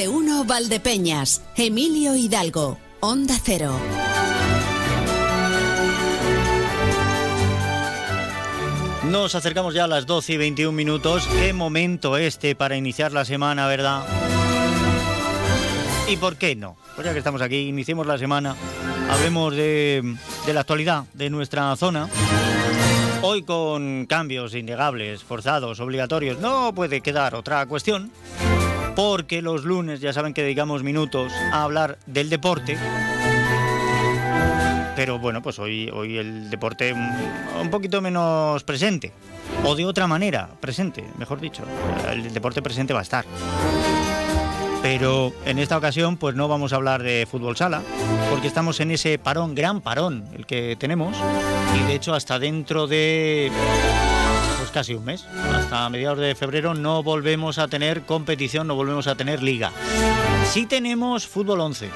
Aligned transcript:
Radio 0.00 0.44
Valdepeñas, 0.46 1.42
Emilio 1.56 2.16
Hidalgo, 2.16 2.78
Onda 3.00 3.34
Cero. 3.44 3.78
Nos 9.10 9.34
acercamos 9.34 9.74
ya 9.74 9.84
a 9.84 9.88
las 9.88 10.06
12 10.06 10.32
y 10.32 10.36
21 10.38 10.72
minutos. 10.72 11.26
Qué 11.26 11.52
momento 11.52 12.16
este 12.16 12.54
para 12.54 12.78
iniciar 12.78 13.12
la 13.12 13.26
semana, 13.26 13.66
¿verdad? 13.66 14.06
¿Y 16.08 16.16
por 16.16 16.36
qué 16.36 16.56
no? 16.56 16.78
Pues 16.94 17.06
ya 17.06 17.12
que 17.12 17.18
estamos 17.18 17.42
aquí, 17.42 17.68
iniciemos 17.68 18.06
la 18.06 18.16
semana, 18.16 18.56
hablemos 19.10 19.54
de, 19.54 20.16
de 20.46 20.54
la 20.54 20.60
actualidad 20.60 21.04
de 21.12 21.28
nuestra 21.28 21.76
zona. 21.76 22.08
Hoy 23.20 23.42
con 23.42 24.06
cambios 24.06 24.54
innegables, 24.54 25.22
forzados, 25.22 25.78
obligatorios, 25.78 26.38
no 26.38 26.74
puede 26.74 27.02
quedar 27.02 27.34
otra 27.34 27.66
cuestión, 27.66 28.10
porque 29.00 29.40
los 29.40 29.64
lunes 29.64 30.02
ya 30.02 30.12
saben 30.12 30.34
que 30.34 30.42
dedicamos 30.42 30.82
minutos 30.82 31.32
a 31.54 31.62
hablar 31.62 31.96
del 32.04 32.28
deporte 32.28 32.76
pero 34.94 35.18
bueno, 35.18 35.40
pues 35.40 35.58
hoy, 35.58 35.88
hoy 35.88 36.18
el 36.18 36.50
deporte 36.50 36.92
un 36.92 37.70
poquito 37.70 38.02
menos 38.02 38.62
presente, 38.64 39.10
o 39.64 39.74
de 39.74 39.86
otra 39.86 40.06
manera 40.06 40.50
presente, 40.60 41.02
mejor 41.16 41.40
dicho. 41.40 41.62
El 42.12 42.34
deporte 42.34 42.60
presente 42.60 42.92
va 42.92 42.98
a 42.98 43.02
estar. 43.02 43.24
Pero 44.82 45.32
en 45.46 45.58
esta 45.58 45.78
ocasión 45.78 46.18
pues 46.18 46.34
no 46.34 46.48
vamos 46.48 46.74
a 46.74 46.76
hablar 46.76 47.02
de 47.02 47.26
fútbol 47.30 47.56
sala, 47.56 47.80
porque 48.28 48.48
estamos 48.48 48.78
en 48.80 48.90
ese 48.90 49.18
parón, 49.18 49.54
gran 49.54 49.80
parón, 49.80 50.28
el 50.34 50.44
que 50.44 50.76
tenemos, 50.78 51.16
y 51.74 51.86
de 51.86 51.94
hecho 51.94 52.12
hasta 52.12 52.38
dentro 52.38 52.86
de 52.86 53.50
casi 54.70 54.94
un 54.94 55.04
mes, 55.04 55.26
hasta 55.54 55.88
mediados 55.88 56.18
de 56.18 56.34
febrero 56.34 56.74
no 56.74 57.02
volvemos 57.02 57.58
a 57.58 57.68
tener 57.68 58.02
competición, 58.02 58.66
no 58.66 58.74
volvemos 58.74 59.06
a 59.06 59.14
tener 59.14 59.42
liga. 59.42 59.72
Sí 60.44 60.66
tenemos 60.66 61.26
fútbol 61.26 61.60
11 61.60 61.90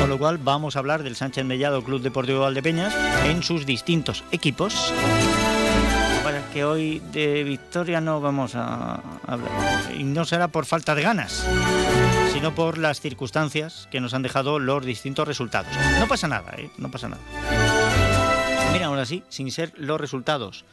con 0.00 0.10
lo 0.10 0.18
cual 0.18 0.38
vamos 0.38 0.76
a 0.76 0.78
hablar 0.78 1.02
del 1.02 1.16
Sánchez 1.16 1.44
Mellado 1.44 1.82
Club 1.82 2.00
Deportivo 2.00 2.40
Valdepeñas 2.40 2.94
en 3.24 3.42
sus 3.42 3.66
distintos 3.66 4.22
equipos. 4.30 4.92
Para 6.22 6.48
que 6.50 6.64
hoy 6.64 7.02
de 7.12 7.42
victoria 7.42 8.00
no 8.00 8.20
vamos 8.20 8.54
a 8.54 9.00
hablar. 9.26 9.50
Y 9.96 10.04
no 10.04 10.24
será 10.24 10.48
por 10.48 10.66
falta 10.66 10.94
de 10.94 11.02
ganas, 11.02 11.44
sino 12.32 12.54
por 12.54 12.78
las 12.78 13.00
circunstancias 13.00 13.88
que 13.90 14.00
nos 14.00 14.14
han 14.14 14.22
dejado 14.22 14.58
los 14.58 14.84
distintos 14.84 15.26
resultados. 15.26 15.72
No 15.98 16.06
pasa 16.06 16.28
nada, 16.28 16.52
¿eh? 16.56 16.70
No 16.78 16.90
pasa 16.90 17.08
nada. 17.08 17.22
Mira, 18.72 18.86
aún 18.86 18.98
así, 18.98 19.24
sin 19.28 19.50
ser 19.50 19.72
los 19.76 20.00
resultados 20.00 20.64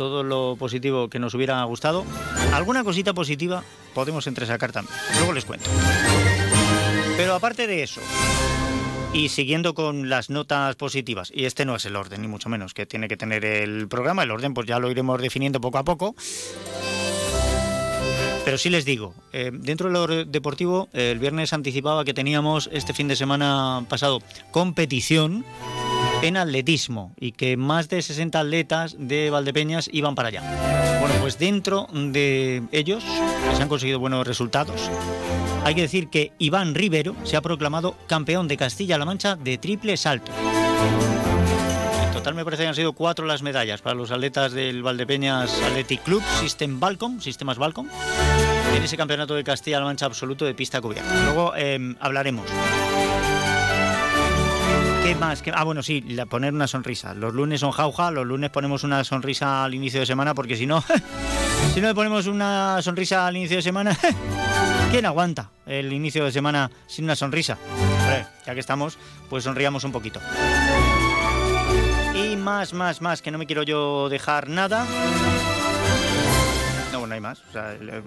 todo 0.00 0.22
lo 0.22 0.56
positivo 0.58 1.10
que 1.10 1.18
nos 1.18 1.34
hubiera 1.34 1.62
gustado, 1.64 2.06
alguna 2.54 2.82
cosita 2.84 3.12
positiva 3.12 3.62
podemos 3.92 4.26
entresacar 4.26 4.72
también. 4.72 4.96
Luego 5.16 5.34
les 5.34 5.44
cuento. 5.44 5.68
Pero 7.18 7.34
aparte 7.34 7.66
de 7.66 7.82
eso, 7.82 8.00
y 9.12 9.28
siguiendo 9.28 9.74
con 9.74 10.08
las 10.08 10.30
notas 10.30 10.74
positivas, 10.76 11.30
y 11.34 11.44
este 11.44 11.66
no 11.66 11.76
es 11.76 11.84
el 11.84 11.96
orden, 11.96 12.22
ni 12.22 12.28
mucho 12.28 12.48
menos, 12.48 12.72
que 12.72 12.86
tiene 12.86 13.08
que 13.08 13.18
tener 13.18 13.44
el 13.44 13.88
programa, 13.88 14.22
el 14.22 14.30
orden 14.30 14.54
pues 14.54 14.66
ya 14.66 14.78
lo 14.78 14.90
iremos 14.90 15.20
definiendo 15.20 15.60
poco 15.60 15.76
a 15.76 15.84
poco. 15.84 16.14
Pero 18.46 18.56
sí 18.56 18.70
les 18.70 18.86
digo, 18.86 19.12
eh, 19.34 19.50
dentro 19.52 19.88
de 19.88 19.92
lo 19.92 20.24
deportivo, 20.24 20.88
el 20.94 21.18
viernes 21.18 21.52
anticipaba 21.52 22.06
que 22.06 22.14
teníamos 22.14 22.70
este 22.72 22.94
fin 22.94 23.06
de 23.06 23.16
semana 23.16 23.84
pasado 23.90 24.22
competición 24.50 25.44
en 26.22 26.36
atletismo 26.36 27.14
y 27.18 27.32
que 27.32 27.56
más 27.56 27.88
de 27.88 28.02
60 28.02 28.38
atletas 28.38 28.96
de 28.98 29.30
Valdepeñas 29.30 29.88
iban 29.92 30.14
para 30.14 30.28
allá. 30.28 30.98
Bueno, 31.00 31.14
pues 31.20 31.38
dentro 31.38 31.88
de 31.92 32.62
ellos 32.72 33.04
se 33.56 33.62
han 33.62 33.68
conseguido 33.68 33.98
buenos 33.98 34.26
resultados. 34.26 34.90
Hay 35.64 35.74
que 35.74 35.82
decir 35.82 36.08
que 36.08 36.32
Iván 36.38 36.74
Rivero 36.74 37.14
se 37.24 37.36
ha 37.36 37.42
proclamado 37.42 37.96
campeón 38.06 38.48
de 38.48 38.56
Castilla-La 38.56 39.04
Mancha 39.04 39.36
de 39.36 39.58
triple 39.58 39.96
salto. 39.96 40.32
En 42.04 42.12
total 42.12 42.34
me 42.34 42.44
parece 42.44 42.64
que 42.64 42.68
han 42.68 42.74
sido 42.74 42.92
cuatro 42.92 43.26
las 43.26 43.42
medallas 43.42 43.80
para 43.80 43.94
los 43.94 44.10
atletas 44.10 44.52
del 44.52 44.82
Valdepeñas 44.82 45.52
Athletic 45.62 46.02
Club, 46.02 46.22
System 46.40 46.80
Balcom, 46.80 47.20
Sistemas 47.20 47.58
Balcom, 47.58 47.88
en 48.74 48.82
ese 48.82 48.96
campeonato 48.96 49.34
de 49.34 49.44
Castilla-La 49.44 49.84
Mancha 49.84 50.06
absoluto 50.06 50.44
de 50.44 50.54
pista 50.54 50.80
cubierta. 50.80 51.12
Luego 51.24 51.54
em, 51.56 51.96
hablaremos. 52.00 52.46
¿Qué 55.02 55.14
más? 55.14 55.42
Ah, 55.54 55.64
bueno, 55.64 55.82
sí, 55.82 56.04
poner 56.28 56.52
una 56.52 56.66
sonrisa. 56.66 57.14
Los 57.14 57.34
lunes 57.34 57.60
son 57.60 57.70
jauja, 57.70 58.10
los 58.10 58.26
lunes 58.26 58.50
ponemos 58.50 58.84
una 58.84 59.02
sonrisa 59.04 59.64
al 59.64 59.74
inicio 59.74 60.00
de 60.00 60.06
semana 60.06 60.34
porque 60.34 60.56
si 60.56 60.66
no, 60.66 60.82
si 61.74 61.80
no 61.80 61.88
le 61.88 61.94
ponemos 61.94 62.26
una 62.26 62.80
sonrisa 62.82 63.26
al 63.26 63.36
inicio 63.36 63.56
de 63.56 63.62
semana, 63.62 63.96
¿Quién 64.90 65.06
aguanta 65.06 65.50
el 65.66 65.92
inicio 65.92 66.24
de 66.24 66.32
semana 66.32 66.68
sin 66.88 67.04
una 67.04 67.14
sonrisa? 67.14 67.56
ya 68.44 68.54
que 68.54 68.60
estamos, 68.60 68.98
pues 69.28 69.44
sonriamos 69.44 69.84
un 69.84 69.92
poquito. 69.92 70.20
Y 72.12 72.34
más, 72.34 72.72
más, 72.72 73.00
más, 73.00 73.22
que 73.22 73.30
no 73.30 73.38
me 73.38 73.46
quiero 73.46 73.62
yo 73.62 74.08
dejar 74.08 74.48
nada. 74.48 74.84
No, 77.10 77.14
hay 77.14 77.20
más. 77.20 77.42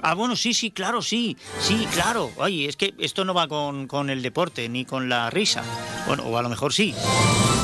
ah, 0.02 0.14
bueno, 0.14 0.38
sí, 0.38 0.54
sí, 0.54 0.72
claro, 0.72 1.02
sí. 1.02 1.36
Sí, 1.60 1.86
claro. 1.92 2.32
Ay, 2.40 2.68
es 2.68 2.78
que 2.78 2.94
esto 3.00 3.26
no 3.26 3.34
va 3.34 3.50
con, 3.50 3.86
con 3.86 4.10
el 4.10 4.22
deporte 4.22 4.70
ni 4.70 4.86
con 4.86 5.10
la 5.10 5.30
risa. 5.30 5.62
Bueno, 6.08 6.24
o 6.24 6.38
a 6.38 6.42
lo 6.42 6.48
mejor 6.48 6.72
sí. 6.72 6.96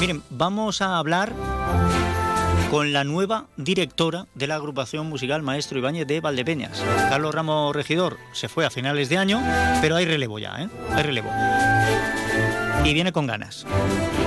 Miren, 0.01 0.21
vamos 0.29 0.81
a 0.81 0.97
hablar 0.97 1.33
con 2.69 2.91
la 2.91 3.05
nueva 3.05 3.47
directora 3.55 4.27
de 4.35 4.47
la 4.47 4.55
agrupación 4.55 5.07
musical 5.07 5.41
Maestro 5.41 5.79
Ibáñez 5.79 6.05
de 6.07 6.19
Valdepeñas. 6.19 6.83
Carlos 7.09 7.33
Ramos 7.33 7.73
Regidor 7.73 8.17
se 8.33 8.49
fue 8.49 8.65
a 8.65 8.69
finales 8.69 9.07
de 9.07 9.17
año, 9.17 9.41
pero 9.79 9.95
hay 9.95 10.03
relevo 10.03 10.39
ya, 10.39 10.61
¿eh? 10.61 10.69
Hay 10.91 11.03
relevo. 11.03 11.31
Y 12.83 12.93
viene 12.93 13.13
con 13.13 13.27
ganas. 13.27 13.65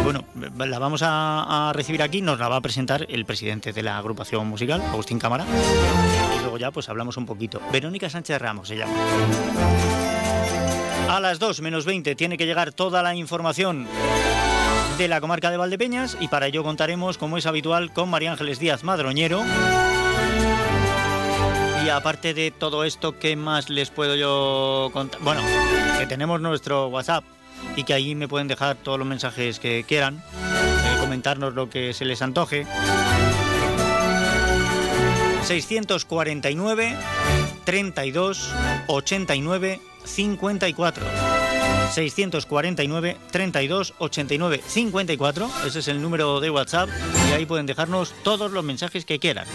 Bueno, 0.03 0.25
la 0.59 0.79
vamos 0.79 1.03
a, 1.05 1.73
recibir 1.75 2.03
aquí, 2.03 2.21
nos 2.21 2.39
la 2.39 2.49
va 2.49 2.56
a 2.56 2.61
presentar 2.61 3.06
el 3.09 3.25
presidente 3.25 3.73
de 3.73 3.83
la 3.83 3.97
agrupación 3.97 4.47
musical, 4.49 4.83
Agustín 4.83 5.19
Cámara. 5.19 5.44
Luego 6.53 6.61
ya 6.61 6.71
pues 6.71 6.91
hablamos 6.91 7.17
un 7.17 7.25
poquito. 7.25 7.63
Verónica 7.73 8.11
Sánchez 8.11 8.39
Ramos 8.39 8.69
se 8.69 8.77
llama. 8.77 8.93
A 11.09 11.19
las 11.19 11.39
2 11.39 11.63
menos 11.63 11.87
20 11.87 12.15
tiene 12.15 12.37
que 12.37 12.45
llegar 12.45 12.73
toda 12.73 13.03
la 13.03 13.15
información 13.15 13.89
de 14.99 15.09
la 15.09 15.23
comarca 15.23 15.51
de 15.51 15.57
Valdepeñas 15.57 16.19
y 16.21 16.29
para 16.29 16.49
ello 16.49 16.62
contaremos, 16.62 17.17
como 17.17 17.39
es 17.39 17.47
habitual, 17.47 17.91
con 17.95 18.11
María 18.11 18.33
Ángeles 18.33 18.59
Díaz 18.59 18.85
Madroñero. 18.85 19.43
Y 21.87 21.89
aparte 21.89 22.35
de 22.35 22.51
todo 22.51 22.85
esto, 22.85 23.19
¿qué 23.19 23.35
más 23.35 23.71
les 23.71 23.89
puedo 23.89 24.15
yo 24.15 24.91
contar? 24.93 25.23
Bueno, 25.23 25.41
que 25.99 26.07
tenemos 26.07 26.39
nuestro 26.43 26.89
WhatsApp 26.89 27.25
y 27.77 27.85
que 27.85 27.95
ahí 27.95 28.15
me 28.15 28.29
pueden 28.29 28.47
dejar 28.47 28.76
todos 28.76 28.99
los 28.99 29.09
mensajes 29.09 29.59
que 29.59 29.87
quieran, 29.88 30.19
eh, 30.19 31.00
comentarnos 31.00 31.55
lo 31.55 31.71
que 31.71 31.94
se 31.94 32.05
les 32.05 32.21
antoje. 32.21 32.67
649 35.44 36.97
32 37.65 38.53
89 38.87 39.81
54 40.05 41.06
649 41.93 43.17
32 43.31 43.94
89 43.99 44.61
54. 44.67 45.50
Ese 45.67 45.79
es 45.81 45.89
el 45.89 46.00
número 46.00 46.41
de 46.41 46.50
WhatsApp 46.50 46.89
y 47.29 47.33
ahí 47.33 47.47
pueden 47.47 47.67
dejarnos 47.67 48.15
todos 48.23 48.50
los 48.50 48.65
mensajes 48.65 49.05
que 49.05 49.19
quieran. 49.19 49.47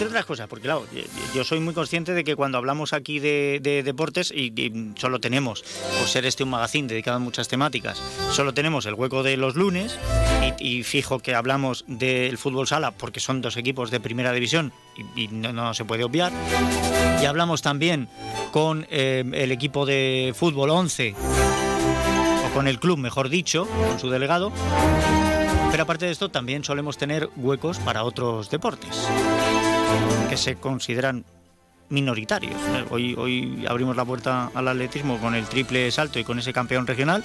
Entre 0.00 0.12
otras 0.12 0.24
cosas, 0.24 0.48
porque 0.48 0.62
claro, 0.62 0.86
yo 1.34 1.44
soy 1.44 1.60
muy 1.60 1.74
consciente 1.74 2.14
de 2.14 2.24
que 2.24 2.34
cuando 2.34 2.56
hablamos 2.56 2.94
aquí 2.94 3.18
de, 3.18 3.82
deportes, 3.84 4.32
y, 4.34 4.94
solo 4.96 5.20
tenemos, 5.20 5.62
por 5.98 6.08
ser 6.08 6.24
este 6.24 6.42
un 6.42 6.48
magazine 6.48 6.88
dedicado 6.88 7.18
a 7.18 7.20
muchas 7.20 7.48
temáticas, 7.48 8.00
solo 8.32 8.54
tenemos 8.54 8.86
el 8.86 8.94
hueco 8.94 9.22
de 9.22 9.36
los 9.36 9.56
lunes, 9.56 9.98
y, 10.58 10.84
fijo 10.84 11.18
que 11.18 11.34
hablamos 11.34 11.84
del 11.86 12.38
fútbol 12.38 12.66
sala, 12.66 12.92
porque 12.92 13.20
son 13.20 13.42
dos 13.42 13.58
equipos 13.58 13.90
de 13.90 14.00
primera 14.00 14.32
división, 14.32 14.72
y, 15.16 15.28
no, 15.28 15.74
se 15.74 15.84
puede 15.84 16.02
obviar. 16.02 16.32
Y 17.20 17.26
hablamos 17.26 17.60
también 17.60 18.08
con 18.52 18.86
eh, 18.88 19.22
el 19.34 19.52
equipo 19.52 19.84
de 19.84 20.32
fútbol 20.34 20.70
11, 20.70 21.14
o 22.46 22.54
con 22.54 22.68
el 22.68 22.80
club, 22.80 22.96
mejor 22.96 23.28
dicho, 23.28 23.68
con 23.86 24.00
su 24.00 24.08
delegado. 24.08 24.50
Pero 25.70 25.82
aparte 25.82 26.06
de 26.06 26.12
esto, 26.12 26.30
también 26.30 26.64
solemos 26.64 26.96
tener 26.96 27.28
huecos 27.36 27.78
para 27.80 28.02
otros 28.02 28.48
deportes 28.48 29.06
que 30.28 30.36
se 30.36 30.56
consideran 30.56 31.24
minoritarios. 31.88 32.54
Hoy, 32.90 33.14
hoy 33.18 33.66
abrimos 33.68 33.96
la 33.96 34.04
puerta 34.04 34.50
al 34.54 34.68
atletismo 34.68 35.18
con 35.18 35.34
el 35.34 35.44
triple 35.46 35.90
salto 35.90 36.18
y 36.18 36.24
con 36.24 36.38
ese 36.38 36.52
campeón 36.52 36.86
regional. 36.86 37.24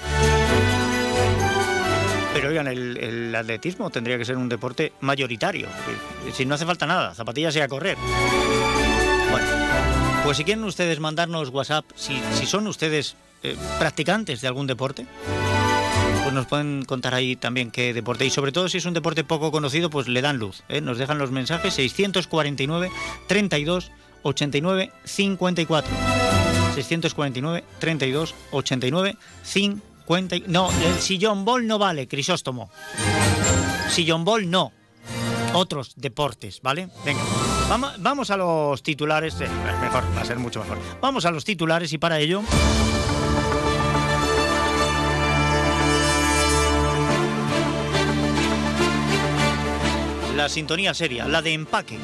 Pero 2.34 2.50
oigan, 2.50 2.68
el, 2.68 3.34
atletismo 3.34 3.90
tendría 3.90 4.18
que 4.18 4.26
ser 4.26 4.36
un 4.36 4.50
deporte 4.50 4.92
mayoritario. 5.00 5.68
Si 6.34 6.46
no 6.46 6.56
hace 6.56 6.66
falta 6.66 6.86
nada, 6.86 7.16
zapatillas 7.16 7.56
y 7.56 7.62
a 7.62 7.68
correr. 7.68 7.98
Bueno, 9.32 9.48
pues 10.24 10.38
si 10.38 10.44
quieren 10.44 10.64
ustedes 10.66 11.00
mandarnos 11.00 11.50
WhatsApp, 11.50 11.86
si, 11.96 12.20
son 12.46 12.68
ustedes 12.68 13.16
eh, 13.42 13.56
practicantes 13.80 14.42
de 14.42 14.48
algún 14.48 14.68
deporte, 14.68 15.06
nos 16.36 16.46
pueden 16.46 16.86
contar 16.86 17.16
ahí 17.16 17.36
también 17.36 17.72
qué 17.72 17.94
deporte. 17.94 18.26
Y 18.26 18.30
sobre 18.30 18.52
todo 18.52 18.70
si 18.70 18.78
es 18.78 18.86
un 18.86 18.94
deporte 18.94 19.24
poco 19.24 19.52
conocido, 19.52 19.90
pues 19.90 20.08
le 20.08 20.22
dan 20.22 20.38
luz. 20.38 20.64
¿eh? 20.70 20.82
Nos 20.82 20.98
dejan 20.98 21.18
los 21.18 21.32
mensajes 21.32 21.74
649 21.74 22.92
32 23.28 23.92
89 24.22 24.92
54. 25.04 25.92
649 26.76 27.64
32 27.80 28.36
89 28.52 29.18
50. 29.44 30.36
No, 30.48 30.70
el 30.72 31.00
sillón 31.00 31.46
bol 31.46 31.66
no 31.66 31.80
vale, 31.80 32.08
Crisóstomo. 32.08 32.70
Sillón 33.90 34.26
bol 34.26 34.50
no. 34.50 34.72
Otros 35.54 35.94
deportes, 35.96 36.60
¿vale? 36.62 36.90
Venga. 37.06 37.24
Vamos, 37.70 37.94
vamos 38.00 38.30
a 38.30 38.38
los 38.38 38.84
titulares. 38.84 39.40
Eh, 39.40 39.48
mejor, 39.82 40.04
va 40.16 40.22
a 40.22 40.26
ser 40.26 40.38
mucho 40.38 40.60
mejor. 40.60 40.78
Vamos 41.02 41.26
a 41.26 41.32
los 41.32 41.46
titulares 41.46 41.94
y 41.94 41.98
para 41.98 42.20
ello. 42.20 42.44
La 50.36 50.50
sintonía 50.50 50.94
seria, 50.94 51.30
la 51.30 51.42
de 51.42 51.54
empaque 51.54 51.98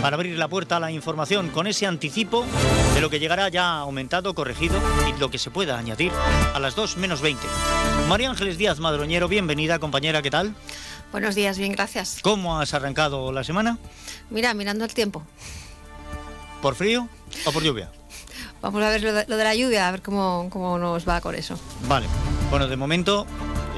para 0.00 0.16
abrir 0.16 0.38
la 0.38 0.48
puerta 0.48 0.76
a 0.76 0.80
la 0.80 0.90
información 0.90 1.50
con 1.50 1.66
ese 1.66 1.86
anticipo 1.86 2.46
de 2.94 3.00
lo 3.02 3.10
que 3.10 3.20
llegará 3.20 3.50
ya 3.50 3.76
aumentado, 3.76 4.34
corregido 4.34 4.80
y 5.06 5.20
lo 5.20 5.30
que 5.30 5.36
se 5.36 5.50
pueda 5.50 5.76
añadir 5.76 6.10
a 6.54 6.58
las 6.60 6.74
2 6.74 6.96
menos 6.96 7.20
20. 7.20 7.46
María 8.08 8.30
Ángeles 8.30 8.56
Díaz 8.56 8.78
Madroñero, 8.78 9.28
bienvenida 9.28 9.78
compañera, 9.78 10.22
¿qué 10.22 10.30
tal? 10.30 10.54
Buenos 11.12 11.34
días, 11.34 11.58
bien, 11.58 11.72
gracias. 11.72 12.20
¿Cómo 12.22 12.58
has 12.58 12.72
arrancado 12.72 13.32
la 13.32 13.44
semana? 13.44 13.76
Mira, 14.30 14.54
mirando 14.54 14.86
el 14.86 14.94
tiempo. 14.94 15.22
¿Por 16.62 16.74
frío 16.74 17.06
o 17.44 17.52
por 17.52 17.62
lluvia? 17.62 17.90
Vamos 18.62 18.82
a 18.82 18.88
ver 18.88 19.02
lo 19.02 19.12
de, 19.12 19.26
la 19.44 19.54
lluvia, 19.54 19.88
a 19.88 19.90
ver 19.90 20.00
cómo, 20.00 20.48
cómo 20.50 20.78
nos 20.78 21.06
va 21.06 21.20
con 21.20 21.34
eso. 21.34 21.60
Vale. 21.86 22.06
Bueno, 22.50 22.66
de 22.66 22.76
momento 22.76 23.26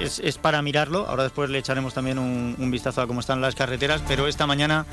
es, 0.00 0.38
para 0.38 0.62
mirarlo. 0.62 1.06
Ahora 1.08 1.24
después 1.24 1.50
le 1.50 1.58
echaremos 1.58 1.94
también 1.94 2.18
un 2.18 2.70
vistazo 2.70 3.02
a 3.02 3.06
cómo 3.06 3.20
están 3.20 3.40
las 3.40 3.54
carreteras, 3.54 4.02
pero 4.06 4.26
esta 4.26 4.46
mañana 4.46 4.86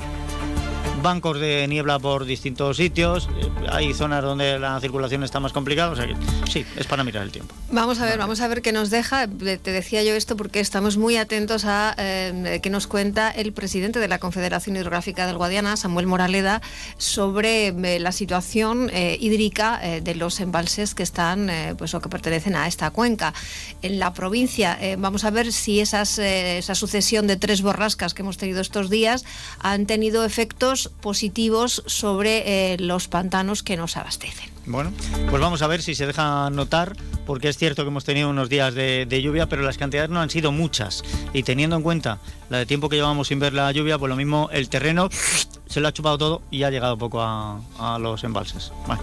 bancos 1.02 1.38
de 1.40 1.66
niebla 1.68 1.98
por 1.98 2.24
distintos 2.24 2.76
sitios, 2.76 3.28
eh, 3.40 3.50
hay 3.70 3.94
zonas 3.94 4.22
donde 4.22 4.58
la 4.58 4.80
circulación 4.80 5.22
está 5.22 5.40
más 5.40 5.52
complicada, 5.52 5.90
o 5.90 5.96
sea 5.96 6.06
que 6.06 6.16
sí, 6.50 6.64
es 6.76 6.86
para 6.86 7.04
mirar 7.04 7.22
el 7.22 7.30
tiempo. 7.30 7.54
Vamos 7.70 8.00
a 8.00 8.04
ver, 8.04 8.18
vamos 8.18 8.40
a 8.40 8.48
ver 8.48 8.62
qué 8.62 8.72
nos 8.72 8.90
deja. 8.90 9.26
Te 9.26 9.72
decía 9.72 10.02
yo 10.02 10.14
esto 10.14 10.36
porque 10.36 10.60
estamos 10.60 10.96
muy 10.96 11.16
atentos 11.16 11.64
a 11.64 11.94
eh, 11.98 12.60
qué 12.62 12.70
nos 12.70 12.86
cuenta 12.86 13.30
el 13.30 13.52
presidente 13.52 13.98
de 13.98 14.08
la 14.08 14.18
Confederación 14.18 14.76
Hidrográfica 14.76 15.26
del 15.26 15.36
Guadiana, 15.36 15.76
Samuel 15.76 16.06
Moraleda, 16.06 16.62
sobre 16.96 17.68
eh, 17.68 18.00
la 18.00 18.12
situación 18.12 18.90
hídrica 19.20 19.80
de 20.02 20.14
los 20.14 20.40
embalses 20.40 20.94
que 20.94 21.02
están, 21.02 21.50
pues 21.76 21.94
o 21.94 22.00
que 22.00 22.08
pertenecen 22.08 22.56
a 22.56 22.66
esta 22.66 22.90
cuenca. 22.90 23.34
En 23.82 23.98
la 23.98 24.12
provincia, 24.12 24.78
vamos 24.98 25.24
a 25.24 25.30
ver 25.30 25.52
si 25.52 25.80
esas, 25.80 26.18
esa 26.18 26.74
sucesión 26.74 27.26
de 27.26 27.36
tres 27.36 27.62
borrascas 27.62 28.14
que 28.14 28.22
hemos 28.22 28.38
tenido 28.38 28.60
estos 28.60 28.90
días 28.90 29.24
han 29.60 29.86
tenido 29.86 30.24
efectos 30.24 30.87
positivos 30.88 31.82
sobre 31.86 32.72
eh, 32.72 32.76
los 32.78 33.08
pantanos 33.08 33.62
que 33.62 33.76
nos 33.76 33.96
abastecen. 33.96 34.50
Bueno, 34.66 34.92
pues 35.30 35.40
vamos 35.40 35.62
a 35.62 35.66
ver 35.66 35.80
si 35.80 35.94
se 35.94 36.06
deja 36.06 36.50
notar, 36.50 36.94
porque 37.26 37.48
es 37.48 37.56
cierto 37.56 37.84
que 37.84 37.88
hemos 37.88 38.04
tenido 38.04 38.28
unos 38.28 38.50
días 38.50 38.74
de, 38.74 39.22
lluvia, 39.22 39.48
pero 39.48 39.62
las 39.62 39.78
cantidades 39.78 40.10
no 40.10 40.20
han 40.20 40.28
sido 40.28 40.52
muchas. 40.52 41.02
Y 41.32 41.42
teniendo 41.42 41.76
en 41.76 41.82
cuenta 41.82 42.18
la 42.50 42.58
de 42.58 42.66
tiempo 42.66 42.90
que 42.90 42.96
llevamos 42.96 43.28
sin 43.28 43.38
ver 43.38 43.54
la 43.54 43.72
lluvia, 43.72 43.98
pues 43.98 44.10
lo 44.10 44.16
mismo 44.16 44.50
el 44.52 44.68
terreno 44.68 45.08
se 45.66 45.80
lo 45.80 45.88
ha 45.88 45.92
chupado 45.92 46.18
todo 46.18 46.42
y 46.50 46.64
ha 46.64 46.70
llegado 46.70 46.98
poco 46.98 47.22
a, 47.22 47.60
a 47.78 47.98
los 47.98 48.24
embalses. 48.24 48.72
Bueno. 48.86 49.02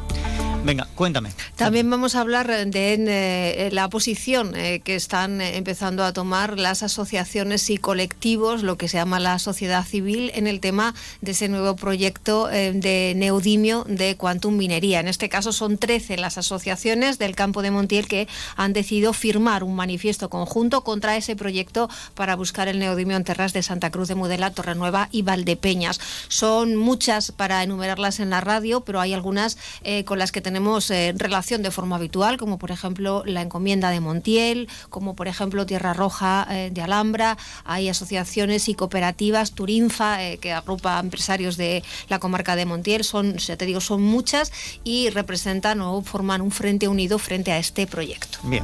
Venga, 0.65 0.87
cuéntame. 0.95 1.29
También 1.55 1.87
vamos 1.91 2.15
a 2.15 2.21
hablar 2.21 2.47
de 2.47 2.93
eh, 2.95 3.69
la 3.71 3.87
posición 3.87 4.55
eh, 4.55 4.81
que 4.83 4.95
están 4.95 5.39
empezando 5.39 6.03
a 6.03 6.11
tomar 6.11 6.57
las 6.57 6.81
asociaciones 6.81 7.69
y 7.69 7.77
colectivos, 7.77 8.63
lo 8.63 8.75
que 8.75 8.87
se 8.87 8.97
llama 8.97 9.19
la 9.19 9.37
sociedad 9.37 9.85
civil, 9.85 10.31
en 10.33 10.47
el 10.47 10.59
tema 10.59 10.95
de 11.21 11.33
ese 11.33 11.49
nuevo 11.49 11.75
proyecto 11.75 12.49
eh, 12.49 12.71
de 12.73 13.13
neodimio 13.15 13.83
de 13.87 14.17
Quantum 14.17 14.57
Minería. 14.57 14.99
En 15.01 15.07
este 15.07 15.29
caso 15.29 15.53
son 15.53 15.77
13 15.77 16.17
las 16.17 16.39
asociaciones 16.39 17.19
del 17.19 17.35
campo 17.35 17.61
de 17.61 17.69
Montiel 17.69 18.07
que 18.07 18.27
han 18.55 18.73
decidido 18.73 19.13
firmar 19.13 19.63
un 19.63 19.75
manifiesto 19.75 20.31
conjunto 20.31 20.83
contra 20.83 21.15
ese 21.15 21.35
proyecto 21.35 21.91
para 22.15 22.35
buscar 22.35 22.67
el 22.69 22.79
neodimio 22.79 23.17
en 23.17 23.23
terras 23.23 23.53
de 23.53 23.61
Santa 23.61 23.91
Cruz 23.91 24.07
de 24.07 24.15
Mudela, 24.15 24.49
Torrenueva 24.49 25.09
y 25.11 25.21
Valdepeñas. 25.21 25.99
Son 26.27 26.75
muchas 26.75 27.31
para 27.31 27.61
enumerarlas 27.61 28.19
en 28.19 28.31
la 28.31 28.41
radio, 28.41 28.81
pero 28.81 28.99
hay 28.99 29.13
algunas 29.13 29.59
con 30.05 30.17
las 30.17 30.31
que 30.31 30.41
tenemos 30.41 30.54
tenemos 30.55 30.89
eh, 30.89 31.13
relación 31.17 31.63
de 31.63 31.69
forma 31.69 31.97
habitual, 31.97 32.37
como 32.37 32.57
por 32.57 32.71
ejemplo 32.71 33.23
la 33.25 33.41
encomienda 33.41 33.89
de 33.89 33.99
Montiel, 33.99 34.69
como 34.89 35.13
por 35.13 35.27
ejemplo 35.27 35.65
Tierra 35.65 35.91
Roja 35.93 36.47
eh, 36.49 36.69
de 36.71 36.81
Alhambra, 36.81 37.37
hay 37.65 37.89
asociaciones 37.89 38.69
y 38.69 38.73
cooperativas, 38.73 39.51
Turinfa, 39.51 40.23
eh, 40.23 40.37
que 40.37 40.53
agrupa 40.53 40.97
empresarios 40.97 41.57
de 41.57 41.83
la 42.07 42.19
comarca 42.19 42.55
de 42.55 42.65
Montiel, 42.65 43.03
son, 43.03 43.35
ya 43.35 43.57
te 43.57 43.65
digo, 43.65 43.81
son 43.81 44.01
muchas 44.01 44.53
y 44.85 45.09
representan 45.09 45.81
o 45.81 46.01
forman 46.03 46.39
un 46.39 46.51
frente 46.51 46.87
unido 46.87 47.19
frente 47.19 47.51
a 47.51 47.57
este 47.57 47.85
proyecto. 47.85 48.37
Bien. 48.43 48.63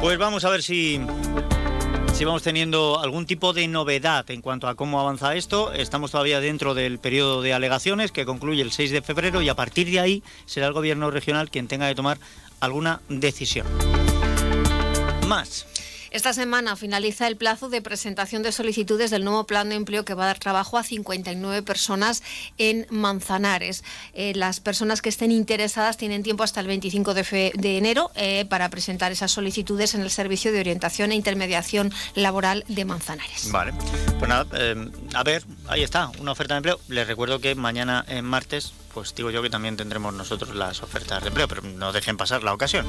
Pues 0.00 0.16
vamos 0.18 0.44
a 0.44 0.50
ver 0.50 0.62
si 0.62 1.00
si 2.14 2.24
vamos 2.24 2.44
teniendo 2.44 3.00
algún 3.00 3.26
tipo 3.26 3.52
de 3.52 3.66
novedad 3.66 4.30
en 4.30 4.40
cuanto 4.40 4.68
a 4.68 4.76
cómo 4.76 5.00
avanza 5.00 5.34
esto. 5.34 5.72
Estamos 5.72 6.12
todavía 6.12 6.40
dentro 6.40 6.72
del 6.72 7.00
periodo 7.00 7.42
de 7.42 7.52
alegaciones 7.52 8.12
que 8.12 8.24
concluye 8.24 8.62
el 8.62 8.70
6 8.70 8.92
de 8.92 9.02
febrero 9.02 9.42
y 9.42 9.48
a 9.48 9.56
partir 9.56 9.90
de 9.90 9.98
ahí 9.98 10.22
será 10.46 10.68
el 10.68 10.72
gobierno 10.72 11.10
regional 11.10 11.50
quien 11.50 11.66
tenga 11.66 11.88
que 11.88 11.94
tomar 11.96 12.18
alguna 12.60 13.00
decisión. 13.08 13.66
Más. 15.26 15.66
Esta 16.14 16.32
semana 16.32 16.76
finaliza 16.76 17.26
el 17.26 17.36
plazo 17.36 17.68
de 17.68 17.82
presentación 17.82 18.44
de 18.44 18.52
solicitudes 18.52 19.10
del 19.10 19.24
nuevo 19.24 19.48
plan 19.48 19.68
de 19.68 19.74
empleo 19.74 20.04
que 20.04 20.14
va 20.14 20.22
a 20.22 20.26
dar 20.26 20.38
trabajo 20.38 20.78
a 20.78 20.84
59 20.84 21.62
personas 21.64 22.22
en 22.56 22.86
Manzanares. 22.88 23.82
Eh, 24.12 24.32
las 24.36 24.60
personas 24.60 25.02
que 25.02 25.08
estén 25.08 25.32
interesadas 25.32 25.96
tienen 25.96 26.22
tiempo 26.22 26.44
hasta 26.44 26.60
el 26.60 26.68
25 26.68 27.14
de, 27.14 27.52
enero 27.76 28.12
eh, 28.14 28.46
para 28.48 28.68
presentar 28.68 29.10
esas 29.10 29.32
solicitudes 29.32 29.96
en 29.96 30.02
el 30.02 30.10
Servicio 30.10 30.52
de 30.52 30.60
Orientación 30.60 31.10
e 31.10 31.16
Intermediación 31.16 31.92
Laboral 32.14 32.64
de 32.68 32.84
Manzanares. 32.84 33.50
Vale, 33.50 33.72
pues 33.72 34.28
nada, 34.28 34.46
eh, 34.52 34.88
a 35.14 35.24
ver, 35.24 35.42
ahí 35.66 35.82
está, 35.82 36.12
una 36.20 36.30
oferta 36.30 36.54
de 36.54 36.58
empleo. 36.58 36.80
Les 36.86 37.08
recuerdo 37.08 37.40
que 37.40 37.56
mañana 37.56 38.04
en 38.06 38.24
martes, 38.24 38.72
pues 38.92 39.16
digo 39.16 39.32
yo 39.32 39.42
que 39.42 39.50
también 39.50 39.76
tendremos 39.76 40.14
nosotros 40.14 40.54
las 40.54 40.80
ofertas 40.80 41.22
de 41.22 41.30
empleo, 41.30 41.48
pero 41.48 41.62
no 41.62 41.90
dejen 41.90 42.16
pasar 42.16 42.44
la 42.44 42.54
ocasión. 42.54 42.86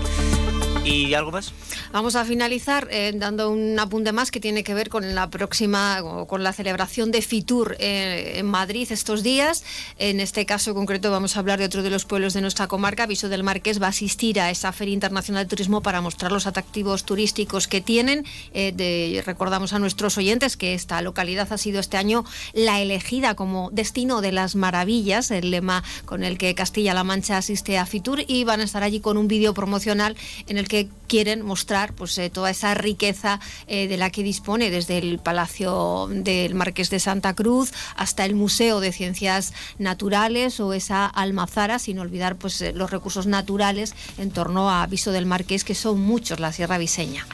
¿Y 0.86 1.16
algo 1.16 1.32
más? 1.32 1.52
Vamos 1.92 2.16
a 2.16 2.26
finalizar 2.26 2.88
eh, 2.92 3.12
dando 3.16 3.50
un 3.50 3.80
apunte 3.80 4.12
más 4.12 4.30
que 4.30 4.40
tiene 4.40 4.64
que 4.64 4.76
ver 4.76 4.90
con 4.90 5.16
la 5.16 5.32
próxima, 5.32 6.00
con 6.28 6.44
la 6.44 6.54
celebración 6.54 7.10
de 7.10 7.24
Fitur 7.24 7.76
eh, 7.80 8.34
en 8.36 8.46
Madrid 8.46 8.92
estos 8.92 9.24
días. 9.24 9.64
En 9.98 10.20
este 10.20 10.46
caso 10.46 10.76
concreto 10.76 11.10
vamos 11.10 11.36
a 11.36 11.40
hablar 11.40 11.58
de 11.58 11.66
otro 11.66 11.82
de 11.82 11.90
los 11.90 12.06
pueblos 12.06 12.36
de 12.36 12.42
nuestra 12.42 12.68
comarca. 12.68 13.08
Viso 13.08 13.30
del 13.30 13.42
Marqués 13.42 13.82
va 13.82 13.88
a 13.88 13.90
asistir 13.90 14.40
a 14.40 14.52
esa 14.52 14.72
Feria 14.74 14.94
Internacional 14.94 15.46
de 15.46 15.50
Turismo 15.50 15.82
para 15.82 16.02
mostrar 16.02 16.32
los 16.32 16.46
atractivos 16.46 17.04
turísticos 17.04 17.68
que 17.68 17.82
tienen. 17.82 18.24
Eh, 18.54 19.24
recordamos 19.26 19.74
a 19.74 19.80
nuestros 19.80 20.20
oyentes 20.20 20.56
que 20.56 20.76
esta 20.76 21.02
localidad 21.02 21.52
ha 21.52 21.58
sido 21.58 21.80
este 21.80 21.98
año 21.98 22.26
la 22.54 22.80
elegida 22.80 23.34
como 23.34 23.72
destino 23.72 24.22
de 24.22 24.32
las 24.32 24.56
maravillas, 24.56 25.32
el 25.32 25.50
lema 25.50 25.84
con 26.06 26.24
el 26.24 26.38
que 26.38 26.54
Castilla-La 26.54 27.04
Mancha 27.04 27.38
asiste 27.38 27.80
a 27.80 27.88
Fitur 27.88 28.24
y 28.28 28.44
van 28.44 28.62
a 28.62 28.66
estar 28.66 28.84
allí 28.84 29.00
con 29.00 29.18
un 29.18 29.28
vídeo 29.28 29.56
promocional 29.56 30.16
en 30.48 30.60
el 30.60 30.68
que 30.68 30.75
quieren 31.08 31.42
mostrar 31.44 31.94
pues, 31.94 32.18
eh, 32.18 32.30
toda 32.30 32.50
esa 32.50 32.74
riqueza 32.74 33.40
eh, 33.68 33.88
de 33.88 33.98
la 33.98 34.10
que 34.10 34.24
dispone 34.24 34.70
desde 34.70 34.98
el 34.98 35.20
Palacio 35.20 36.08
del 36.10 36.56
Marqués 36.56 36.90
de 36.90 37.00
Santa 37.00 37.34
Cruz 37.34 37.72
hasta 37.96 38.26
el 38.26 38.36
Museo 38.36 38.80
de 38.80 38.92
Ciencias 38.92 39.54
Naturales 39.78 40.60
o 40.60 40.74
esa 40.74 41.06
almazara, 41.06 41.80
sin 41.80 42.00
olvidar 42.00 42.36
pues, 42.36 42.62
eh, 42.62 42.74
los 42.74 42.92
recursos 42.92 43.28
naturales 43.28 43.94
en 44.18 44.32
torno 44.32 44.70
a 44.70 44.86
Viso 44.88 45.12
del 45.12 45.26
Marqués, 45.26 45.64
que 45.64 45.76
son 45.76 46.00
muchos, 46.00 46.40
la 46.40 46.52
Sierra 46.52 46.78
Viseña. 46.78 47.26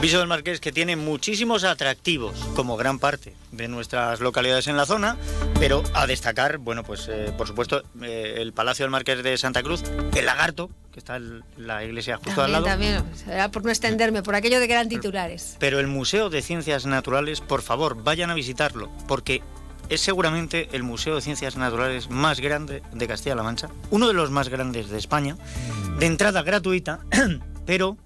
Viso 0.00 0.18
del 0.18 0.28
Marqués 0.28 0.60
que 0.60 0.72
tiene 0.72 0.96
muchísimos 0.96 1.62
atractivos, 1.62 2.34
como 2.56 2.78
gran 2.78 2.98
parte 2.98 3.34
de 3.52 3.68
nuestras 3.68 4.20
localidades 4.20 4.66
en 4.66 4.78
la 4.78 4.86
zona, 4.86 5.18
pero 5.58 5.82
a 5.92 6.06
destacar, 6.06 6.56
bueno, 6.56 6.84
pues 6.84 7.06
eh, 7.10 7.34
por 7.36 7.46
supuesto, 7.46 7.82
eh, 8.00 8.36
el 8.38 8.54
Palacio 8.54 8.84
del 8.84 8.90
Marqués 8.90 9.22
de 9.22 9.36
Santa 9.36 9.62
Cruz, 9.62 9.82
el 10.16 10.24
Lagarto, 10.24 10.70
que 10.90 11.00
está 11.00 11.16
en 11.16 11.44
la 11.58 11.84
iglesia 11.84 12.16
justo 12.16 12.42
al 12.42 12.50
lado. 12.50 12.64
También, 12.64 13.04
será 13.14 13.50
por 13.50 13.62
no 13.62 13.68
extenderme, 13.68 14.22
por 14.22 14.34
aquello 14.34 14.58
de 14.58 14.68
que 14.68 14.72
eran 14.72 14.88
titulares. 14.88 15.56
Pero 15.58 15.78
el 15.78 15.86
Museo 15.86 16.30
de 16.30 16.40
Ciencias 16.40 16.86
Naturales, 16.86 17.42
por 17.42 17.60
favor, 17.60 18.02
vayan 18.02 18.30
a 18.30 18.34
visitarlo, 18.34 18.90
porque 19.06 19.42
es 19.90 20.00
seguramente 20.00 20.70
el 20.72 20.82
Museo 20.82 21.16
de 21.16 21.20
Ciencias 21.20 21.56
Naturales 21.56 22.08
más 22.08 22.40
grande 22.40 22.82
de 22.90 23.06
Castilla-La 23.06 23.42
Mancha, 23.42 23.68
uno 23.90 24.08
de 24.08 24.14
los 24.14 24.30
más 24.30 24.48
grandes 24.48 24.88
de 24.88 24.96
España, 24.96 25.36
de 25.98 26.06
entrada 26.06 26.42
gratuita, 26.42 27.00
pero 27.66 27.98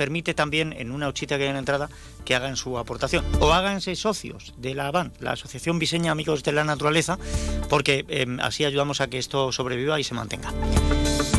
permite 0.00 0.32
también 0.32 0.72
en 0.78 0.92
una 0.92 1.08
huchita 1.08 1.36
que 1.36 1.42
hay 1.42 1.48
en 1.50 1.56
la 1.56 1.58
entrada 1.58 1.90
que 2.24 2.34
hagan 2.34 2.56
su 2.56 2.78
aportación 2.78 3.22
o 3.38 3.52
háganse 3.52 3.94
socios 3.96 4.54
de 4.56 4.74
la 4.74 4.86
ABAN, 4.86 5.12
la 5.20 5.32
Asociación 5.32 5.78
Viseña 5.78 6.10
Amigos 6.10 6.42
de 6.42 6.52
la 6.52 6.64
Naturaleza, 6.64 7.18
porque 7.68 8.06
em, 8.08 8.40
así 8.40 8.64
ayudamos 8.64 9.02
a 9.02 9.08
que 9.08 9.18
esto 9.18 9.52
sobreviva 9.52 10.00
y 10.00 10.04
se 10.04 10.14
mantenga. 10.14 10.54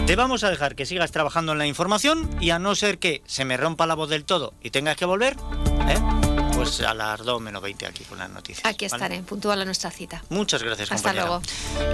Te 0.06 0.16
vamos 0.16 0.44
a 0.44 0.52
dejar 0.52 0.76
que 0.76 0.86
sigas 0.86 1.12
trabajando 1.12 1.54
en 1.54 1.58
la 1.58 1.66
información 1.66 2.30
y 2.40 2.52
a 2.52 2.60
no 2.60 2.76
ser 2.76 3.00
que 3.00 3.24
se 3.26 3.46
me 3.46 3.58
rompa 3.58 3.88
la 3.88 3.96
voz 3.96 4.12
del 4.12 4.26
todo 4.26 4.54
y 4.62 4.70
tengas 4.70 4.96
que 4.96 5.06
volver, 5.06 5.38
¿eh? 5.90 6.31
Pues 6.62 6.80
a 6.82 6.94
las 6.94 7.26
2 7.26 7.42
menos 7.42 7.60
20 7.60 7.88
aquí 7.88 8.04
con 8.04 8.20
las 8.20 8.30
noticias. 8.30 8.64
Aquí 8.68 8.86
estaré, 8.86 9.24
puntual 9.24 9.60
a 9.60 9.66
nuestra 9.66 9.90
cita. 9.90 10.24
Muchas 10.30 10.62
gracias, 10.62 10.92
Hasta 10.92 11.12
luego. 11.12 11.42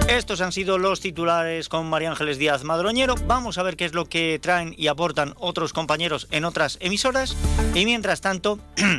Estos 0.08 0.42
han 0.42 0.52
sido 0.52 0.76
los 0.76 1.00
titulares 1.00 1.70
con 1.70 1.88
María 1.88 2.10
Ángeles 2.10 2.36
Díaz 2.36 2.64
Madroñero. 2.64 3.14
Vamos 3.26 3.56
a 3.56 3.62
ver 3.62 3.78
qué 3.78 3.86
es 3.86 3.94
lo 3.94 4.04
que 4.10 4.38
traen 4.42 4.74
y 4.76 4.88
aportan 4.88 5.32
otros 5.38 5.72
compañeros 5.72 6.28
en 6.32 6.44
otras 6.44 6.76
emisoras. 6.82 7.34
Y 7.74 7.86
mientras 7.86 8.20
tanto... 8.20 8.58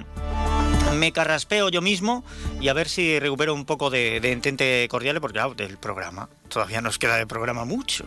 me 0.96 1.12
carraspeo 1.12 1.70
yo 1.70 1.84
mismo 1.84 2.24
y 2.60 2.70
a 2.70 2.74
ver 2.74 2.90
si 2.90 3.20
recupero 3.20 3.54
un 3.54 3.66
poco 3.66 3.92
de, 3.92 4.20
de 4.20 4.32
entente 4.32 4.88
cordial, 4.90 5.22
porque 5.22 5.34
claro, 5.34 5.54
del 5.54 5.78
programa, 5.78 6.30
todavía 6.48 6.82
nos 6.82 6.98
queda 6.98 7.18
de 7.18 7.28
programa 7.28 7.64
mucho. 7.64 8.06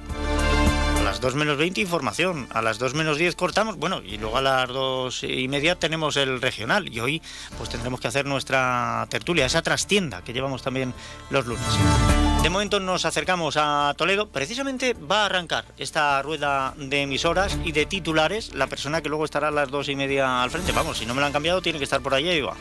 Las 1.12 1.20
2 1.20 1.34
menos 1.34 1.58
20 1.58 1.78
información, 1.78 2.48
a 2.54 2.62
las 2.62 2.78
2 2.78 2.94
menos 2.94 3.18
10 3.18 3.36
cortamos, 3.36 3.76
bueno, 3.76 4.00
y 4.02 4.16
luego 4.16 4.38
a 4.38 4.40
las 4.40 4.66
2 4.66 5.24
y 5.24 5.46
media 5.46 5.78
tenemos 5.78 6.16
el 6.16 6.40
regional 6.40 6.88
y 6.88 7.00
hoy 7.00 7.22
pues 7.58 7.68
tendremos 7.68 8.00
que 8.00 8.08
hacer 8.08 8.24
nuestra 8.24 9.06
tertulia, 9.10 9.44
esa 9.44 9.60
trastienda 9.60 10.24
que 10.24 10.32
llevamos 10.32 10.62
también 10.62 10.94
los 11.28 11.44
lunes. 11.44 11.66
De 12.42 12.50
momento 12.50 12.80
nos 12.80 13.04
acercamos 13.04 13.56
a 13.56 13.94
Toledo. 13.96 14.28
Precisamente 14.28 14.94
va 14.94 15.22
a 15.22 15.26
arrancar 15.26 15.64
esta 15.78 16.20
rueda 16.22 16.74
de 16.76 17.02
emisoras 17.02 17.56
y 17.64 17.70
de 17.70 17.86
titulares 17.86 18.52
la 18.52 18.66
persona 18.66 19.00
que 19.00 19.08
luego 19.08 19.24
estará 19.24 19.46
a 19.46 19.50
las 19.52 19.70
dos 19.70 19.88
y 19.88 19.94
media 19.94 20.42
al 20.42 20.50
frente. 20.50 20.72
Vamos, 20.72 20.98
si 20.98 21.06
no 21.06 21.14
me 21.14 21.20
lo 21.20 21.26
han 21.28 21.32
cambiado, 21.32 21.62
tiene 21.62 21.78
que 21.78 21.84
estar 21.84 22.00
por 22.00 22.14
ahí 22.14 22.28
Eva. 22.28 22.56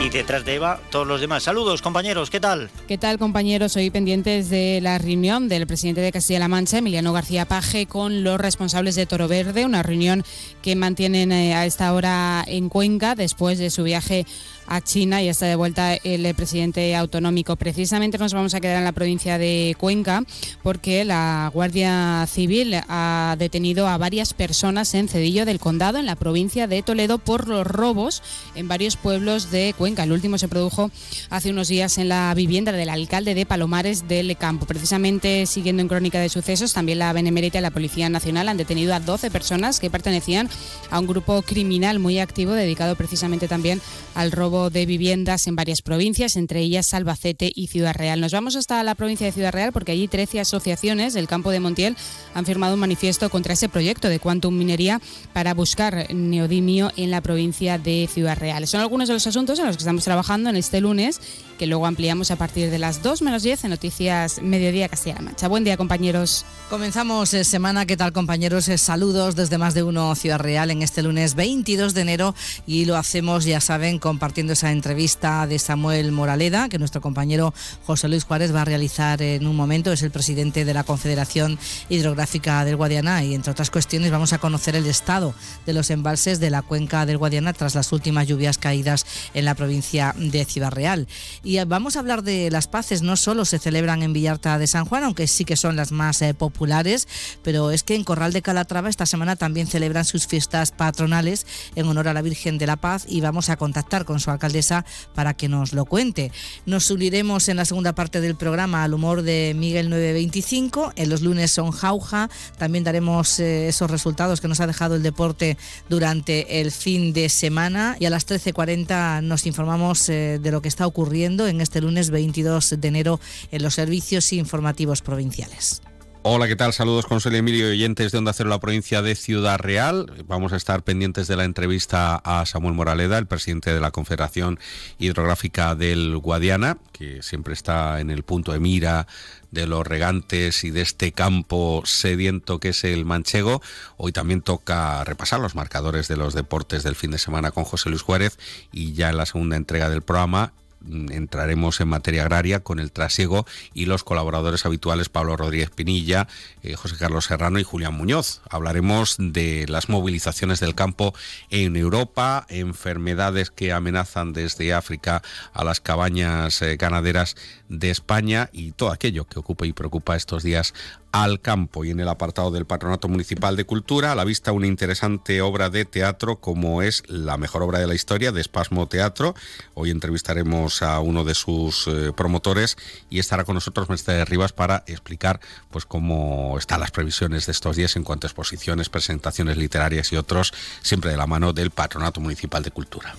Y 0.00 0.08
detrás 0.08 0.46
de 0.46 0.54
Eva, 0.54 0.80
todos 0.88 1.06
los 1.06 1.20
demás. 1.20 1.42
Saludos, 1.42 1.82
compañeros, 1.82 2.30
¿qué 2.30 2.40
tal? 2.40 2.70
¿Qué 2.88 2.96
tal, 2.96 3.18
compañeros? 3.18 3.76
Hoy 3.76 3.90
pendientes 3.90 4.48
de 4.48 4.80
la 4.80 4.96
reunión 4.96 5.48
del 5.48 5.66
presidente 5.66 6.00
de 6.00 6.12
Castilla-La 6.12 6.48
Mancha, 6.48 6.78
Emiliano 6.78 7.12
García 7.12 7.44
Paje, 7.44 7.84
con 7.96 8.22
los 8.22 8.38
responsables 8.38 8.94
de 8.94 9.06
Toro 9.06 9.26
Verde, 9.26 9.64
una 9.64 9.82
reunión 9.82 10.22
que 10.60 10.76
mantienen 10.76 11.32
eh, 11.32 11.54
a 11.54 11.64
esta 11.64 11.94
hora 11.94 12.44
en 12.46 12.68
Cuenca 12.68 13.14
después 13.14 13.58
de 13.58 13.70
su 13.70 13.84
viaje 13.84 14.26
a 14.66 14.80
China 14.80 15.22
y 15.22 15.28
está 15.28 15.46
de 15.46 15.56
vuelta 15.56 15.94
el 15.94 16.34
presidente 16.34 16.94
autonómico. 16.96 17.56
Precisamente 17.56 18.18
nos 18.18 18.34
vamos 18.34 18.54
a 18.54 18.60
quedar 18.60 18.78
en 18.78 18.84
la 18.84 18.92
provincia 18.92 19.38
de 19.38 19.76
Cuenca 19.78 20.24
porque 20.62 21.04
la 21.04 21.50
Guardia 21.52 22.26
Civil 22.26 22.74
ha 22.88 23.36
detenido 23.38 23.88
a 23.88 23.98
varias 23.98 24.34
personas 24.34 24.94
en 24.94 25.08
Cedillo 25.08 25.44
del 25.44 25.60
Condado, 25.60 25.98
en 25.98 26.06
la 26.06 26.16
provincia 26.16 26.66
de 26.66 26.82
Toledo, 26.82 27.18
por 27.18 27.48
los 27.48 27.66
robos 27.66 28.22
en 28.54 28.68
varios 28.68 28.96
pueblos 28.96 29.50
de 29.50 29.74
Cuenca. 29.76 30.04
El 30.04 30.12
último 30.12 30.38
se 30.38 30.48
produjo 30.48 30.90
hace 31.30 31.50
unos 31.50 31.68
días 31.68 31.98
en 31.98 32.08
la 32.08 32.32
vivienda 32.34 32.72
del 32.72 32.88
alcalde 32.88 33.34
de 33.34 33.46
Palomares 33.46 34.08
del 34.08 34.36
Campo. 34.36 34.66
Precisamente 34.66 35.46
siguiendo 35.46 35.82
en 35.82 35.88
crónica 35.88 36.20
de 36.20 36.28
sucesos, 36.28 36.72
también 36.72 36.98
la 36.98 37.12
Benemérita 37.12 37.58
y 37.58 37.62
la 37.62 37.70
Policía 37.70 38.08
Nacional 38.08 38.48
han 38.48 38.56
detenido 38.56 38.94
a 38.94 39.00
12 39.00 39.30
personas 39.30 39.80
que 39.80 39.90
pertenecían 39.90 40.48
a 40.90 40.98
un 40.98 41.06
grupo 41.06 41.42
criminal 41.42 41.98
muy 41.98 42.18
activo 42.18 42.52
dedicado 42.52 42.96
precisamente 42.96 43.48
también 43.48 43.80
al 44.14 44.32
robo 44.32 44.55
de 44.56 44.86
viviendas 44.86 45.46
en 45.46 45.56
varias 45.56 45.82
provincias, 45.82 46.36
entre 46.36 46.60
ellas 46.60 46.94
Albacete 46.94 47.52
y 47.54 47.66
Ciudad 47.66 47.94
Real. 47.94 48.20
Nos 48.20 48.32
vamos 48.32 48.56
hasta 48.56 48.82
la 48.82 48.94
provincia 48.94 49.26
de 49.26 49.32
Ciudad 49.32 49.52
Real 49.52 49.72
porque 49.72 49.92
allí 49.92 50.08
13 50.08 50.40
asociaciones 50.40 51.12
del 51.14 51.28
campo 51.28 51.50
de 51.50 51.60
Montiel 51.60 51.96
han 52.34 52.46
firmado 52.46 52.74
un 52.74 52.80
manifiesto 52.80 53.28
contra 53.28 53.52
ese 53.52 53.68
proyecto 53.68 54.08
de 54.08 54.18
Quantum 54.18 54.56
Minería 54.56 55.00
para 55.32 55.54
buscar 55.54 56.12
neodimio 56.12 56.90
en 56.96 57.10
la 57.10 57.20
provincia 57.20 57.78
de 57.78 58.08
Ciudad 58.12 58.38
Real. 58.38 58.66
Son 58.66 58.80
algunos 58.80 59.08
de 59.08 59.14
los 59.14 59.26
asuntos 59.26 59.58
en 59.58 59.66
los 59.66 59.76
que 59.76 59.82
estamos 59.82 60.04
trabajando 60.04 60.50
en 60.50 60.56
este 60.56 60.80
lunes, 60.80 61.20
que 61.56 61.66
luego 61.66 61.86
ampliamos 61.86 62.30
a 62.30 62.36
partir 62.36 62.70
de 62.70 62.78
las 62.78 63.02
2 63.02 63.22
menos 63.22 63.42
10 63.42 63.64
en 63.64 63.70
Noticias 63.70 64.42
Mediodía 64.42 64.88
Castilla-La 64.88 65.22
Mancha. 65.22 65.48
Buen 65.48 65.64
día, 65.64 65.76
compañeros. 65.76 66.44
Comenzamos 66.68 67.32
eh, 67.32 67.44
semana. 67.44 67.86
¿Qué 67.86 67.96
tal, 67.96 68.12
compañeros? 68.12 68.68
Eh, 68.68 68.76
saludos 68.76 69.36
desde 69.36 69.56
más 69.56 69.74
de 69.74 69.82
uno 69.82 70.14
Ciudad 70.14 70.38
Real 70.38 70.70
en 70.70 70.82
este 70.82 71.02
lunes 71.02 71.34
22 71.34 71.94
de 71.94 72.00
enero 72.00 72.34
y 72.66 72.84
lo 72.84 72.96
hacemos, 72.96 73.44
ya 73.44 73.60
saben, 73.60 73.98
compartiendo 73.98 74.52
esa 74.52 74.72
entrevista 74.72 75.46
de 75.46 75.58
Samuel 75.58 76.12
Moraleda, 76.12 76.68
que 76.68 76.78
nuestro 76.78 77.00
compañero 77.00 77.54
José 77.86 78.08
Luis 78.08 78.24
Juárez 78.24 78.54
va 78.54 78.62
a 78.62 78.64
realizar 78.64 79.22
en 79.22 79.46
un 79.46 79.56
momento. 79.56 79.92
Es 79.92 80.02
el 80.02 80.10
presidente 80.10 80.64
de 80.64 80.74
la 80.74 80.84
Confederación 80.84 81.58
Hidrográfica 81.88 82.64
del 82.64 82.76
Guadiana 82.76 83.24
y, 83.24 83.34
entre 83.34 83.52
otras 83.52 83.70
cuestiones, 83.70 84.10
vamos 84.10 84.32
a 84.32 84.38
conocer 84.38 84.76
el 84.76 84.86
estado 84.86 85.34
de 85.66 85.72
los 85.72 85.90
embalses 85.90 86.40
de 86.40 86.50
la 86.50 86.62
cuenca 86.62 87.06
del 87.06 87.18
Guadiana 87.18 87.52
tras 87.52 87.74
las 87.74 87.92
últimas 87.92 88.26
lluvias 88.26 88.58
caídas 88.58 89.06
en 89.34 89.44
la 89.44 89.54
provincia 89.54 90.14
de 90.18 90.44
Ciudad 90.44 90.72
Real. 90.72 91.06
Y 91.46 91.62
vamos 91.62 91.94
a 91.94 92.00
hablar 92.00 92.24
de 92.24 92.50
las 92.50 92.66
paces. 92.66 93.02
No 93.02 93.14
solo 93.14 93.44
se 93.44 93.60
celebran 93.60 94.02
en 94.02 94.12
Villarta 94.12 94.58
de 94.58 94.66
San 94.66 94.84
Juan, 94.84 95.04
aunque 95.04 95.28
sí 95.28 95.44
que 95.44 95.54
son 95.54 95.76
las 95.76 95.92
más 95.92 96.20
eh, 96.20 96.34
populares, 96.34 97.06
pero 97.44 97.70
es 97.70 97.84
que 97.84 97.94
en 97.94 98.02
Corral 98.02 98.32
de 98.32 98.42
Calatrava 98.42 98.88
esta 98.88 99.06
semana 99.06 99.36
también 99.36 99.68
celebran 99.68 100.04
sus 100.04 100.26
fiestas 100.26 100.72
patronales 100.72 101.46
en 101.76 101.86
honor 101.86 102.08
a 102.08 102.14
la 102.14 102.22
Virgen 102.22 102.58
de 102.58 102.66
la 102.66 102.74
Paz 102.74 103.04
y 103.08 103.20
vamos 103.20 103.48
a 103.48 103.56
contactar 103.56 104.04
con 104.04 104.18
su 104.18 104.32
alcaldesa 104.32 104.84
para 105.14 105.34
que 105.34 105.48
nos 105.48 105.72
lo 105.72 105.84
cuente. 105.84 106.32
Nos 106.64 106.90
uniremos 106.90 107.48
en 107.48 107.58
la 107.58 107.64
segunda 107.64 107.94
parte 107.94 108.20
del 108.20 108.34
programa 108.34 108.82
al 108.82 108.94
humor 108.94 109.22
de 109.22 109.54
Miguel 109.56 109.88
925. 109.88 110.94
En 110.96 111.10
los 111.10 111.22
lunes 111.22 111.52
son 111.52 111.70
Jauja. 111.70 112.28
También 112.58 112.82
daremos 112.82 113.38
eh, 113.38 113.68
esos 113.68 113.88
resultados 113.88 114.40
que 114.40 114.48
nos 114.48 114.58
ha 114.58 114.66
dejado 114.66 114.96
el 114.96 115.04
deporte 115.04 115.56
durante 115.88 116.60
el 116.60 116.72
fin 116.72 117.12
de 117.12 117.28
semana. 117.28 117.96
Y 118.00 118.06
a 118.06 118.10
las 118.10 118.26
13.40 118.26 119.22
nos 119.22 119.46
informamos 119.46 120.08
eh, 120.08 120.40
de 120.42 120.50
lo 120.50 120.60
que 120.60 120.66
está 120.66 120.88
ocurriendo 120.88 121.35
en 121.44 121.60
este 121.60 121.82
lunes 121.82 122.10
22 122.10 122.76
de 122.78 122.88
enero 122.88 123.20
en 123.50 123.62
los 123.62 123.74
servicios 123.74 124.32
informativos 124.32 125.02
provinciales. 125.02 125.82
Hola, 126.28 126.48
¿qué 126.48 126.56
tal? 126.56 126.72
Saludos 126.72 127.06
con 127.06 127.20
Soy 127.20 127.36
Emilio 127.36 127.68
y 127.68 127.72
oyentes 127.74 128.10
de 128.10 128.18
Onda 128.18 128.32
Cero, 128.32 128.48
la 128.48 128.58
provincia 128.58 129.00
de 129.00 129.14
Ciudad 129.14 129.60
Real. 129.60 130.12
Vamos 130.26 130.52
a 130.52 130.56
estar 130.56 130.82
pendientes 130.82 131.28
de 131.28 131.36
la 131.36 131.44
entrevista 131.44 132.16
a 132.16 132.44
Samuel 132.46 132.74
Moraleda, 132.74 133.16
el 133.16 133.26
presidente 133.26 133.72
de 133.72 133.78
la 133.78 133.92
Confederación 133.92 134.58
Hidrográfica 134.98 135.76
del 135.76 136.16
Guadiana, 136.16 136.78
que 136.90 137.22
siempre 137.22 137.54
está 137.54 138.00
en 138.00 138.10
el 138.10 138.24
punto 138.24 138.52
de 138.52 138.58
mira 138.58 139.06
de 139.52 139.68
los 139.68 139.86
regantes 139.86 140.64
y 140.64 140.70
de 140.72 140.80
este 140.80 141.12
campo 141.12 141.82
sediento 141.84 142.58
que 142.58 142.70
es 142.70 142.82
el 142.82 143.04
manchego. 143.04 143.62
Hoy 143.96 144.10
también 144.10 144.40
toca 144.42 145.04
repasar 145.04 145.38
los 145.38 145.54
marcadores 145.54 146.08
de 146.08 146.16
los 146.16 146.34
deportes 146.34 146.82
del 146.82 146.96
fin 146.96 147.12
de 147.12 147.18
semana 147.18 147.52
con 147.52 147.62
José 147.62 147.88
Luis 147.88 148.02
Juárez 148.02 148.36
y 148.72 148.94
ya 148.94 149.10
en 149.10 149.18
la 149.18 149.26
segunda 149.26 149.54
entrega 149.54 149.88
del 149.88 150.02
programa 150.02 150.54
entraremos 150.88 151.80
en 151.80 151.88
materia 151.88 152.22
agraria 152.22 152.60
con 152.60 152.78
el 152.78 152.92
trasiego 152.92 153.46
y 153.74 153.86
los 153.86 154.04
colaboradores 154.04 154.66
habituales 154.66 155.08
Pablo 155.08 155.36
Rodríguez 155.36 155.70
Pinilla, 155.70 156.28
eh, 156.62 156.74
José 156.74 156.96
Carlos 156.98 157.26
Serrano 157.26 157.58
y 157.58 157.64
Julián 157.64 157.94
Muñoz. 157.94 158.40
Hablaremos 158.50 159.16
de 159.18 159.66
las 159.68 159.88
movilizaciones 159.88 160.60
del 160.60 160.74
campo 160.74 161.14
en 161.50 161.76
Europa, 161.76 162.46
enfermedades 162.48 163.50
que 163.50 163.72
amenazan 163.72 164.32
desde 164.32 164.74
África 164.74 165.22
a 165.52 165.64
las 165.64 165.80
cabañas 165.80 166.62
eh, 166.62 166.76
ganaderas 166.76 167.36
de 167.68 167.90
España 167.90 168.50
y 168.52 168.72
todo 168.72 168.90
aquello 168.90 169.24
que 169.24 169.38
ocupa 169.38 169.66
y 169.66 169.72
preocupa 169.72 170.16
estos 170.16 170.42
días 170.42 170.74
al 171.22 171.40
campo 171.40 171.84
y 171.84 171.90
en 171.90 172.00
el 172.00 172.08
apartado 172.08 172.50
del 172.50 172.66
Patronato 172.66 173.08
Municipal 173.08 173.56
de 173.56 173.64
Cultura 173.64 174.12
a 174.12 174.14
la 174.14 174.24
vista 174.24 174.52
una 174.52 174.66
interesante 174.66 175.40
obra 175.40 175.70
de 175.70 175.86
teatro 175.86 176.40
como 176.40 176.82
es 176.82 177.04
la 177.06 177.38
mejor 177.38 177.62
obra 177.62 177.78
de 177.78 177.86
la 177.86 177.94
historia 177.94 178.32
de 178.32 178.42
Espasmo 178.42 178.86
Teatro. 178.86 179.34
Hoy 179.72 179.90
entrevistaremos 179.90 180.82
a 180.82 181.00
uno 181.00 181.24
de 181.24 181.34
sus 181.34 181.86
eh, 181.86 182.12
promotores 182.14 182.76
y 183.08 183.18
estará 183.18 183.44
con 183.44 183.54
nosotros 183.54 183.88
de 184.04 184.24
Rivas 184.26 184.52
para 184.52 184.84
explicar 184.86 185.40
pues 185.70 185.86
cómo 185.86 186.58
están 186.58 186.80
las 186.80 186.90
previsiones 186.90 187.46
de 187.46 187.52
estos 187.52 187.76
días 187.76 187.96
en 187.96 188.04
cuanto 188.04 188.26
a 188.26 188.28
exposiciones, 188.28 188.90
presentaciones 188.90 189.56
literarias 189.56 190.12
y 190.12 190.16
otros, 190.16 190.52
siempre 190.82 191.12
de 191.12 191.16
la 191.16 191.26
mano 191.26 191.54
del 191.54 191.70
Patronato 191.70 192.20
Municipal 192.20 192.62
de 192.62 192.70
Cultura. 192.72 193.14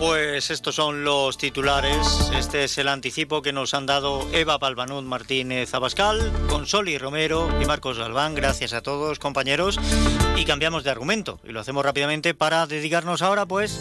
Pues 0.00 0.50
estos 0.50 0.76
son 0.76 1.04
los 1.04 1.36
titulares. 1.36 2.30
Este 2.34 2.64
es 2.64 2.78
el 2.78 2.88
anticipo 2.88 3.42
que 3.42 3.52
nos 3.52 3.74
han 3.74 3.84
dado 3.84 4.26
Eva 4.32 4.58
Palvanud 4.58 5.02
Martínez 5.02 5.74
Abascal, 5.74 6.32
Consoli 6.48 6.96
Romero 6.96 7.50
y 7.60 7.66
Marcos 7.66 7.98
Galván. 7.98 8.34
Gracias 8.34 8.72
a 8.72 8.80
todos, 8.80 9.18
compañeros. 9.18 9.78
Y 10.38 10.46
cambiamos 10.46 10.84
de 10.84 10.90
argumento. 10.90 11.38
Y 11.44 11.52
lo 11.52 11.60
hacemos 11.60 11.84
rápidamente 11.84 12.32
para 12.32 12.66
dedicarnos 12.66 13.20
ahora, 13.20 13.44
pues, 13.44 13.78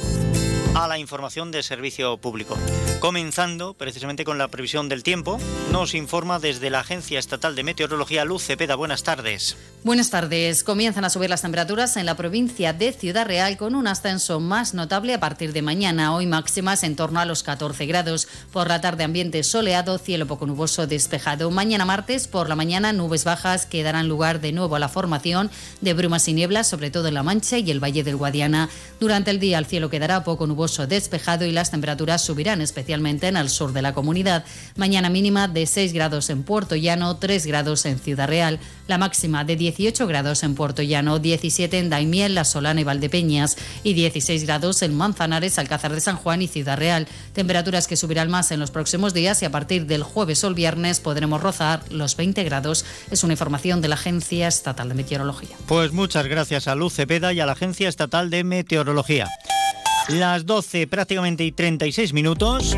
a 0.75 0.89
la 0.89 0.99
información 0.99 1.51
de 1.51 1.63
servicio 1.63 2.17
público. 2.17 2.57
Comenzando 2.99 3.75
precisamente 3.75 4.25
con 4.25 4.37
la 4.37 4.49
previsión 4.49 4.89
del 4.89 5.03
tiempo, 5.03 5.39
nos 5.71 5.93
informa 5.93 6.37
desde 6.37 6.69
la 6.69 6.81
Agencia 6.81 7.17
Estatal 7.17 7.55
de 7.55 7.63
Meteorología 7.63 8.25
Luz 8.25 8.43
Cepeda. 8.43 8.75
Buenas 8.75 9.03
tardes. 9.03 9.55
Buenas 9.85 10.09
tardes. 10.09 10.65
Comienzan 10.65 11.05
a 11.05 11.09
subir 11.09 11.29
las 11.29 11.41
temperaturas 11.41 11.95
en 11.95 12.05
la 12.05 12.17
provincia 12.17 12.73
de 12.73 12.91
Ciudad 12.91 13.25
Real 13.25 13.55
con 13.55 13.75
un 13.75 13.87
ascenso 13.87 14.41
más 14.41 14.73
notable 14.73 15.13
a 15.13 15.21
partir 15.21 15.53
de 15.53 15.61
mañana. 15.61 16.13
Hoy 16.13 16.27
máximas 16.27 16.83
en 16.83 16.97
torno 16.97 17.21
a 17.21 17.25
los 17.25 17.41
14 17.41 17.85
grados. 17.85 18.27
Por 18.51 18.67
la 18.67 18.81
tarde 18.81 19.05
ambiente 19.05 19.43
soleado, 19.43 19.97
cielo 19.97 20.27
poco 20.27 20.45
nuboso 20.45 20.85
despejado. 20.85 21.49
Mañana 21.51 21.85
martes 21.85 22.27
por 22.27 22.49
la 22.49 22.57
mañana 22.57 22.91
nubes 22.91 23.23
bajas 23.23 23.65
que 23.65 23.81
darán 23.81 24.09
lugar 24.09 24.41
de 24.41 24.51
nuevo 24.51 24.75
a 24.75 24.79
la 24.79 24.89
formación 24.89 25.49
de 25.79 25.93
brumas 25.93 26.27
y 26.27 26.33
nieblas, 26.33 26.67
sobre 26.67 26.91
todo 26.91 27.07
en 27.07 27.13
La 27.13 27.23
Mancha 27.23 27.59
y 27.59 27.71
el 27.71 27.81
Valle 27.81 28.03
del 28.03 28.17
Guadiana. 28.17 28.67
Durante 28.99 29.31
el 29.31 29.39
día 29.39 29.57
el 29.57 29.65
cielo 29.65 29.89
quedará 29.89 30.25
poco 30.25 30.47
nuboso 30.47 30.85
despejado 30.85 31.45
y 31.45 31.53
las 31.53 31.71
temperaturas 31.71 32.21
subirán 32.21 32.59
especialmente 32.59 32.88
especialmente 32.89 33.27
en 33.27 33.37
el 33.37 33.49
sur 33.49 33.71
de 33.71 33.83
la 33.83 33.93
comunidad. 33.93 34.43
Mañana 34.75 35.11
mínima 35.11 35.47
de 35.47 35.67
6 35.67 35.93
grados 35.93 36.31
en 36.31 36.41
Puerto 36.41 36.75
Llano, 36.75 37.17
3 37.17 37.45
grados 37.45 37.85
en 37.85 37.99
Ciudad 37.99 38.27
Real, 38.27 38.59
la 38.87 38.97
máxima 38.97 39.43
de 39.43 39.55
18 39.55 40.07
grados 40.07 40.41
en 40.41 40.55
Puerto 40.55 40.81
Llano, 40.81 41.19
17 41.19 41.77
en 41.77 41.91
Daimiel, 41.91 42.33
La 42.33 42.45
Solana 42.45 42.81
y 42.81 42.83
Valdepeñas 42.83 43.57
y 43.83 43.93
16 43.93 44.43
grados 44.47 44.81
en 44.81 44.97
Manzanares, 44.97 45.59
Alcázar 45.59 45.93
de 45.93 46.01
San 46.01 46.15
Juan 46.15 46.41
y 46.41 46.47
Ciudad 46.47 46.79
Real. 46.79 47.07
Temperaturas 47.33 47.85
que 47.85 47.95
subirán 47.95 48.31
más 48.31 48.49
en 48.51 48.59
los 48.59 48.71
próximos 48.71 49.13
días 49.13 49.39
y 49.43 49.45
a 49.45 49.51
partir 49.51 49.85
del 49.85 50.01
jueves 50.01 50.43
o 50.43 50.47
el 50.47 50.55
viernes 50.55 50.99
podremos 50.99 51.43
rozar 51.43 51.83
los 51.91 52.17
20 52.17 52.43
grados. 52.43 52.85
Es 53.11 53.23
una 53.23 53.33
información 53.33 53.81
de 53.81 53.89
la 53.89 53.95
Agencia 53.95 54.47
Estatal 54.47 54.89
de 54.89 54.95
Meteorología. 54.95 55.55
Pues 55.67 55.91
muchas 55.91 56.25
gracias 56.25 56.67
a 56.67 56.73
Luz 56.73 56.95
Cepeda 56.95 57.33
y 57.33 57.39
a 57.39 57.45
la 57.45 57.51
Agencia 57.51 57.87
Estatal 57.87 58.31
de 58.31 58.43
Meteorología. 58.43 59.27
Las 60.07 60.45
12 60.45 60.87
prácticamente 60.87 61.43
y 61.43 61.51
36 61.51 62.13
minutos. 62.13 62.77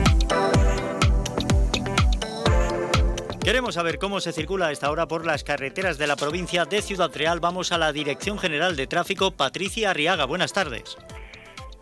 Queremos 3.43 3.75
saber 3.75 3.97
cómo 3.97 4.19
se 4.19 4.33
circula 4.33 4.67
a 4.67 4.71
esta 4.71 4.91
hora 4.91 5.07
por 5.07 5.25
las 5.25 5.43
carreteras 5.43 5.97
de 5.97 6.07
la 6.07 6.15
provincia 6.15 6.65
de 6.65 6.81
Ciudad 6.81 7.11
Real. 7.13 7.39
Vamos 7.39 7.71
a 7.71 7.77
la 7.77 7.91
Dirección 7.91 8.37
General 8.37 8.75
de 8.75 8.87
Tráfico, 8.87 9.31
Patricia 9.31 9.89
Arriaga. 9.89 10.25
Buenas 10.25 10.53
tardes. 10.53 10.97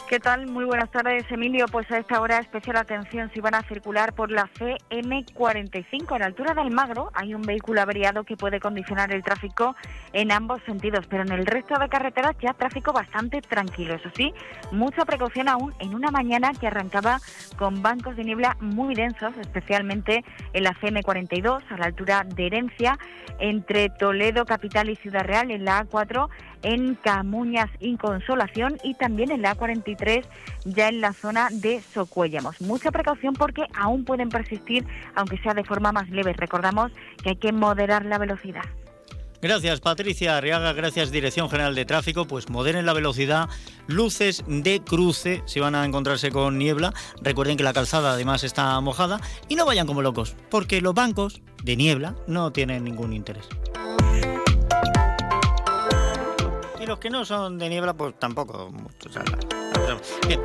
¿Qué 0.09 0.19
tal? 0.19 0.47
Muy 0.47 0.65
buenas 0.65 0.89
tardes, 0.89 1.23
Emilio. 1.29 1.67
Pues 1.71 1.89
a 1.91 1.99
esta 1.99 2.19
hora 2.19 2.39
especial 2.39 2.77
atención 2.77 3.29
si 3.31 3.41
van 3.41 3.53
a 3.53 3.61
circular 3.61 4.13
por 4.13 4.31
la 4.31 4.49
CM45. 4.57 6.15
A 6.15 6.17
la 6.17 6.25
altura 6.25 6.55
del 6.55 6.71
Magro 6.71 7.11
hay 7.13 7.35
un 7.35 7.43
vehículo 7.43 7.79
averiado 7.79 8.23
que 8.23 8.35
puede 8.35 8.59
condicionar 8.59 9.13
el 9.13 9.21
tráfico 9.21 9.75
en 10.11 10.31
ambos 10.31 10.63
sentidos, 10.65 11.05
pero 11.07 11.21
en 11.21 11.31
el 11.31 11.45
resto 11.45 11.77
de 11.77 11.87
carreteras 11.89 12.35
ya 12.41 12.55
tráfico 12.55 12.91
bastante 12.91 13.39
tranquilo. 13.43 13.93
Eso 13.93 14.09
sí, 14.15 14.33
mucha 14.71 15.05
precaución 15.05 15.47
aún 15.47 15.75
en 15.77 15.93
una 15.93 16.09
mañana 16.09 16.53
que 16.59 16.65
arrancaba 16.65 17.19
con 17.55 17.83
bancos 17.83 18.15
de 18.15 18.23
niebla 18.23 18.57
muy 18.61 18.95
densos, 18.95 19.37
especialmente 19.39 20.25
en 20.53 20.63
la 20.63 20.73
CM42 20.73 21.61
a 21.69 21.77
la 21.77 21.85
altura 21.85 22.23
de 22.23 22.47
Herencia, 22.47 22.97
entre 23.37 23.89
Toledo, 23.89 24.45
Capital 24.45 24.89
y 24.89 24.95
Ciudad 24.95 25.23
Real, 25.23 25.51
en 25.51 25.65
la 25.65 25.85
A4 25.85 26.29
en 26.63 26.95
Camuñas 26.95 27.69
Inconsolación 27.79 28.77
y 28.83 28.93
también 28.95 29.31
en 29.31 29.41
la 29.41 29.55
A43 29.55 30.25
ya 30.65 30.89
en 30.89 31.01
la 31.01 31.13
zona 31.13 31.49
de 31.51 31.81
Socuéllamos. 31.93 32.61
Mucha 32.61 32.91
precaución 32.91 33.33
porque 33.33 33.65
aún 33.75 34.05
pueden 34.05 34.29
persistir, 34.29 34.85
aunque 35.15 35.37
sea 35.37 35.53
de 35.53 35.63
forma 35.63 35.91
más 35.91 36.09
leve. 36.09 36.33
Recordamos 36.33 36.91
que 37.23 37.29
hay 37.29 37.35
que 37.37 37.51
moderar 37.51 38.05
la 38.05 38.17
velocidad. 38.17 38.63
Gracias 39.41 39.79
Patricia 39.79 40.35
Arriaga, 40.35 40.73
gracias 40.73 41.11
Dirección 41.11 41.49
General 41.49 41.73
de 41.73 41.85
Tráfico, 41.85 42.27
pues 42.27 42.49
moderen 42.49 42.85
la 42.85 42.91
velocidad, 42.91 43.47
luces 43.87 44.43
de 44.47 44.81
cruce 44.81 45.41
si 45.45 45.61
van 45.61 45.75
a 45.75 45.85
encontrarse 45.85 46.29
con 46.29 46.57
niebla, 46.57 46.93
recuerden 47.21 47.55
que 47.55 47.63
la 47.63 47.71
calzada 47.71 48.11
además 48.11 48.43
está 48.43 48.77
mojada 48.81 49.21
y 49.47 49.55
no 49.55 49.65
vayan 49.65 49.87
como 49.87 50.01
locos, 50.01 50.35
porque 50.49 50.81
los 50.81 50.93
bancos 50.93 51.41
de 51.63 51.77
niebla 51.77 52.15
no 52.27 52.51
tienen 52.51 52.83
ningún 52.83 53.13
interés. 53.13 53.47
Los 56.89 56.99
que 56.99 57.11
no 57.11 57.23
son 57.23 57.59
de 57.59 57.69
niebla, 57.69 57.93
pues 57.93 58.15
tampoco 58.17 58.71
Bien. 60.27 60.41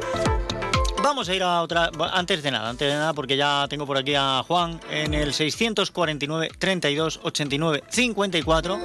Vamos 1.02 1.28
a 1.28 1.34
ir 1.34 1.42
a 1.42 1.62
otra. 1.62 1.90
Antes 2.12 2.42
de 2.42 2.50
nada, 2.50 2.68
antes 2.68 2.86
de 2.86 2.94
nada, 2.94 3.14
porque 3.14 3.36
ya 3.36 3.66
tengo 3.68 3.86
por 3.86 3.96
aquí 3.96 4.14
a 4.14 4.44
Juan 4.46 4.78
en 4.90 5.14
el 5.14 5.32
649 5.32 6.50
32 6.58 7.20
89 7.22 7.82
54 7.88 8.78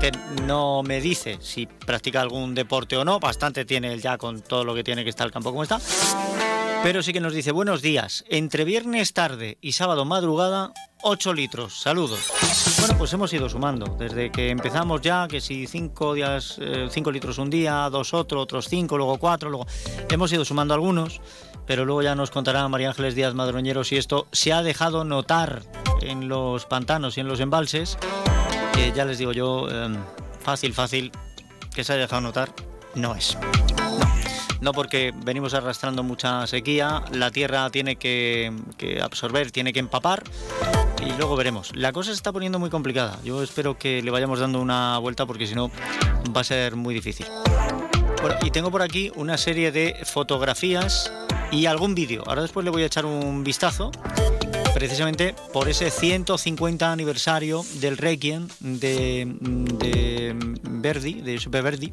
que 0.00 0.12
no 0.46 0.82
me 0.82 1.02
dice 1.02 1.36
si 1.42 1.66
practica 1.66 2.22
algún 2.22 2.54
deporte 2.54 2.96
o 2.96 3.04
no, 3.04 3.20
bastante 3.20 3.66
tiene 3.66 3.92
él 3.92 4.00
ya 4.00 4.16
con 4.16 4.40
todo 4.40 4.64
lo 4.64 4.74
que 4.74 4.82
tiene 4.82 5.04
que 5.04 5.10
estar 5.10 5.26
el 5.26 5.32
campo 5.32 5.50
como 5.50 5.62
está. 5.62 5.78
Pero 6.82 7.02
sí 7.02 7.12
que 7.12 7.20
nos 7.20 7.34
dice, 7.34 7.52
buenos 7.52 7.82
días, 7.82 8.24
entre 8.28 8.64
viernes 8.64 9.12
tarde 9.12 9.58
y 9.60 9.72
sábado 9.72 10.06
madrugada, 10.06 10.72
8 11.02 11.34
litros, 11.34 11.78
saludos. 11.78 12.32
Bueno, 12.78 12.96
pues 12.96 13.12
hemos 13.12 13.30
ido 13.34 13.50
sumando, 13.50 13.96
desde 13.98 14.32
que 14.32 14.48
empezamos 14.48 15.02
ya, 15.02 15.28
que 15.28 15.42
si 15.42 15.66
5 15.66 16.14
días, 16.14 16.58
5 16.90 17.10
eh, 17.10 17.12
litros 17.12 17.36
un 17.36 17.50
día, 17.50 17.88
dos 17.90 18.14
otro, 18.14 18.40
otros 18.40 18.68
5, 18.68 18.96
luego 18.96 19.18
4, 19.18 19.50
luego... 19.50 19.66
Hemos 20.08 20.32
ido 20.32 20.44
sumando 20.46 20.72
algunos, 20.72 21.20
pero 21.66 21.84
luego 21.84 22.00
ya 22.00 22.14
nos 22.14 22.30
contará 22.30 22.66
María 22.68 22.88
Ángeles 22.88 23.14
Díaz 23.14 23.34
Madroñero 23.34 23.84
si 23.84 23.98
esto 23.98 24.26
se 24.32 24.54
ha 24.54 24.62
dejado 24.62 25.04
notar 25.04 25.62
en 26.00 26.28
los 26.28 26.64
pantanos 26.64 27.18
y 27.18 27.20
en 27.20 27.28
los 27.28 27.40
embalses, 27.40 27.98
que 28.72 28.90
ya 28.92 29.04
les 29.04 29.18
digo 29.18 29.32
yo, 29.32 29.68
em, 29.68 29.96
fácil, 30.40 30.72
fácil, 30.72 31.12
que 31.74 31.84
se 31.84 31.92
haya 31.92 32.02
dejado 32.02 32.22
notar, 32.22 32.54
no 32.94 33.14
es 33.14 33.36
no 34.60 34.72
porque 34.72 35.12
venimos 35.24 35.54
arrastrando 35.54 36.02
mucha 36.02 36.46
sequía, 36.46 37.02
la 37.12 37.30
tierra 37.30 37.70
tiene 37.70 37.96
que, 37.96 38.52
absorber, 39.02 39.50
tiene 39.50 39.72
que 39.72 39.80
empapar 39.80 40.22
y 41.04 41.12
luego 41.16 41.36
veremos. 41.36 41.74
La 41.74 41.92
cosa 41.92 42.10
se 42.10 42.16
está 42.16 42.32
poniendo 42.32 42.58
muy 42.58 42.70
complicada. 42.70 43.18
Yo 43.24 43.42
espero 43.42 43.78
que 43.78 44.02
le 44.02 44.10
vayamos 44.10 44.40
dando 44.40 44.60
una 44.60 44.98
vuelta 44.98 45.26
porque 45.26 45.46
si 45.46 45.54
no 45.54 45.70
va 46.36 46.42
a 46.42 46.44
ser 46.44 46.76
muy 46.76 46.94
difícil. 46.94 47.26
Bueno, 48.20 48.36
y 48.42 48.50
tengo 48.50 48.70
por 48.70 48.82
aquí 48.82 49.10
una 49.16 49.38
serie 49.38 49.72
de 49.72 49.96
fotografías 50.04 51.10
y 51.50 51.66
algún 51.66 51.94
vídeo. 51.94 52.22
Ahora 52.26 52.42
después 52.42 52.64
le 52.64 52.70
voy 52.70 52.82
a 52.82 52.86
echar 52.86 53.06
un 53.06 53.42
vistazo 53.42 53.90
precisamente 54.74 55.34
por 55.52 55.68
ese 55.68 55.90
150 55.90 56.92
aniversario 56.92 57.64
del 57.80 57.96
Requiem 57.96 58.48
de, 58.60 59.26
Verdi, 60.62 61.14
de 61.20 61.32
Giuseppe 61.32 61.60
Verdi, 61.60 61.92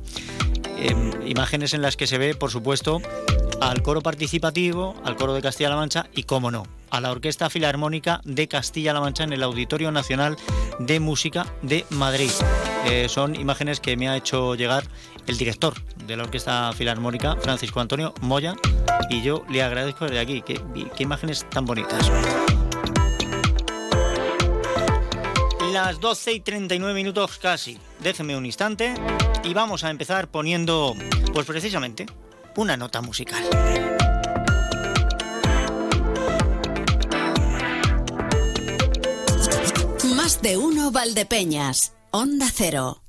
Em, 0.79 1.27
imágenes 1.27 1.73
en 1.73 1.81
las 1.81 1.97
que 1.97 2.05
se 2.05 2.19
ve, 2.19 2.35
por 2.35 2.51
supuesto, 2.51 3.01
al 3.61 3.81
coro 3.81 4.01
participativo, 4.01 4.95
al 5.03 5.15
coro 5.15 5.33
de 5.33 5.41
Castilla-La 5.41 5.75
Mancha 5.75 6.07
y, 6.13 6.23
cómo 6.23 6.51
no, 6.51 6.67
a 6.91 7.01
la 7.01 7.11
Orquesta 7.11 7.49
Filarmónica 7.49 8.21
de 8.23 8.47
Castilla-La 8.47 9.01
Mancha 9.01 9.23
en 9.23 9.33
el 9.33 9.41
Auditorio 9.41 9.91
Nacional 9.91 10.37
de 10.77 10.99
Música 10.99 11.47
de 11.63 11.85
Madrid. 11.89 12.29
Eh, 12.85 13.07
son 13.09 13.35
imágenes 13.35 13.79
que 13.79 13.97
me 13.97 14.07
ha 14.07 14.15
hecho 14.15 14.53
llegar 14.53 14.83
el 15.25 15.37
director 15.37 15.73
de 16.05 16.15
la 16.15 16.23
Orquesta 16.23 16.71
Filarmónica, 16.73 17.35
Francisco 17.37 17.79
Antonio 17.79 18.13
Moya, 18.21 18.55
y 19.09 19.23
yo 19.23 19.43
le 19.49 19.63
agradezco 19.63 20.05
desde 20.05 20.19
aquí. 20.19 20.43
qué 20.43 21.03
imágenes 21.03 21.43
tan 21.49 21.65
bonitas. 21.65 22.11
Las 25.79 25.99
12 25.99 26.33
y 26.33 26.39
39 26.39 26.95
minutos 26.95 27.37
casi. 27.37 27.77
Déjenme 27.99 28.35
un 28.35 28.47
instante 28.47 28.95
y 29.43 29.53
vamos 29.53 29.83
a 29.83 29.91
empezar 29.91 30.27
poniendo, 30.27 30.95
pues 31.35 31.45
precisamente, 31.45 32.07
una 32.55 32.75
nota 32.75 32.99
musical. 33.01 33.43
Más 40.15 40.41
de 40.41 40.57
uno 40.57 40.89
Valdepeñas, 40.89 41.93
Onda 42.09 42.47
Cero. 42.51 43.03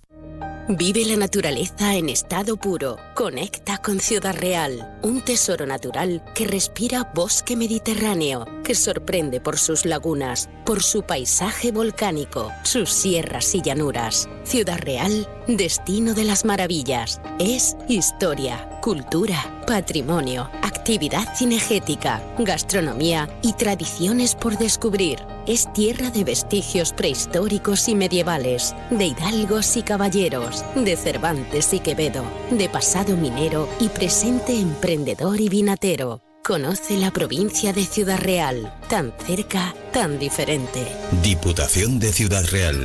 Vive 0.70 1.02
la 1.06 1.16
naturaleza 1.16 1.94
en 1.94 2.10
estado 2.10 2.58
puro. 2.58 2.98
Conecta 3.14 3.78
con 3.78 4.00
Ciudad 4.00 4.36
Real, 4.36 4.98
un 5.02 5.22
tesoro 5.22 5.64
natural 5.64 6.22
que 6.34 6.46
respira 6.46 7.10
bosque 7.14 7.56
mediterráneo, 7.56 8.44
que 8.64 8.74
sorprende 8.74 9.40
por 9.40 9.58
sus 9.58 9.86
lagunas, 9.86 10.50
por 10.66 10.82
su 10.82 11.04
paisaje 11.04 11.72
volcánico, 11.72 12.52
sus 12.64 12.90
sierras 12.90 13.54
y 13.54 13.62
llanuras. 13.62 14.28
Ciudad 14.44 14.78
Real, 14.78 15.26
destino 15.46 16.12
de 16.12 16.24
las 16.24 16.44
maravillas. 16.44 17.18
Es 17.38 17.74
historia, 17.88 18.68
cultura, 18.88 19.44
patrimonio, 19.66 20.48
actividad 20.62 21.36
cinegética, 21.36 22.22
gastronomía 22.38 23.28
y 23.42 23.52
tradiciones 23.52 24.34
por 24.34 24.56
descubrir. 24.56 25.18
Es 25.46 25.70
tierra 25.74 26.08
de 26.08 26.24
vestigios 26.24 26.94
prehistóricos 26.94 27.86
y 27.88 27.94
medievales, 27.94 28.74
de 28.88 29.08
hidalgos 29.08 29.76
y 29.76 29.82
caballeros, 29.82 30.64
de 30.74 30.96
Cervantes 30.96 31.74
y 31.74 31.80
Quevedo, 31.80 32.24
de 32.50 32.70
pasado 32.70 33.14
minero 33.14 33.68
y 33.78 33.90
presente 33.90 34.58
emprendedor 34.58 35.38
y 35.38 35.50
vinatero. 35.50 36.22
Conoce 36.42 36.96
la 36.96 37.10
provincia 37.10 37.74
de 37.74 37.84
Ciudad 37.84 38.18
Real, 38.18 38.72
tan 38.88 39.12
cerca, 39.26 39.74
tan 39.92 40.18
diferente. 40.18 40.86
Diputación 41.22 41.98
de 41.98 42.10
Ciudad 42.10 42.46
Real. 42.46 42.84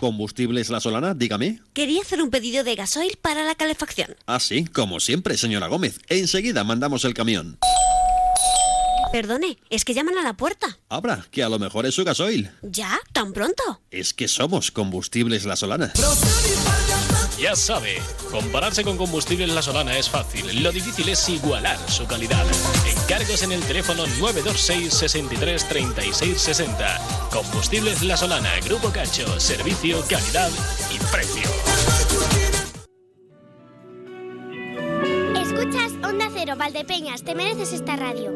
¿Combustibles 0.00 0.70
La 0.70 0.80
Solana? 0.80 1.14
Dígame. 1.14 1.60
Quería 1.72 2.02
hacer 2.02 2.22
un 2.22 2.30
pedido 2.30 2.64
de 2.64 2.74
gasoil 2.74 3.16
para 3.20 3.44
la 3.44 3.54
calefacción. 3.54 4.16
Ah, 4.26 4.40
sí, 4.40 4.64
como 4.66 5.00
siempre, 5.00 5.36
señora 5.36 5.68
Gómez. 5.68 6.00
Enseguida 6.08 6.64
mandamos 6.64 7.04
el 7.04 7.14
camión. 7.14 7.58
Perdone, 9.12 9.56
es 9.70 9.84
que 9.84 9.94
llaman 9.94 10.18
a 10.18 10.22
la 10.22 10.36
puerta. 10.36 10.78
Abra, 10.88 11.24
que 11.30 11.42
a 11.42 11.48
lo 11.48 11.58
mejor 11.58 11.86
es 11.86 11.94
su 11.94 12.04
gasoil. 12.04 12.50
¿Ya? 12.62 12.98
¿Tan 13.12 13.32
pronto? 13.32 13.80
Es 13.90 14.12
que 14.12 14.28
somos 14.28 14.70
Combustibles 14.70 15.44
La 15.46 15.56
Solana. 15.56 15.92
Ya 17.40 17.54
sabe, 17.54 18.00
compararse 18.30 18.82
con 18.82 18.96
combustibles 18.96 19.50
La 19.50 19.62
Solana 19.62 19.96
es 19.96 20.08
fácil. 20.10 20.62
Lo 20.62 20.72
difícil 20.72 21.08
es 21.08 21.28
igualar 21.28 21.78
su 21.88 22.06
calidad. 22.06 22.44
Encargos 23.08 23.44
en 23.44 23.52
el 23.52 23.62
teléfono 23.62 24.04
926 24.18 24.92
63 24.92 25.68
36 25.68 26.40
60. 26.40 27.28
Combustibles 27.30 28.02
La 28.02 28.16
Solana, 28.16 28.50
Grupo 28.64 28.90
Cacho, 28.90 29.38
servicio, 29.38 30.00
calidad 30.10 30.50
y 30.92 30.98
precio. 31.12 31.48
Escuchas 35.40 35.92
Onda 36.02 36.28
Cero, 36.34 36.54
Valdepeñas, 36.58 37.22
te 37.22 37.36
mereces 37.36 37.74
esta 37.74 37.94
radio. 37.94 38.32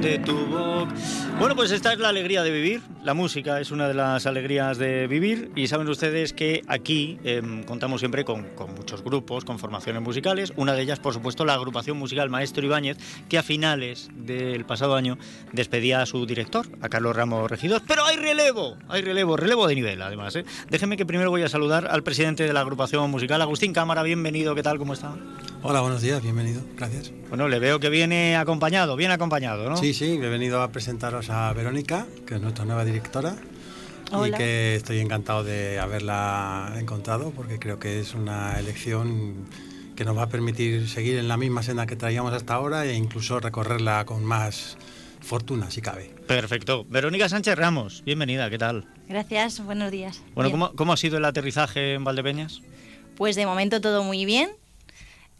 de 0.00 0.18
tu 0.18 0.36
boca. 0.46 0.94
Bueno, 1.38 1.56
pues 1.56 1.72
esta 1.72 1.92
es 1.92 1.98
la 1.98 2.10
alegría 2.10 2.44
de 2.44 2.50
vivir. 2.52 2.82
La 3.02 3.14
música 3.14 3.60
es 3.60 3.72
una 3.72 3.88
de 3.88 3.94
las 3.94 4.26
alegrías 4.26 4.78
de 4.78 5.08
vivir 5.08 5.50
y 5.56 5.66
saben 5.66 5.88
ustedes 5.88 6.32
que 6.32 6.62
aquí 6.68 7.18
em, 7.24 7.64
contamos 7.64 8.00
siempre 8.00 8.24
con, 8.24 8.50
con 8.50 8.72
muchos 8.76 9.02
grupos, 9.02 9.44
con 9.44 9.58
formaciones 9.58 10.00
musicales. 10.00 10.52
Una 10.54 10.72
de 10.74 10.82
ellas, 10.82 11.00
por 11.00 11.12
supuesto, 11.12 11.44
la 11.44 11.54
agrupación 11.54 11.96
musical 11.96 12.30
Maestro 12.30 12.64
Ibáñez, 12.64 12.98
que 13.28 13.38
a 13.38 13.42
finales 13.42 14.08
del 14.14 14.64
pasado 14.64 14.94
año 14.94 15.18
despedía 15.50 16.00
a 16.00 16.06
su 16.06 16.24
director, 16.26 16.68
a 16.80 16.88
Carlos 16.88 17.16
Ramos 17.16 17.50
Regidor. 17.50 17.82
Pero 17.88 18.04
hay 18.04 18.18
relevo, 18.18 18.76
hay 18.88 19.02
relevo, 19.02 19.36
relevo 19.36 19.66
de 19.66 19.74
nivel 19.74 20.00
además. 20.00 20.36
¿eh? 20.36 20.44
Déjenme 20.70 20.96
que 20.96 21.04
primero 21.04 21.30
voy 21.30 21.42
a 21.42 21.48
saludar 21.48 21.88
al 21.90 22.04
presidente 22.04 22.44
de 22.44 22.52
la 22.52 22.60
agrupación 22.60 23.10
musical, 23.10 23.42
Agustín 23.42 23.72
Cámara. 23.72 24.04
Bienvenido, 24.04 24.54
¿qué 24.54 24.62
tal? 24.62 24.78
¿Cómo 24.78 24.92
está? 24.92 25.16
Hola, 25.64 25.80
buenos 25.80 26.02
días, 26.02 26.22
bienvenido, 26.22 26.60
gracias. 26.76 27.12
Bueno, 27.28 27.48
le 27.48 27.58
veo 27.58 27.80
que 27.80 27.88
viene 27.88 28.36
acompañado, 28.36 28.96
bien 28.96 29.10
acompañado, 29.10 29.70
¿no? 29.70 29.76
Sí, 29.76 29.94
sí, 29.94 30.18
he 30.20 30.28
venido 30.28 30.60
a 30.60 30.72
presentaros 30.72 31.30
a 31.30 31.52
Verónica, 31.52 32.06
que 32.26 32.34
es 32.34 32.40
nuestra 32.40 32.64
nueva 32.64 32.84
directora. 32.84 32.91
Hola. 34.12 34.36
Y 34.36 34.38
que 34.38 34.74
estoy 34.76 35.00
encantado 35.00 35.42
de 35.42 35.78
haberla 35.78 36.74
encontrado 36.78 37.30
porque 37.30 37.58
creo 37.58 37.78
que 37.78 38.00
es 38.00 38.14
una 38.14 38.58
elección 38.58 39.46
que 39.96 40.04
nos 40.04 40.16
va 40.16 40.24
a 40.24 40.28
permitir 40.28 40.88
seguir 40.88 41.18
en 41.18 41.28
la 41.28 41.36
misma 41.36 41.62
senda 41.62 41.86
que 41.86 41.96
traíamos 41.96 42.32
hasta 42.32 42.54
ahora 42.54 42.84
e 42.84 42.94
incluso 42.94 43.40
recorrerla 43.40 44.04
con 44.04 44.24
más 44.24 44.76
fortuna, 45.20 45.70
si 45.70 45.80
cabe. 45.80 46.10
Perfecto. 46.26 46.84
Verónica 46.88 47.28
Sánchez 47.28 47.56
Ramos, 47.56 48.02
bienvenida, 48.04 48.50
¿qué 48.50 48.58
tal? 48.58 48.86
Gracias, 49.08 49.64
buenos 49.64 49.90
días. 49.90 50.22
Bueno. 50.34 50.50
¿cómo, 50.50 50.72
cómo 50.74 50.92
ha 50.92 50.96
sido 50.96 51.18
el 51.18 51.24
aterrizaje 51.24 51.94
en 51.94 52.04
Valdepeñas? 52.04 52.60
Pues 53.16 53.36
de 53.36 53.46
momento 53.46 53.80
todo 53.80 54.02
muy 54.02 54.24
bien. 54.24 54.50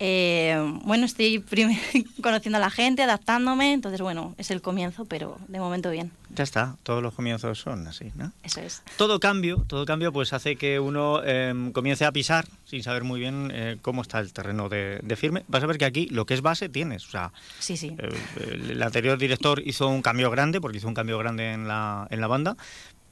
Eh, 0.04 0.56
bueno, 0.82 1.06
estoy 1.06 1.44
conociendo 2.22 2.56
a 2.56 2.60
la 2.60 2.70
gente, 2.70 3.04
adaptándome, 3.04 3.72
entonces 3.72 4.00
bueno, 4.00 4.34
es 4.36 4.50
el 4.50 4.60
comienzo, 4.60 5.04
pero 5.04 5.38
de 5.46 5.60
momento 5.60 5.92
bien. 5.92 6.10
Ya 6.34 6.42
está, 6.42 6.76
todos 6.82 7.02
los 7.02 7.14
comienzos 7.14 7.58
son 7.60 7.86
así, 7.86 8.10
¿no? 8.16 8.32
Eso 8.42 8.60
es. 8.62 8.82
Todo 8.96 9.20
cambio, 9.20 9.64
todo 9.68 9.84
cambio 9.86 10.12
pues 10.12 10.32
hace 10.32 10.56
que 10.56 10.80
uno 10.80 11.20
eh, 11.24 11.54
comience 11.72 12.04
a 12.04 12.10
pisar 12.10 12.46
sin 12.64 12.82
saber 12.82 13.04
muy 13.04 13.20
bien 13.20 13.52
eh, 13.54 13.76
cómo 13.82 14.02
está 14.02 14.18
el 14.18 14.32
terreno 14.32 14.68
de, 14.68 14.98
de 15.04 15.14
firme. 15.16 15.44
Vas 15.46 15.62
a 15.62 15.66
ver 15.66 15.78
que 15.78 15.84
aquí 15.84 16.06
lo 16.06 16.24
que 16.26 16.34
es 16.34 16.40
base 16.40 16.68
tienes. 16.68 17.06
O 17.06 17.10
sea, 17.10 17.32
Sí, 17.60 17.76
sí. 17.76 17.94
eh, 17.98 18.60
el 18.70 18.82
anterior 18.82 19.18
director 19.18 19.62
hizo 19.64 19.86
un 19.88 20.02
cambio 20.02 20.30
grande, 20.30 20.60
porque 20.60 20.78
hizo 20.78 20.88
un 20.88 20.94
cambio 20.94 21.18
grande 21.18 21.52
en 21.52 21.68
la, 21.68 22.08
en 22.10 22.20
la 22.20 22.26
banda, 22.26 22.56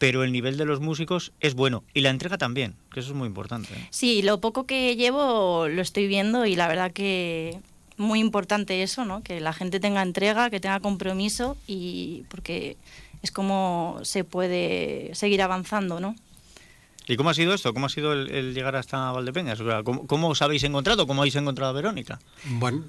pero 0.01 0.25
el 0.25 0.33
nivel 0.33 0.57
de 0.57 0.65
los 0.65 0.81
músicos 0.81 1.33
es 1.41 1.55
bueno 1.55 1.85
y 1.93 2.01
la 2.01 2.09
entrega 2.09 2.39
también, 2.39 2.75
que 2.91 3.01
eso 3.01 3.11
es 3.11 3.15
muy 3.15 3.29
importante. 3.29 3.75
¿eh? 3.75 3.87
Sí, 3.91 4.23
lo 4.23 4.41
poco 4.41 4.65
que 4.65 4.97
llevo 4.97 5.69
lo 5.69 5.83
estoy 5.83 6.09
viendo 6.09 6.47
y 6.47 6.57
la 6.57 6.69
verdad 6.69 6.91
que 6.91 7.61
muy 7.99 8.19
importante 8.19 8.83
eso, 8.83 9.05
¿no? 9.05 9.23
Que 9.23 9.41
la 9.41 9.53
gente 9.53 9.79
tenga 9.79 10.01
entrega, 10.01 10.49
que 10.49 10.59
tenga 10.59 10.81
compromiso 10.81 11.59
y 11.67 12.25
porque 12.31 12.79
es 13.23 13.31
como 13.31 14.01
se 14.03 14.25
puede 14.25 15.15
seguir 15.15 15.43
avanzando, 15.43 16.01
¿no? 16.01 16.17
¿Y 17.07 17.17
cómo 17.17 17.29
ha 17.29 17.35
sido 17.35 17.53
esto? 17.53 17.75
¿Cómo 17.75 17.85
ha 17.85 17.91
sido 17.91 18.15
el, 18.15 18.31
el 18.31 18.55
llegar 18.55 18.77
hasta 18.77 19.13
Valdepeñas? 19.13 19.61
O 19.61 19.67
sea, 19.67 19.83
¿cómo, 19.83 20.07
cómo 20.07 20.29
os 20.29 20.41
habéis 20.41 20.65
encontrado? 20.65 21.07
¿Cómo 21.07 21.21
habéis 21.21 21.37
encontrado 21.37 21.73
a 21.73 21.75
Verónica? 21.75 22.21
Bueno, 22.45 22.85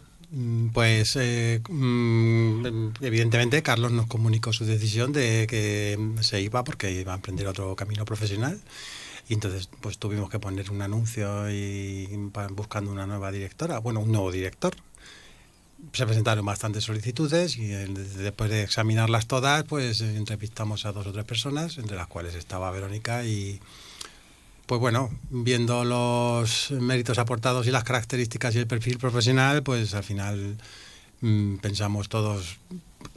pues 0.74 1.18
eh, 1.18 1.62
mm, 1.70 2.94
evidentemente 3.02 3.62
Carlos 3.62 3.92
nos 3.92 4.08
comunicó 4.08 4.54
su 4.54 4.66
decisión 4.66 5.12
de 5.12 5.46
que 5.48 6.00
se 6.22 6.42
iba 6.42 6.64
porque 6.64 6.92
iba 6.92 7.12
a 7.12 7.16
emprender 7.16 7.48
otro 7.48 7.76
camino 7.76 8.06
profesional. 8.06 8.60
Y 9.28 9.34
entonces 9.34 9.70
pues 9.82 9.98
tuvimos 9.98 10.30
que 10.30 10.40
poner 10.40 10.72
un 10.72 10.82
anuncio 10.82 11.50
y 11.52 12.08
buscando 12.52 12.92
una 12.92 13.06
nueva 13.06 13.32
directora, 13.32 13.80
bueno, 13.80 14.00
un 14.00 14.12
nuevo 14.12 14.32
director. 14.32 14.74
Se 15.94 16.06
presentaron 16.06 16.46
bastantes 16.46 16.84
solicitudes 16.84 17.58
y 17.58 17.74
eh, 17.74 17.88
después 17.88 18.50
de 18.50 18.64
examinarlas 18.64 19.28
todas, 19.28 19.64
pues 19.64 20.02
eh, 20.02 20.16
entrevistamos 20.16 20.86
a 20.86 20.92
dos 20.92 21.08
o 21.08 21.12
tres 21.12 21.26
personas, 21.26 21.78
entre 21.78 21.98
las 21.98 22.08
cuales 22.08 22.36
estaba 22.36 22.72
Verónica 22.72 23.26
y 23.26 23.60
pues 24.72 24.80
bueno, 24.80 25.10
viendo 25.30 25.84
los 25.84 26.72
méritos 26.72 27.18
aportados 27.18 27.68
y 27.68 27.72
las 27.72 27.84
características 27.84 28.56
y 28.56 28.60
el 28.60 28.68
perfil 28.68 29.00
profesional, 29.00 29.64
pues 29.64 29.94
al 29.94 30.04
final 30.06 30.56
mm, 31.20 31.58
pensamos 31.58 32.08
todos 32.08 32.58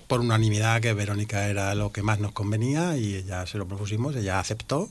por 0.08 0.18
unanimidad 0.18 0.80
que 0.80 0.92
Verónica 0.94 1.46
era 1.46 1.76
lo 1.76 1.92
que 1.92 2.02
más 2.02 2.18
nos 2.18 2.32
convenía 2.32 2.96
y 2.96 3.14
ella 3.14 3.46
se 3.46 3.56
lo 3.56 3.68
propusimos, 3.68 4.16
ella 4.16 4.40
aceptó 4.40 4.90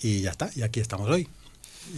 y 0.00 0.20
ya 0.20 0.30
está, 0.30 0.48
y 0.54 0.62
aquí 0.62 0.78
estamos 0.78 1.10
hoy. 1.10 1.26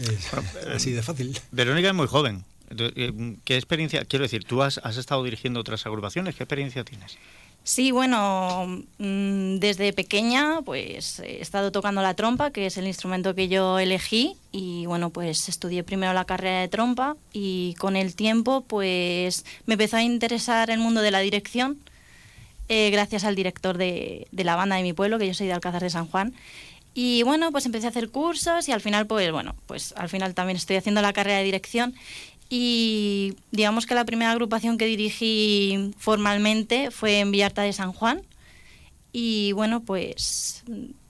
Es 0.00 0.32
así 0.74 0.92
de 0.92 1.02
fácil. 1.02 1.38
Verónica 1.50 1.88
es 1.88 1.94
muy 1.94 2.06
joven. 2.06 2.46
Eh, 2.70 3.36
¿Qué 3.44 3.56
experiencia? 3.56 4.06
Quiero 4.06 4.22
decir, 4.22 4.44
tú 4.44 4.62
has, 4.62 4.78
has 4.78 4.96
estado 4.96 5.22
dirigiendo 5.22 5.60
otras 5.60 5.84
agrupaciones. 5.84 6.34
¿Qué 6.34 6.44
experiencia 6.44 6.82
tienes? 6.82 7.18
Sí, 7.66 7.90
bueno, 7.90 8.84
mm, 8.98 9.56
desde 9.58 9.92
pequeña 9.92 10.62
pues 10.64 11.18
he 11.18 11.42
estado 11.42 11.72
tocando 11.72 12.00
la 12.00 12.14
trompa, 12.14 12.52
que 12.52 12.66
es 12.66 12.76
el 12.76 12.86
instrumento 12.86 13.34
que 13.34 13.48
yo 13.48 13.80
elegí 13.80 14.36
y 14.52 14.86
bueno, 14.86 15.10
pues 15.10 15.48
estudié 15.48 15.82
primero 15.82 16.12
la 16.12 16.24
carrera 16.24 16.60
de 16.60 16.68
trompa 16.68 17.16
y 17.32 17.74
con 17.80 17.96
el 17.96 18.14
tiempo 18.14 18.60
pues 18.60 19.44
me 19.66 19.74
empezó 19.74 19.96
a 19.96 20.04
interesar 20.04 20.70
el 20.70 20.78
mundo 20.78 21.00
de 21.00 21.10
la 21.10 21.18
dirección 21.18 21.80
eh, 22.68 22.90
gracias 22.90 23.24
al 23.24 23.34
director 23.34 23.76
de, 23.78 24.28
de 24.30 24.44
la 24.44 24.54
banda 24.54 24.76
de 24.76 24.84
mi 24.84 24.92
pueblo, 24.92 25.18
que 25.18 25.26
yo 25.26 25.34
soy 25.34 25.48
de 25.48 25.52
Alcázar 25.52 25.82
de 25.82 25.90
San 25.90 26.06
Juan. 26.06 26.34
Y 26.94 27.24
bueno, 27.24 27.50
pues 27.50 27.66
empecé 27.66 27.86
a 27.86 27.90
hacer 27.90 28.10
cursos 28.10 28.68
y 28.68 28.72
al 28.72 28.80
final 28.80 29.08
pues 29.08 29.32
bueno, 29.32 29.56
pues 29.66 29.92
al 29.96 30.08
final 30.08 30.34
también 30.34 30.56
estoy 30.56 30.76
haciendo 30.76 31.02
la 31.02 31.12
carrera 31.12 31.38
de 31.38 31.44
dirección 31.44 31.96
y 32.48 33.34
digamos 33.50 33.86
que 33.86 33.94
la 33.94 34.04
primera 34.04 34.30
agrupación 34.30 34.78
que 34.78 34.86
dirigí 34.86 35.92
formalmente 35.98 36.90
fue 36.90 37.20
en 37.20 37.30
Villarta 37.32 37.62
de 37.62 37.72
San 37.72 37.92
Juan. 37.92 38.22
Y 39.12 39.52
bueno, 39.52 39.82
pues 39.82 40.64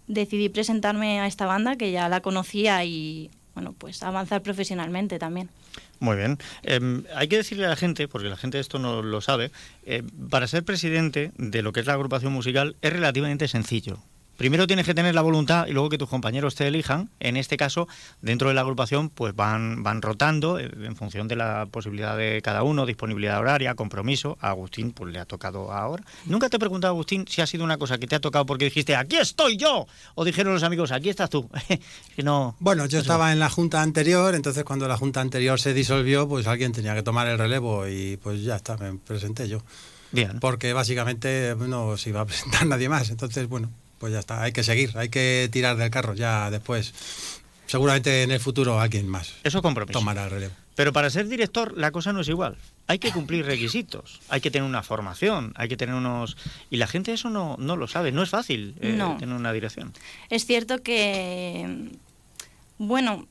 decidí 0.07 0.49
presentarme 0.49 1.21
a 1.21 1.27
esta 1.27 1.47
banda 1.47 1.77
que 1.77 1.91
ya 1.91 2.09
la 2.09 2.21
conocía 2.21 2.85
y 2.85 3.31
bueno, 3.55 3.73
pues 3.73 4.03
avanzar 4.03 4.43
profesionalmente 4.43 5.19
también. 5.19 5.51
Muy 5.99 6.17
bien. 6.17 6.39
Eh, 6.63 7.03
hay 7.15 7.29
que 7.29 7.39
decirle 7.39 7.65
a 7.67 7.71
la 7.71 7.77
gente, 7.77 8.07
porque 8.07 8.29
la 8.29 8.37
gente 8.37 8.61
esto 8.61 8.79
no 8.79 9.03
lo 9.03 9.21
sabe, 9.21 9.51
eh, 9.85 10.03
para 10.31 10.47
ser 10.47 10.63
presidente 10.63 11.33
de 11.37 11.63
lo 11.63 11.73
que 11.73 11.81
es 11.81 11.87
la 11.87 11.95
agrupación 11.95 12.33
musical 12.33 12.77
es 12.83 12.93
relativamente 12.93 13.49
sencillo. 13.49 13.99
Primero 14.37 14.67
tienes 14.67 14.85
que 14.85 14.95
tener 14.95 15.15
la 15.15 15.23
voluntad 15.23 15.67
y 15.67 15.73
luego 15.73 15.89
que 15.89 15.99
tus 15.99 16.09
compañeros 16.09 16.55
te 16.55 16.67
elijan. 16.67 17.11
En 17.21 17.37
este 17.37 17.57
caso, 17.57 17.89
dentro 18.21 18.49
de 18.49 18.55
la 18.55 18.61
agrupación, 18.61 19.09
pues 19.09 19.35
van, 19.35 19.83
van 19.83 20.03
rotando 20.03 20.59
eh, 20.59 20.71
en 20.83 20.95
función 20.97 21.27
de 21.29 21.37
la 21.37 21.67
posibilidad 21.71 22.17
de 22.17 22.41
cada 22.43 22.63
uno, 22.63 22.87
disponibilidad 22.87 23.39
horaria, 23.39 23.75
compromiso. 23.75 24.37
A 24.41 24.51
Agustín, 24.51 24.93
pues 24.93 25.13
le 25.13 25.19
ha 25.19 25.25
tocado 25.25 25.73
ahora. 25.73 26.05
Nunca 26.27 26.49
te 26.49 26.57
he 26.57 26.59
preguntado, 26.59 26.93
Agustín, 26.93 27.27
si 27.29 27.41
ha 27.41 27.47
sido 27.47 27.65
una 27.65 27.79
cosa 27.79 27.99
que 27.99 28.07
te 28.07 28.17
ha 28.17 28.21
tocado 28.21 28.45
porque 28.47 28.67
dijiste, 28.67 28.95
aquí 28.95 29.17
estoy 29.17 29.57
yo. 29.57 29.87
O 30.15 30.25
dijeron 30.25 30.53
los 30.53 30.63
amigos, 30.63 30.93
aquí 30.93 31.09
estás 31.09 31.31
tú. 31.31 31.49
que 32.17 32.23
no. 32.23 32.57
Bueno, 32.59 32.87
yo 32.87 32.99
estaba 32.99 33.33
en 33.33 33.39
la 33.39 33.49
junta 33.49 33.83
anterior, 33.83 34.35
entonces 34.35 34.65
cuando 34.65 34.87
la 34.89 34.97
junta 34.97 35.21
anterior 35.21 35.59
se 35.59 35.73
disolvió, 35.73 36.29
pues 36.29 36.47
alguien 36.47 36.73
tenía 36.73 36.95
que 36.95 37.03
tomar 37.03 37.27
el 37.27 37.39
relevo 37.39 37.87
y 37.89 38.19
pues 38.19 38.43
ya 38.43 38.57
está, 38.57 38.77
me 38.77 38.95
presenté 38.99 39.49
yo. 39.49 39.63
Bien. 40.13 40.39
Porque 40.41 40.73
básicamente 40.73 41.55
no 41.59 41.97
se 41.97 42.11
iba 42.11 42.21
a 42.21 42.27
presentar 42.27 42.67
nadie 42.67 42.89
más. 42.89 43.11
Entonces, 43.11 43.49
bueno, 43.49 43.71
pues 43.99 44.13
ya 44.13 44.19
está, 44.21 44.43
hay 44.43 44.53
que 44.53 44.63
seguir, 44.63 44.93
hay 44.97 45.09
que 45.09 45.49
tirar 45.53 45.77
del 45.77 45.91
carro 45.91 46.15
ya 46.15 46.51
después. 46.51 46.93
Seguramente 47.67 48.23
en 48.23 48.31
el 48.31 48.39
futuro 48.39 48.79
alguien 48.81 49.09
más 49.09 49.35
Eso 49.43 49.61
compromiso. 49.61 49.99
tomará 49.99 50.25
el 50.25 50.31
relevo. 50.31 50.55
Pero 50.77 50.93
para 50.93 51.11
ser 51.11 51.27
director 51.27 51.77
la 51.77 51.91
cosa 51.91 52.13
no 52.13 52.21
es 52.21 52.29
igual. 52.29 52.57
Hay 52.87 52.99
que 53.01 53.11
cumplir 53.11 53.45
requisitos, 53.45 54.21
hay 54.29 54.41
que 54.41 54.51
tener 54.53 54.69
una 54.69 54.83
formación, 54.85 55.53
hay 55.57 55.69
que 55.69 55.77
tener 55.77 55.95
unos... 55.97 56.37
Y 56.71 56.77
la 56.77 56.87
gente 56.87 57.13
eso 57.13 57.31
no, 57.31 57.57
no 57.59 57.75
lo 57.77 57.89
sabe, 57.89 58.13
no 58.13 58.23
es 58.23 58.29
fácil 58.31 58.77
eh, 58.81 58.93
No. 58.97 59.17
tener 59.17 59.35
una 59.35 59.53
dirección. 59.53 59.93
Es 60.31 60.45
cierto 60.47 60.83
que, 60.83 61.89
bueno, 62.79 63.27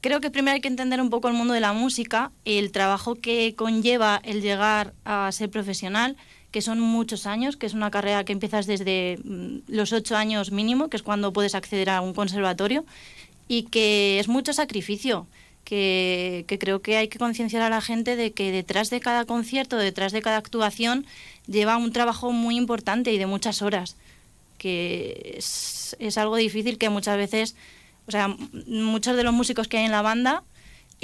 creo 0.00 0.20
que 0.20 0.30
primero 0.30 0.54
hay 0.54 0.60
que 0.60 0.68
entender 0.68 1.00
un 1.00 1.10
poco 1.10 1.28
el 1.28 1.34
mundo 1.34 1.52
de 1.52 1.60
la 1.60 1.72
música, 1.72 2.30
el 2.44 2.70
trabajo 2.72 3.16
que 3.16 3.54
conlleva 3.56 4.20
el 4.24 4.40
llegar 4.40 4.94
a 5.04 5.30
ser 5.32 5.50
profesional, 5.50 6.16
que 6.54 6.62
son 6.62 6.78
muchos 6.78 7.26
años, 7.26 7.56
que 7.56 7.66
es 7.66 7.74
una 7.74 7.90
carrera 7.90 8.24
que 8.24 8.32
empiezas 8.32 8.68
desde 8.68 9.18
mm, 9.24 9.62
los 9.66 9.92
ocho 9.92 10.16
años 10.16 10.52
mínimo, 10.52 10.88
que 10.88 10.96
es 10.96 11.02
cuando 11.02 11.32
puedes 11.32 11.56
acceder 11.56 11.90
a 11.90 12.00
un 12.00 12.14
conservatorio, 12.14 12.84
y 13.48 13.64
que 13.64 14.20
es 14.20 14.28
mucho 14.28 14.52
sacrificio. 14.52 15.26
Que, 15.64 16.44
creo 16.60 16.80
que 16.80 16.96
hay 16.96 17.08
que 17.08 17.18
concienciar 17.18 17.62
a 17.62 17.70
la 17.70 17.80
gente 17.80 18.14
de 18.14 18.30
que 18.30 18.52
detrás 18.52 18.88
de 18.88 19.00
cada 19.00 19.24
concierto, 19.24 19.76
detrás 19.78 20.12
de 20.12 20.22
cada 20.22 20.36
actuación, 20.36 21.06
lleva 21.48 21.76
un 21.76 21.90
trabajo 21.90 22.30
muy 22.30 22.56
importante 22.56 23.12
y 23.12 23.18
de 23.18 23.26
muchas 23.26 23.60
horas 23.60 23.96
que 24.56 25.34
es, 25.38 26.16
algo 26.16 26.36
difícil 26.36 26.78
que 26.78 26.88
muchas 26.88 27.16
veces, 27.16 27.56
o 28.06 28.12
sea, 28.12 28.28
muchos 28.68 29.16
de 29.16 29.24
los 29.24 29.34
músicos 29.34 29.66
que 29.66 29.78
hay 29.78 29.86
en 29.86 29.90
la 29.90 30.02
banda 30.02 30.44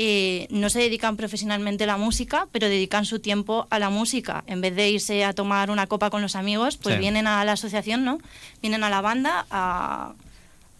eh, 0.02 0.46
no 0.50 0.70
se 0.70 0.78
dedican 0.78 1.18
profesionalmente 1.18 1.84
a 1.84 1.86
la 1.86 1.98
música, 1.98 2.48
pero 2.52 2.68
dedican 2.68 3.04
su 3.04 3.18
tiempo 3.18 3.66
a 3.68 3.78
la 3.78 3.90
música. 3.90 4.44
En 4.46 4.62
vez 4.62 4.74
de 4.74 4.88
irse 4.88 5.24
a 5.26 5.34
tomar 5.34 5.70
una 5.70 5.86
copa 5.88 6.08
con 6.08 6.22
los 6.22 6.36
amigos, 6.36 6.78
pues 6.78 6.94
Sí. 6.94 7.00
vienen 7.00 7.26
a 7.26 7.44
la 7.44 7.52
asociación, 7.52 8.02
¿no? 8.04 8.18
Vienen 8.62 8.82
a 8.82 8.88
la 8.88 9.02
banda 9.02 9.44
a, 9.50 10.14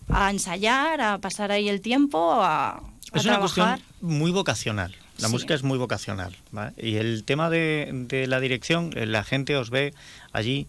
a 0.09 0.31
ensayar, 0.31 1.03
a 1.03 1.19
pasar 1.19 1.53
ahí 1.53 1.69
el 1.69 1.83
tiempo, 1.83 2.33
a, 2.41 2.71
a 2.77 2.81
Es 3.13 3.25
una 3.25 3.35
trabajar. 3.35 3.79
cuestión 3.81 4.11
muy 4.19 4.31
vocacional. 4.31 4.95
La 5.19 5.27
Sí. 5.29 5.33
música 5.35 5.53
es 5.53 5.63
muy 5.65 5.77
vocacional. 5.77 6.35
¿vale? 6.51 6.73
Y 6.79 6.97
el 6.97 7.25
tema 7.25 7.51
de, 7.51 7.91
de 7.93 8.27
la 8.27 8.41
dirección, 8.41 8.91
eh, 8.97 9.05
la 9.05 9.23
gente 9.23 9.55
os 9.57 9.69
ve 9.69 9.93
allí 10.33 10.67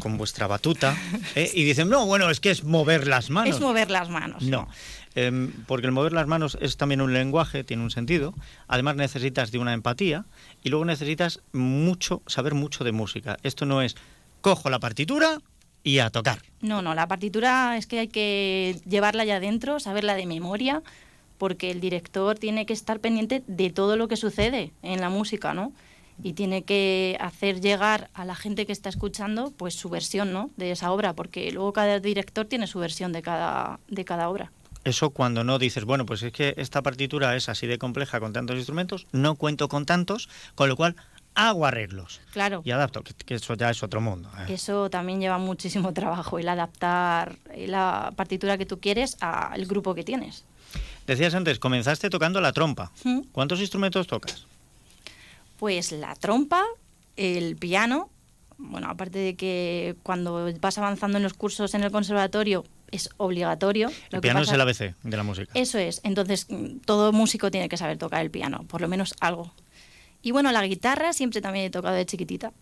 con 0.00 0.16
vuestra 0.16 0.46
batuta 0.46 0.96
¿eh? 1.34 1.50
y 1.52 1.64
dicen, 1.64 1.90
no, 1.90 2.06
bueno, 2.06 2.30
es 2.30 2.40
que 2.40 2.50
es 2.50 2.64
mover 2.64 3.06
las 3.06 3.28
manos. 3.28 3.56
Es 3.56 3.60
mover 3.60 3.90
las 3.90 4.08
manos. 4.08 4.42
No, 4.42 4.66
Em, 5.14 5.52
porque 5.66 5.86
el 5.86 5.92
mover 5.92 6.12
las 6.12 6.26
manos 6.26 6.56
es 6.60 6.76
también 6.76 7.00
un 7.00 7.12
lenguaje, 7.12 7.64
tiene 7.64 7.82
un 7.82 7.90
sentido. 7.90 8.34
Además 8.68 8.96
necesitas 8.96 9.50
de 9.50 9.58
una 9.58 9.72
empatía 9.72 10.24
y 10.62 10.68
luego 10.68 10.84
necesitas 10.84 11.40
mucho, 11.52 12.22
saber 12.26 12.54
mucho 12.54 12.84
de 12.84 12.92
música. 12.92 13.36
Esto 13.42 13.66
no 13.66 13.82
es 13.82 13.96
cojo 14.40 14.70
la 14.70 14.78
partitura 14.78 15.40
y 15.82 15.98
a 15.98 16.10
tocar. 16.10 16.42
No, 16.60 16.82
no, 16.82 16.94
la 16.94 17.08
partitura 17.08 17.76
es 17.76 17.86
que 17.86 18.00
hay 18.00 18.08
que 18.08 18.80
llevarla 18.86 19.24
ya 19.24 19.36
adentro, 19.36 19.80
saberla 19.80 20.14
de 20.14 20.26
memoria, 20.26 20.82
porque 21.38 21.70
el 21.70 21.80
director 21.80 22.38
tiene 22.38 22.66
que 22.66 22.72
estar 22.72 23.00
pendiente 23.00 23.42
de 23.46 23.70
todo 23.70 23.96
lo 23.96 24.08
que 24.08 24.16
sucede 24.16 24.72
en 24.82 25.00
la 25.00 25.08
música, 25.08 25.54
¿no? 25.54 25.72
Y 26.22 26.34
tiene 26.34 26.64
que 26.64 27.16
hacer 27.18 27.62
llegar 27.62 28.10
a 28.12 28.26
la 28.26 28.34
gente 28.34 28.66
que 28.66 28.72
está 28.72 28.90
escuchando 28.90 29.52
pues 29.56 29.74
su 29.74 29.88
versión, 29.88 30.34
¿no? 30.34 30.50
de 30.58 30.70
esa 30.72 30.92
obra, 30.92 31.14
porque 31.14 31.50
luego 31.50 31.72
cada 31.72 31.98
director 31.98 32.44
tiene 32.44 32.66
su 32.66 32.78
versión 32.78 33.12
de 33.12 33.22
cada 33.22 33.80
de 33.88 34.04
cada 34.04 34.28
obra. 34.28 34.52
Eso 34.90 35.10
cuando 35.10 35.44
no 35.44 35.60
dices, 35.60 35.84
bueno, 35.84 36.04
pues 36.04 36.20
es 36.24 36.32
que 36.32 36.52
esta 36.56 36.82
partitura 36.82 37.36
es 37.36 37.48
así 37.48 37.68
de 37.68 37.78
compleja 37.78 38.18
con 38.18 38.32
tantos 38.32 38.56
instrumentos, 38.56 39.06
no 39.12 39.36
cuento 39.36 39.68
con 39.68 39.86
tantos, 39.86 40.28
con 40.56 40.68
lo 40.68 40.74
cual 40.76 40.96
hago 41.36 41.64
arreglos 41.64 42.20
Claro. 42.32 42.60
y 42.64 42.72
adapto, 42.72 43.04
que, 43.04 43.14
que 43.14 43.34
eso 43.36 43.54
ya 43.54 43.70
es 43.70 43.84
otro 43.84 44.00
mundo. 44.00 44.28
¿eh? 44.40 44.52
Eso 44.54 44.90
también 44.90 45.20
lleva 45.20 45.38
muchísimo 45.38 45.92
trabajo, 46.00 46.40
el 46.40 46.48
adaptar 46.48 47.36
la 47.56 48.12
partitura 48.16 48.58
que 48.58 48.66
tú 48.66 48.80
quieres 48.80 49.16
al 49.20 49.64
grupo 49.66 49.94
que 49.94 50.02
tienes. 50.02 50.44
Decías 51.06 51.34
antes, 51.34 51.60
comenzaste 51.60 52.10
tocando 52.10 52.40
la 52.40 52.52
trompa. 52.52 52.90
¿Mm? 53.04 53.20
¿Cuántos 53.30 53.60
instrumentos 53.60 54.08
tocas? 54.08 54.44
Pues 55.56 55.92
la 55.92 56.16
trompa, 56.16 56.64
el 57.16 57.54
piano, 57.56 58.10
bueno, 58.58 58.88
aparte 58.90 59.18
de 59.20 59.36
que 59.36 59.94
cuando 60.02 60.52
vas 60.60 60.78
avanzando 60.78 61.18
en 61.18 61.22
los 61.22 61.34
cursos 61.34 61.74
en 61.74 61.84
el 61.84 61.92
conservatorio 61.92 62.64
es 62.92 63.10
obligatorio. 63.16 63.88
El 63.88 63.94
lo 64.10 64.18
que 64.20 64.20
piano 64.22 64.40
es 64.40 64.46
pasa- 64.48 64.54
el 64.56 64.60
ABC 64.62 64.94
de 65.02 65.16
la 65.16 65.22
música. 65.22 65.50
Eso 65.54 65.78
es, 65.78 66.00
entonces 66.04 66.46
todo 66.84 67.12
músico 67.12 67.50
tiene 67.50 67.68
que 67.68 67.76
saber 67.76 67.98
tocar 67.98 68.22
el 68.22 68.30
piano, 68.30 68.64
por 68.68 68.80
lo 68.80 68.88
menos 68.88 69.14
algo. 69.20 69.52
Y 70.22 70.32
bueno, 70.32 70.52
la 70.52 70.66
guitarra 70.66 71.12
siempre 71.12 71.40
también 71.40 71.66
he 71.66 71.70
tocado 71.70 71.94
de 71.94 72.04
chiquitita. 72.06 72.52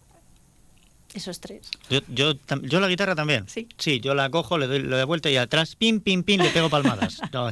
Esos 1.15 1.41
tres. 1.41 1.71
Yo, 1.89 2.01
yo, 2.09 2.35
yo 2.63 2.81
la 2.81 2.89
guitarra 2.89 3.15
también. 3.15 3.45
Sí. 3.49 3.67
yo 4.01 4.15
la 4.15 4.29
cojo, 4.31 4.59
le 4.59 4.67
doy, 4.67 4.81
le 4.83 4.89
doy 4.97 5.05
vuelta 5.05 5.31
y 5.31 5.37
atrás, 5.39 5.75
pim, 5.75 6.01
pim, 6.01 6.23
pim, 6.23 6.41
le 6.41 6.51
pego 6.51 6.69
palmadas. 6.69 7.21
No, 7.33 7.51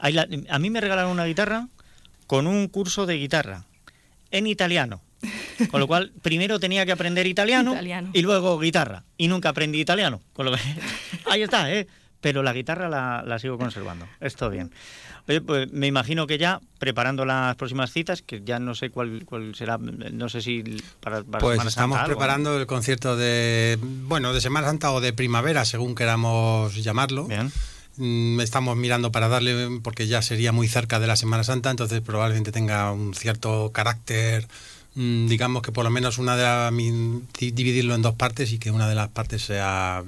la- 0.00 0.28
a 0.48 0.58
mí 0.58 0.70
me 0.70 0.80
regalaron 0.80 1.10
una 1.10 1.24
guitarra 1.24 1.68
con 2.26 2.46
un 2.46 2.68
curso 2.68 3.04
de 3.06 3.16
guitarra 3.18 3.66
en 4.30 4.46
italiano. 4.46 5.00
Con 5.70 5.78
lo 5.80 5.86
cual, 5.86 6.12
primero 6.22 6.58
tenía 6.58 6.84
que 6.86 6.90
aprender 6.92 7.26
italiano, 7.26 7.72
Italiano. 7.72 8.10
y 8.12 8.22
luego 8.22 8.58
guitarra. 8.58 9.04
Y 9.16 9.28
nunca 9.28 9.50
aprendí 9.50 9.80
italiano. 9.80 10.20
Con 10.32 10.46
lo 10.46 10.52
que- 10.52 10.58
ahí 11.30 11.42
está, 11.42 11.72
¿eh? 11.72 11.86
Pero 12.22 12.42
la 12.42 12.54
guitarra 12.54 12.88
la, 12.88 13.22
la 13.26 13.38
sigo 13.38 13.58
conservando. 13.58 14.06
Esto 14.20 14.48
bien. 14.48 14.70
Oye, 15.28 15.40
pues 15.40 15.70
me 15.72 15.86
imagino 15.86 16.26
que 16.26 16.38
ya 16.38 16.60
preparando 16.78 17.24
las 17.24 17.54
próximas 17.56 17.92
citas, 17.92 18.22
que 18.22 18.42
ya 18.44 18.58
no 18.58 18.74
sé 18.74 18.90
cuál, 18.90 19.24
cuál 19.26 19.54
será, 19.54 19.78
no 19.78 20.28
sé 20.28 20.40
si 20.40 20.62
para, 21.00 21.22
para 21.22 21.40
Pues 21.40 21.56
Semana 21.56 21.68
estamos 21.68 21.96
Santa 21.96 22.04
algo, 22.04 22.12
¿no? 22.12 22.18
preparando 22.18 22.56
el 22.56 22.66
concierto 22.66 23.16
de, 23.16 23.78
bueno, 23.82 24.32
de 24.32 24.40
Semana 24.40 24.68
Santa 24.68 24.92
o 24.92 25.00
de 25.00 25.12
primavera, 25.12 25.64
según 25.64 25.94
queramos 25.94 26.74
llamarlo. 26.74 27.28
Mm, 27.96 28.40
Estamos 28.40 28.76
mirando 28.76 29.12
para 29.12 29.28
darle, 29.28 29.80
porque 29.82 30.06
ya 30.06 30.22
sería 30.22 30.50
muy 30.50 30.66
cerca 30.66 30.98
de 30.98 31.06
la 31.06 31.16
Semana 31.16 31.44
Santa, 31.44 31.70
entonces 31.70 32.00
probablemente 32.00 32.50
tenga 32.50 32.90
un 32.90 33.14
cierto 33.14 33.70
carácter, 33.72 34.48
mm, 34.94 35.26
digamos 35.26 35.62
que 35.62 35.72
por 35.72 35.84
lo 35.84 35.90
menos 35.90 36.18
una 36.18 36.36
de 36.36 36.42
las, 36.42 36.72
dividirlo 37.38 37.94
en 37.94 38.02
dos 38.02 38.14
partes 38.14 38.52
y 38.52 38.58
que 38.58 38.70
una 38.70 38.88
de 38.88 38.94
las 38.94 39.08
partes 39.08 39.42
sea 39.42 40.02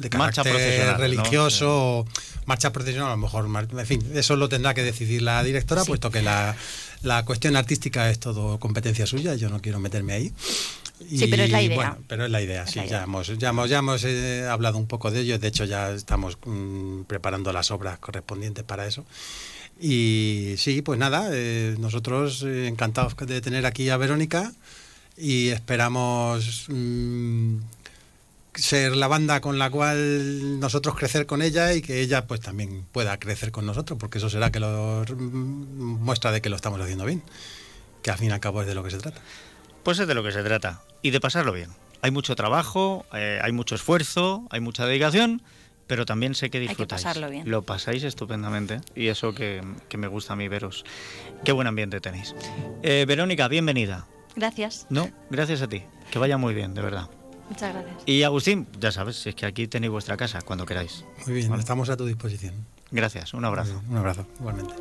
de 0.00 0.16
Marcha 0.16 0.42
¿no? 0.44 0.96
religioso 0.96 2.00
o 2.00 2.06
marcha 2.46 2.72
procesional, 2.72 3.08
a 3.08 3.10
lo 3.12 3.16
mejor, 3.18 3.46
en 3.46 3.86
fin, 3.86 4.02
eso 4.14 4.34
lo 4.36 4.48
tendrá 4.48 4.74
que 4.74 4.82
decidir 4.82 5.22
la 5.22 5.42
directora, 5.44 5.84
puesto 5.84 6.10
que 6.10 6.22
la, 6.22 6.56
la 7.02 7.24
cuestión 7.24 7.54
artística 7.56 8.10
es 8.10 8.18
todo 8.18 8.58
competencia 8.58 9.06
suya, 9.06 9.34
yo 9.34 9.48
no 9.50 9.60
quiero 9.60 9.78
meterme 9.78 10.14
ahí. 10.14 10.32
Sí, 11.08 11.26
pero 11.28 11.44
es 11.44 11.50
la 11.50 11.62
Y, 11.62 11.66
idea. 11.66 11.76
Bueno, 11.76 11.98
pero 12.08 12.24
es 12.26 12.30
la 12.30 12.42
idea, 12.42 12.64
Es 12.64 12.70
sí, 12.70 12.78
la 12.80 12.86
idea. 12.86 12.98
ya 12.98 13.04
hemos, 13.04 13.38
ya 13.38 13.48
hemos, 13.50 13.70
ya 13.70 13.78
hemos 13.78 14.04
eh, 14.04 14.46
hablado 14.48 14.78
un 14.78 14.86
poco 14.86 15.10
de 15.10 15.20
ello, 15.20 15.38
de 15.38 15.48
hecho 15.48 15.64
ya 15.64 15.92
estamos 15.92 16.36
mm, 16.44 17.02
preparando 17.02 17.52
las 17.52 17.70
obras 17.70 17.98
correspondientes 17.98 18.64
para 18.64 18.86
eso. 18.86 19.04
Y 19.80 20.54
sí, 20.58 20.82
pues 20.82 20.98
nada, 20.98 21.30
eh, 21.32 21.74
nosotros 21.78 22.42
eh, 22.42 22.66
encantados 22.68 23.16
de 23.16 23.40
tener 23.40 23.64
aquí 23.64 23.88
a 23.88 23.96
Verónica 23.96 24.52
y 25.16 25.48
esperamos 25.48 26.66
mm, 26.68 27.56
ser 28.60 28.96
la 28.96 29.08
banda 29.08 29.40
con 29.40 29.58
la 29.58 29.70
cual 29.70 30.60
nosotros 30.60 30.94
crecer 30.94 31.26
con 31.26 31.42
ella 31.42 31.72
y 31.72 31.82
que 31.82 32.00
ella 32.00 32.26
pues 32.26 32.40
también 32.40 32.84
pueda 32.92 33.18
crecer 33.18 33.50
con 33.50 33.66
nosotros, 33.66 33.98
porque 33.98 34.18
eso 34.18 34.30
será 34.30 34.50
que 34.50 34.60
lo 34.60 35.04
mm, 35.08 36.02
muestra 36.02 36.32
de 36.32 36.40
que 36.40 36.48
lo 36.50 36.56
estamos 36.56 36.80
haciendo 36.80 37.04
bien, 37.04 37.22
que 38.02 38.10
al 38.10 38.18
fin 38.18 38.30
y 38.30 38.32
al 38.32 38.40
cabo 38.40 38.60
es 38.62 38.66
de 38.66 38.74
lo 38.74 38.82
que 38.82 38.90
se 38.90 38.98
trata. 38.98 39.20
Pues 39.82 39.98
es 39.98 40.06
de 40.06 40.14
lo 40.14 40.22
que 40.22 40.32
se 40.32 40.42
trata. 40.42 40.82
Y 41.02 41.10
de 41.10 41.20
pasarlo 41.20 41.52
bien. 41.52 41.70
Hay 42.02 42.10
mucho 42.10 42.34
trabajo, 42.36 43.06
eh, 43.12 43.40
hay 43.42 43.52
mucho 43.52 43.74
esfuerzo, 43.74 44.46
hay 44.50 44.60
mucha 44.60 44.86
dedicación, 44.86 45.42
pero 45.86 46.06
también 46.06 46.34
sé 46.34 46.46
que 46.46 46.58
que 46.58 46.60
disfrutáis. 46.60 47.02
pasarlo 47.02 47.28
bien. 47.30 47.50
Lo 47.50 47.62
pasáis 47.62 48.04
estupendamente. 48.04 48.80
Y 48.94 49.08
eso 49.08 49.34
que, 49.34 49.62
que 49.88 49.96
me 49.98 50.06
gusta 50.06 50.34
a 50.34 50.36
mí 50.36 50.48
veros. 50.48 50.84
Qué 51.44 51.52
buen 51.52 51.66
ambiente 51.66 52.00
tenéis. 52.00 52.34
Eh, 52.82 53.04
Verónica, 53.08 53.48
bienvenida. 53.48 54.06
Gracias. 54.36 54.86
No, 54.88 55.10
gracias 55.30 55.62
a 55.62 55.68
ti. 55.68 55.82
Que 56.10 56.18
vaya 56.18 56.36
muy 56.38 56.54
bien, 56.54 56.74
de 56.74 56.82
verdad. 56.82 57.10
Muchas 57.50 57.74
gracias. 57.74 58.02
Y 58.06 58.22
Agustín, 58.22 58.66
ya 58.80 58.92
sabes, 58.92 59.26
es 59.26 59.34
que 59.34 59.44
aquí 59.44 59.66
tenéis 59.68 59.90
vuestra 59.90 60.16
casa 60.16 60.40
cuando 60.40 60.64
queráis. 60.64 61.04
Muy 61.26 61.34
bien, 61.34 61.50
Vale. 61.50 61.60
estamos 61.60 61.90
a 61.90 61.96
tu 61.96 62.06
disposición. 62.06 62.54
Gracias, 62.92 63.34
un 63.34 63.44
abrazo. 63.44 63.82
Un 63.90 63.96
abrazo, 63.98 64.26
igualmente. 64.38 64.74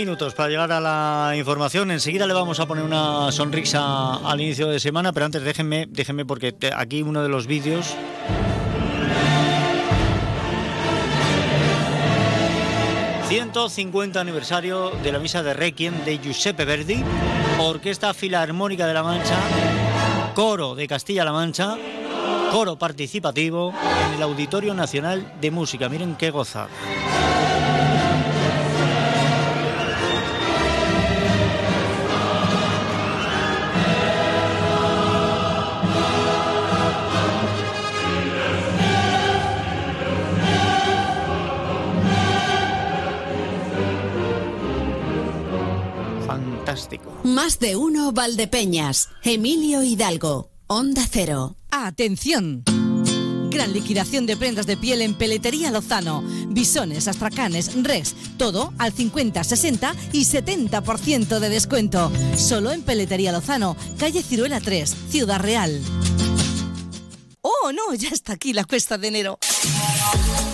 Minutos 0.00 0.32
para 0.32 0.48
llegar 0.48 0.72
a 0.72 0.80
la 0.80 1.36
información. 1.36 1.90
Enseguida 1.90 2.26
le 2.26 2.32
vamos 2.32 2.58
a 2.58 2.66
poner 2.66 2.82
una 2.82 3.30
sonrisa 3.32 4.14
al 4.14 4.40
inicio 4.40 4.66
de 4.68 4.80
semana, 4.80 5.12
pero 5.12 5.26
antes 5.26 5.42
déjenme, 5.42 5.86
déjenme 5.90 6.24
porque 6.24 6.56
aquí 6.74 7.02
uno 7.02 7.22
de 7.22 7.28
los 7.28 7.46
vídeos 7.46 7.94
150 13.28 14.18
aniversario 14.18 14.90
de 15.02 15.12
la 15.12 15.18
misa 15.18 15.42
de 15.42 15.52
Requiem 15.52 16.02
de 16.06 16.16
Giuseppe 16.16 16.64
Verdi, 16.64 17.04
Orquesta 17.58 18.14
Filarmónica 18.14 18.86
de 18.86 18.94
la 18.94 19.02
Mancha, 19.02 19.36
Coro 20.34 20.74
de 20.74 20.88
Castilla-La 20.88 21.32
Mancha, 21.32 21.76
Coro 22.50 22.76
participativo 22.76 23.74
en 24.06 24.14
el 24.14 24.22
Auditorio 24.22 24.72
Nacional 24.72 25.34
de 25.42 25.50
Música. 25.50 25.90
Miren 25.90 26.16
qué 26.16 26.30
gozar. 26.30 26.68
Fantástico. 46.80 47.20
Más 47.24 47.58
de 47.58 47.76
uno 47.76 48.12
Valdepeñas. 48.12 49.08
Emilio 49.22 49.82
Hidalgo. 49.82 50.50
Onda 50.66 51.06
Cero. 51.10 51.56
Atención. 51.70 52.64
Gran 53.50 53.72
liquidación 53.72 54.26
de 54.26 54.36
prendas 54.36 54.66
de 54.66 54.76
piel 54.76 55.02
en 55.02 55.14
Peletería 55.14 55.70
Lozano. 55.70 56.22
Bisones, 56.48 57.08
astracanes, 57.08 57.82
res, 57.82 58.14
todo 58.38 58.72
al 58.78 58.92
50, 58.92 59.42
60 59.42 59.94
y 60.12 60.24
70% 60.24 61.40
de 61.40 61.48
descuento. 61.48 62.10
Solo 62.36 62.70
en 62.70 62.82
Peletería 62.82 63.32
Lozano, 63.32 63.76
calle 63.98 64.22
Ciruela 64.22 64.60
3, 64.60 64.96
Ciudad 65.10 65.40
Real. 65.40 65.82
Oh, 67.42 67.72
no, 67.72 67.94
ya 67.94 68.10
está 68.10 68.34
aquí 68.34 68.52
la 68.52 68.64
cuesta 68.64 68.96
de 68.98 69.08
enero. 69.08 69.38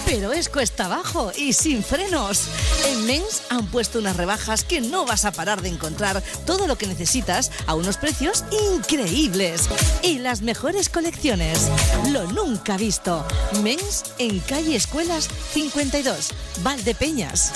Pero 0.05 0.33
es 0.33 0.49
cuesta 0.49 0.87
abajo 0.87 1.33
y 1.37 1.53
sin 1.53 1.83
frenos. 1.83 2.49
En 2.87 3.07
Men's 3.07 3.43
han 3.51 3.67
puesto 3.67 3.99
unas 3.99 4.17
rebajas 4.17 4.65
que 4.65 4.81
no 4.81 5.05
vas 5.05 5.25
a 5.25 5.33
parar 5.33 5.63
de 5.63 5.69
encontrar 5.69 6.23
todo 6.47 6.67
lo 6.67 6.77
que 6.79 6.87
necesitas 6.87 7.51
a 7.67 7.75
unos 7.75 7.97
precios 7.97 8.45
increíbles. 8.75 9.69
Y 10.03 10.19
las 10.19 10.43
mejores 10.43 10.89
colecciones. 10.89 11.71
Lo 12.11 12.25
nunca 12.33 12.77
visto. 12.77 13.27
Men's 13.63 14.05
en 14.19 14.41
calle 14.41 14.77
Escuelas 14.77 15.29
52, 15.53 16.31
Valdepeñas. 16.63 17.53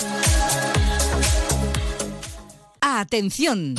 Atención. 2.81 3.75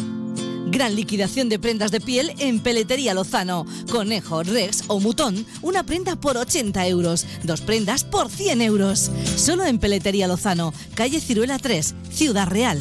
Gran 0.72 0.96
liquidación 0.96 1.50
de 1.50 1.58
prendas 1.58 1.90
de 1.90 2.00
piel 2.00 2.32
en 2.38 2.58
Peletería 2.58 3.12
Lozano. 3.12 3.66
Conejo, 3.90 4.42
Rex 4.42 4.84
o 4.86 5.00
Mutón, 5.00 5.44
una 5.60 5.82
prenda 5.84 6.16
por 6.16 6.38
80 6.38 6.86
euros. 6.86 7.26
Dos 7.42 7.60
prendas 7.60 8.04
por 8.04 8.30
100 8.30 8.62
euros. 8.62 9.10
Solo 9.36 9.66
en 9.66 9.78
Peletería 9.78 10.26
Lozano, 10.26 10.72
calle 10.94 11.20
Ciruela 11.20 11.58
3, 11.58 11.94
Ciudad 12.10 12.48
Real. 12.48 12.80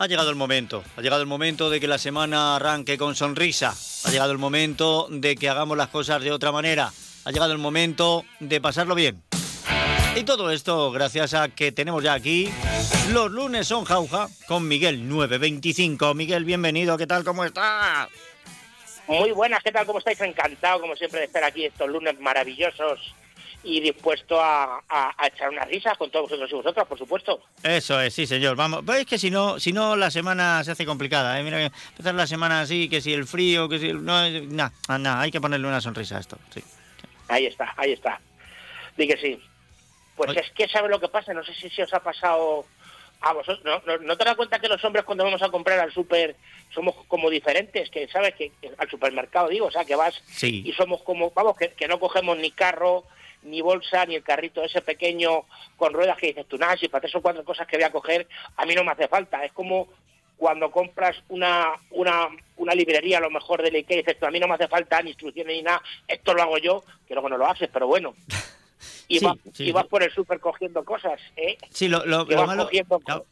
Ha 0.00 0.06
llegado 0.06 0.30
el 0.30 0.36
momento, 0.36 0.82
ha 0.96 1.02
llegado 1.02 1.20
el 1.20 1.28
momento 1.28 1.68
de 1.68 1.78
que 1.78 1.86
la 1.86 1.98
semana 1.98 2.56
arranque 2.56 2.96
con 2.96 3.14
sonrisa, 3.14 3.74
ha 4.04 4.10
llegado 4.10 4.32
el 4.32 4.38
momento 4.38 5.06
de 5.10 5.36
que 5.36 5.50
hagamos 5.50 5.76
las 5.76 5.88
cosas 5.88 6.22
de 6.22 6.32
otra 6.32 6.50
manera, 6.52 6.90
ha 7.26 7.30
llegado 7.30 7.52
el 7.52 7.58
momento 7.58 8.24
de 8.38 8.62
pasarlo 8.62 8.94
bien. 8.94 9.22
Y 10.16 10.24
todo 10.24 10.52
esto 10.52 10.90
gracias 10.90 11.34
a 11.34 11.50
que 11.50 11.70
tenemos 11.70 12.02
ya 12.02 12.14
aquí 12.14 12.50
los 13.12 13.30
lunes 13.30 13.66
son 13.68 13.84
jauja 13.84 14.28
con 14.48 14.66
Miguel 14.66 15.06
925. 15.06 16.14
Miguel, 16.14 16.46
bienvenido, 16.46 16.96
¿qué 16.96 17.06
tal? 17.06 17.22
¿Cómo 17.22 17.44
estás? 17.44 18.08
Muy 19.06 19.32
buenas, 19.32 19.62
¿qué 19.62 19.70
tal? 19.70 19.84
¿Cómo 19.84 19.98
estáis? 19.98 20.18
Encantado, 20.22 20.80
como 20.80 20.96
siempre, 20.96 21.20
de 21.20 21.26
estar 21.26 21.44
aquí 21.44 21.66
estos 21.66 21.90
lunes 21.90 22.18
maravillosos 22.20 23.14
y 23.62 23.80
dispuesto 23.80 24.40
a, 24.40 24.82
a- 24.88 25.14
a 25.18 25.26
echar 25.26 25.50
unas 25.50 25.68
risas 25.68 25.96
con 25.98 26.10
todos 26.10 26.24
vosotros 26.30 26.50
y 26.50 26.54
vosotras, 26.54 26.86
por 26.86 26.98
supuesto. 26.98 27.42
Eso 27.62 28.00
es, 28.00 28.14
sí, 28.14 28.26
señor. 28.26 28.56
Vamos, 28.56 28.84
veis 28.84 29.04
que 29.06 29.18
si 29.18 29.30
no, 29.30 29.60
si 29.60 29.72
no 29.72 29.96
la 29.96 30.10
semana 30.10 30.64
se 30.64 30.70
hace 30.70 30.86
complicada, 30.86 31.38
¿eh? 31.38 31.42
Mira, 31.42 31.62
empezar 31.64 32.14
la 32.14 32.26
semana 32.26 32.62
así, 32.62 32.88
que 32.88 33.00
si 33.00 33.12
el 33.12 33.26
frío, 33.26 33.68
que 33.68 33.78
si 33.78 33.88
el... 33.90 34.04
No, 34.04 34.28
nada, 34.30 34.72
nada, 34.98 35.20
hay 35.20 35.30
que 35.30 35.40
ponerle 35.40 35.66
una 35.68 35.80
sonrisa 35.80 36.16
a 36.16 36.20
esto, 36.20 36.38
sí. 36.54 36.62
Ahí 37.28 37.46
está, 37.46 37.74
ahí 37.76 37.92
está. 37.92 38.20
Di 38.96 39.06
que 39.06 39.16
sí. 39.18 39.38
Pues 40.16 40.36
es 40.36 40.50
que 40.52 40.68
sabe 40.68 40.88
lo 40.88 40.98
que 41.00 41.08
pasa, 41.08 41.32
no 41.32 41.42
sé 41.44 41.52
si 41.54 41.80
os 41.82 41.92
ha 41.94 42.00
pasado 42.00 42.64
a 43.20 43.32
vosotros. 43.34 43.62
¿No, 43.64 43.80
no, 43.86 43.98
no 44.02 44.16
te 44.16 44.24
das 44.24 44.36
cuenta 44.36 44.58
que 44.58 44.68
los 44.68 44.82
hombres 44.84 45.04
cuando 45.04 45.24
vamos 45.24 45.42
a 45.42 45.48
comprar 45.50 45.78
al 45.78 45.92
súper 45.92 46.34
somos 46.74 46.94
como 47.08 47.28
diferentes? 47.30 47.88
Que 47.90 48.08
sabes 48.08 48.34
que 48.34 48.50
que 48.60 48.70
al 48.76 48.88
supermercado 48.90 49.48
digo, 49.48 49.66
o 49.66 49.70
sea, 49.70 49.84
que 49.84 49.94
vas 49.96 50.14
Sí. 50.26 50.62
y 50.66 50.72
somos 50.72 51.02
como, 51.02 51.30
vamos, 51.30 51.56
que, 51.56 51.68
que 51.70 51.86
no 51.88 52.00
cogemos 52.00 52.36
ni 52.38 52.50
carro, 52.50 53.04
ni 53.42 53.60
bolsa, 53.60 54.04
ni 54.06 54.16
el 54.16 54.22
carrito 54.22 54.62
ese 54.62 54.82
pequeño 54.82 55.44
con 55.76 55.92
ruedas 55.92 56.16
que 56.16 56.28
dices 56.28 56.46
tú, 56.46 56.58
nada, 56.58 56.76
si 56.76 56.88
para 56.88 57.02
tres 57.02 57.14
o 57.14 57.22
cuatro 57.22 57.44
cosas 57.44 57.66
que 57.66 57.76
voy 57.76 57.84
a 57.84 57.92
coger, 57.92 58.26
a 58.56 58.66
mí 58.66 58.74
no 58.74 58.84
me 58.84 58.92
hace 58.92 59.08
falta. 59.08 59.44
Es 59.44 59.52
como 59.52 59.88
cuando 60.36 60.70
compras 60.70 61.16
una, 61.28 61.72
una, 61.90 62.28
una 62.56 62.74
librería, 62.74 63.18
a 63.18 63.22
lo 63.22 63.30
mejor 63.30 63.62
del 63.62 63.74
Ikea, 63.74 63.98
y 63.98 64.00
dices 64.00 64.18
tú, 64.18 64.26
a 64.26 64.30
mí 64.30 64.40
no 64.40 64.48
me 64.48 64.54
hace 64.54 64.68
falta 64.68 65.02
ni 65.02 65.10
instrucciones 65.10 65.54
ni 65.54 65.62
nada, 65.62 65.82
esto 66.08 66.34
lo 66.34 66.42
hago 66.42 66.58
yo, 66.58 66.84
que 67.06 67.14
luego 67.14 67.28
no 67.28 67.36
lo 67.36 67.46
haces, 67.46 67.68
pero 67.72 67.86
bueno. 67.86 68.14
Y, 69.10 69.18
Sí, 69.18 69.24
vas, 69.24 69.38
sí, 69.52 69.64
y 69.64 69.72
vas 69.72 69.88
por 69.88 70.04
el 70.04 70.12
súper 70.12 70.38
cogiendo 70.38 70.84
cosas, 70.84 71.20
¿eh? 71.36 71.58
Sí, 71.70 71.88
lo, 71.88 71.98
malo, 72.06 72.70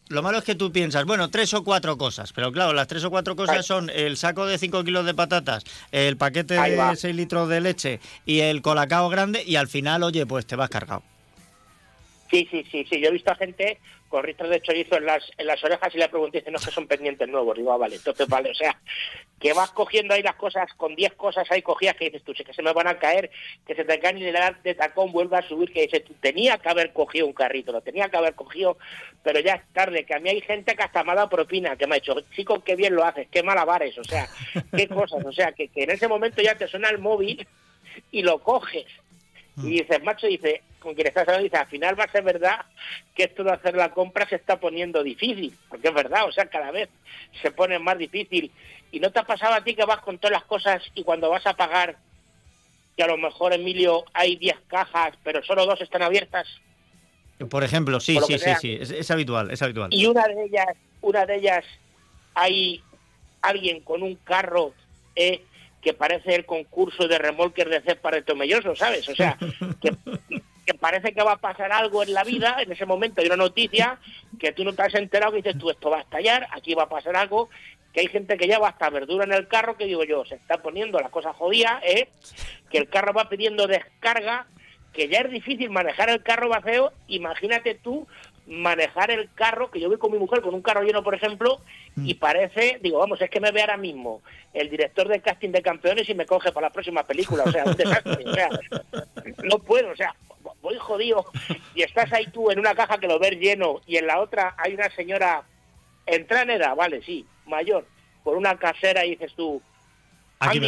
lo 0.08 0.22
malo 0.24 0.38
es 0.38 0.44
que 0.44 0.56
tú 0.56 0.72
piensas, 0.72 1.04
bueno, 1.04 1.30
tres 1.30 1.54
o 1.54 1.62
cuatro 1.62 1.96
cosas, 1.96 2.32
pero 2.32 2.50
claro, 2.50 2.72
las 2.72 2.88
tres 2.88 3.04
o 3.04 3.10
cuatro 3.10 3.36
cosas 3.36 3.64
son 3.64 3.88
el 3.88 4.16
saco 4.16 4.44
de 4.44 4.58
5 4.58 4.82
kilos 4.82 5.06
de 5.06 5.14
patatas, 5.14 5.62
el 5.92 6.16
paquete 6.16 6.58
Ahí 6.58 6.74
va. 6.74 6.90
de 6.90 6.96
6 6.96 7.14
litros 7.14 7.48
de 7.48 7.60
leche 7.60 8.00
y 8.26 8.40
el 8.40 8.60
colacao 8.60 9.08
grande 9.08 9.44
y 9.46 9.54
al 9.54 9.68
final, 9.68 10.02
oye, 10.02 10.26
pues 10.26 10.46
te 10.46 10.56
vas 10.56 10.68
cargado. 10.68 11.04
Sí, 12.28 12.46
sí, 12.50 12.64
sí, 12.70 12.84
sí. 12.90 13.00
Yo 13.00 13.08
he 13.08 13.12
visto 13.12 13.30
a 13.30 13.36
gente 13.36 13.78
con 14.08 14.22
ristros 14.22 14.50
de 14.50 14.60
chorizo 14.60 14.96
en 14.96 15.06
las, 15.06 15.30
en 15.36 15.46
las 15.46 15.62
orejas 15.62 15.94
y 15.94 15.98
le 15.98 16.08
pregunté, 16.08 16.38
dice, 16.38 16.50
no, 16.50 16.58
que 16.58 16.70
son 16.70 16.86
pendientes 16.86 17.28
nuevos. 17.28 17.56
Digo, 17.56 17.72
ah, 17.72 17.76
vale, 17.76 17.96
entonces 17.96 18.26
vale. 18.28 18.50
O 18.50 18.54
sea, 18.54 18.78
que 19.38 19.52
vas 19.52 19.70
cogiendo 19.70 20.14
ahí 20.14 20.22
las 20.22 20.36
cosas, 20.36 20.72
con 20.74 20.94
10 20.94 21.14
cosas 21.14 21.46
ahí 21.50 21.62
cogidas 21.62 21.96
que 21.96 22.06
dices 22.06 22.22
tú, 22.22 22.34
sí 22.34 22.44
que 22.44 22.52
se 22.52 22.62
me 22.62 22.72
van 22.72 22.88
a 22.88 22.98
caer, 22.98 23.30
que 23.66 23.74
se 23.74 23.84
te 23.84 24.00
caen 24.00 24.18
y 24.18 24.22
le 24.22 24.32
das 24.32 24.62
de 24.62 24.74
tacón, 24.74 25.12
vuelve 25.12 25.36
a 25.36 25.42
subir, 25.42 25.72
que 25.72 25.82
dices 25.82 26.04
tú, 26.04 26.14
tenía 26.20 26.58
que 26.58 26.68
haber 26.68 26.92
cogido 26.92 27.26
un 27.26 27.32
carrito, 27.32 27.70
lo 27.70 27.80
tenía 27.80 28.08
que 28.08 28.16
haber 28.16 28.34
cogido, 28.34 28.78
pero 29.22 29.40
ya 29.40 29.54
es 29.54 29.62
tarde, 29.72 30.04
que 30.04 30.14
a 30.14 30.20
mí 30.20 30.30
hay 30.30 30.40
gente 30.40 30.74
que 30.74 30.82
hasta 30.82 31.04
me 31.04 31.12
ha 31.12 31.28
propina, 31.28 31.76
que 31.76 31.86
me 31.86 31.96
ha 31.96 32.00
dicho, 32.00 32.14
chico, 32.34 32.62
qué 32.64 32.74
bien 32.74 32.94
lo 32.94 33.04
haces, 33.04 33.28
qué 33.30 33.42
malabares, 33.42 33.96
o 33.98 34.04
sea, 34.04 34.28
qué 34.76 34.88
cosas, 34.88 35.24
o 35.24 35.32
sea, 35.32 35.52
que 35.52 35.70
en 35.74 35.90
ese 35.90 36.08
momento 36.08 36.42
ya 36.42 36.56
te 36.56 36.66
suena 36.66 36.88
el 36.88 36.98
móvil 36.98 37.46
y 38.10 38.22
lo 38.22 38.40
coges. 38.40 38.86
Y 39.62 39.70
dices, 39.70 40.02
macho, 40.04 40.26
dice, 40.26 40.62
con 40.78 40.94
quien 40.94 41.08
estás 41.08 41.22
hablando, 41.22 41.44
dice, 41.44 41.56
al 41.56 41.66
final 41.66 41.98
va 41.98 42.04
a 42.04 42.12
ser 42.12 42.22
verdad 42.22 42.64
que 43.14 43.24
esto 43.24 43.42
de 43.42 43.52
hacer 43.52 43.74
la 43.74 43.90
compra 43.90 44.28
se 44.28 44.36
está 44.36 44.60
poniendo 44.60 45.02
difícil, 45.02 45.52
porque 45.68 45.88
es 45.88 45.94
verdad, 45.94 46.26
o 46.26 46.32
sea, 46.32 46.46
cada 46.46 46.70
vez 46.70 46.88
se 47.42 47.50
pone 47.50 47.78
más 47.78 47.98
difícil. 47.98 48.52
¿Y 48.92 49.00
no 49.00 49.10
te 49.10 49.18
ha 49.18 49.24
pasado 49.24 49.54
a 49.54 49.64
ti 49.64 49.74
que 49.74 49.84
vas 49.84 50.00
con 50.00 50.18
todas 50.18 50.32
las 50.32 50.44
cosas 50.44 50.82
y 50.94 51.02
cuando 51.02 51.28
vas 51.30 51.46
a 51.46 51.54
pagar, 51.54 51.96
que 52.96 53.02
a 53.02 53.06
lo 53.06 53.16
mejor, 53.16 53.52
Emilio, 53.52 54.04
hay 54.14 54.36
10 54.36 54.56
cajas, 54.68 55.14
pero 55.24 55.42
solo 55.42 55.66
dos 55.66 55.80
están 55.80 56.02
abiertas? 56.02 56.46
Por 57.50 57.62
ejemplo, 57.62 58.00
sí, 58.00 58.14
Por 58.14 58.24
sí, 58.24 58.38
sí, 58.38 58.50
sí, 58.60 58.78
es, 58.80 58.90
es 58.90 59.10
habitual, 59.10 59.50
es 59.50 59.62
habitual. 59.62 59.92
Y 59.92 60.06
una 60.06 60.26
de 60.26 60.44
ellas, 60.44 60.76
una 61.00 61.24
de 61.26 61.36
ellas, 61.36 61.64
hay 62.34 62.82
alguien 63.42 63.80
con 63.80 64.02
un 64.02 64.16
carro 64.16 64.74
eh, 65.14 65.42
que 65.82 65.94
parece 65.94 66.34
el 66.34 66.44
concurso 66.44 67.06
de 67.06 67.18
remolques 67.18 67.68
de 67.68 67.80
César 67.80 68.14
de 68.14 68.22
Tomelloso, 68.22 68.74
¿sabes? 68.74 69.08
O 69.08 69.14
sea, 69.14 69.38
que, 69.80 69.92
que 70.66 70.74
parece 70.74 71.12
que 71.12 71.22
va 71.22 71.32
a 71.32 71.38
pasar 71.38 71.72
algo 71.72 72.02
en 72.02 72.12
la 72.12 72.24
vida, 72.24 72.56
en 72.60 72.70
ese 72.70 72.84
momento 72.84 73.20
hay 73.20 73.26
una 73.28 73.36
noticia 73.36 73.98
que 74.38 74.52
tú 74.52 74.64
no 74.64 74.74
te 74.74 74.82
has 74.82 74.94
enterado, 74.94 75.32
que 75.32 75.42
dices 75.42 75.58
tú, 75.58 75.70
esto 75.70 75.88
va 75.88 75.98
a 75.98 76.02
estallar, 76.02 76.46
aquí 76.52 76.74
va 76.74 76.82
a 76.82 76.88
pasar 76.88 77.16
algo, 77.16 77.48
que 77.92 78.00
hay 78.00 78.08
gente 78.08 78.36
que 78.36 78.46
lleva 78.46 78.68
hasta 78.68 78.90
verdura 78.90 79.24
en 79.24 79.32
el 79.32 79.48
carro, 79.48 79.76
que 79.76 79.86
digo 79.86 80.04
yo, 80.04 80.24
se 80.24 80.34
está 80.34 80.58
poniendo 80.58 81.00
la 81.00 81.08
cosa 81.08 81.32
jodida, 81.32 81.80
¿eh? 81.82 82.08
que 82.70 82.78
el 82.78 82.88
carro 82.88 83.14
va 83.14 83.28
pidiendo 83.28 83.66
descarga, 83.66 84.46
que 84.92 85.08
ya 85.08 85.20
es 85.20 85.30
difícil 85.30 85.70
manejar 85.70 86.10
el 86.10 86.22
carro 86.22 86.48
vacío, 86.48 86.92
imagínate 87.06 87.74
tú 87.74 88.06
manejar 88.48 89.10
el 89.10 89.28
carro, 89.34 89.70
que 89.70 89.78
yo 89.78 89.88
voy 89.88 89.98
con 89.98 90.10
mi 90.10 90.18
mujer 90.18 90.40
con 90.40 90.54
un 90.54 90.62
carro 90.62 90.82
lleno, 90.82 91.02
por 91.02 91.14
ejemplo, 91.14 91.60
y 91.96 92.14
parece, 92.14 92.78
digo, 92.82 92.98
vamos, 92.98 93.20
es 93.20 93.28
que 93.28 93.40
me 93.40 93.52
ve 93.52 93.60
ahora 93.60 93.76
mismo 93.76 94.22
el 94.54 94.70
director 94.70 95.06
de 95.06 95.20
casting 95.20 95.50
de 95.50 95.60
campeones 95.60 96.08
y 96.08 96.14
me 96.14 96.24
coge 96.24 96.50
para 96.50 96.68
la 96.68 96.72
próxima 96.72 97.02
película, 97.02 97.44
o 97.44 97.52
sea, 97.52 97.64
un 97.64 97.76
desastre, 97.76 98.24
o 98.24 98.34
sea, 98.34 98.48
no 99.44 99.58
puedo, 99.58 99.90
o 99.90 99.96
sea, 99.96 100.14
voy 100.62 100.76
jodido, 100.78 101.26
y 101.74 101.82
estás 101.82 102.10
ahí 102.12 102.26
tú 102.28 102.50
en 102.50 102.58
una 102.58 102.74
caja 102.74 102.98
que 102.98 103.06
lo 103.06 103.18
ves 103.18 103.38
lleno, 103.38 103.82
y 103.86 103.98
en 103.98 104.06
la 104.06 104.18
otra 104.20 104.54
hay 104.56 104.72
una 104.74 104.88
señora, 104.90 105.42
entra 106.06 106.42
en 106.42 106.50
edad, 106.50 106.74
vale, 106.74 107.02
sí, 107.02 107.26
mayor, 107.46 107.86
con 108.24 108.36
una 108.36 108.56
casera 108.56 109.04
y 109.04 109.10
dices 109.10 109.34
tú, 109.36 109.60
Aquí. 110.40 110.60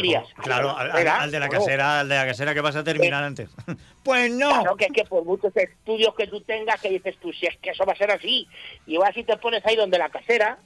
Claro, 0.42 0.76
al, 0.76 1.06
al- 1.06 1.30
de 1.30 1.38
la 1.38 1.48
casera, 1.48 2.00
al 2.00 2.08
de 2.08 2.14
la 2.16 2.26
casera 2.26 2.54
que 2.54 2.60
vas 2.60 2.74
a 2.76 2.84
terminar 2.84 3.22
antes. 3.24 3.48
Pues 4.02 4.32
no. 4.32 4.48
Claro, 4.48 4.76
que 4.76 4.86
es 4.86 4.92
que 4.92 5.04
por 5.04 5.24
muchos 5.26 5.54
estudios 5.54 6.14
que 6.14 6.26
tú 6.26 6.40
tengas, 6.40 6.80
que 6.80 6.88
dices 6.88 7.16
tú, 7.20 7.32
si 7.34 7.44
es 7.46 7.56
que 7.58 7.70
eso 7.70 7.84
va 7.84 7.92
a 7.92 7.96
ser 7.96 8.10
así, 8.10 8.48
y 8.86 8.96
vas 8.96 9.14
y 9.14 9.24
te 9.24 9.36
pones 9.36 9.64
ahí 9.66 9.76
donde 9.76 9.98
la 9.98 10.08
casera, 10.08 10.56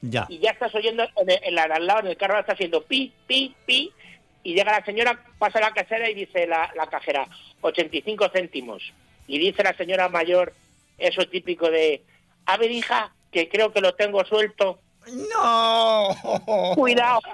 Ya. 0.00 0.26
y 0.28 0.38
ya 0.38 0.52
estás 0.52 0.72
oyendo 0.76 1.02
en, 1.16 1.28
el- 1.30 1.40
en 1.42 1.58
al 1.58 1.86
lado, 1.86 2.00
en 2.00 2.06
el 2.06 2.16
carro, 2.16 2.38
está 2.38 2.52
haciendo 2.52 2.84
pi, 2.84 3.12
pi, 3.26 3.52
pi, 3.66 3.92
y 4.44 4.54
llega 4.54 4.78
la 4.78 4.84
señora, 4.84 5.18
pasa 5.38 5.58
la 5.58 5.72
casera 5.72 6.08
y 6.08 6.14
dice 6.14 6.46
la, 6.46 6.70
la 6.76 6.86
cajera, 6.86 7.26
85 7.62 8.28
céntimos. 8.32 8.92
Y 9.26 9.38
dice 9.40 9.64
la 9.64 9.76
señora 9.76 10.08
mayor, 10.08 10.52
eso 10.96 11.26
típico 11.28 11.68
de, 11.70 12.00
a 12.46 12.56
ver 12.58 12.70
hija, 12.70 13.12
que 13.32 13.48
creo 13.48 13.72
que 13.72 13.80
lo 13.80 13.94
tengo 13.96 14.24
suelto. 14.24 14.78
¡No! 15.32 16.74
Cuidado. 16.76 17.20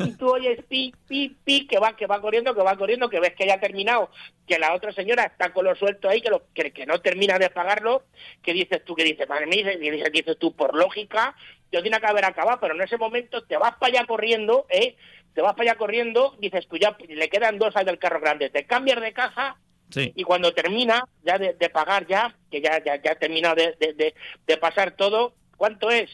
Y 0.00 0.12
tú 0.16 0.30
oyes 0.32 0.58
pi, 0.68 0.92
pi, 1.08 1.36
pi, 1.44 1.66
que 1.66 1.78
va, 1.78 1.94
que 1.96 2.06
va 2.06 2.20
corriendo, 2.20 2.54
que 2.54 2.62
va 2.62 2.76
corriendo, 2.76 3.08
que 3.08 3.20
ves 3.20 3.34
que 3.34 3.46
ya 3.46 3.54
ha 3.54 3.60
terminado, 3.60 4.10
que 4.46 4.58
la 4.58 4.74
otra 4.74 4.92
señora 4.92 5.24
está 5.24 5.52
con 5.52 5.64
lo 5.64 5.74
suelto 5.76 6.08
ahí, 6.08 6.20
que, 6.20 6.30
lo, 6.30 6.42
que, 6.52 6.72
que 6.72 6.86
no 6.86 7.00
termina 7.00 7.38
de 7.38 7.50
pagarlo, 7.50 8.02
que 8.42 8.52
dices 8.52 8.84
tú, 8.84 8.94
que 8.94 9.04
dices, 9.04 9.28
madre 9.28 9.46
mía, 9.46 9.72
y 9.72 9.78
dices, 9.90 10.12
dices 10.12 10.36
tú, 10.38 10.54
por 10.54 10.74
lógica, 10.74 11.34
yo 11.70 11.80
tiene 11.82 12.00
que 12.00 12.06
haber 12.06 12.24
acabado, 12.24 12.58
pero 12.60 12.74
en 12.74 12.82
ese 12.82 12.96
momento 12.98 13.42
te 13.44 13.56
vas 13.56 13.76
para 13.76 13.98
allá 13.98 14.06
corriendo, 14.06 14.66
¿eh? 14.68 14.96
Te 15.34 15.40
vas 15.40 15.54
para 15.54 15.70
allá 15.70 15.78
corriendo, 15.78 16.36
dices 16.40 16.66
tú, 16.68 16.76
ya 16.76 16.96
le 17.08 17.28
quedan 17.30 17.58
dos 17.58 17.74
al 17.76 17.86
del 17.86 17.98
carro 17.98 18.20
grande, 18.20 18.50
te 18.50 18.66
cambias 18.66 19.00
de 19.00 19.12
caja 19.12 19.56
Sí. 19.90 20.10
y 20.16 20.24
cuando 20.24 20.54
termina 20.54 21.04
ya 21.22 21.36
de, 21.38 21.52
de 21.52 21.68
pagar 21.68 22.06
ya, 22.06 22.34
que 22.50 22.62
ya, 22.62 22.82
ya, 22.82 22.96
ya 23.02 23.12
ha 23.12 23.14
terminado 23.16 23.56
de, 23.56 23.74
de, 23.78 23.92
de- 23.92 24.14
de 24.46 24.56
pasar 24.56 24.92
todo, 24.96 25.34
¿cuánto 25.58 25.90
es? 25.90 26.08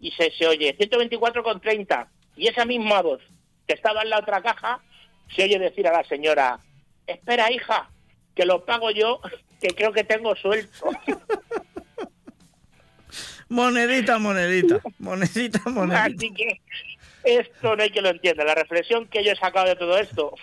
Y 0.00 0.12
se, 0.12 0.30
se 0.30 0.46
oye 0.46 0.74
124,30 0.78 2.08
y 2.38 2.46
esa 2.46 2.64
misma 2.64 3.02
voz 3.02 3.20
que 3.66 3.74
estaba 3.74 4.02
en 4.02 4.10
la 4.10 4.20
otra 4.20 4.40
caja 4.42 4.80
se 5.34 5.44
oye 5.44 5.58
decir 5.58 5.86
a 5.86 5.92
la 5.92 6.04
señora, 6.04 6.60
espera 7.06 7.50
hija, 7.52 7.90
que 8.34 8.46
lo 8.46 8.64
pago 8.64 8.90
yo, 8.90 9.20
que 9.60 9.68
creo 9.68 9.92
que 9.92 10.04
tengo 10.04 10.34
suelto. 10.36 10.90
Monedita, 13.48 14.18
monedita. 14.18 14.80
Monedita, 14.98 15.60
monedita. 15.70 16.04
Así 16.04 16.34
que 16.34 16.60
esto 17.24 17.76
no 17.76 17.82
hay 17.82 17.90
que 17.90 18.02
lo 18.02 18.10
entienda. 18.10 18.44
La 18.44 18.54
reflexión 18.54 19.06
que 19.06 19.24
yo 19.24 19.32
he 19.32 19.36
sacado 19.36 19.68
de 19.68 19.76
todo 19.76 19.98
esto, 19.98 20.34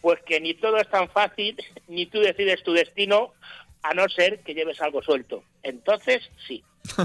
pues 0.00 0.18
que 0.22 0.40
ni 0.40 0.54
todo 0.54 0.78
es 0.78 0.88
tan 0.88 1.10
fácil, 1.10 1.56
ni 1.88 2.06
tú 2.06 2.20
decides 2.20 2.62
tu 2.62 2.72
destino, 2.72 3.34
a 3.82 3.94
no 3.94 4.08
ser 4.08 4.40
que 4.40 4.54
lleves 4.54 4.80
algo 4.80 5.02
suelto. 5.02 5.42
Entonces, 5.62 6.22
sí. 6.46 6.62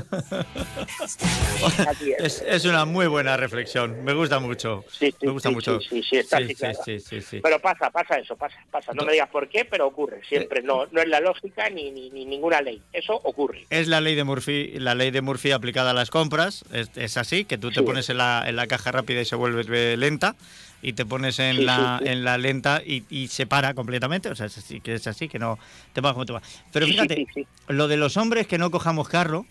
Es. 2.19 2.41
Es, 2.41 2.41
es 2.47 2.65
una 2.65 2.85
muy 2.85 3.07
buena 3.07 3.37
reflexión. 3.37 4.03
Me 4.03 4.13
gusta 4.13 4.39
mucho. 4.39 4.83
Sí, 4.89 5.11
sí, 5.11 5.25
Me 5.25 5.31
gusta 5.31 5.49
sí, 5.49 5.55
mucho. 5.55 5.79
sí, 5.81 5.87
sí, 5.89 6.03
sí, 6.03 6.17
está 6.17 6.37
sí, 6.37 6.43
así, 6.65 6.99
sí, 6.99 7.21
claro. 7.21 7.41
Pero 7.43 7.59
pasa, 7.59 7.89
pasa 7.91 8.17
eso, 8.17 8.35
pasa, 8.35 8.57
pasa. 8.71 8.93
No 8.93 9.03
me 9.03 9.11
digas 9.11 9.29
por 9.29 9.47
qué, 9.49 9.65
pero 9.65 9.87
ocurre. 9.87 10.21
Siempre, 10.27 10.61
no, 10.61 10.87
no 10.91 11.01
es 11.01 11.07
la 11.07 11.19
lógica 11.19 11.69
ni, 11.69 11.91
ni, 11.91 12.09
ni 12.09 12.25
ninguna 12.25 12.61
ley. 12.61 12.81
Eso 12.93 13.13
ocurre. 13.23 13.65
Es 13.69 13.87
la 13.87 14.01
ley 14.01 14.15
de 14.15 14.23
Murphy, 14.23 14.73
la 14.79 14.95
ley 14.95 15.11
de 15.11 15.21
Murphy 15.21 15.51
aplicada 15.51 15.91
a 15.91 15.93
las 15.93 16.09
compras. 16.09 16.63
Es, 16.73 16.89
es 16.95 17.17
así, 17.17 17.45
que 17.45 17.57
tú 17.57 17.71
te 17.71 17.83
pones 17.83 18.09
en 18.09 18.17
la, 18.17 18.45
en 18.47 18.55
la 18.55 18.67
caja 18.67 18.91
rápida 18.91 19.21
y 19.21 19.25
se 19.25 19.35
vuelve 19.35 19.95
lenta. 19.97 20.35
Y 20.81 20.93
te 20.93 21.05
pones 21.05 21.39
en 21.39 21.57
Sí, 21.57 21.65
la 21.65 21.97
sí, 21.99 22.05
sí. 22.05 22.11
en 22.11 22.23
la 22.23 22.37
lenta 22.37 22.81
y, 22.85 23.03
y 23.09 23.27
se 23.29 23.47
para 23.47 23.73
completamente. 23.73 24.29
O 24.29 24.35
sea, 24.35 24.45
es 24.45 24.57
así, 24.57 24.79
que 24.79 24.93
es 24.93 25.07
así, 25.07 25.27
que 25.27 25.39
no 25.39 25.57
te 25.93 26.01
va 26.01 26.13
como 26.13 26.25
te 26.25 26.33
va. 26.33 26.41
Pero 26.71 26.85
fíjate, 26.87 27.25
lo 27.67 27.87
de 27.87 27.97
los 27.97 28.15
hombres 28.17 28.47
que 28.47 28.57
no 28.57 28.69
cojamos 28.71 29.09
carro, 29.09 29.45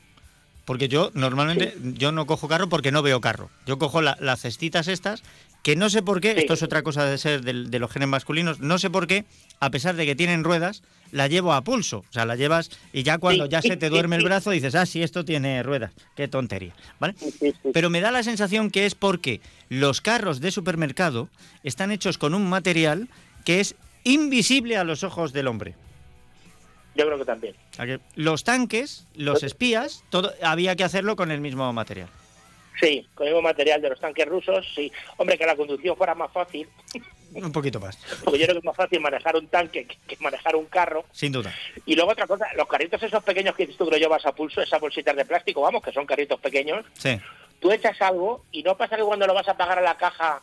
porque 0.65 0.89
yo 0.89 1.11
normalmente 1.15 1.75
yo 1.95 2.13
no 2.13 2.27
cojo 2.27 2.49
carro 2.49 2.69
porque 2.69 2.93
no 2.93 3.03
veo 3.03 3.21
carro. 3.21 3.51
Yo 3.67 3.79
cojo 3.79 4.03
la- 4.03 4.17
las 4.21 4.41
cestitas 4.41 4.89
estas, 4.89 5.23
que 5.67 5.75
no 5.75 5.91
sé 5.91 6.01
por 6.01 6.21
qué, 6.21 6.31
esto 6.37 6.55
es 6.55 6.63
otra 6.63 6.85
cosa 6.85 7.05
de 7.07 7.19
ser 7.19 7.43
de, 7.43 7.79
los 7.81 7.91
genes 7.91 8.09
masculinos, 8.09 8.61
no 8.61 8.79
sé 8.79 8.89
por 8.89 9.09
qué, 9.09 9.25
a 9.59 9.69
pesar 9.73 9.97
de 9.97 10.07
que 10.07 10.15
tienen 10.15 10.45
ruedas, 10.45 10.85
la 11.11 11.27
llevo 11.27 11.53
a 11.55 11.65
pulso. 11.65 12.05
O 12.09 12.13
sea, 12.13 12.25
la 12.25 12.37
llevas 12.37 12.71
y 12.93 13.03
ya 13.03 13.19
cuando 13.19 13.47
Sí, 13.47 13.51
ya 13.51 13.63
sí, 13.63 13.69
se 13.71 13.77
te 13.77 13.89
duerme 13.89 14.15
el 14.15 14.23
brazo 14.23 14.53
dices, 14.53 14.77
ah, 14.77 14.87
sí, 14.87 15.03
esto 15.03 15.25
tiene 15.25 15.65
ruedas. 15.65 15.91
Qué 16.15 16.29
tontería, 16.29 16.73
¿vale? 17.01 17.17
Pero 17.73 17.91
me 17.91 18.01
da 18.01 18.13
la 18.13 18.23
sensación 18.23 18.71
que 18.71 18.87
es 18.87 18.95
porque 18.95 19.41
los 19.69 20.01
carros 20.01 20.39
de 20.39 20.53
supermercado 20.53 21.31
están 21.65 21.91
hechos 21.91 22.17
con 22.17 22.33
un 22.35 22.49
material 22.49 23.09
que 23.45 23.59
es 23.59 23.75
invisible 24.05 24.77
a 24.77 24.85
los 24.85 25.03
ojos 25.03 25.33
del 25.33 25.49
hombre. 25.49 25.75
Yo 26.95 27.07
creo 27.07 27.19
que 27.19 27.25
también. 27.25 27.57
¿A 27.77 27.87
que 27.87 27.99
Los 28.15 28.45
tanques, 28.45 29.09
los 29.17 29.43
espías, 29.43 30.05
todo 30.11 30.33
había 30.45 30.77
que 30.77 30.85
hacerlo 30.85 31.17
con 31.17 31.33
el 31.33 31.41
mismo 31.41 31.73
material. 31.73 32.09
Sí, 32.81 33.07
con 33.15 33.27
el 33.27 33.33
mismo 33.33 33.43
material 33.49 33.81
de 33.81 33.91
los 33.91 34.01
tanques 34.01 34.27
rusos, 34.27 34.67
sí. 34.75 34.93
Hombre, 35.17 35.39
que 35.39 35.47
la 35.47 35.57
conducción 35.57 35.97
fuera 35.97 36.15
más 36.15 36.31
fácil, 36.33 36.69
Un 37.35 37.53
poquito 37.53 37.81
más, 37.81 37.97
porque 38.25 38.39
yo 38.39 38.45
creo 38.47 38.55
que 38.55 38.59
es 38.61 38.65
más 38.65 38.77
fácil 38.77 39.01
manejar 39.01 39.37
un 39.37 39.49
tanque 39.49 39.87
que, 40.07 40.17
manejar 40.21 40.57
un 40.57 40.67
carro. 40.67 41.05
sin 41.13 41.33
duda. 41.33 41.53
Y 41.87 41.95
luego 41.95 42.13
otra 42.13 42.27
cosa, 42.27 42.47
los 42.57 42.67
carritos 42.69 43.03
esos 43.03 43.23
pequeños 43.25 43.55
que 43.55 43.67
tú 43.67 43.85
que 43.87 43.91
lo 43.93 43.97
llevas 43.99 44.25
a 44.27 44.33
pulso, 44.33 44.61
esas 44.63 44.81
bolsitas 44.81 45.17
de 45.17 45.25
plástico, 45.25 45.61
vamos, 45.63 45.83
que 45.83 45.93
son 45.93 46.07
carritos 46.07 46.41
pequeños, 46.41 46.85
Sí. 46.95 47.19
tú 47.61 47.73
echas 47.73 48.01
algo 48.03 48.45
y 48.53 48.63
no 48.63 48.77
pasa 48.77 48.97
que 48.97 49.03
cuando 49.03 49.27
lo 49.27 49.35
vas 49.35 49.49
a 49.49 49.57
pagar 49.57 49.79
a 49.79 49.83
la 49.83 49.97
caja 49.97 50.43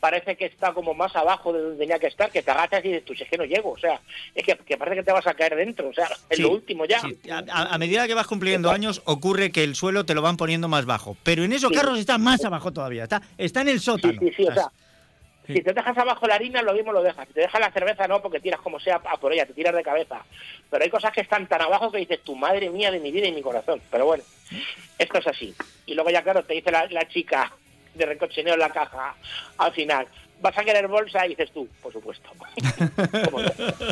parece 0.00 0.34
que 0.36 0.46
está 0.46 0.72
como 0.72 0.94
más 0.94 1.14
abajo 1.14 1.52
de 1.52 1.60
donde 1.60 1.76
tenía 1.78 1.98
que 1.98 2.06
estar, 2.06 2.30
que 2.30 2.42
te 2.42 2.50
agachas 2.50 2.82
y 2.84 2.88
dices, 2.88 3.04
tú, 3.04 3.14
si 3.14 3.22
es 3.22 3.28
que 3.28 3.36
no 3.36 3.44
llego, 3.44 3.72
o 3.72 3.78
sea, 3.78 4.00
es 4.34 4.42
que, 4.44 4.56
que 4.56 4.76
parece 4.78 4.96
que 4.96 5.02
te 5.02 5.12
vas 5.12 5.26
a 5.26 5.34
caer 5.34 5.54
dentro, 5.56 5.88
o 5.88 5.92
sea, 5.92 6.08
es 6.30 6.36
Sí, 6.38 6.42
lo 6.42 6.50
último 6.52 6.86
ya. 6.86 7.00
sí. 7.00 7.18
A, 7.30 7.76
medida 7.78 8.06
que 8.06 8.14
vas 8.14 8.26
cumpliendo 8.26 8.70
años, 8.70 9.02
ocurre 9.04 9.52
que 9.52 9.62
el 9.62 9.74
suelo 9.74 10.04
te 10.06 10.14
lo 10.14 10.22
van 10.22 10.36
poniendo 10.38 10.68
más 10.68 10.86
bajo. 10.86 11.16
Pero 11.22 11.44
en 11.44 11.52
esos 11.52 11.68
Sí. 11.70 11.76
carros 11.76 11.98
está 11.98 12.16
más 12.18 12.44
abajo 12.44 12.72
todavía. 12.72 13.02
Está, 13.04 13.20
está 13.38 13.60
en 13.60 13.68
el 13.68 13.80
sótano. 13.80 14.18
Sí, 14.20 14.32
sí, 14.36 14.44
o 14.46 14.54
sea, 14.54 14.70
Sí. 15.46 15.54
si 15.54 15.62
te 15.62 15.72
dejas 15.72 15.96
abajo 15.98 16.26
la 16.26 16.36
harina, 16.36 16.62
lo 16.62 16.72
mismo 16.74 16.92
lo 16.92 17.02
dejas. 17.02 17.26
Si 17.28 17.34
te 17.34 17.40
dejas 17.40 17.60
la 17.60 17.72
cerveza, 17.72 18.06
no, 18.06 18.22
porque 18.22 18.40
tiras 18.40 18.60
como 18.60 18.78
sea 18.78 18.96
a 19.04 19.16
por 19.16 19.32
ella, 19.32 19.46
te 19.46 19.52
tiras 19.52 19.74
de 19.74 19.82
cabeza. 19.82 20.24
Pero 20.70 20.84
hay 20.84 20.90
cosas 20.90 21.12
que 21.12 21.20
están 21.22 21.46
tan 21.48 21.60
abajo 21.60 21.90
que 21.90 21.98
dices, 21.98 22.22
tu 22.22 22.36
madre 22.36 22.70
mía 22.70 22.90
de 22.90 23.00
mi 23.00 23.10
vida 23.10 23.26
y 23.26 23.32
mi 23.32 23.42
corazón. 23.42 23.80
Pero 23.90 24.06
bueno, 24.06 24.22
esto 24.98 25.18
es 25.18 25.26
así. 25.26 25.54
Y 25.86 25.94
luego 25.94 26.10
ya, 26.10 26.22
claro, 26.22 26.44
te 26.44 26.54
dice 26.54 26.70
la, 26.70 26.86
la 26.86 27.06
chica 27.08 27.52
de 27.94 28.06
recochineo 28.06 28.54
en 28.54 28.60
la 28.60 28.70
caja, 28.70 29.14
al 29.58 29.72
final, 29.72 30.06
¿vas 30.40 30.56
a 30.56 30.64
querer 30.64 30.86
bolsa? 30.88 31.26
Y 31.26 31.30
dices 31.30 31.50
tú, 31.52 31.68
por 31.82 31.92
supuesto. 31.92 32.30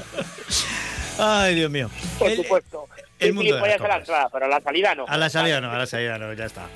Ay, 1.18 1.54
Dios 1.56 1.70
mío. 1.70 1.90
Por 2.18 2.30
El- 2.30 2.36
supuesto. 2.36 2.88
el 3.18 3.28
Sí, 3.30 3.32
mundo 3.34 3.56
de 3.56 3.60
las 3.68 3.80
a 3.80 3.88
la 3.88 3.96
entrada, 3.96 4.28
pero 4.32 4.44
a 4.46 4.48
la 4.48 4.60
salida 4.60 4.94
no. 4.94 5.04
A 5.08 5.16
la 5.16 5.28
salida 5.28 5.60
no, 5.60 5.72
a 5.72 5.78
la 5.78 5.86
salida 5.86 6.16
no, 6.18 6.32
ya 6.34 6.44
está. 6.44 6.68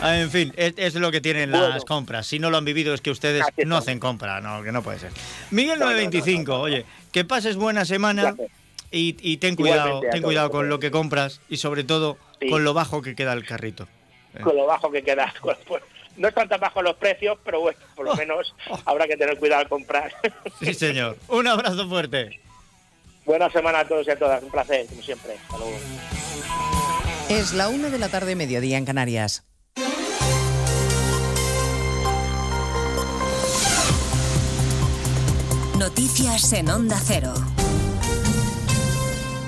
Ah, 0.00 0.16
En 0.18 0.30
fin, 0.30 0.52
es, 0.56 0.74
es 0.76 0.94
lo 0.94 1.10
que 1.10 1.20
tienen 1.20 1.50
Bueno. 1.50 1.68
las 1.70 1.84
compras. 1.84 2.28
Si 2.28 2.38
no 2.38 2.50
lo 2.50 2.58
han 2.58 2.64
vivido 2.64 2.94
es 2.94 3.00
que 3.00 3.10
ustedes 3.10 3.44
no 3.64 3.76
hacen 3.76 3.98
compra, 3.98 4.40
no, 4.40 4.62
que 4.62 4.70
no 4.70 4.82
puede 4.82 5.00
ser. 5.00 5.10
Miguel 5.50 5.80
No, 5.80 5.86
no, 5.86 5.90
no, 5.90 5.96
925, 5.96 6.42
no, 6.52 6.52
no, 6.52 6.58
no. 6.58 6.64
oye, 6.64 6.84
que 7.10 7.24
pases 7.24 7.56
buena 7.56 7.84
semana 7.84 8.36
y, 8.92 9.16
y 9.20 9.38
ten 9.38 9.56
cuidado, 9.56 9.88
Igualmente 9.88 10.12
ten 10.12 10.22
cuidado 10.22 10.50
con 10.52 10.68
lo 10.68 10.78
que 10.78 10.92
compras 10.92 11.40
y 11.48 11.56
sobre 11.56 11.82
todo 11.82 12.16
Sí. 12.40 12.50
con 12.50 12.62
lo 12.64 12.72
bajo 12.74 13.00
que 13.02 13.16
queda 13.16 13.32
el 13.32 13.44
carrito. 13.46 13.88
con 14.44 14.54
lo 14.54 14.66
bajo 14.66 14.92
que 14.92 15.02
queda. 15.02 15.32
Pues, 15.42 15.58
no 16.16 16.28
están 16.28 16.48
tan 16.48 16.60
bajos 16.60 16.82
los 16.82 16.96
precios, 16.96 17.38
pero 17.44 17.60
bueno, 17.60 17.78
por 17.94 18.06
lo 18.06 18.14
menos 18.16 18.54
habrá 18.84 19.06
que 19.06 19.16
tener 19.16 19.38
cuidado 19.38 19.62
al 19.62 19.68
comprar. 19.68 20.12
Sí, 20.60 20.72
señor. 20.74 21.16
Un 21.28 21.46
abrazo 21.46 21.88
fuerte. 21.88 22.40
Buena 23.24 23.50
semana 23.50 23.80
a 23.80 23.84
todos 23.88 24.06
y 24.06 24.10
a 24.10 24.18
todas. 24.18 24.42
Un 24.42 24.50
placer, 24.50 24.86
como 24.86 25.02
siempre. 25.02 25.34
Hasta 25.34 25.58
luego. 25.58 25.76
Es 27.28 27.52
la 27.54 27.68
una 27.68 27.90
de 27.90 27.98
la 27.98 28.08
tarde, 28.08 28.36
mediodía 28.36 28.78
en 28.78 28.84
Canarias. 28.84 29.44
Noticias 35.78 36.52
en 36.52 36.70
Onda 36.70 36.98
Cero. 37.04 37.34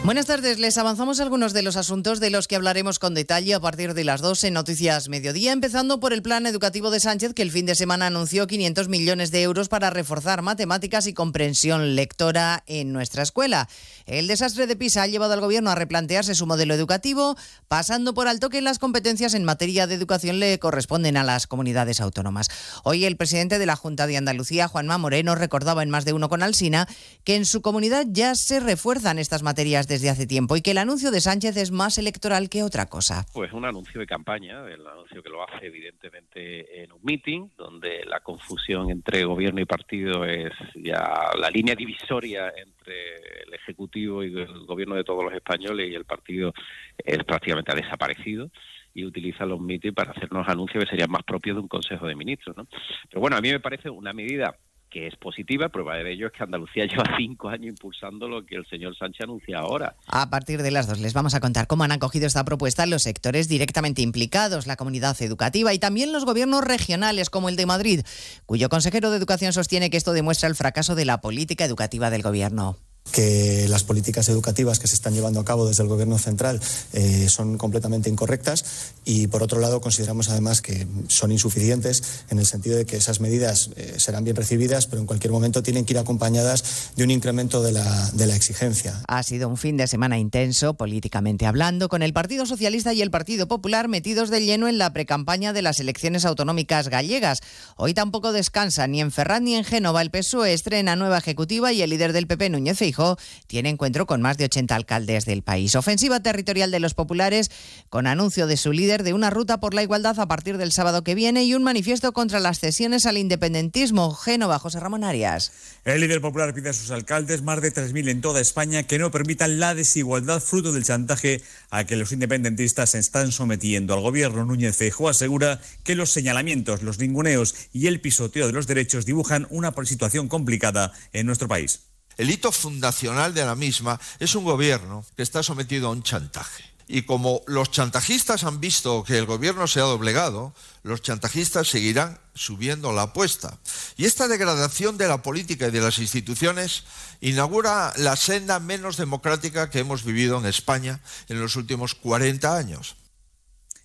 Buenas 0.09 0.24
tardes, 0.24 0.59
les 0.59 0.78
avanzamos 0.78 1.20
algunos 1.20 1.52
de 1.52 1.61
los 1.61 1.76
asuntos 1.76 2.18
de 2.18 2.30
los 2.30 2.48
que 2.48 2.56
hablaremos 2.56 2.98
con 2.98 3.12
detalle 3.12 3.52
a 3.52 3.61
partir 3.61 3.92
de 3.92 4.04
las 4.04 4.22
2 4.22 4.44
en 4.44 4.54
Noticias 4.54 5.11
Mediodía, 5.11 5.52
empezando 5.52 6.00
por 6.00 6.14
el 6.14 6.22
plan 6.22 6.46
educativo 6.46 6.90
de 6.90 6.98
Sánchez 6.98 7.34
que 7.34 7.42
el 7.42 7.50
fin 7.50 7.66
de 7.66 7.74
semana 7.74 8.06
anunció 8.06 8.46
500 8.46 8.88
millones 8.88 9.30
de 9.30 9.42
euros 9.42 9.68
para 9.68 9.90
reforzar 9.90 10.40
matemáticas 10.40 11.06
y 11.09 11.12
comprensión 11.12 11.94
lectora 11.94 12.64
en 12.66 12.90
nuestra 12.94 13.22
escuela. 13.22 13.68
El 14.06 14.28
desastre 14.28 14.66
de 14.66 14.76
PISA 14.76 15.02
ha 15.02 15.06
llevado 15.09 15.34
al 15.34 15.42
gobierno 15.42 15.68
a 15.68 15.74
replantearse 15.74 16.34
su 16.34 16.46
modelo 16.46 16.72
educativo, 16.72 17.36
pasando 17.68 18.14
por 18.14 18.28
alto 18.28 18.48
que 18.48 18.62
las 18.62 18.78
competencias 18.78 19.34
en 19.34 19.44
materia 19.44 19.86
de 19.86 19.94
educación 19.94 20.40
le 20.40 20.59
corresponden 20.59 21.18
a 21.18 21.22
las 21.22 21.46
comunidades 21.46 22.00
autónomas. 22.00 22.48
Hoy 22.82 23.04
el 23.04 23.18
presidente 23.18 23.59
de 23.59 23.66
la 23.66 23.76
Junta 23.76 24.06
de 24.06 24.16
Andalucía, 24.16 24.68
Juanma 24.68 24.96
Moreno, 24.96 25.34
recordaba 25.34 25.82
en 25.82 25.90
más 25.90 26.06
de 26.06 26.14
uno 26.14 26.30
con 26.30 26.42
Alsina 26.42 26.88
que 27.24 27.36
en 27.36 27.44
su 27.44 27.61
comunidad 27.61 28.06
ya 28.09 28.34
se 28.36 28.59
refuerzan 28.59 29.18
estas 29.18 29.42
materias 29.42 29.86
desde 29.99 30.11
hace 30.11 30.26
tiempo 30.28 30.57
y 30.57 30.62
que 30.62 30.70
el 30.70 30.78
anuncio 30.78 31.11
de 31.11 31.20
Sánchez 31.20 31.57
es 31.57 31.72
más 31.72 31.99
electoral 31.99 32.49
que 32.49 32.62
otra 32.62 32.86
cosa. 32.86 33.26
Pues 33.34 33.53
un 33.53 33.64
anuncio 33.64 34.01
de 34.01 34.07
campaña, 34.07 34.64
el 34.68 34.86
anuncio 34.86 35.24
que 35.24 35.28
lo 35.28 35.42
hace 35.42 35.66
evidentemente 35.66 36.84
en 36.84 36.92
un 36.92 37.01
meeting, 37.03 37.49
donde 37.57 38.05
la 38.05 38.20
confusión 38.20 38.90
entre 38.90 39.24
gobierno 39.24 39.61
y 39.61 39.64
partido 39.64 40.24
es 40.24 40.53
ya 40.76 41.30
la 41.36 41.51
línea 41.51 41.74
divisoria 41.74 42.53
entre 42.57 43.42
el 43.44 43.55
Ejecutivo 43.55 44.22
y 44.22 44.28
el 44.28 44.66
gobierno 44.66 44.94
de 44.94 45.03
todos 45.03 45.24
los 45.24 45.34
españoles 45.34 45.90
y 45.90 45.96
el 45.96 46.05
partido 46.05 46.55
es 46.96 47.24
prácticamente 47.24 47.72
ha 47.72 47.74
desaparecido 47.74 48.53
y 48.94 49.05
utiliza 49.05 49.46
los 49.46 49.61
meetings 49.61 49.94
para 49.94 50.12
hacernos 50.12 50.49
anuncios 50.49 50.84
que 50.84 50.90
serían 50.90 51.11
más 51.11 51.24
propios 51.24 51.57
de 51.57 51.62
un 51.62 51.68
Consejo 51.68 52.07
de 52.07 52.14
Ministros. 52.14 52.57
¿no? 52.57 52.68
Pero 53.09 53.20
bueno, 53.20 53.36
a 53.36 53.40
mí 53.40 53.51
me 53.51 53.59
parece 53.59 53.90
una 53.90 54.12
medida 54.12 54.57
que 54.89 55.07
es 55.07 55.16
positiva. 55.16 55.68
Prueba 55.68 55.97
de 55.97 56.12
ello 56.12 56.26
es 56.28 56.32
que 56.32 56.43
Andalucía 56.43 56.86
lleva 56.86 57.05
cinco 57.16 57.49
años 57.49 57.68
impulsando 57.68 58.28
lo 58.28 58.45
que 58.45 58.57
el 58.57 58.66
señor 58.66 58.97
Sánchez 58.97 59.24
anuncia 59.24 59.59
ahora. 59.59 59.95
A 60.07 60.30
partir 60.30 60.62
de 60.62 60.70
las 60.70 60.86
dos 60.86 61.01
les 61.01 61.14
vamos 61.14 61.34
a 61.34 61.41
contar 61.41 61.66
cómo 61.66 61.84
han 61.84 61.93
acogido 61.93 62.26
esta 62.26 62.45
propuesta 62.45 62.86
los 62.86 63.03
sectores 63.03 63.49
directamente 63.49 64.03
implicados, 64.03 64.66
la 64.66 64.76
comunidad 64.76 65.20
educativa 65.22 65.72
y 65.74 65.78
también 65.78 66.12
los 66.12 66.24
gobiernos 66.24 66.64
regionales 66.64 67.30
como 67.30 67.49
el 67.49 67.57
de 67.57 67.66
Madrid, 67.66 68.01
cuyo 68.47 68.68
consejero 68.68 69.11
de 69.11 69.18
Educación 69.18 69.53
sostiene 69.53 69.91
que 69.91 69.97
esto 69.97 70.12
demuestra 70.12 70.49
el 70.49 70.55
fracaso 70.55 70.95
de 70.95 71.05
la 71.05 71.20
política 71.20 71.64
educativa 71.64 72.11
del 72.11 72.22
gobierno 72.22 72.76
que 73.12 73.66
las 73.68 73.84
políticas 73.84 74.28
educativas 74.28 74.78
que 74.78 74.86
se 74.86 74.94
están 74.94 75.14
llevando 75.14 75.40
a 75.40 75.44
cabo 75.44 75.66
desde 75.66 75.82
el 75.82 75.88
Gobierno 75.88 76.18
central 76.18 76.61
eh, 76.92 77.28
son 77.28 77.59
completamente 77.59 78.11
incorrectas 78.11 78.64
y, 79.04 79.26
por 79.26 79.42
otro 79.42 79.61
lado, 79.61 79.80
consideramos 79.80 80.28
además 80.28 80.61
que 80.61 80.86
son 81.09 81.32
insuficientes 81.32 82.24
en 82.30 82.38
el 82.38 82.46
sentido 82.46 82.76
de 82.76 82.84
que 82.84 82.96
esas 82.96 83.20
medidas 83.20 83.70
eh, 83.76 83.94
serán 83.98 84.24
bien 84.24 84.36
recibidas, 84.36 84.86
pero 84.86 85.00
en 85.00 85.06
cualquier 85.06 85.32
momento 85.32 85.62
tienen 85.62 85.84
que 85.84 85.94
ir 85.94 85.98
acompañadas 85.98 86.92
de 86.96 87.04
un 87.04 87.11
incremento 87.11 87.62
de 87.62 87.72
la, 87.72 88.11
de 88.12 88.26
la 88.26 88.36
exigencia. 88.36 89.02
Ha 89.09 89.22
sido 89.22 89.48
un 89.48 89.56
fin 89.56 89.76
de 89.76 89.86
semana 89.86 90.18
intenso, 90.18 90.74
políticamente 90.74 91.46
hablando, 91.46 91.88
con 91.88 92.02
el 92.02 92.12
Partido 92.12 92.46
Socialista 92.46 92.92
y 92.92 93.02
el 93.02 93.11
Partido 93.11 93.48
Popular 93.48 93.88
metidos 93.88 94.30
de 94.30 94.44
lleno 94.44 94.68
en 94.68 94.78
la 94.78 94.92
precampaña 94.92 95.52
de 95.52 95.62
las 95.62 95.80
elecciones 95.80 96.24
autonómicas 96.24 96.88
gallegas. 96.88 97.40
Hoy 97.76 97.94
tampoco 97.94 98.32
descansa 98.32 98.86
ni 98.86 99.00
en 99.00 99.11
Ferraz 99.11 99.40
ni 99.40 99.54
en 99.54 99.64
Génova. 99.64 100.02
El 100.02 100.11
PSOE 100.11 100.52
estrena 100.52 100.96
nueva 100.96 101.18
ejecutiva 101.18 101.72
y 101.72 101.82
el 101.82 101.90
líder 101.90 102.12
del 102.12 102.26
PP, 102.26 102.50
Núñez 102.50 102.78
Feijóo, 102.78 102.97
tiene 103.46 103.70
encuentro 103.70 104.07
con 104.07 104.20
más 104.20 104.36
de 104.38 104.44
80 104.44 104.74
alcaldes 104.74 105.24
del 105.24 105.42
país. 105.42 105.74
Ofensiva 105.74 106.20
territorial 106.20 106.70
de 106.70 106.80
los 106.80 106.94
populares 106.94 107.51
con 107.88 108.07
anuncio 108.07 108.46
de 108.46 108.57
su 108.57 108.72
líder 108.72 109.03
de 109.03 109.12
una 109.12 109.30
ruta 109.30 109.61
por 109.61 109.74
la 109.74 109.82
igualdad 109.82 110.18
a 110.20 110.28
partir 110.28 110.59
del 110.59 110.72
sábado 110.72 111.03
que 111.03 111.14
viene 111.14 111.44
y 111.44 111.55
un 111.55 111.62
manifiesto 111.62 112.12
contra 112.12 112.40
las 112.40 112.61
cesiones 112.61 113.07
al 113.07 113.18
independentismo. 113.18 114.14
Génova, 114.14 114.59
José 114.59 114.80
Ramón 114.80 115.05
Arias. 115.05 115.53
El 115.84 116.01
líder 116.01 116.20
popular 116.20 116.55
pide 116.55 116.70
a 116.70 116.72
sus 116.72 116.90
alcaldes, 116.90 117.42
más 117.42 117.61
de 117.61 117.72
3.000 117.72 118.11
en 118.11 118.20
toda 118.20 118.40
España, 118.40 118.82
que 118.82 118.99
no 118.99 119.11
permitan 119.11 119.59
la 119.59 119.74
desigualdad 119.74 120.40
fruto 120.40 120.72
del 120.72 120.84
chantaje 120.84 121.42
a 121.70 121.84
que 121.84 121.96
los 121.96 122.12
independentistas 122.12 122.90
se 122.90 122.99
están 122.99 123.32
sometiendo. 123.32 123.94
Al 123.94 124.01
gobierno 124.01 124.44
Núñez 124.44 124.76
Feijóo 124.76 125.09
asegura 125.09 125.61
que 125.84 125.94
los 125.94 126.11
señalamientos, 126.11 126.82
los 126.82 126.99
ninguneos 126.99 127.55
y 127.72 127.86
el 127.86 128.01
pisoteo 128.01 128.46
de 128.46 128.53
los 128.53 128.66
derechos 128.66 129.07
dibujan 129.07 129.46
una 129.51 129.72
situación 129.84 130.28
complicada 130.28 130.92
en 131.12 131.26
nuestro 131.26 131.49
país. 131.49 131.80
El 132.18 132.30
hito 132.30 132.50
fundacional 132.50 133.32
de 133.32 133.46
la 133.46 133.54
misma 133.54 134.00
es 134.18 134.34
un 134.34 134.44
gobierno 134.44 135.06
que 135.16 135.22
está 135.22 135.44
sometido 135.44 135.86
a 135.86 135.92
un 135.92 136.02
chantaje. 136.02 136.64
Y 136.88 137.02
como 137.02 137.42
los 137.46 137.70
chantajistas 137.70 138.44
han 138.44 138.60
visto 138.60 139.04
que 139.04 139.18
el 139.18 139.26
gobierno 139.26 139.68
se 139.68 139.78
ha 139.78 139.84
doblegado, 139.84 140.52
los 140.82 141.00
chantajistas 141.00 141.68
seguirán 141.68 142.18
subiendo 142.34 142.92
la 142.92 143.02
apuesta. 143.02 143.58
Y 143.96 144.06
esta 144.06 144.26
degradación 144.26 144.96
de 144.96 145.06
la 145.06 145.22
política 145.22 145.68
y 145.68 145.70
de 145.70 145.80
las 145.80 145.98
instituciones 145.98 146.84
inaugura 147.20 147.92
la 147.96 148.16
senda 148.16 148.58
menos 148.58 148.96
democrática 148.96 149.70
que 149.70 149.80
hemos 149.80 150.02
vivido 150.02 150.38
en 150.38 150.46
España 150.46 151.00
en 151.28 151.40
los 151.40 151.54
últimos 151.54 151.94
40 151.94 152.56
años. 152.56 152.96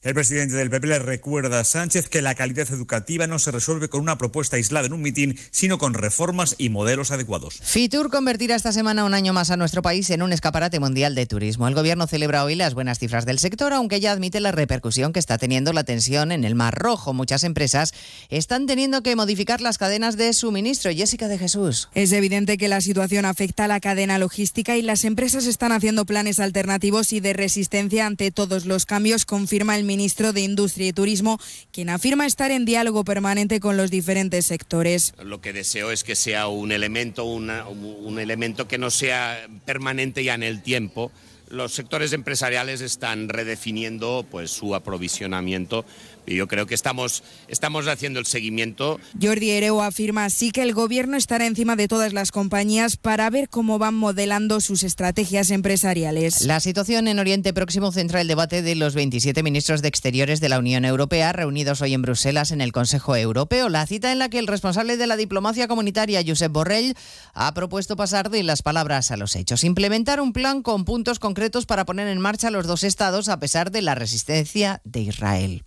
El 0.03 0.13
presidente 0.15 0.55
del 0.55 0.69
PP 0.69 0.85
le 0.87 0.99
recuerda 0.99 1.61
a 1.61 1.63
Sánchez 1.63 2.09
que 2.09 2.21
la 2.21 2.35
calidad 2.35 2.67
educativa 2.73 3.25
no 3.25 3.39
se 3.39 3.51
resuelve 3.51 3.87
con 3.87 4.01
una 4.01 4.17
propuesta 4.17 4.57
aislada 4.57 4.87
en 4.87 4.91
un 4.91 5.01
mitin, 5.01 5.39
sino 5.49 5.77
con 5.77 5.93
reformas 5.93 6.55
y 6.57 6.67
modelos 6.67 7.11
adecuados. 7.11 7.61
Fitur 7.63 8.09
convertirá 8.09 8.55
esta 8.55 8.73
semana 8.73 9.05
un 9.05 9.13
año 9.13 9.31
más 9.31 9.49
a 9.49 9.55
nuestro 9.55 9.81
país 9.81 10.09
en 10.09 10.21
un 10.21 10.33
escaparate 10.33 10.81
mundial 10.81 11.15
de 11.15 11.25
turismo. 11.25 11.69
El 11.69 11.73
gobierno 11.73 12.05
celebra 12.05 12.43
hoy 12.43 12.55
las 12.55 12.73
buenas 12.73 12.99
cifras 12.99 13.25
del 13.25 13.39
sector, 13.39 13.71
aunque 13.71 14.01
ya 14.01 14.11
admite 14.11 14.41
la 14.41 14.51
repercusión 14.51 15.13
que 15.13 15.19
está 15.19 15.37
teniendo 15.37 15.71
la 15.71 15.85
tensión 15.85 16.33
en 16.33 16.43
el 16.43 16.55
Mar 16.55 16.77
Rojo. 16.77 17.13
Muchas 17.13 17.45
empresas 17.45 17.93
están 18.27 18.65
teniendo 18.65 19.03
que 19.03 19.15
modificar 19.15 19.61
las 19.61 19.77
cadenas 19.77 20.17
de 20.17 20.33
suministro. 20.33 20.91
Jessica 20.91 21.29
de 21.29 21.37
Jesús. 21.37 21.87
Es 21.93 22.11
evidente 22.11 22.57
que 22.57 22.67
la 22.67 22.81
situación 22.81 23.23
afecta 23.23 23.63
a 23.63 23.67
la 23.69 23.79
cadena 23.79 24.17
logística 24.17 24.75
y 24.75 24.81
las 24.81 25.05
empresas 25.05 25.45
están 25.45 25.71
haciendo 25.71 26.05
planes 26.05 26.41
alternativos 26.41 27.13
y 27.13 27.21
de 27.21 27.31
resistencia 27.31 28.05
ante 28.05 28.31
todos 28.31 28.65
los 28.65 28.85
cambios, 28.85 29.23
confirma 29.23 29.77
el 29.77 29.92
ministro 29.93 30.33
de 30.33 30.41
Industria 30.41 30.87
y 30.87 30.93
Turismo, 30.93 31.39
quien 31.71 31.89
afirma 31.89 32.25
estar 32.25 32.49
en 32.49 32.65
diálogo 32.65 33.03
permanente 33.03 33.59
con 33.59 33.77
los 33.77 33.91
diferentes 33.91 34.47
sectores. 34.47 35.13
Lo 35.23 35.39
que 35.39 35.53
deseo 35.53 35.91
es 35.91 36.03
que 36.03 36.15
sea 36.15 36.47
un 36.47 36.71
elemento, 36.71 37.25
una, 37.25 37.67
un 37.67 38.17
elemento 38.17 38.67
que 38.67 38.79
no 38.79 38.89
sea 38.89 39.47
permanente 39.65 40.23
ya 40.23 40.33
en 40.33 40.41
el 40.41 40.63
tiempo. 40.63 41.11
Los 41.49 41.73
sectores 41.73 42.11
empresariales 42.13 42.81
están 42.81 43.29
redefiniendo 43.29 44.25
pues, 44.31 44.49
su 44.49 44.73
aprovisionamiento 44.73 45.85
y 46.25 46.35
yo 46.35 46.47
creo 46.47 46.65
que 46.65 46.75
estamos, 46.75 47.23
estamos 47.47 47.87
haciendo 47.87 48.19
el 48.19 48.25
seguimiento. 48.25 48.99
Jordi 49.21 49.51
Ereo 49.51 49.81
afirma 49.81 50.25
así 50.25 50.51
que 50.51 50.61
el 50.61 50.73
gobierno 50.73 51.17
estará 51.17 51.45
encima 51.45 51.75
de 51.75 51.87
todas 51.87 52.13
las 52.13 52.31
compañías 52.31 52.97
para 52.97 53.29
ver 53.29 53.49
cómo 53.49 53.79
van 53.79 53.95
modelando 53.95 54.61
sus 54.61 54.83
estrategias 54.83 55.51
empresariales. 55.51 56.41
La 56.41 56.59
situación 56.59 57.07
en 57.07 57.19
Oriente 57.19 57.53
Próximo 57.53 57.91
centra 57.91 58.21
el 58.21 58.27
debate 58.27 58.61
de 58.61 58.75
los 58.75 58.95
27 58.95 59.43
ministros 59.43 59.81
de 59.81 59.87
Exteriores 59.87 60.39
de 60.39 60.49
la 60.49 60.59
Unión 60.59 60.85
Europea 60.85 61.33
reunidos 61.33 61.81
hoy 61.81 61.93
en 61.93 62.01
Bruselas 62.01 62.51
en 62.51 62.61
el 62.61 62.71
Consejo 62.71 63.15
Europeo. 63.15 63.69
La 63.69 63.85
cita 63.85 64.11
en 64.11 64.19
la 64.19 64.29
que 64.29 64.39
el 64.39 64.47
responsable 64.47 64.97
de 64.97 65.07
la 65.07 65.17
diplomacia 65.17 65.67
comunitaria, 65.67 66.23
Josep 66.25 66.51
Borrell, 66.51 66.95
ha 67.33 67.53
propuesto 67.53 67.95
pasar 67.95 68.29
de 68.29 68.43
las 68.43 68.61
palabras 68.61 69.11
a 69.11 69.17
los 69.17 69.35
hechos. 69.35 69.63
Implementar 69.63 70.21
un 70.21 70.33
plan 70.33 70.61
con 70.61 70.85
puntos 70.85 71.19
concretos 71.19 71.65
para 71.65 71.85
poner 71.85 72.07
en 72.07 72.19
marcha 72.19 72.51
los 72.51 72.67
dos 72.67 72.83
estados 72.83 73.29
a 73.29 73.39
pesar 73.39 73.71
de 73.71 73.81
la 73.81 73.95
resistencia 73.95 74.81
de 74.83 75.01
Israel. 75.01 75.63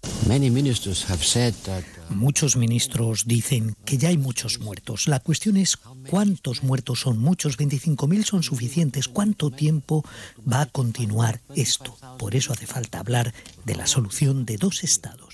Muchos 2.11 2.57
ministros 2.57 3.25
dicen 3.27 3.77
que 3.85 3.99
ya 3.99 4.09
hay 4.11 4.19
muchos 4.19 4.61
muertos. 4.61 5.09
La 5.09 5.21
cuestión 5.21 5.57
es 5.57 5.77
cuántos 6.09 6.63
muertos 6.63 7.01
son 7.01 7.19
muchos. 7.19 7.59
25.000 7.59 8.25
son 8.25 8.43
suficientes. 8.43 9.09
¿Cuánto 9.09 9.51
tiempo 9.51 10.05
va 10.51 10.63
a 10.63 10.67
continuar 10.67 11.41
esto? 11.55 11.97
Por 12.19 12.35
eso 12.35 12.53
hace 12.53 12.67
falta 12.67 13.01
hablar 13.01 13.35
de 13.65 13.75
la 13.75 13.87
solución 13.87 14.47
de 14.47 14.57
dos 14.57 14.85
estados. 14.85 15.26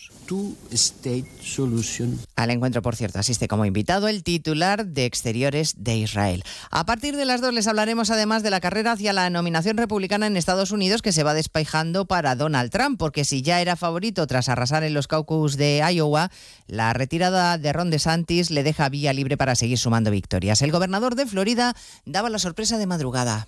Al 2.36 2.50
encuentro, 2.50 2.82
por 2.82 2.96
cierto, 2.96 3.18
asiste 3.18 3.48
como 3.48 3.64
invitado 3.64 4.08
el 4.08 4.22
titular 4.22 4.86
de 4.86 5.04
Exteriores 5.04 5.74
de 5.78 5.96
Israel. 5.96 6.44
A 6.70 6.86
partir 6.86 7.16
de 7.16 7.24
las 7.24 7.40
dos 7.40 7.52
les 7.52 7.66
hablaremos 7.66 8.10
además 8.10 8.42
de 8.42 8.50
la 8.50 8.60
carrera 8.60 8.92
hacia 8.92 9.12
la 9.12 9.28
nominación 9.30 9.76
republicana 9.76 10.26
en 10.26 10.36
Estados 10.36 10.70
Unidos 10.70 11.02
que 11.02 11.12
se 11.12 11.22
va 11.22 11.34
despejando 11.34 12.06
para 12.06 12.36
Donald 12.36 12.70
Trump, 12.70 12.98
porque 12.98 13.24
si 13.24 13.42
ya 13.42 13.60
era 13.60 13.76
favorito 13.76 14.26
tras 14.26 14.48
arrasar 14.48 14.84
en 14.84 14.94
los 14.94 15.08
caucus 15.08 15.56
de 15.56 15.82
Iowa, 15.92 16.30
la 16.66 16.92
retirada 16.92 17.58
de 17.58 17.72
Ron 17.72 17.90
DeSantis 17.90 18.50
le 18.50 18.62
deja 18.62 18.88
vía 18.88 19.12
libre 19.12 19.36
para 19.36 19.54
seguir 19.54 19.78
sumando 19.78 20.10
victorias. 20.10 20.62
El 20.62 20.72
gobernador 20.72 21.14
de 21.14 21.26
Florida 21.26 21.74
daba 22.04 22.30
la 22.30 22.38
sorpresa 22.38 22.78
de 22.78 22.86
madrugada. 22.86 23.44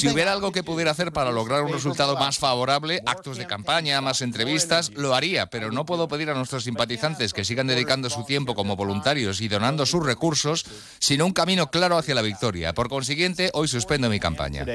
Si 0.00 0.08
hubiera 0.08 0.32
algo 0.32 0.52
que 0.52 0.62
pudiera 0.62 0.90
hacer 0.90 1.12
para 1.12 1.32
lograr 1.32 1.62
un 1.62 1.72
resultado 1.72 2.16
más 2.16 2.38
favorable, 2.38 3.00
actos 3.06 3.38
de 3.38 3.46
campaña, 3.46 4.00
más 4.00 4.20
entrevistas, 4.20 4.90
lo 4.94 5.14
haría, 5.14 5.46
pero 5.46 5.72
no 5.72 5.85
puedo 5.86 6.08
pedir 6.08 6.28
a 6.30 6.34
nuestros 6.34 6.64
simpatizantes 6.64 7.32
que 7.32 7.44
sigan 7.44 7.66
dedicando 7.66 8.10
su 8.10 8.24
tiempo 8.24 8.54
como 8.54 8.76
voluntarios 8.76 9.40
y 9.40 9.48
donando 9.48 9.86
sus 9.86 10.04
recursos, 10.04 10.66
sino 10.98 11.24
un 11.24 11.32
camino 11.32 11.70
claro 11.70 11.96
hacia 11.96 12.14
la 12.14 12.22
victoria. 12.22 12.74
Por 12.74 12.88
consiguiente, 12.88 13.50
hoy 13.54 13.68
suspendo 13.68 14.10
mi 14.10 14.20
campaña. 14.20 14.66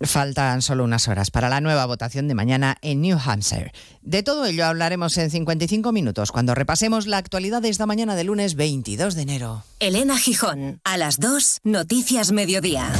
Faltan 0.00 0.62
solo 0.62 0.84
unas 0.84 1.08
horas 1.08 1.30
para 1.30 1.48
la 1.48 1.60
nueva 1.60 1.86
votación 1.86 2.28
de 2.28 2.34
mañana 2.34 2.76
en 2.82 3.00
New 3.00 3.18
Hampshire. 3.24 3.72
De 4.02 4.22
todo 4.22 4.46
ello 4.46 4.66
hablaremos 4.66 5.16
en 5.18 5.30
55 5.30 5.92
minutos 5.92 6.32
cuando 6.32 6.54
repasemos 6.54 7.06
la 7.06 7.18
actualidad 7.18 7.62
de 7.62 7.68
esta 7.68 7.86
mañana 7.86 8.16
de 8.16 8.24
lunes 8.24 8.54
22 8.54 9.14
de 9.14 9.22
enero. 9.22 9.64
Elena 9.80 10.18
Gijón, 10.18 10.80
a 10.84 10.96
las 10.96 11.18
2, 11.20 11.60
Noticias 11.64 12.32
Mediodía. 12.32 12.90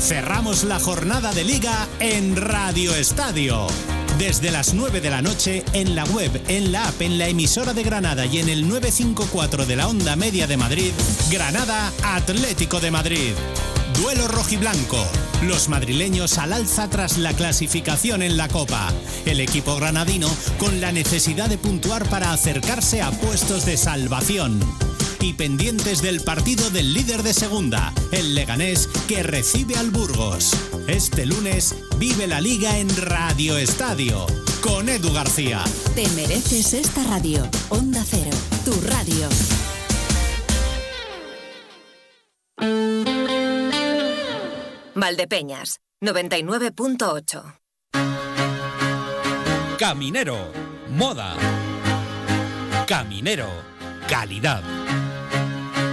Cerramos 0.00 0.64
la 0.64 0.80
jornada 0.80 1.32
de 1.32 1.44
liga 1.44 1.86
en 2.00 2.34
Radio 2.34 2.94
Estadio. 2.94 3.66
Desde 4.18 4.50
las 4.50 4.74
9 4.74 5.00
de 5.00 5.10
la 5.10 5.22
noche 5.22 5.64
en 5.74 5.94
la 5.94 6.04
web, 6.06 6.42
en 6.48 6.72
la 6.72 6.88
app, 6.88 7.00
en 7.02 7.18
la 7.18 7.28
emisora 7.28 7.74
de 7.74 7.82
Granada 7.82 8.26
y 8.26 8.38
en 8.38 8.48
el 8.48 8.68
954 8.68 9.66
de 9.66 9.76
la 9.76 9.86
onda 9.86 10.16
media 10.16 10.46
de 10.46 10.56
Madrid, 10.56 10.92
Granada 11.30 11.92
Atlético 12.02 12.80
de 12.80 12.90
Madrid. 12.90 13.32
Duelo 14.00 14.26
rojiblanco. 14.28 15.04
Los 15.42 15.68
madrileños 15.68 16.38
al 16.38 16.52
alza 16.52 16.88
tras 16.88 17.18
la 17.18 17.32
clasificación 17.34 18.22
en 18.22 18.36
la 18.36 18.48
Copa. 18.48 18.92
El 19.26 19.40
equipo 19.40 19.76
granadino 19.76 20.28
con 20.58 20.80
la 20.80 20.92
necesidad 20.92 21.48
de 21.48 21.58
puntuar 21.58 22.08
para 22.08 22.32
acercarse 22.32 23.02
a 23.02 23.10
puestos 23.10 23.66
de 23.66 23.76
salvación. 23.76 24.87
Y 25.20 25.32
pendientes 25.32 26.00
del 26.00 26.20
partido 26.20 26.70
del 26.70 26.94
líder 26.94 27.22
de 27.22 27.34
segunda, 27.34 27.92
el 28.12 28.34
Leganés, 28.34 28.88
que 29.08 29.22
recibe 29.22 29.76
al 29.76 29.90
Burgos. 29.90 30.52
Este 30.86 31.26
lunes 31.26 31.74
vive 31.98 32.26
la 32.26 32.40
liga 32.40 32.78
en 32.78 32.88
Radio 32.96 33.56
Estadio 33.58 34.26
con 34.60 34.88
Edu 34.88 35.12
García. 35.12 35.64
Te 35.94 36.06
mereces 36.10 36.72
esta 36.72 37.02
radio. 37.04 37.48
Onda 37.68 38.04
Cero, 38.08 38.36
tu 38.64 38.72
radio. 38.82 39.28
Valdepeñas, 44.94 45.80
99.8. 46.00 47.58
Caminero, 49.78 50.52
moda. 50.90 51.36
Caminero, 52.86 53.48
calidad. 54.08 54.62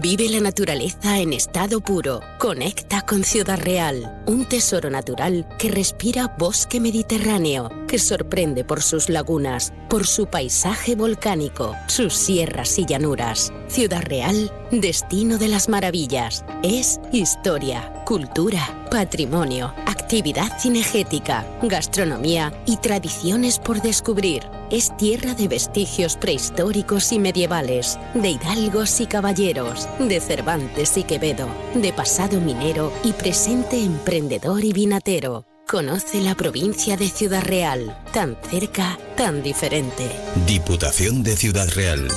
Vive 0.00 0.28
la 0.28 0.40
naturaleza 0.40 1.20
en 1.20 1.32
estado 1.32 1.80
puro. 1.80 2.20
Conecta 2.40 3.02
con 3.02 3.22
Ciudad 3.22 3.60
Real, 3.60 4.24
un 4.26 4.44
tesoro 4.44 4.90
natural 4.90 5.46
que 5.56 5.68
respira 5.70 6.34
bosque 6.36 6.80
mediterráneo, 6.80 7.70
que 7.86 8.00
sorprende 8.00 8.64
por 8.64 8.82
sus 8.82 9.08
lagunas, 9.08 9.72
por 9.88 10.04
su 10.08 10.26
paisaje 10.26 10.96
volcánico, 10.96 11.76
sus 11.86 12.14
sierras 12.14 12.76
y 12.80 12.86
llanuras. 12.86 13.52
Ciudad 13.68 14.02
Real, 14.02 14.50
destino 14.80 15.38
de 15.38 15.48
las 15.48 15.68
maravillas. 15.68 16.44
Es 16.62 17.00
historia, 17.12 17.92
cultura, 18.04 18.86
patrimonio, 18.90 19.74
actividad 19.86 20.58
cinegética, 20.60 21.46
gastronomía 21.62 22.52
y 22.66 22.76
tradiciones 22.76 23.58
por 23.58 23.82
descubrir. 23.82 24.42
Es 24.70 24.96
tierra 24.96 25.34
de 25.34 25.48
vestigios 25.48 26.16
prehistóricos 26.16 27.12
y 27.12 27.18
medievales, 27.18 27.98
de 28.14 28.30
hidalgos 28.30 29.00
y 29.00 29.06
caballeros, 29.06 29.88
de 29.98 30.20
Cervantes 30.20 30.96
y 30.96 31.04
Quevedo, 31.04 31.48
de 31.74 31.92
pasado 31.92 32.40
minero 32.40 32.92
y 33.02 33.12
presente 33.12 33.82
emprendedor 33.82 34.64
y 34.64 34.72
vinatero. 34.72 35.46
Conoce 35.66 36.20
la 36.20 36.34
provincia 36.34 36.96
de 36.96 37.08
Ciudad 37.08 37.42
Real, 37.42 37.98
tan 38.12 38.36
cerca, 38.50 38.98
tan 39.16 39.42
diferente. 39.42 40.10
Diputación 40.46 41.22
de 41.22 41.36
Ciudad 41.36 41.68
Real. 41.74 42.08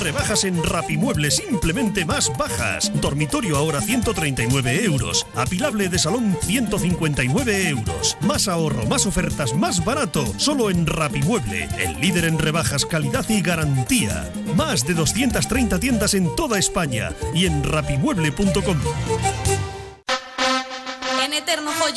Rebajas 0.00 0.44
en 0.44 0.62
Rapimueble 0.62 1.30
simplemente 1.30 2.04
más 2.04 2.36
bajas. 2.36 2.90
Dormitorio 3.00 3.56
ahora 3.56 3.80
139 3.80 4.84
euros. 4.84 5.26
Apilable 5.34 5.88
de 5.88 5.98
salón 5.98 6.36
159 6.42 7.68
euros. 7.68 8.16
Más 8.22 8.48
ahorro, 8.48 8.86
más 8.86 9.06
ofertas, 9.06 9.54
más 9.54 9.84
barato. 9.84 10.24
Solo 10.38 10.70
en 10.70 10.86
Rapimueble, 10.86 11.68
el 11.78 12.00
líder 12.00 12.24
en 12.24 12.38
rebajas, 12.38 12.86
calidad 12.86 13.28
y 13.28 13.40
garantía. 13.40 14.30
Más 14.56 14.86
de 14.86 14.94
230 14.94 15.78
tiendas 15.78 16.14
en 16.14 16.34
toda 16.34 16.58
España 16.58 17.12
y 17.34 17.46
en 17.46 17.62
rapimueble.com. 17.62 18.78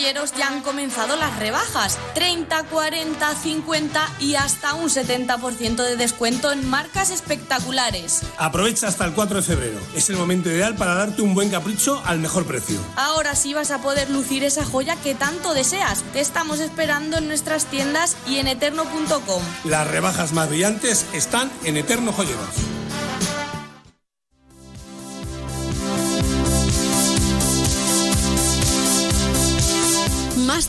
Joyeros 0.02 0.34
ya 0.36 0.48
han 0.48 0.62
comenzado 0.62 1.16
las 1.16 1.38
rebajas. 1.38 2.00
30, 2.16 2.64
40, 2.64 3.36
50 3.36 4.10
y 4.20 4.34
hasta 4.34 4.74
un 4.74 4.90
70% 4.90 5.76
de 5.76 5.96
descuento 5.96 6.52
en 6.52 6.68
marcas 6.68 7.12
espectaculares. 7.12 8.22
Aprovecha 8.40 8.88
hasta 8.88 9.06
el 9.06 9.14
4 9.14 9.38
de 9.38 9.44
febrero. 9.44 9.80
Es 9.96 10.10
el 10.10 10.16
momento 10.16 10.50
ideal 10.50 10.76
para 10.76 10.96
darte 10.96 11.22
un 11.22 11.36
buen 11.36 11.52
capricho 11.52 12.02
al 12.04 12.18
mejor 12.18 12.46
precio. 12.46 12.80
Ahora 12.96 13.36
sí 13.36 13.54
vas 13.54 13.70
a 13.70 13.80
poder 13.84 14.10
lucir 14.10 14.44
esa 14.44 14.66
joya 14.66 14.96
que 14.96 15.14
tanto 15.14 15.54
deseas. 15.54 16.02
Te 16.14 16.20
estamos 16.20 16.60
esperando 16.60 17.18
en 17.18 17.28
nuestras 17.28 17.66
tiendas 17.66 18.18
y 18.28 18.38
en 18.38 18.48
eterno.com. 18.48 19.44
Las 19.66 19.88
rebajas 19.88 20.34
más 20.34 20.50
brillantes 20.50 21.06
están 21.14 21.52
en 21.64 21.78
Eterno 21.78 22.12
Joyeros. 22.12 22.81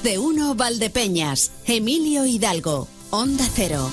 De 0.01 0.19
uno 0.19 0.55
Valdepeñas. 0.55 1.53
Emilio 1.67 2.25
Hidalgo. 2.25 2.89
Onda 3.11 3.47
Cero. 3.55 3.91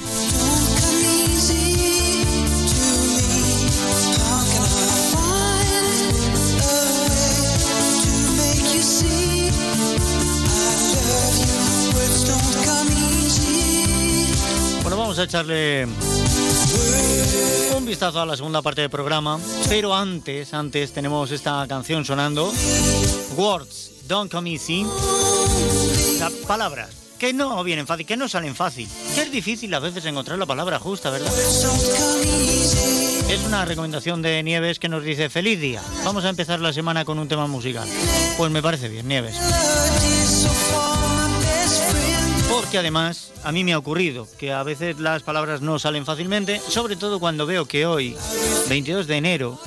Bueno, 14.81 14.97
vamos 14.97 15.19
a 15.19 15.23
echarle 15.25 15.85
un 17.75 17.85
vistazo 17.85 18.21
a 18.21 18.25
la 18.25 18.37
segunda 18.37 18.61
parte 18.61 18.81
del 18.81 18.89
programa, 18.89 19.37
pero 19.67 19.93
antes, 19.93 20.53
antes 20.53 20.93
tenemos 20.93 21.29
esta 21.31 21.65
canción 21.67 22.05
sonando, 22.05 22.53
Words 23.35 23.98
Don't 24.09 24.31
Come 24.31 24.49
Easy, 24.53 24.83
las 26.17 26.33
palabras 26.47 26.89
que 27.19 27.31
no 27.31 27.63
vienen 27.63 27.85
fácil, 27.85 28.07
que 28.07 28.17
no 28.17 28.27
salen 28.27 28.55
fácil, 28.55 28.89
que 29.13 29.21
es 29.21 29.31
difícil 29.31 29.71
a 29.75 29.79
veces 29.79 30.03
encontrar 30.05 30.39
la 30.39 30.47
palabra 30.47 30.79
justa, 30.79 31.11
¿verdad? 31.11 31.31
Es 33.29 33.43
una 33.45 33.65
recomendación 33.65 34.23
de 34.23 34.41
Nieves 34.41 34.79
que 34.79 34.89
nos 34.89 35.03
dice 35.03 35.29
feliz 35.29 35.61
día. 35.61 35.83
Vamos 36.03 36.25
a 36.25 36.29
empezar 36.29 36.59
la 36.59 36.73
semana 36.73 37.05
con 37.05 37.19
un 37.19 37.27
tema 37.27 37.45
musical. 37.45 37.87
Pues 38.35 38.51
me 38.51 38.63
parece 38.63 38.89
bien, 38.89 39.07
Nieves. 39.07 39.35
Porque 42.49 42.79
además 42.79 43.31
a 43.43 43.51
mí 43.51 43.63
me 43.63 43.73
ha 43.73 43.77
ocurrido 43.77 44.27
que 44.39 44.51
a 44.51 44.63
veces 44.63 44.97
las 44.97 45.21
palabras 45.21 45.61
no 45.61 45.77
salen 45.77 46.07
fácilmente, 46.07 46.59
sobre 46.67 46.95
todo 46.95 47.19
cuando 47.19 47.45
veo 47.45 47.67
que 47.67 47.85
hoy, 47.85 48.17
22 48.69 49.05
de 49.05 49.17
enero, 49.17 49.59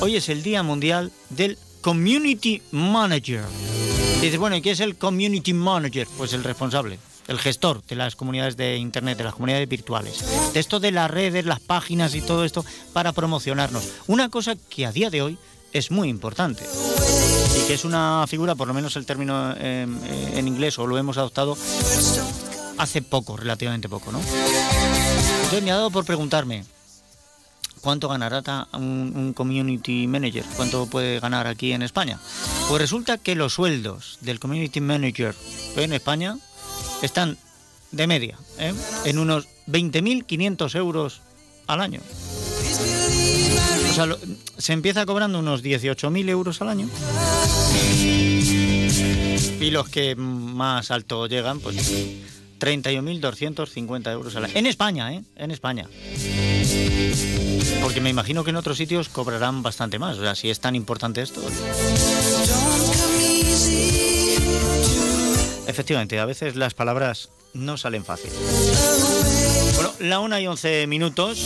hoy 0.00 0.16
es 0.16 0.30
el 0.30 0.42
Día 0.42 0.62
Mundial 0.62 1.12
del 1.28 1.58
Community 1.80 2.62
Manager. 2.72 3.44
Dices, 4.20 4.38
bueno, 4.38 4.56
¿y 4.56 4.62
qué 4.62 4.72
es 4.72 4.80
el 4.80 4.96
Community 4.96 5.54
Manager? 5.54 6.06
Pues 6.18 6.32
el 6.34 6.44
responsable, 6.44 6.98
el 7.26 7.38
gestor 7.38 7.82
de 7.84 7.96
las 7.96 8.16
comunidades 8.16 8.56
de 8.56 8.76
Internet, 8.76 9.16
de 9.18 9.24
las 9.24 9.34
comunidades 9.34 9.68
virtuales. 9.68 10.24
De 10.52 10.60
esto 10.60 10.78
de 10.78 10.92
las 10.92 11.10
redes, 11.10 11.46
las 11.46 11.60
páginas 11.60 12.14
y 12.14 12.20
todo 12.20 12.44
esto 12.44 12.64
para 12.92 13.12
promocionarnos. 13.12 13.88
Una 14.08 14.28
cosa 14.28 14.56
que 14.68 14.84
a 14.84 14.92
día 14.92 15.10
de 15.10 15.22
hoy 15.22 15.38
es 15.72 15.90
muy 15.90 16.08
importante 16.08 16.64
y 17.56 17.66
que 17.66 17.74
es 17.74 17.84
una 17.84 18.26
figura, 18.28 18.54
por 18.54 18.68
lo 18.68 18.74
menos 18.74 18.96
el 18.96 19.06
término 19.06 19.54
eh, 19.56 19.86
en 20.34 20.48
inglés, 20.48 20.78
o 20.78 20.86
lo 20.86 20.98
hemos 20.98 21.16
adoptado 21.16 21.56
hace 22.76 23.02
poco, 23.02 23.36
relativamente 23.36 23.88
poco, 23.88 24.12
¿no? 24.12 24.20
Entonces 24.20 25.62
me 25.62 25.70
ha 25.70 25.76
dado 25.76 25.90
por 25.90 26.04
preguntarme, 26.04 26.64
¿cuánto 27.80 28.08
ganará 28.08 28.68
un, 28.74 29.12
un, 29.14 29.32
community 29.32 30.06
manager? 30.06 30.44
¿Cuánto 30.56 30.86
puede 30.86 31.20
ganar 31.20 31.46
aquí 31.46 31.72
en 31.72 31.82
España? 31.82 32.18
Pues 32.68 32.80
resulta 32.80 33.18
que 33.18 33.34
los 33.34 33.54
sueldos 33.54 34.18
del 34.20 34.38
community 34.38 34.80
manager 34.80 35.34
en 35.76 35.92
España 35.92 36.36
están 37.02 37.38
de 37.92 38.06
media, 38.06 38.38
¿eh? 38.58 38.72
en 39.04 39.18
unos 39.18 39.48
20.500 39.66 40.74
euros 40.76 41.22
al 41.66 41.80
año. 41.80 42.00
O 43.90 43.92
sea, 43.92 44.06
se 44.58 44.72
empieza 44.72 45.06
cobrando 45.06 45.38
unos 45.40 45.64
18.000 45.64 46.28
euros 46.28 46.60
al 46.62 46.68
año. 46.68 46.88
Y 49.60 49.70
los 49.70 49.88
que 49.88 50.14
más 50.16 50.90
alto 50.90 51.26
llegan, 51.26 51.60
pues 51.60 51.76
31.250 52.60 54.12
euros 54.12 54.36
al 54.36 54.44
año. 54.44 54.54
En 54.56 54.66
España, 54.66 55.12
¿eh? 55.14 55.22
En 55.36 55.50
España. 55.50 55.88
Porque 57.82 58.00
me 58.00 58.10
imagino 58.10 58.44
que 58.44 58.50
en 58.50 58.56
otros 58.56 58.76
sitios 58.76 59.08
cobrarán 59.08 59.62
bastante 59.62 59.98
más. 59.98 60.18
O 60.18 60.20
sea, 60.20 60.34
si 60.34 60.50
es 60.50 60.60
tan 60.60 60.74
importante 60.74 61.22
esto. 61.22 61.40
Efectivamente, 65.66 66.18
a 66.18 66.24
veces 66.24 66.56
las 66.56 66.74
palabras 66.74 67.30
no 67.54 67.76
salen 67.76 68.04
fácil. 68.04 68.30
Bueno, 69.76 69.92
la 70.00 70.20
una 70.20 70.40
y 70.40 70.46
11 70.46 70.86
minutos. 70.86 71.38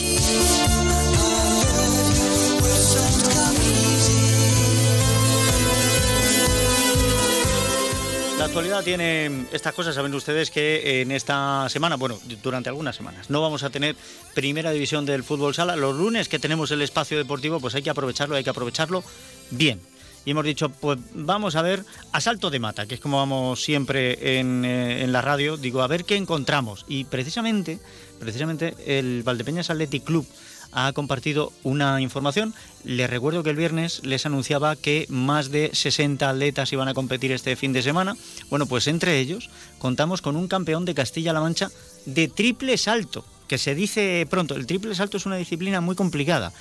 Actualidad 8.54 8.84
tiene 8.84 9.46
estas 9.50 9.74
cosas, 9.74 9.96
saben 9.96 10.14
ustedes 10.14 10.48
que 10.48 11.00
en 11.00 11.10
esta 11.10 11.68
semana, 11.68 11.96
bueno, 11.96 12.20
durante 12.40 12.68
algunas 12.68 12.94
semanas, 12.94 13.28
no 13.28 13.42
vamos 13.42 13.64
a 13.64 13.70
tener 13.70 13.96
primera 14.32 14.70
división 14.70 15.04
del 15.04 15.24
fútbol 15.24 15.56
sala. 15.56 15.74
Los 15.74 15.96
lunes 15.96 16.28
que 16.28 16.38
tenemos 16.38 16.70
el 16.70 16.80
espacio 16.80 17.18
deportivo, 17.18 17.58
pues 17.58 17.74
hay 17.74 17.82
que 17.82 17.90
aprovecharlo, 17.90 18.36
hay 18.36 18.44
que 18.44 18.50
aprovecharlo 18.50 19.02
bien 19.50 19.80
y 20.24 20.30
hemos 20.30 20.44
dicho, 20.44 20.70
pues 20.70 20.98
vamos 21.14 21.54
a 21.54 21.62
ver 21.62 21.84
Asalto 22.12 22.50
de 22.50 22.58
Mata, 22.58 22.86
que 22.86 22.94
es 22.94 23.00
como 23.00 23.18
vamos 23.18 23.62
siempre 23.62 24.38
en, 24.38 24.64
eh, 24.64 25.04
la 25.06 25.20
radio, 25.20 25.56
digo, 25.56 25.82
a 25.82 25.86
ver 25.86 26.04
qué 26.04 26.16
encontramos. 26.16 26.84
Y 26.88 27.04
precisamente, 27.04 27.78
precisamente 28.18 28.74
el 28.86 29.22
Valdepeñas 29.22 29.68
Athletic 29.68 30.04
Club 30.04 30.26
ha 30.74 30.92
compartido 30.92 31.52
una 31.62 32.00
información. 32.00 32.54
Les 32.84 33.08
recuerdo 33.08 33.42
que 33.42 33.50
el 33.50 33.56
viernes 33.56 34.04
les 34.04 34.26
anunciaba 34.26 34.76
que 34.76 35.06
más 35.08 35.50
de 35.50 35.70
60 35.72 36.28
atletas 36.28 36.72
iban 36.72 36.88
a 36.88 36.94
competir 36.94 37.32
este 37.32 37.56
fin 37.56 37.72
de 37.72 37.82
semana. 37.82 38.16
Bueno, 38.50 38.66
pues 38.66 38.86
entre 38.88 39.18
ellos 39.18 39.48
contamos 39.78 40.20
con 40.20 40.36
un 40.36 40.48
campeón 40.48 40.84
de 40.84 40.94
Castilla-La 40.94 41.40
Mancha 41.40 41.70
de 42.04 42.28
triple 42.28 42.76
salto, 42.76 43.24
que 43.48 43.58
se 43.58 43.74
dice 43.74 44.26
pronto, 44.28 44.56
el 44.56 44.66
triple 44.66 44.94
salto 44.94 45.16
es 45.16 45.26
una 45.26 45.36
disciplina 45.36 45.80
muy 45.80 45.94
complicada 45.94 46.52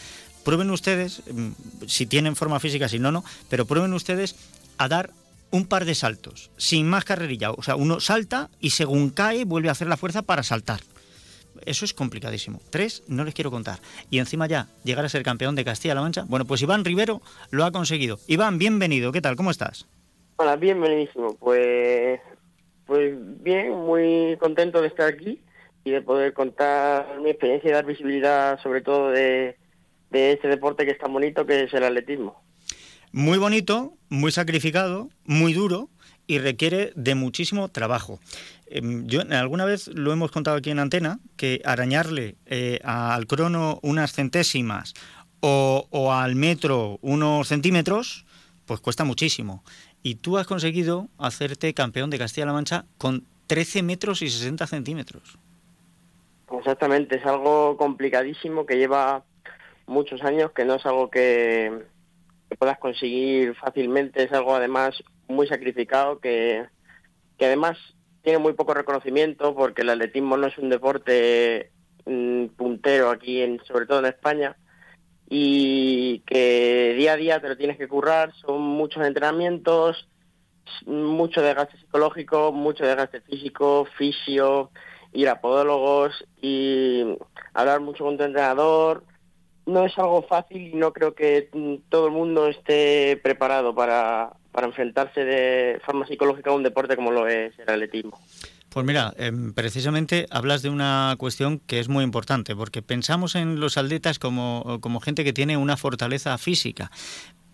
prueben 0.43 0.69
ustedes, 0.71 1.23
mm, 1.31 1.51
si 1.87 2.05
tienen 2.05 2.35
forma 2.35 2.59
física, 2.59 2.89
si 2.89 2.99
no, 2.99 3.11
no, 3.11 3.23
pero 3.49 3.65
prueben 3.65 3.93
ustedes 3.93 4.35
a 4.77 4.87
dar 4.87 5.11
un 5.51 5.65
par 5.65 5.85
de 5.85 5.95
saltos, 5.95 6.49
sin 6.57 6.87
más 6.87 7.05
carrerilla. 7.05 7.51
O 7.51 7.63
sea, 7.63 7.75
uno 7.75 7.99
salta 7.99 8.49
y 8.59 8.71
según 8.71 9.09
cae 9.09 9.45
vuelve 9.45 9.69
a 9.69 9.73
hacer 9.73 9.87
la 9.87 9.97
fuerza 9.97 10.21
para 10.23 10.43
saltar. 10.43 10.81
Eso 11.65 11.85
es 11.85 11.93
complicadísimo. 11.93 12.59
Tres, 12.69 13.03
no 13.07 13.23
les 13.23 13.33
quiero 13.33 13.51
contar. 13.51 13.79
Y 14.09 14.19
encima 14.19 14.47
ya, 14.47 14.67
llegar 14.83 15.05
a 15.05 15.09
ser 15.09 15.23
campeón 15.23 15.55
de 15.55 15.65
Castilla-La 15.65 16.01
Mancha. 16.01 16.25
Bueno, 16.27 16.45
pues 16.45 16.61
Iván 16.61 16.85
Rivero 16.85 17.21
lo 17.51 17.65
ha 17.65 17.71
conseguido. 17.71 18.19
Iván, 18.27 18.57
bienvenido. 18.57 19.11
¿Qué 19.11 19.21
tal? 19.21 19.35
¿Cómo 19.35 19.51
estás? 19.51 19.87
Hola, 20.37 20.55
bienvenidísimo. 20.55 21.35
Pues, 21.35 22.19
pues 22.85 23.13
bien, 23.43 23.71
muy 23.71 24.37
contento 24.39 24.81
de 24.81 24.87
estar 24.87 25.07
aquí 25.07 25.41
y 25.83 25.91
de 25.91 26.01
poder 26.01 26.33
contar 26.33 27.19
mi 27.21 27.29
experiencia 27.29 27.69
y 27.69 27.73
dar 27.73 27.85
visibilidad 27.85 28.59
sobre 28.61 28.81
todo 28.81 29.09
de, 29.09 29.57
de 30.09 30.33
ese 30.33 30.47
deporte 30.47 30.85
que 30.85 30.91
es 30.91 30.97
tan 30.97 31.11
bonito 31.11 31.45
que 31.45 31.63
es 31.63 31.73
el 31.73 31.83
atletismo. 31.83 32.41
Muy 33.11 33.37
bonito, 33.37 33.93
muy 34.09 34.31
sacrificado, 34.31 35.09
muy 35.25 35.53
duro 35.53 35.89
y 36.25 36.39
requiere 36.39 36.93
de 36.95 37.15
muchísimo 37.15 37.69
trabajo. 37.69 38.19
Em, 38.75 39.05
yo 39.05 39.21
alguna 39.29 39.65
vez 39.65 39.87
lo 39.89 40.11
hemos 40.11 40.31
contado 40.31 40.57
aquí 40.57 40.71
en 40.71 40.79
antena 40.79 41.19
que 41.37 41.61
arañarle 41.63 42.37
eh, 42.47 42.79
al 42.83 43.27
crono 43.27 43.77
unas 43.83 44.13
centésimas 44.13 44.95
o, 45.41 46.11
al 46.11 46.35
metro 46.35 46.97
unos 47.01 47.49
centímetros, 47.49 48.25
pues 48.65 48.79
cuesta 48.79 49.03
muchísimo. 49.03 49.63
Y 50.01 50.15
tú 50.15 50.39
has 50.39 50.47
conseguido 50.47 51.07
hacerte 51.19 51.75
campeón 51.75 52.09
de 52.09 52.17
Castilla-La 52.17 52.53
Mancha 52.53 52.85
con 52.97 53.25
13 53.45 53.83
metros 53.83 54.23
y 54.23 54.29
60 54.29 54.65
centímetros. 54.65 55.37
Exactamente, 56.57 57.17
es 57.17 57.25
algo 57.27 57.77
complicadísimo 57.77 58.65
que 58.65 58.77
lleva 58.77 59.23
muchos 59.85 60.23
años, 60.23 60.51
que 60.51 60.65
no 60.65 60.75
es 60.75 60.85
algo 60.87 61.11
que, 61.11 61.83
puedas 62.57 62.79
conseguir 62.79 63.53
fácilmente, 63.55 64.23
es 64.23 64.31
algo 64.31 64.55
además 64.55 64.95
muy 65.27 65.47
sacrificado, 65.47 66.19
que, 66.19 66.65
que 67.37 67.45
además 67.45 67.77
tiene 68.23 68.39
muy 68.39 68.53
poco 68.53 68.73
reconocimiento 68.73 69.53
porque 69.53 69.81
el 69.81 69.89
atletismo 69.89 70.37
no 70.37 70.47
es 70.47 70.57
un 70.57 70.69
deporte 70.69 71.71
mm, 72.05 72.45
puntero 72.47 73.09
aquí, 73.09 73.41
en, 73.41 73.63
sobre 73.65 73.85
todo 73.85 73.99
en 73.99 74.05
España, 74.05 74.55
y 75.29 76.19
que 76.19 76.95
día 76.97 77.13
a 77.13 77.17
día 77.17 77.41
te 77.41 77.49
lo 77.49 77.57
tienes 77.57 77.77
que 77.77 77.87
currar, 77.87 78.33
son 78.35 78.61
muchos 78.61 79.05
entrenamientos, 79.05 80.07
mucho 80.85 81.41
desgaste 81.41 81.77
psicológico, 81.77 82.53
mucho 82.53 82.85
desgaste 82.85 83.21
físico, 83.21 83.85
fisio, 83.97 84.71
ir 85.11 85.27
a 85.27 85.41
podólogos 85.41 86.25
y 86.41 87.03
hablar 87.53 87.81
mucho 87.81 88.05
con 88.05 88.17
tu 88.17 88.23
entrenador, 88.23 89.03
no 89.65 89.85
es 89.85 89.97
algo 89.97 90.23
fácil 90.23 90.67
y 90.73 90.75
no 90.75 90.93
creo 90.93 91.13
que 91.13 91.49
mm, 91.51 91.89
todo 91.89 92.07
el 92.07 92.13
mundo 92.13 92.47
esté 92.47 93.19
preparado 93.21 93.75
para, 93.75 94.33
para 94.53 94.67
enfrentarse 94.67 95.25
de 95.25 95.81
forma 95.85 96.07
psicológica 96.07 96.51
a 96.51 96.53
un 96.53 96.63
deporte 96.63 96.95
como 96.95 97.11
lo 97.11 97.27
es 97.27 97.57
el 97.59 97.67
atletismo. 97.67 98.17
Pues 98.69 98.85
mira, 98.85 99.13
em, 99.17 99.53
precisamente 99.53 100.25
hablas 100.29 100.61
de 100.61 100.69
una 100.69 101.15
cuestión 101.17 101.59
que 101.59 101.79
es 101.79 101.89
muy 101.89 102.03
importante, 102.03 102.55
porque 102.55 102.81
pensamos 102.81 103.35
en 103.35 103.59
los 103.59 103.77
atletas 103.77 104.19
como, 104.19 104.79
como 104.79 104.99
gente 104.99 105.23
que 105.23 105.33
tiene 105.33 105.57
una 105.57 105.75
fortaleza 105.75 106.37
física, 106.37 106.89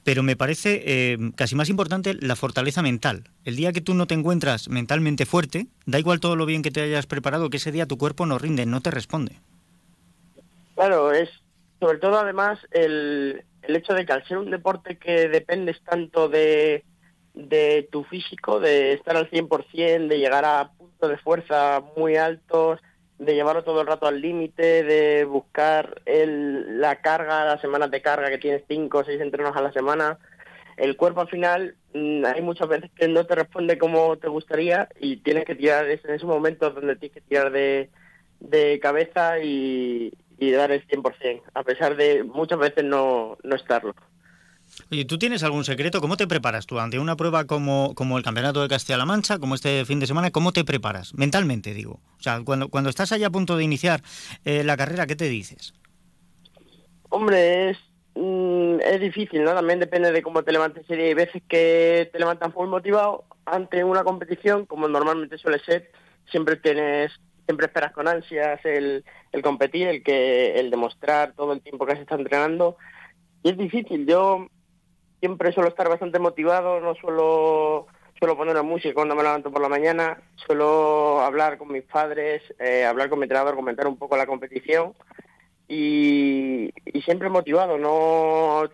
pero 0.04 0.24
me 0.24 0.36
parece 0.36 1.14
em, 1.14 1.32
casi 1.32 1.56
más 1.56 1.70
importante 1.70 2.14
la 2.14 2.36
fortaleza 2.36 2.82
mental. 2.82 3.24
El 3.44 3.56
día 3.56 3.74
que 3.74 3.82
tú 3.82 3.94
no 3.94 4.06
te 4.08 4.14
encuentras 4.14 4.70
mentalmente 4.70 5.26
fuerte, 5.26 5.68
da 5.86 6.00
igual 6.00 6.20
todo 6.20 6.36
lo 6.36 6.46
bien 6.46 6.62
que 6.62 6.72
te 6.72 6.82
hayas 6.82 7.06
preparado, 7.06 7.50
que 7.50 7.58
ese 7.58 7.72
día 7.72 7.86
tu 7.86 7.98
cuerpo 7.98 8.26
no 8.26 8.38
rinde, 8.38 8.66
no 8.66 8.82
te 8.82 8.92
responde. 8.92 9.36
Claro, 10.76 11.12
es 11.12 11.30
sobre 11.80 11.98
todo 11.98 12.18
además 12.20 12.60
el, 12.72 13.44
el 13.70 13.76
hecho 13.76 13.94
de 13.94 14.06
que 14.06 14.14
al 14.14 14.26
ser 14.28 14.40
un 14.40 14.50
deporte 14.50 14.98
que 14.98 15.30
dependes 15.30 15.80
tanto 15.84 16.28
de, 16.28 16.84
de 17.36 17.88
tu 17.92 18.04
físico, 18.04 18.60
de 18.60 18.94
estar 18.94 19.16
al 19.16 19.30
100%, 19.30 20.08
de 20.08 20.18
llegar 20.18 20.44
a 20.44 20.72
puntos 20.72 21.10
de 21.10 21.18
fuerza 21.18 21.84
muy 21.96 22.16
altos, 22.16 22.80
de 23.20 23.36
llevarlo 23.36 23.64
todo 23.64 23.82
el 23.82 23.88
rato 23.88 24.08
al 24.08 24.22
límite, 24.22 24.84
de 24.84 25.24
buscar 25.26 26.02
el, 26.06 26.82
la 26.82 26.96
carga, 27.02 27.46
las 27.46 27.62
semanas 27.62 27.92
de 27.92 28.02
carga 28.02 28.30
que 28.30 28.40
tienes 28.40 28.64
cinco 28.68 29.00
o 29.00 29.04
seis 29.04 29.22
entrenos 29.22 29.56
a 29.56 29.62
la 29.62 29.72
semana, 29.72 30.18
el 30.78 30.98
cuerpo 30.98 31.22
al 31.22 31.30
final 31.30 31.76
mm, 31.94 32.26
hay 32.26 32.42
muchas 32.42 32.70
veces 32.70 32.90
que 32.96 33.08
no 33.08 33.24
te 33.26 33.36
responde 33.36 33.78
como 33.78 34.18
te 34.18 34.30
gustaría 34.30 34.90
y 35.00 35.18
tienes 35.18 35.46
que 35.46 35.54
tirar 35.54 35.88
en 35.88 36.00
esos 36.06 36.28
momentos 36.28 36.74
donde 36.74 36.96
tienes 36.96 37.14
que 37.14 37.22
tirar 37.22 37.52
de 37.52 38.80
cabeza 38.82 39.38
y, 39.44 40.12
y 40.40 40.52
dar 40.52 40.72
el 40.72 40.88
100%, 40.88 41.42
a 41.54 41.64
pesar 41.64 41.96
de 41.98 42.24
muchas 42.24 42.60
veces 42.60 42.84
no, 42.84 43.38
no 43.44 43.56
estarlo. 43.56 43.94
Oye, 44.92 45.06
¿tú 45.06 45.18
tienes 45.18 45.44
algún 45.44 45.64
secreto? 45.66 46.00
¿Cómo 46.02 46.18
te 46.18 46.28
preparas 46.28 46.66
tú 46.66 46.80
ante 46.80 47.00
una 47.00 47.16
prueba 47.16 47.46
como, 47.46 47.94
como 47.96 48.18
el 48.18 48.24
Campeonato 48.24 48.62
de 48.62 48.68
Castilla-La 48.68 49.06
Mancha, 49.06 49.40
como 49.40 49.56
este 49.56 49.84
fin 49.86 50.00
de 50.00 50.08
semana? 50.08 50.32
¿Cómo 50.32 50.52
te 50.52 50.64
preparas? 50.64 51.14
Mentalmente, 51.16 51.74
digo. 51.74 52.00
O 52.18 52.22
sea, 52.22 52.42
cuando, 52.44 52.70
cuando 52.70 52.90
estás 52.90 53.12
allá 53.12 53.28
a 53.28 53.32
punto 53.32 53.58
de 53.58 53.64
iniciar 53.64 54.02
eh, 54.46 54.64
la 54.64 54.78
carrera, 54.78 55.08
¿qué 55.08 55.16
te 55.16 55.28
dices? 55.28 55.74
Hombre, 57.10 57.72
es, 57.72 57.78
mm, 58.16 58.80
es 58.82 59.02
difícil, 59.02 59.44
¿no? 59.44 59.54
También 59.54 59.80
depende 59.80 60.12
de 60.12 60.22
cómo 60.22 60.44
te 60.44 60.52
levantes. 60.52 60.90
Hay 60.90 61.14
veces 61.14 61.42
que 61.48 62.10
te 62.12 62.20
levantas 62.20 62.54
muy 62.56 62.68
motivado 62.68 63.26
ante 63.46 63.84
una 63.84 64.04
competición, 64.04 64.66
como 64.66 64.88
normalmente 64.88 65.38
suele 65.38 65.60
ser. 65.60 65.92
Siempre 66.32 66.56
tienes 66.58 67.12
siempre 67.50 67.66
esperas 67.66 67.92
con 67.94 68.08
ansias 68.08 68.64
el, 68.64 69.04
el 69.32 69.42
competir, 69.42 69.88
el 69.88 70.04
que 70.04 70.60
el 70.60 70.70
demostrar 70.70 71.34
todo 71.34 71.52
el 71.54 71.62
tiempo 71.62 71.88
que 71.88 71.96
se 71.96 72.02
está 72.02 72.14
entrenando. 72.14 72.78
Y 73.42 73.50
es 73.50 73.58
difícil. 73.58 74.06
Yo 74.06 74.46
siempre 75.20 75.52
suelo 75.52 75.70
estar 75.70 75.90
bastante 75.90 76.20
motivado, 76.20 76.80
no 76.80 76.94
suelo 76.94 77.88
suelo 78.20 78.38
poner 78.38 78.54
la 78.54 78.62
música 78.62 78.94
cuando 78.94 79.16
me 79.16 79.24
levanto 79.24 79.50
por 79.50 79.62
la 79.62 79.70
mañana, 79.70 80.22
suelo 80.36 81.22
hablar 81.22 81.58
con 81.58 81.72
mis 81.72 81.84
padres, 81.84 82.44
eh, 82.60 82.86
hablar 82.86 83.10
con 83.10 83.18
mi 83.18 83.24
entrenador, 83.24 83.56
comentar 83.56 83.88
un 83.88 83.98
poco 83.98 84.16
la 84.16 84.28
competición 84.28 84.94
y, 85.68 86.72
y 86.86 87.02
siempre 87.02 87.30
motivado. 87.30 87.80
No 87.80 88.70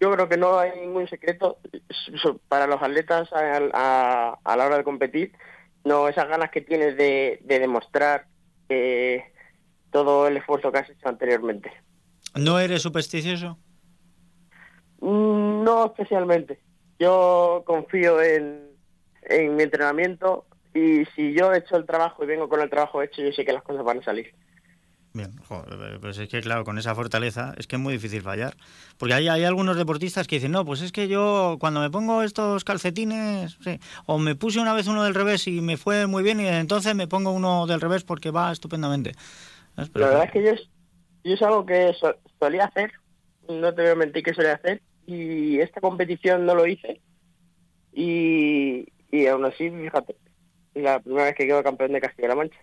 yo 0.00 0.10
creo 0.12 0.28
que 0.28 0.36
no 0.36 0.58
hay 0.58 0.80
ningún 0.80 1.06
secreto 1.08 1.58
para 2.48 2.68
los 2.68 2.80
atletas 2.80 3.28
a, 3.32 4.38
la 4.44 4.66
hora 4.66 4.78
de 4.78 4.84
competir, 4.84 5.32
no 5.84 6.08
esas 6.08 6.28
ganas 6.28 6.50
que 6.50 6.60
tienes 6.60 6.96
de, 6.96 7.40
demostrar 7.44 8.26
eh, 8.68 9.24
todo 9.90 10.26
el 10.26 10.36
esfuerzo 10.36 10.70
que 10.70 10.78
has 10.78 10.90
hecho 10.90 11.08
anteriormente. 11.08 11.72
¿No 12.34 12.58
eres 12.58 12.82
supersticioso? 12.82 13.58
Mm, 15.00 15.64
no 15.64 15.86
especialmente. 15.86 16.60
Yo 16.98 17.62
confío 17.66 18.20
en, 18.22 18.68
en 19.22 19.56
mi 19.56 19.62
entrenamiento 19.62 20.46
y 20.74 21.04
si 21.16 21.32
yo 21.32 21.52
he 21.52 21.58
hecho 21.58 21.76
el 21.76 21.86
trabajo 21.86 22.22
y 22.22 22.26
vengo 22.26 22.48
con 22.48 22.60
el 22.60 22.70
trabajo 22.70 23.02
hecho, 23.02 23.22
yo 23.22 23.32
sé 23.32 23.44
que 23.44 23.52
las 23.52 23.62
cosas 23.62 23.84
van 23.84 23.98
a 23.98 24.04
salir. 24.04 24.34
Bien, 25.12 25.32
pues 26.00 26.18
es 26.18 26.28
que 26.28 26.40
claro, 26.40 26.64
con 26.64 26.78
esa 26.78 26.94
fortaleza 26.94 27.52
es 27.58 27.66
que 27.66 27.74
es 27.74 27.82
muy 27.82 27.94
difícil 27.94 28.22
fallar. 28.22 28.56
Porque 28.96 29.14
hay, 29.14 29.26
hay 29.26 29.42
algunos 29.42 29.76
deportistas 29.76 30.28
que 30.28 30.36
dicen, 30.36 30.52
no, 30.52 30.64
pues 30.64 30.82
es 30.82 30.92
que 30.92 31.08
yo 31.08 31.56
cuando 31.58 31.80
me 31.80 31.90
pongo 31.90 32.22
estos 32.22 32.62
calcetines, 32.62 33.58
o 34.06 34.18
me 34.18 34.36
puse 34.36 34.60
una 34.60 34.72
vez 34.72 34.86
uno 34.86 35.02
del 35.02 35.14
revés 35.14 35.48
y 35.48 35.60
me 35.60 35.76
fue 35.76 36.06
muy 36.06 36.22
bien 36.22 36.38
y 36.38 36.46
entonces 36.46 36.94
me 36.94 37.08
pongo 37.08 37.32
uno 37.32 37.66
del 37.66 37.80
revés 37.80 38.04
porque 38.04 38.30
va 38.30 38.52
estupendamente. 38.52 39.12
La 39.76 40.06
verdad 40.06 40.24
es 40.26 40.30
que 40.30 40.44
yo, 40.44 40.52
yo 41.24 41.34
es 41.34 41.42
algo 41.42 41.66
que 41.66 41.92
solía 42.38 42.66
hacer, 42.66 42.92
no 43.48 43.74
te 43.74 43.82
voy 43.82 43.90
a 43.90 43.96
mentir 43.96 44.22
que 44.22 44.34
solía 44.34 44.54
hacer, 44.54 44.80
y 45.06 45.58
esta 45.58 45.80
competición 45.80 46.46
no 46.46 46.54
lo 46.54 46.66
hice, 46.66 47.00
y, 47.92 48.86
y 49.10 49.26
aún 49.26 49.44
así, 49.44 49.70
fíjate, 49.70 50.14
la 50.74 51.00
primera 51.00 51.24
vez 51.24 51.34
que 51.34 51.46
quedo 51.46 51.64
campeón 51.64 51.92
de 51.92 52.00
Castilla-La 52.00 52.36
Mancha. 52.36 52.58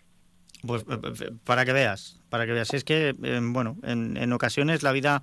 Pues 0.66 0.84
eh, 0.84 1.00
eh, 1.22 1.32
para 1.44 1.66
que 1.66 1.74
veas, 1.74 2.20
para 2.30 2.46
que 2.46 2.54
veas. 2.54 2.74
Es 2.74 2.84
que, 2.84 3.16
eh, 3.22 3.40
bueno, 3.42 3.78
en, 3.84 4.18
en 4.18 4.34
ocasiones 4.34 4.84
la 4.84 4.92
vida 4.92 5.22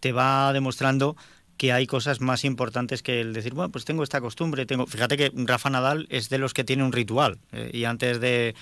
te 0.00 0.12
va 0.12 0.52
demostrando 0.52 1.16
que 1.56 1.72
hay 1.72 1.86
cosas 1.86 2.20
más 2.20 2.44
importantes 2.44 3.02
que 3.02 3.20
el 3.20 3.32
decir, 3.32 3.54
bueno, 3.54 3.70
pues 3.70 3.84
tengo 3.84 4.02
esta 4.02 4.20
costumbre, 4.20 4.66
tengo... 4.66 4.86
Fíjate 4.86 5.16
que 5.16 5.32
Rafa 5.34 5.70
Nadal 5.70 6.06
es 6.10 6.28
de 6.28 6.38
los 6.38 6.52
que 6.54 6.64
tiene 6.64 6.82
un 6.84 6.92
ritual 6.92 7.38
eh, 7.52 7.70
y 7.72 7.84
antes 7.84 8.20
de, 8.20 8.54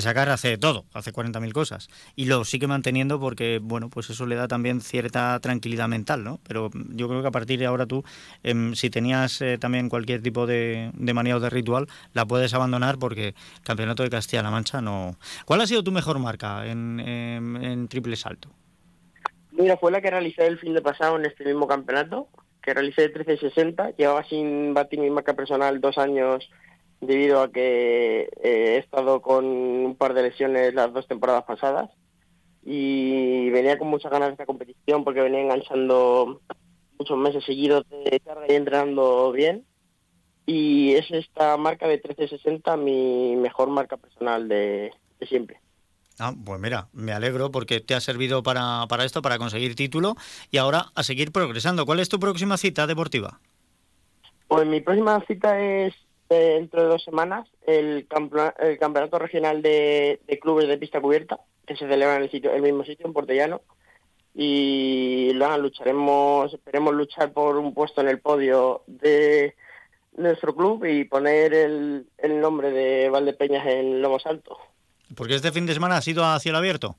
sacar 0.00 0.28
hace 0.30 0.58
todo, 0.58 0.84
hace 0.92 1.12
40.000 1.12 1.52
cosas 1.52 1.88
y 2.16 2.24
lo 2.24 2.44
sigue 2.44 2.66
manteniendo 2.66 3.20
porque, 3.20 3.60
bueno, 3.62 3.88
pues 3.88 4.10
eso 4.10 4.26
le 4.26 4.34
da 4.34 4.48
también 4.48 4.80
cierta 4.80 5.38
tranquilidad 5.40 5.88
mental, 5.88 6.24
¿no? 6.24 6.40
Pero 6.46 6.70
yo 6.90 7.08
creo 7.08 7.22
que 7.22 7.28
a 7.28 7.32
partir 7.32 7.58
de 7.58 7.66
ahora 7.66 7.86
tú, 7.86 8.04
em, 8.42 8.74
si 8.74 8.90
tenías 8.90 9.40
eh, 9.42 9.58
también 9.58 9.88
cualquier 9.88 10.22
tipo 10.22 10.46
de, 10.46 10.90
de 10.94 11.14
manía 11.14 11.36
o 11.36 11.40
de 11.40 11.50
ritual, 11.50 11.86
la 12.14 12.26
puedes 12.26 12.54
abandonar 12.54 12.98
porque 12.98 13.34
Campeonato 13.62 14.02
de 14.02 14.10
Castilla-La 14.10 14.50
Mancha 14.50 14.80
no... 14.80 15.16
¿Cuál 15.44 15.60
ha 15.60 15.66
sido 15.66 15.84
tu 15.84 15.92
mejor 15.92 16.18
marca 16.18 16.66
en, 16.66 17.00
en 17.00 17.88
triple 17.88 18.16
salto? 18.16 18.50
Mira, 19.60 19.76
fue 19.76 19.92
la 19.92 20.00
que 20.00 20.10
realicé 20.10 20.46
el 20.46 20.58
fin 20.58 20.72
de 20.72 20.80
pasado 20.80 21.16
en 21.16 21.26
este 21.26 21.44
mismo 21.44 21.66
campeonato, 21.66 22.28
que 22.62 22.72
realicé 22.72 23.12
13.60. 23.12 23.94
Llevaba 23.94 24.24
sin 24.24 24.72
batir 24.72 25.00
mi 25.00 25.10
marca 25.10 25.34
personal 25.34 25.82
dos 25.82 25.98
años 25.98 26.48
debido 27.02 27.42
a 27.42 27.52
que 27.52 28.22
eh, 28.22 28.28
he 28.42 28.76
estado 28.78 29.20
con 29.20 29.44
un 29.44 29.96
par 29.96 30.14
de 30.14 30.22
lesiones 30.22 30.72
las 30.72 30.90
dos 30.94 31.06
temporadas 31.06 31.44
pasadas 31.44 31.90
y 32.64 33.50
venía 33.50 33.76
con 33.76 33.88
muchas 33.88 34.10
ganas 34.10 34.28
de 34.28 34.32
esta 34.32 34.46
competición 34.46 35.04
porque 35.04 35.20
venía 35.20 35.42
enganchando 35.42 36.40
muchos 36.98 37.18
meses 37.18 37.44
seguidos 37.44 37.84
de 37.90 38.18
carga 38.20 38.46
y 38.48 38.54
entrenando 38.54 39.30
bien 39.30 39.66
y 40.46 40.94
es 40.94 41.10
esta 41.10 41.58
marca 41.58 41.86
de 41.86 41.96
1360 41.96 42.78
mi 42.78 43.36
mejor 43.36 43.68
marca 43.68 43.98
personal 43.98 44.48
de 44.48 44.90
siempre. 45.20 45.60
Ah, 46.20 46.34
pues 46.44 46.60
mira, 46.60 46.88
me 46.92 47.12
alegro 47.12 47.50
porque 47.50 47.80
te 47.80 47.94
ha 47.94 48.00
servido 48.00 48.42
para, 48.42 48.84
para 48.88 49.04
esto, 49.04 49.22
para 49.22 49.38
conseguir 49.38 49.74
título 49.74 50.16
y 50.50 50.58
ahora 50.58 50.86
a 50.94 51.02
seguir 51.02 51.32
progresando. 51.32 51.86
¿Cuál 51.86 52.00
es 52.00 52.08
tu 52.08 52.20
próxima 52.20 52.58
cita 52.58 52.86
deportiva? 52.86 53.40
Pues 54.46 54.66
mi 54.66 54.80
próxima 54.80 55.24
cita 55.26 55.58
es 55.58 55.94
eh, 56.28 56.56
dentro 56.58 56.82
de 56.82 56.88
dos 56.88 57.02
semanas 57.02 57.48
el, 57.66 58.06
el 58.58 58.78
campeonato 58.78 59.18
regional 59.18 59.62
de, 59.62 60.20
clubes 60.40 60.68
de 60.68 60.78
pista 60.78 61.00
cubierta 61.00 61.40
que 61.66 61.74
se 61.74 61.88
celebra 61.88 62.16
en 62.16 62.22
el 62.22 62.30
sitio 62.30 62.52
el 62.52 62.62
mismo 62.62 62.84
sitio 62.84 63.06
en 63.06 63.12
Portellano 63.12 63.62
y 64.34 65.32
lucharemos 65.32 66.52
esperemos 66.54 66.94
luchar 66.94 67.32
por 67.32 67.56
un 67.56 67.74
puesto 67.74 68.00
en 68.00 68.08
el 68.08 68.20
podio 68.20 68.82
de 68.86 69.54
nuestro 70.16 70.54
club 70.54 70.84
y 70.84 71.04
poner 71.04 71.52
el, 71.52 72.06
nombre 72.40 72.70
de 72.70 73.10
Valdepeñas 73.10 73.66
en 73.66 74.02
Lomo 74.02 74.18
Alto. 74.24 74.58
Porque 75.16 75.34
este 75.34 75.52
fin 75.52 75.66
de 75.66 75.74
semana 75.74 75.96
ha 75.96 76.02
sido 76.02 76.24
a 76.24 76.38
cielo 76.40 76.58
abierto. 76.58 76.96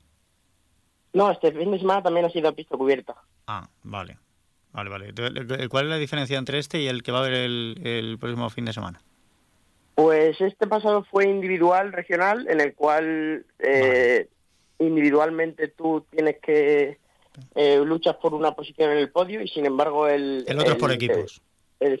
No, 1.12 1.30
este 1.30 1.52
fin 1.52 1.70
de 1.70 1.78
semana 1.78 2.02
también 2.02 2.26
ha 2.26 2.30
sido 2.30 2.48
a 2.48 2.52
pista 2.52 2.76
cubierta. 2.76 3.14
Ah, 3.46 3.68
vale. 3.82 4.18
Vale, 4.72 4.88
vale. 4.88 5.68
¿Cuál 5.68 5.84
es 5.84 5.90
la 5.90 5.96
diferencia 5.98 6.38
entre 6.38 6.58
este 6.58 6.80
y 6.80 6.88
el 6.88 7.02
que 7.02 7.12
va 7.12 7.18
a 7.18 7.22
haber 7.22 7.34
el, 7.34 8.16
próximo 8.18 8.48
fin 8.48 8.64
de 8.64 8.72
semana? 8.72 9.02
Pues 9.94 10.40
este 10.40 10.66
pasado 10.66 11.04
fue 11.04 11.28
individual, 11.28 11.92
regional, 11.92 12.46
en 12.48 12.60
el 12.62 12.74
cual 12.74 13.44
eh, 13.58 14.28
individualmente 14.78 15.68
tú 15.68 16.06
tienes 16.10 16.38
que 16.40 16.98
eh, 17.54 17.82
luchas 17.84 18.16
por 18.16 18.32
una 18.32 18.52
posición 18.52 18.90
en 18.92 18.98
el 18.98 19.10
podio 19.10 19.42
y 19.42 19.48
sin 19.48 19.66
embargo 19.66 20.08
el... 20.08 20.44
El 20.48 20.58
otro 20.58 20.72
es 20.72 20.78
por 20.78 20.92
equipos 20.92 21.42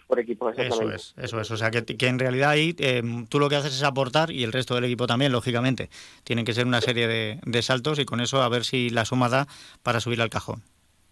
por 0.06 0.18
equipo, 0.18 0.50
Eso 0.50 0.90
es, 0.90 1.14
eso 1.16 1.40
es. 1.40 1.50
O 1.50 1.56
sea, 1.56 1.70
que, 1.70 2.06
en 2.06 2.18
realidad 2.18 2.50
ahí 2.50 2.74
eh, 2.78 3.02
tú 3.28 3.38
lo 3.38 3.48
que 3.48 3.56
haces 3.56 3.74
es 3.74 3.82
aportar 3.82 4.30
y 4.30 4.44
el 4.44 4.52
resto 4.52 4.74
del 4.74 4.84
equipo 4.84 5.06
también, 5.06 5.32
lógicamente. 5.32 5.90
Tienen 6.24 6.44
que 6.44 6.54
ser 6.54 6.66
una 6.66 6.80
serie 6.80 7.06
de, 7.08 7.62
saltos 7.62 7.98
y 7.98 8.04
con 8.04 8.20
eso 8.20 8.42
a 8.42 8.48
ver 8.48 8.64
si 8.64 8.90
la 8.90 9.04
suma 9.04 9.28
da 9.28 9.46
para 9.82 10.00
subir 10.00 10.20
al 10.20 10.30
cajón. 10.30 10.62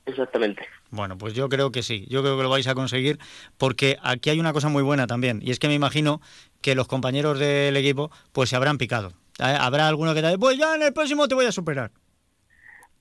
Exactamente. 0.07 0.67
Bueno, 0.91 1.17
pues 1.19 1.35
yo 1.35 1.49
creo 1.49 1.71
que 1.71 1.83
sí, 1.83 2.07
yo 2.09 2.23
creo 2.23 2.37
que 2.37 2.43
lo 2.43 2.51
vais 2.51 2.67
a 2.67 2.75
conseguir 2.75 3.19
porque 3.59 3.97
aquí 4.03 4.31
hay 4.31 4.41
una 4.41 4.53
cosa 4.53 4.69
muy 4.69 4.83
buena 4.83 5.07
también 5.07 5.41
y 5.43 5.53
es 5.53 5.61
que 5.61 5.69
me 5.69 5.75
imagino 5.75 6.21
que 6.63 6.75
los 6.75 6.89
compañeros 6.89 7.39
del 7.39 7.77
equipo 7.77 8.11
pues 8.33 8.51
se 8.51 8.57
habrán 8.57 8.79
picado. 8.79 9.13
Eh, 9.39 9.45
habrá 9.45 9.87
alguno 9.87 10.15
que 10.15 10.21
te 10.21 10.27
diga, 10.29 10.39
pues 10.39 10.59
ya 10.59 10.75
en 10.75 10.83
el 10.83 10.93
próximo 10.93 11.29
te 11.29 11.35
voy 11.35 11.47
a 11.47 11.53
superar. 11.53 11.93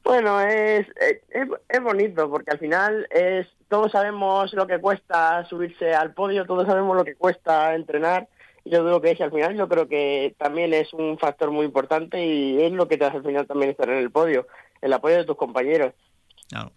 Bueno, 0.04 0.40
es, 0.42 0.88
es, 1.30 1.84
bonito 1.84 2.30
porque 2.30 2.52
al 2.52 2.60
final 2.60 3.08
es 3.12 3.48
todos 3.68 3.92
sabemos 3.92 4.54
lo 4.54 4.66
que 4.66 4.80
cuesta 4.80 5.46
subirse 5.46 5.94
al 5.94 6.14
podio, 6.14 6.46
todos 6.46 6.66
sabemos 6.66 6.96
lo 6.96 7.06
que 7.06 7.16
cuesta 7.16 7.76
entrenar 7.76 8.28
y 8.64 8.72
yo 8.72 8.84
digo 8.84 9.02
que 9.02 9.12
es 9.12 9.22
al 9.22 9.32
final 9.32 9.56
yo 9.56 9.68
creo 9.70 9.88
que 9.88 10.36
también 10.38 10.74
es 10.74 10.92
un 10.94 11.18
factor 11.20 11.52
muy 11.52 11.66
importante 11.66 12.26
y 12.26 12.62
es 12.62 12.72
lo 12.72 12.88
que 12.88 12.98
te 12.98 13.06
hace 13.06 13.18
al 13.18 13.24
final 13.24 13.46
también 13.46 13.72
estar 13.72 13.90
en 13.90 13.98
el 13.98 14.12
podio, 14.12 14.48
el 14.82 14.94
apoyo 14.94 15.18
de 15.18 15.26
tus 15.26 15.38
compañeros. 15.38 15.94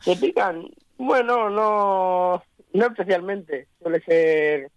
¿Se 0.00 0.16
pican? 0.16 0.68
Bueno, 0.98 1.48
no, 1.48 2.42
no 2.74 2.86
especialmente, 2.86 3.68
suele 3.80 4.00
ser 4.02 4.70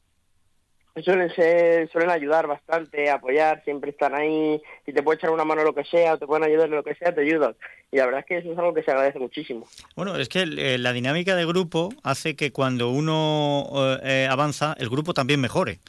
suelen 1.03 1.33
ser, 1.35 1.89
suelen 1.91 2.09
ayudar 2.09 2.47
bastante, 2.47 3.09
apoyar, 3.09 3.61
siempre 3.63 3.91
están 3.91 4.15
ahí, 4.15 4.61
si 4.85 4.93
te 4.93 5.03
pueden 5.03 5.19
echar 5.19 5.31
una 5.31 5.43
mano 5.43 5.63
lo 5.63 5.75
que 5.75 5.83
sea, 5.83 6.13
o 6.13 6.17
te 6.17 6.25
pueden 6.25 6.45
ayudar 6.45 6.67
en 6.67 6.75
lo 6.75 6.83
que 6.83 6.95
sea, 6.95 7.13
te 7.13 7.21
ayudan. 7.21 7.55
Y 7.91 7.97
la 7.97 8.05
verdad 8.05 8.21
es 8.21 8.25
que 8.25 8.37
eso 8.37 8.51
es 8.51 8.57
algo 8.57 8.73
que 8.73 8.83
se 8.83 8.91
agradece 8.91 9.19
muchísimo. 9.19 9.67
Bueno, 9.95 10.15
es 10.15 10.29
que 10.29 10.43
eh, 10.43 10.77
la 10.77 10.93
dinámica 10.93 11.35
de 11.35 11.45
grupo 11.45 11.89
hace 12.03 12.35
que 12.35 12.51
cuando 12.51 12.89
uno 12.89 13.67
eh, 14.03 14.27
avanza, 14.29 14.75
el 14.79 14.89
grupo 14.89 15.13
también 15.13 15.41
mejore. 15.41 15.79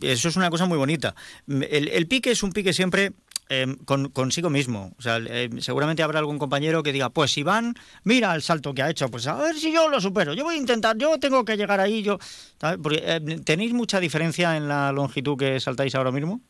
Eso 0.00 0.28
es 0.28 0.36
una 0.36 0.50
cosa 0.50 0.66
muy 0.66 0.78
bonita. 0.78 1.14
El, 1.48 1.88
el 1.88 2.06
pique 2.06 2.30
es 2.30 2.42
un 2.42 2.52
pique 2.52 2.72
siempre 2.72 3.12
Em, 3.48 3.76
con, 3.84 4.08
consigo 4.08 4.48
mismo. 4.48 4.92
O 4.98 5.02
sea, 5.02 5.18
em, 5.18 5.60
seguramente 5.60 6.02
habrá 6.02 6.18
algún 6.20 6.38
compañero 6.38 6.82
que 6.82 6.92
diga, 6.92 7.10
pues 7.10 7.36
Iván, 7.36 7.74
mira 8.02 8.34
el 8.34 8.40
salto 8.40 8.72
que 8.72 8.82
ha 8.82 8.88
hecho, 8.88 9.08
pues 9.08 9.26
a 9.26 9.34
ver 9.34 9.56
si 9.56 9.72
yo 9.72 9.88
lo 9.88 10.00
supero, 10.00 10.32
yo 10.32 10.44
voy 10.44 10.54
a 10.54 10.58
intentar, 10.58 10.96
yo 10.96 11.18
tengo 11.18 11.44
que 11.44 11.56
llegar 11.56 11.78
ahí, 11.80 12.02
yo... 12.02 12.18
Em, 12.62 13.44
¿Tenéis 13.44 13.74
mucha 13.74 14.00
diferencia 14.00 14.56
en 14.56 14.68
la 14.68 14.90
longitud 14.92 15.36
que 15.36 15.60
saltáis 15.60 15.94
ahora 15.94 16.12
mismo? 16.12 16.40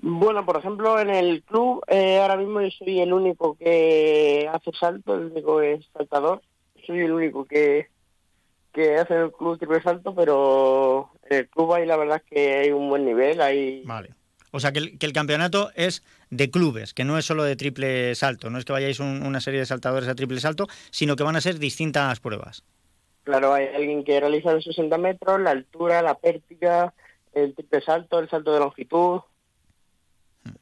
Bueno, 0.00 0.46
por 0.46 0.56
ejemplo, 0.56 1.00
en 1.00 1.10
el 1.10 1.42
club 1.42 1.82
eh, 1.88 2.20
ahora 2.20 2.36
mismo 2.36 2.60
yo 2.60 2.70
soy 2.70 3.00
el 3.00 3.12
único 3.12 3.56
que 3.56 4.48
hace 4.52 4.70
salto, 4.78 5.14
el 5.14 5.32
único 5.32 5.60
es 5.60 5.84
saltador. 5.92 6.40
Soy 6.86 7.00
el 7.00 7.12
único 7.12 7.44
que, 7.44 7.88
que 8.72 8.96
hace 8.96 9.14
el 9.16 9.32
club 9.32 9.58
triple 9.58 9.82
salto, 9.82 10.14
pero 10.14 11.10
en 11.28 11.38
el 11.38 11.48
club 11.48 11.74
ahí 11.74 11.84
la 11.84 11.96
verdad 11.96 12.22
es 12.24 12.30
que 12.30 12.56
hay 12.58 12.70
un 12.70 12.88
buen 12.88 13.04
nivel. 13.04 13.40
Hay, 13.40 13.82
vale. 13.84 14.14
O 14.50 14.60
sea, 14.60 14.72
que 14.72 14.78
el, 14.78 15.12
campeonato 15.12 15.70
es 15.74 16.02
de 16.30 16.50
clubes, 16.50 16.94
que 16.94 17.04
no 17.04 17.18
es 17.18 17.24
solo 17.24 17.44
de 17.44 17.56
triple 17.56 18.14
salto, 18.14 18.50
no 18.50 18.58
es 18.58 18.64
que 18.64 18.72
vayáis 18.72 19.00
una 19.00 19.40
serie 19.40 19.60
de 19.60 19.66
saltadores 19.66 20.08
a 20.08 20.14
triple 20.14 20.40
salto, 20.40 20.66
sino 20.90 21.16
que 21.16 21.24
van 21.24 21.36
a 21.36 21.40
ser 21.40 21.58
distintas 21.58 22.20
pruebas. 22.20 22.64
Claro, 23.24 23.52
hay 23.52 23.66
alguien 23.74 24.04
que 24.04 24.18
realiza 24.18 24.52
los 24.52 24.64
60 24.64 24.96
metros, 24.96 25.40
la 25.40 25.50
altura, 25.50 26.00
la 26.00 26.14
pértiga, 26.14 26.94
el 27.34 27.54
triple 27.54 27.82
salto, 27.82 28.18
el 28.18 28.30
salto 28.30 28.52
de 28.52 28.60
longitud. 28.60 29.20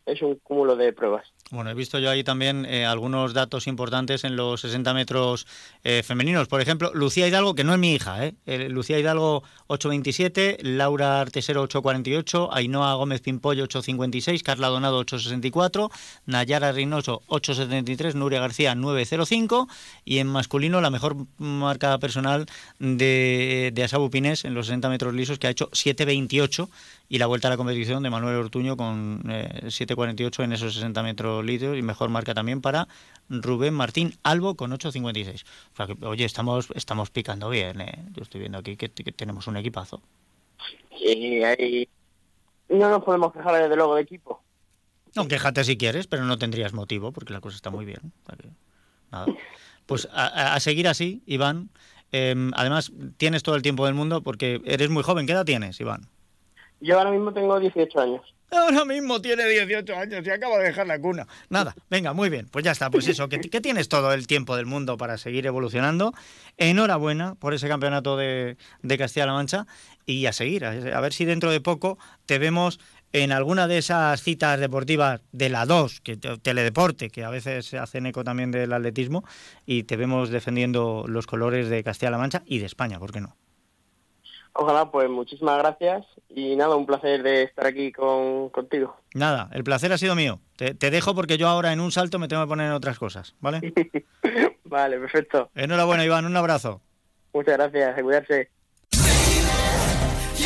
Es 0.07 0.22
un 0.22 0.37
cúmulo 0.37 0.76
de 0.76 0.93
pruebas. 0.93 1.26
Bueno, 1.51 1.70
he 1.70 1.74
visto 1.74 2.01
yo 2.01 2.11
ahí 2.11 2.24
también 2.24 2.64
eh, 2.64 2.84
algunos 2.84 3.32
datos 3.32 3.68
importantes 3.68 4.24
en 4.24 4.34
los 4.34 4.62
60 4.62 4.93
metros 4.95 5.47
eh, 5.84 6.03
femeninos. 6.05 6.49
Por 6.49 6.61
ejemplo, 6.61 6.91
Lucía 6.93 7.28
Hidalgo, 7.28 7.55
que 7.55 7.62
no 7.62 7.72
es 7.72 7.78
mi 7.78 7.95
hija, 7.95 8.26
¿eh? 8.26 8.34
Lucía 8.68 8.99
Hidalgo 8.99 9.45
8.27, 9.68 10.59
Laura 10.62 11.20
Artesero 11.20 11.68
8.48, 11.68 12.49
Ainhoa 12.53 12.95
Gómez 12.95 13.20
Pimpollo 13.20 13.68
8.56, 13.68 14.43
Carla 14.43 14.68
Donado 14.68 15.01
8.64, 15.05 15.91
Nayara 16.26 16.72
Reynoso 16.72 17.22
8.73, 17.28 18.14
Nuria 18.14 18.41
García 18.41 18.74
9.05 18.74 19.68
y 20.05 20.18
en 20.18 20.26
masculino 20.26 20.80
la 20.80 20.91
mejor 20.91 21.16
marca 21.39 21.97
personal 21.99 22.47
de, 22.80 23.70
de 23.72 23.84
Asabu 23.84 24.11
Pines 24.11 24.45
en 24.45 24.55
los 24.55 24.66
60 24.66 24.89
metros 24.89 25.14
lisos 25.14 25.39
que 25.39 25.47
ha 25.47 25.51
hecho 25.51 25.70
7.28 25.70 26.68
y 27.09 27.18
la 27.18 27.26
vuelta 27.26 27.48
a 27.48 27.50
la 27.50 27.57
competición 27.57 28.02
de 28.02 28.11
Manuel 28.11 28.36
Ortuño 28.36 28.76
con 28.76 29.22
7.48 29.22 30.44
en 30.44 30.52
esos 30.52 30.74
60 30.74 31.02
metros 31.02 31.44
litros 31.44 31.76
y 31.76 31.82
mejor 31.82 32.09
marca 32.09 32.34
también 32.34 32.61
para 32.61 32.88
Rubén 33.28 33.74
Martín 33.74 34.14
Albo 34.22 34.57
con 34.57 34.72
8.56. 34.72 35.44
O 35.72 35.76
sea 35.76 35.86
que, 35.86 36.04
oye, 36.04 36.24
estamos, 36.24 36.68
estamos 36.74 37.11
picando 37.11 37.48
bien, 37.48 37.80
¿eh? 37.80 38.04
Yo 38.12 38.22
estoy 38.22 38.40
viendo 38.40 38.59
aquí 38.59 38.76
que, 38.76 38.88
tenemos 38.88 39.46
un 39.46 39.57
equipazo. 39.57 40.02
Sí, 40.98 41.42
ahí 41.44 41.88
no 42.68 42.90
nos 42.90 43.04
podemos 43.04 43.32
quejar 43.32 43.62
desde 43.62 43.76
luego 43.76 43.94
de 43.94 44.02
equipo. 44.02 44.42
No, 45.14 45.28
quéjate 45.28 45.64
si 45.64 45.76
quieres, 45.76 46.07
pero 46.07 46.24
no 46.24 46.38
tendrías 46.38 46.72
motivo 46.72 47.12
porque 47.12 47.32
la 47.32 47.40
cosa 47.40 47.57
está 47.57 47.70
muy 47.70 47.84
bien. 47.84 48.12
nada. 49.11 49.26
Pues 49.86 50.09
a, 50.12 50.59
seguir 50.59 50.88
así, 50.88 51.22
Iván. 51.26 51.70
Em, 52.11 52.50
además, 52.54 52.92
tienes 53.16 53.44
todo 53.44 53.54
el 53.54 53.62
tiempo 53.62 53.86
del 53.86 53.94
mundo 53.94 54.22
porque 54.22 54.61
eres 54.64 54.90
muy 54.90 55.04
joven. 55.04 55.26
¿Qué 55.26 55.32
edad 55.32 55.44
tienes, 55.44 55.80
Iván? 55.80 56.09
Yo 56.81 56.99
ahora 56.99 57.11
mismo 57.11 57.33
tengo 57.33 57.59
18 57.59 58.01
años. 58.01 58.37
Ahora 58.51 58.85
mismo 58.85 59.20
tiene 59.20 59.45
18 59.45 59.97
años 59.97 60.24
y 60.24 60.31
acaba 60.31 60.59
de 60.59 60.64
dejar 60.64 60.87
la 60.87 61.01
cuna. 61.01 61.27
Nada, 61.49 61.74
venga, 61.91 62.12
muy 62.12 62.31
bien. 62.31 62.49
Pues 62.49 62.64
ya 62.64 62.70
está, 62.70 62.91
pues 62.91 63.09
eso, 63.09 63.29
que, 63.29 63.39
tienes 63.39 63.89
todo 63.89 64.12
el 64.12 64.27
tiempo 64.29 64.57
del 64.57 64.66
mundo 64.66 64.97
para 64.97 65.18
seguir 65.18 65.47
evolucionando. 65.47 66.12
Enhorabuena 66.57 67.35
por 67.35 67.55
ese 67.55 67.66
campeonato 67.68 68.16
de, 68.16 68.57
Castilla-La 68.97 69.33
Mancha 69.33 69.66
y 70.07 70.27
a 70.27 70.33
seguir, 70.33 70.64
a, 70.64 71.01
ver 71.01 71.12
si 71.12 71.24
dentro 71.24 71.51
de 71.51 71.61
poco 71.61 71.99
te 72.24 72.39
vemos 72.39 72.79
en 73.12 73.33
alguna 73.33 73.66
de 73.66 73.79
esas 73.79 74.22
citas 74.22 74.61
deportivas 74.61 75.22
de 75.33 75.49
la 75.49 75.66
2, 75.66 76.01
que 76.01 76.16
teledeporte, 76.16 77.11
que 77.11 77.24
a 77.24 77.31
veces 77.31 77.74
hacen 77.74 78.07
eco 78.07 78.22
también 78.22 78.53
del 78.53 78.72
atletismo, 78.72 79.24
y 79.64 79.85
te 79.85 79.97
vemos 79.97 80.31
defendiendo 80.31 81.05
los 81.09 81.27
colores 81.27 81.68
de 81.68 81.83
Castilla-La 81.83 82.18
Mancha 82.18 82.43
y 82.47 82.59
de 82.59 82.66
España, 82.66 82.99
¿por 82.99 83.12
qué 83.12 83.20
no? 83.20 83.37
Ojalá, 84.59 84.90
pues 84.90 85.09
muchísimas 85.11 85.59
gracias 85.59 86.07
y 86.28 86.57
nada, 86.57 86.76
un 86.76 86.86
placer 86.86 87.22
de 87.22 87.42
estar 87.42 87.66
aquí 87.66 87.92
con, 87.92 88.48
contigo. 88.50 88.96
Nada, 89.14 89.50
el 89.52 89.64
placer 89.64 89.92
ha 89.92 89.98
sido 89.98 90.14
mío. 90.14 90.40
Te, 90.57 90.74
te, 90.74 90.90
dejo 90.90 91.14
porque 91.14 91.36
yo 91.36 91.48
ahora 91.48 91.72
en 91.72 91.80
un 91.80 91.92
salto 91.92 92.18
me 92.18 92.28
tengo 92.28 92.42
que 92.42 92.48
poner 92.48 92.66
en 92.66 92.72
otras 92.72 92.98
cosas, 92.98 93.34
¿vale? 93.40 93.61
vale, 94.64 94.98
perfecto. 94.98 95.50
Enhorabuena, 95.54 96.04
Iván, 96.04 96.24
un 96.24 96.36
abrazo. 96.36 96.80
Muchas 97.34 97.59
gracias, 97.59 97.98
a 97.98 98.02
cuidarse. 98.02 98.50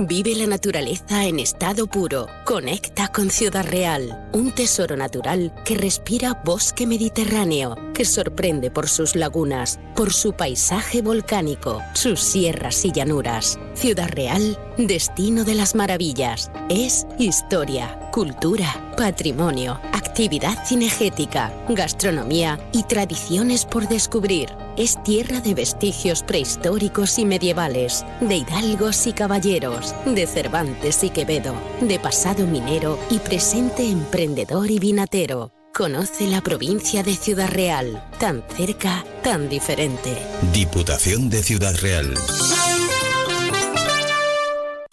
Vive 0.00 0.36
la 0.36 0.46
naturaleza 0.46 1.24
en 1.24 1.40
estado 1.40 1.88
puro. 1.88 2.28
Conecta 2.44 3.08
con 3.08 3.30
Ciudad 3.30 3.66
Real, 3.66 4.30
un 4.32 4.52
tesoro 4.54 4.96
natural 4.96 5.52
que 5.64 5.74
respira 5.74 6.40
bosque 6.44 6.86
mediterráneo, 6.86 7.76
que 7.94 8.04
sorprende 8.04 8.70
por 8.70 8.88
sus 8.88 9.16
lagunas, 9.16 9.80
por 9.96 10.12
su 10.12 10.34
paisaje 10.34 11.02
volcánico, 11.02 11.82
sus 11.94 12.20
sierras 12.20 12.84
y 12.84 12.92
llanuras. 12.92 13.58
Ciudad 13.74 14.08
Real, 14.08 14.56
destino 14.78 15.42
de 15.42 15.56
las 15.56 15.74
maravillas. 15.74 16.52
Es 16.70 17.04
historia, 17.18 18.07
cultura, 18.18 18.74
patrimonio, 18.96 19.80
actividad 19.92 20.66
cinegética, 20.66 21.52
gastronomía 21.68 22.58
y 22.72 22.82
tradiciones 22.82 23.64
por 23.64 23.86
descubrir 23.86 24.48
es 24.76 25.00
tierra 25.04 25.40
de 25.40 25.54
vestigios 25.54 26.24
prehistóricos 26.24 27.16
y 27.20 27.24
medievales, 27.24 28.04
de 28.20 28.38
hidalgos 28.38 29.06
y 29.06 29.12
caballeros, 29.12 29.94
de 30.04 30.26
Cervantes 30.26 31.04
y 31.04 31.10
Quevedo, 31.10 31.54
de 31.80 32.00
pasado 32.00 32.44
minero 32.44 32.98
y 33.08 33.20
presente 33.20 33.88
emprendedor 33.88 34.68
y 34.68 34.80
vinatero. 34.80 35.52
Conoce 35.72 36.26
la 36.26 36.40
provincia 36.40 37.04
de 37.04 37.14
Ciudad 37.14 37.48
Real, 37.48 38.04
tan 38.18 38.42
cerca, 38.56 39.04
tan 39.22 39.48
diferente. 39.48 40.18
Diputación 40.52 41.30
de 41.30 41.44
Ciudad 41.44 41.76
Real. 41.76 42.14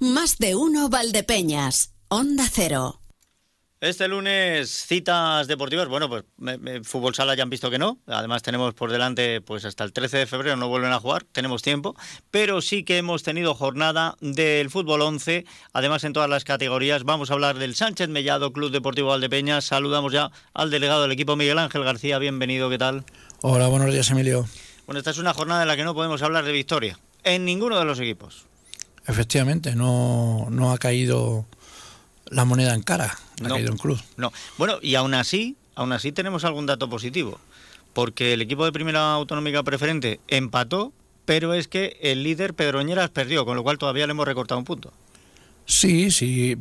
Más 0.00 0.38
de 0.38 0.54
uno 0.56 0.88
Valdepeñas. 0.88 1.92
Onda 2.08 2.44
Cero. 2.50 3.00
Este 3.80 4.08
lunes 4.08 4.68
citas 4.70 5.46
deportivas, 5.46 5.88
bueno, 5.88 6.06
pues 6.08 6.24
me- 6.36 6.58
me- 6.58 6.84
fútbol 6.84 7.14
sala 7.14 7.34
ya 7.34 7.42
han 7.44 7.48
visto 7.50 7.70
que 7.70 7.78
no, 7.78 7.98
además 8.06 8.42
tenemos 8.42 8.74
por 8.74 8.90
delante 8.90 9.40
pues 9.40 9.64
hasta 9.64 9.84
el 9.84 9.94
13 9.94 10.18
de 10.18 10.26
febrero 10.26 10.56
no 10.56 10.68
vuelven 10.68 10.92
a 10.92 11.00
jugar, 11.00 11.24
tenemos 11.32 11.62
tiempo, 11.62 11.96
pero 12.30 12.60
sí 12.60 12.82
que 12.84 12.98
hemos 12.98 13.22
tenido 13.22 13.54
jornada 13.54 14.16
del 14.20 14.68
fútbol 14.68 15.00
11, 15.00 15.46
además 15.72 16.04
en 16.04 16.12
todas 16.12 16.28
las 16.28 16.44
categorías, 16.44 17.04
vamos 17.04 17.30
a 17.30 17.34
hablar 17.34 17.58
del 17.58 17.74
Sánchez 17.74 18.10
Mellado 18.10 18.52
Club 18.52 18.70
Deportivo 18.70 19.08
Valdepeñas, 19.08 19.64
saludamos 19.64 20.12
ya 20.12 20.30
al 20.52 20.70
delegado 20.70 21.00
del 21.02 21.12
equipo 21.12 21.36
Miguel 21.36 21.58
Ángel 21.58 21.82
García, 21.82 22.18
bienvenido, 22.18 22.68
¿qué 22.68 22.76
tal? 22.76 23.04
Hola, 23.40 23.68
buenos 23.68 23.90
días, 23.94 24.10
Emilio. 24.10 24.44
Bueno, 24.84 24.98
esta 24.98 25.10
es 25.10 25.18
una 25.18 25.32
jornada 25.32 25.62
en 25.62 25.68
la 25.68 25.76
que 25.76 25.84
no 25.84 25.94
podemos 25.94 26.20
hablar 26.20 26.44
de 26.44 26.52
victoria, 26.52 26.98
en 27.24 27.46
ninguno 27.46 27.78
de 27.78 27.86
los 27.86 27.98
equipos. 27.98 28.44
Efectivamente, 29.10 29.74
no, 29.74 30.46
no 30.50 30.72
ha 30.72 30.78
caído 30.78 31.44
la 32.26 32.44
moneda 32.44 32.74
en 32.74 32.82
cara, 32.82 33.18
ha 33.40 33.48
No. 33.48 33.54
caído 33.54 33.70
en 33.72 33.78
cruz. 33.78 34.02
No. 34.16 34.32
Bueno, 34.56 34.78
y 34.80 34.94
aún 34.94 35.14
así, 35.14 35.56
aún 35.74 35.92
así 35.92 36.12
tenemos 36.12 36.44
algún 36.44 36.66
dato 36.66 36.88
positivo, 36.88 37.40
porque 37.92 38.32
el 38.34 38.42
equipo 38.42 38.64
de 38.64 38.72
primera 38.72 39.12
autonómica 39.14 39.62
preferente 39.62 40.20
empató, 40.28 40.92
pero 41.24 41.54
es 41.54 41.68
que 41.68 41.98
el 42.02 42.22
líder 42.22 42.54
Pedroñeras 42.54 43.10
perdió, 43.10 43.44
con 43.44 43.56
lo 43.56 43.62
cual 43.62 43.78
todavía 43.78 44.06
le 44.06 44.12
hemos 44.12 44.26
recortado 44.26 44.58
un 44.58 44.64
punto. 44.64 44.92
Sí, 45.66 46.10
sí. 46.10 46.56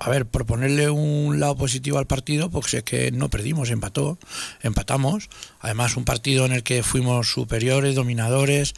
A 0.00 0.10
ver, 0.10 0.26
por 0.26 0.44
ponerle 0.44 0.90
un 0.90 1.40
lado 1.40 1.56
positivo 1.56 1.98
al 1.98 2.06
partido, 2.06 2.50
pues 2.50 2.74
es 2.74 2.82
que 2.82 3.10
no 3.10 3.30
perdimos, 3.30 3.70
empató, 3.70 4.18
empatamos. 4.62 5.28
Además, 5.60 5.96
un 5.96 6.04
partido 6.04 6.44
en 6.44 6.52
el 6.52 6.62
que 6.62 6.82
fuimos 6.82 7.30
superiores, 7.32 7.94
dominadores, 7.94 8.74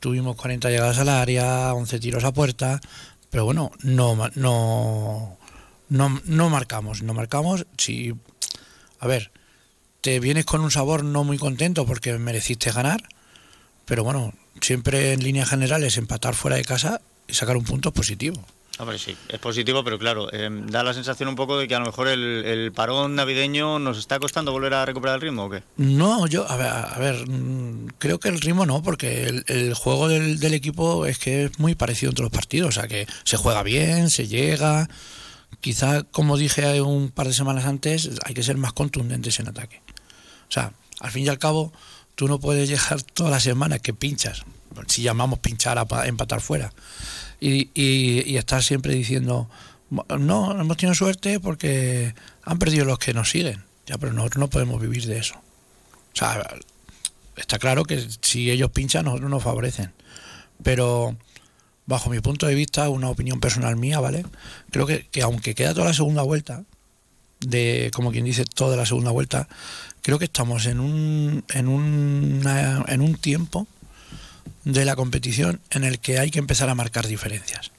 tuvimos 0.00 0.36
40 0.36 0.70
llegadas 0.70 0.98
al 0.98 1.08
área, 1.08 1.72
11 1.74 1.98
tiros 2.00 2.24
a 2.24 2.32
puerta, 2.32 2.80
pero 3.30 3.44
bueno, 3.44 3.70
no, 3.82 4.16
no, 4.34 5.38
no, 5.88 6.20
no 6.24 6.50
marcamos, 6.50 7.02
no 7.02 7.14
marcamos. 7.14 7.66
Si, 7.76 8.14
a 9.00 9.06
ver, 9.06 9.30
te 10.00 10.20
vienes 10.20 10.44
con 10.44 10.60
un 10.60 10.70
sabor 10.70 11.04
no 11.04 11.24
muy 11.24 11.38
contento 11.38 11.86
porque 11.86 12.16
mereciste 12.18 12.70
ganar, 12.70 13.02
pero 13.84 14.04
bueno, 14.04 14.32
siempre 14.60 15.12
en 15.12 15.22
líneas 15.22 15.48
generales 15.48 15.96
empatar 15.96 16.34
fuera 16.34 16.56
de 16.56 16.64
casa 16.64 17.00
y 17.26 17.34
sacar 17.34 17.56
un 17.56 17.64
punto 17.64 17.90
es 17.90 17.94
positivo. 17.94 18.44
Sí, 18.96 19.16
es 19.28 19.38
positivo, 19.40 19.82
pero 19.82 19.98
claro, 19.98 20.28
eh, 20.32 20.48
da 20.66 20.84
la 20.84 20.94
sensación 20.94 21.28
un 21.28 21.34
poco 21.34 21.58
de 21.58 21.66
que 21.66 21.74
a 21.74 21.80
lo 21.80 21.86
mejor 21.86 22.06
el, 22.06 22.70
parón 22.72 23.16
navideño 23.16 23.78
nos 23.80 23.98
está 23.98 24.20
costando 24.20 24.52
volver 24.52 24.74
a 24.74 24.86
recuperar 24.86 25.16
el 25.16 25.20
ritmo, 25.22 25.46
¿o 25.46 25.50
qué? 25.50 25.62
No, 25.76 26.26
yo, 26.28 26.48
a 26.48 26.56
ver, 26.56 26.68
a 26.68 26.96
ver, 26.98 27.28
mm, 27.28 27.88
creo 27.98 28.20
que 28.20 28.28
el 28.28 28.40
ritmo 28.40 28.66
no, 28.66 28.82
porque 28.82 29.42
el, 29.46 29.74
juego 29.74 30.06
del, 30.08 30.54
equipo 30.54 31.06
es 31.06 31.18
que 31.18 31.46
es 31.46 31.58
muy 31.58 31.74
parecido 31.74 32.10
entre 32.10 32.22
los 32.22 32.32
partidos, 32.32 32.68
o 32.68 32.72
sea 32.72 32.86
que 32.88 33.06
se 33.24 33.36
juega 33.36 33.62
bien, 33.64 34.10
se 34.10 34.28
llega. 34.28 34.88
Quizá, 35.60 36.04
como 36.04 36.36
dije 36.36 36.80
un 36.80 37.10
par 37.10 37.26
de 37.26 37.32
semanas 37.32 37.64
antes, 37.64 38.10
hay 38.24 38.34
que 38.34 38.42
ser 38.44 38.56
más 38.58 38.72
contundentes 38.74 39.40
en 39.40 39.48
ataque. 39.48 39.80
O 40.48 40.52
sea, 40.52 40.72
al 41.00 41.10
fin 41.10 41.24
y 41.24 41.28
al 41.28 41.38
cabo, 41.38 41.72
tú 42.14 42.28
no 42.28 42.38
puedes 42.38 42.68
llegar 42.68 43.02
todas 43.14 43.32
las 43.32 43.42
semanas 43.42 43.80
que 43.80 43.92
pinchas, 43.92 44.44
si 44.86 45.02
llamamos 45.02 45.40
pinchar 45.40 45.78
a 45.78 45.84
pa- 45.86 46.06
empatar 46.06 46.40
fuera, 46.40 46.72
y, 47.40 47.70
y, 47.74 48.22
y 48.26 48.36
estar 48.36 48.62
siempre 48.62 48.94
diciendo, 48.94 49.48
no, 50.18 50.52
hemos 50.60 50.76
tenido 50.76 50.94
suerte 50.94 51.40
porque 51.40 52.14
han 52.42 52.58
perdido 52.58 52.84
los 52.84 52.98
que 52.98 53.14
nos 53.14 53.30
siguen. 53.30 53.64
Ya, 53.86 53.96
pero 53.98 54.12
nosotros 54.12 54.40
no 54.40 54.50
podemos 54.50 54.80
vivir 54.82 55.06
de 55.06 55.18
eso. 55.18 55.34
O 55.36 56.16
sea, 56.16 56.46
está 57.36 57.58
claro 57.58 57.84
que 57.84 58.06
si 58.20 58.50
ellos 58.50 58.70
pinchan, 58.70 59.04
nosotros 59.06 59.30
nos 59.30 59.42
favorecen. 59.42 59.92
Pero 60.62 61.16
bajo 61.86 62.10
mi 62.10 62.20
punto 62.20 62.46
de 62.46 62.54
vista, 62.54 62.88
una 62.90 63.08
opinión 63.08 63.40
personal 63.40 63.76
mía, 63.76 63.98
¿vale? 64.00 64.26
Creo 64.70 64.84
que, 64.86 65.06
que 65.06 65.22
aunque 65.22 65.54
queda 65.54 65.72
toda 65.72 65.86
la 65.86 65.94
segunda 65.94 66.22
vuelta, 66.22 66.64
de 67.40 67.90
como 67.94 68.10
quien 68.10 68.24
dice 68.24 68.44
toda 68.44 68.76
la 68.76 68.84
segunda 68.84 69.10
vuelta, 69.12 69.48
creo 70.02 70.18
que 70.18 70.24
estamos 70.26 70.66
en 70.66 70.80
un, 70.80 71.44
en 71.54 71.68
una- 71.68 72.84
en 72.88 73.00
un 73.00 73.14
tiempo 73.14 73.66
de 74.68 74.84
la 74.84 74.96
competición 74.96 75.62
en 75.70 75.82
el 75.82 75.98
que 75.98 76.18
hay 76.18 76.30
que 76.30 76.38
empezar 76.38 76.68
a 76.68 76.74
marcar 76.74 77.06
diferencias. 77.06 77.72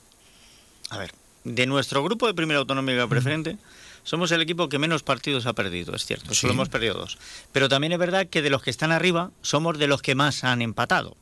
A 0.90 0.98
ver, 0.98 1.12
de 1.44 1.68
nuestro 1.68 2.04
grupo 2.04 2.26
de 2.26 2.34
primera 2.34 2.60
autonómica 2.60 3.08
preferente, 3.08 3.58
somos 4.04 4.32
el 4.32 4.42
equipo 4.42 4.70
que 4.70 4.80
menos 4.80 5.04
partidos 5.04 5.46
ha 5.46 5.54
perdido, 5.54 5.96
es 5.96 6.04
cierto, 6.06 6.34
solo 6.34 6.54
hemos 6.54 6.70
perdido 6.70 6.96
dos. 6.96 7.20
Pero 7.52 7.70
también 7.70 7.94
es 7.94 8.00
verdad 8.00 8.26
que 8.26 8.42
de 8.42 8.50
los 8.50 8.64
que 8.64 8.72
están 8.72 8.92
arriba, 8.92 9.30
somos 9.44 9.78
de 9.78 9.86
los 9.86 10.02
que 10.02 10.16
más 10.16 10.44
han 10.44 10.64
empatado. 10.64 11.16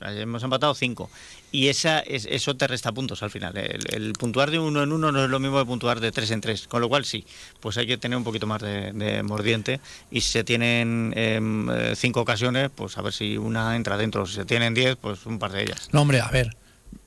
Hemos 0.00 0.42
empatado 0.44 0.74
cinco. 0.74 1.10
Y 1.50 1.68
esa, 1.68 1.98
es- 2.00 2.26
eso 2.30 2.56
te 2.56 2.66
resta 2.68 2.92
puntos 2.92 3.22
al 3.22 3.30
final. 3.30 3.56
El, 3.56 3.80
el 3.94 4.12
puntuar 4.12 4.50
de 4.50 4.58
uno 4.58 4.82
en 4.82 4.92
uno 4.92 5.10
no 5.10 5.24
es 5.24 5.30
lo 5.30 5.40
mismo 5.40 5.58
que 5.58 5.64
puntuar 5.66 5.98
de 6.00 6.12
tres 6.12 6.30
en 6.30 6.40
tres. 6.40 6.68
Con 6.68 6.80
lo 6.80 6.88
cual 6.88 7.04
sí, 7.04 7.24
pues 7.60 7.76
hay 7.78 7.86
que 7.86 7.98
tener 7.98 8.16
un 8.16 8.24
poquito 8.24 8.46
más 8.46 8.62
de, 8.62 8.92
de 8.92 9.22
mordiente. 9.24 9.80
Y 10.10 10.20
si 10.20 10.30
se 10.30 10.44
tienen 10.44 11.12
eh, 11.16 11.94
cinco 11.96 12.20
ocasiones, 12.20 12.70
pues 12.74 12.96
a 12.96 13.02
ver 13.02 13.12
si 13.12 13.36
una 13.36 13.74
entra 13.74 13.96
dentro. 13.96 14.24
Si 14.26 14.34
se 14.34 14.44
tienen 14.44 14.72
diez, 14.74 14.96
pues 14.96 15.26
un 15.26 15.38
par 15.40 15.50
de 15.52 15.62
ellas. 15.62 15.88
No, 15.92 16.02
hombre, 16.02 16.20
a 16.20 16.28
ver, 16.28 16.56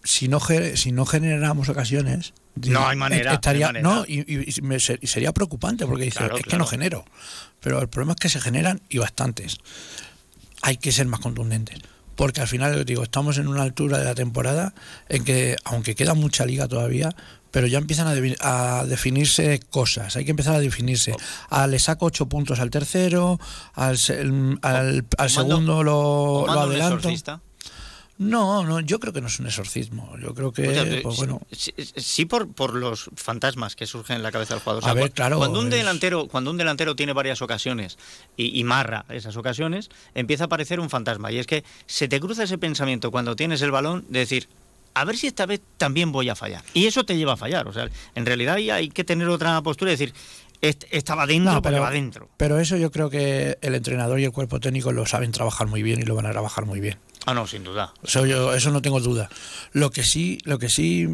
si 0.04 0.28
no, 0.28 0.40
si 0.76 0.92
no 0.92 1.06
generamos 1.06 1.70
ocasiones... 1.70 2.34
No 2.56 2.86
hay 2.86 2.98
manera, 2.98 3.36
Estaría, 3.36 3.72
no 3.72 3.78
hay 3.78 3.84
manera. 3.84 3.96
no, 4.02 4.06
y, 4.06 4.50
y- 4.58 4.62
me 4.62 4.76
y 4.76 5.08
sería 5.08 5.32
preocupante 5.32 5.86
porque 5.86 6.04
dice, 6.04 6.18
Claro, 6.18 6.36
es 6.36 6.44
que 6.44 6.58
no 6.58 6.66
genero. 6.68 7.06
Pero 7.62 7.82
el 7.82 7.88
problema 7.88 8.12
es 8.12 8.18
que 8.20 8.28
se 8.28 8.42
generan 8.42 8.82
y 8.90 8.98
bastantes. 8.98 9.56
Hay 10.62 10.76
que 10.76 10.92
ser 10.92 11.08
más 11.08 11.22
contundentes. 11.22 11.80
Porque 12.22 12.40
al 12.40 12.48
final, 12.48 12.76
yo 12.76 12.84
digo, 12.84 13.02
estamos 13.02 13.40
en 13.40 13.48
una 13.48 13.64
altura 13.64 13.98
de 13.98 14.06
la 14.06 14.14
temporada 14.14 14.76
en 15.10 15.24
que, 15.24 15.56
aunque 15.64 15.96
queda 15.96 16.14
mucha 16.14 16.46
liga 16.46 16.68
todavía, 16.68 17.10
pero 17.50 17.66
ya 17.66 17.80
empiezan 17.80 18.06
a, 18.06 18.80
a 18.80 18.86
definirse 18.86 19.60
cosas. 19.72 20.16
Hay 20.16 20.26
que 20.26 20.30
empezar 20.30 20.54
a 20.54 20.60
definirse. 20.60 21.16
Ah, 21.50 21.66
le 21.66 21.80
saco 21.80 22.06
ocho 22.06 22.28
puntos 22.28 22.60
al 22.60 22.70
tercero, 22.70 23.40
al, 23.74 23.98
al, 24.62 25.06
al 25.18 25.30
segundo 25.32 25.82
lo, 25.82 26.42
¿O 26.42 26.46
lo 26.46 26.60
adelanto. 26.60 27.10
No, 28.22 28.64
no, 28.64 28.80
yo 28.82 29.00
creo 29.00 29.12
que 29.14 29.20
no 29.20 29.28
es 29.28 29.40
un 29.40 29.48
exorcismo. 29.48 30.16
Yo 30.22 30.36
creo 30.36 30.52
que, 30.52 30.68
Oye, 30.68 31.02
pues 31.02 31.16
sí- 31.16 31.20
bueno, 31.22 31.42
sí, 31.52 31.74
sí 31.96 32.26
por, 32.26 32.52
por 32.54 32.76
los 32.76 33.10
fantasmas 33.16 33.76
que 33.76 33.88
surgen 33.88 34.18
en 34.18 34.24
la 34.24 34.32
cabeza 34.32 34.54
del 34.54 34.62
jugador. 34.64 34.88
A 34.88 34.94
ver, 34.94 35.12
claro, 35.12 35.38
Cuando 35.40 35.60
un 35.60 35.68
es- 35.68 35.74
delantero, 35.74 36.28
cuando 36.28 36.52
un 36.52 36.58
delantero 36.58 36.96
tiene 36.96 37.14
varias 37.14 37.42
ocasiones 37.42 37.98
y, 38.38 38.60
y 38.60 38.64
marra 38.64 39.06
esas 39.10 39.36
ocasiones, 39.38 39.90
empieza 40.14 40.44
a 40.44 40.46
aparecer 40.46 40.80
un 40.80 40.90
fantasma. 40.92 41.32
Y 41.32 41.40
es 41.40 41.48
que 41.48 41.64
se 41.88 42.08
te 42.08 42.20
cruza 42.20 42.44
ese 42.44 42.60
pensamiento 42.60 43.10
cuando 43.10 43.36
tienes 43.36 43.62
el 43.64 43.72
balón 43.72 44.06
de 44.10 44.20
decir. 44.20 44.48
A 44.94 45.06
ver 45.06 45.16
si 45.16 45.26
esta 45.26 45.46
vez 45.46 45.62
también 45.78 46.12
voy 46.12 46.28
a 46.28 46.36
fallar. 46.36 46.64
Y 46.74 46.86
eso 46.86 47.06
te 47.06 47.16
lleva 47.16 47.32
a 47.34 47.38
fallar. 47.38 47.66
O 47.66 47.72
sea, 47.72 47.90
en 48.14 48.26
realidad 48.26 48.56
hay 48.56 48.90
que 48.90 49.06
tener 49.06 49.30
otra 49.30 49.62
postura 49.62 49.90
y 49.90 49.94
decir, 49.94 50.14
"Est- 50.62 50.86
estaba 50.92 51.26
dentro 51.26 51.54
No, 51.54 51.62
porque 51.62 51.74
pero- 51.76 51.84
va 51.84 51.92
dentro. 51.92 52.30
pero 52.38 52.60
eso 52.60 52.78
yo 52.78 52.92
creo 52.92 53.10
que 53.10 53.58
el 53.62 53.76
entrenador 53.76 54.20
y 54.20 54.26
el 54.26 54.32
cuerpo 54.32 54.60
técnico 54.60 54.92
lo 54.92 55.06
saben 55.06 55.32
trabajar 55.32 55.68
muy 55.68 55.82
bien 55.84 56.00
y 56.00 56.04
lo 56.04 56.16
van 56.16 56.26
a 56.28 56.32
trabajar 56.32 56.66
muy 56.66 56.80
bien. 56.80 56.98
Ah, 57.26 57.34
no, 57.34 57.46
sin 57.48 57.64
duda. 57.64 57.94
Eso, 58.04 58.26
yo, 58.26 58.54
eso 58.54 58.72
no 58.72 58.82
tengo 58.82 59.00
duda. 59.00 59.30
Lo 59.74 59.92
que 59.92 60.04
sí, 60.04 60.38
lo 60.44 60.58
que 60.60 60.70
sí, 60.70 61.08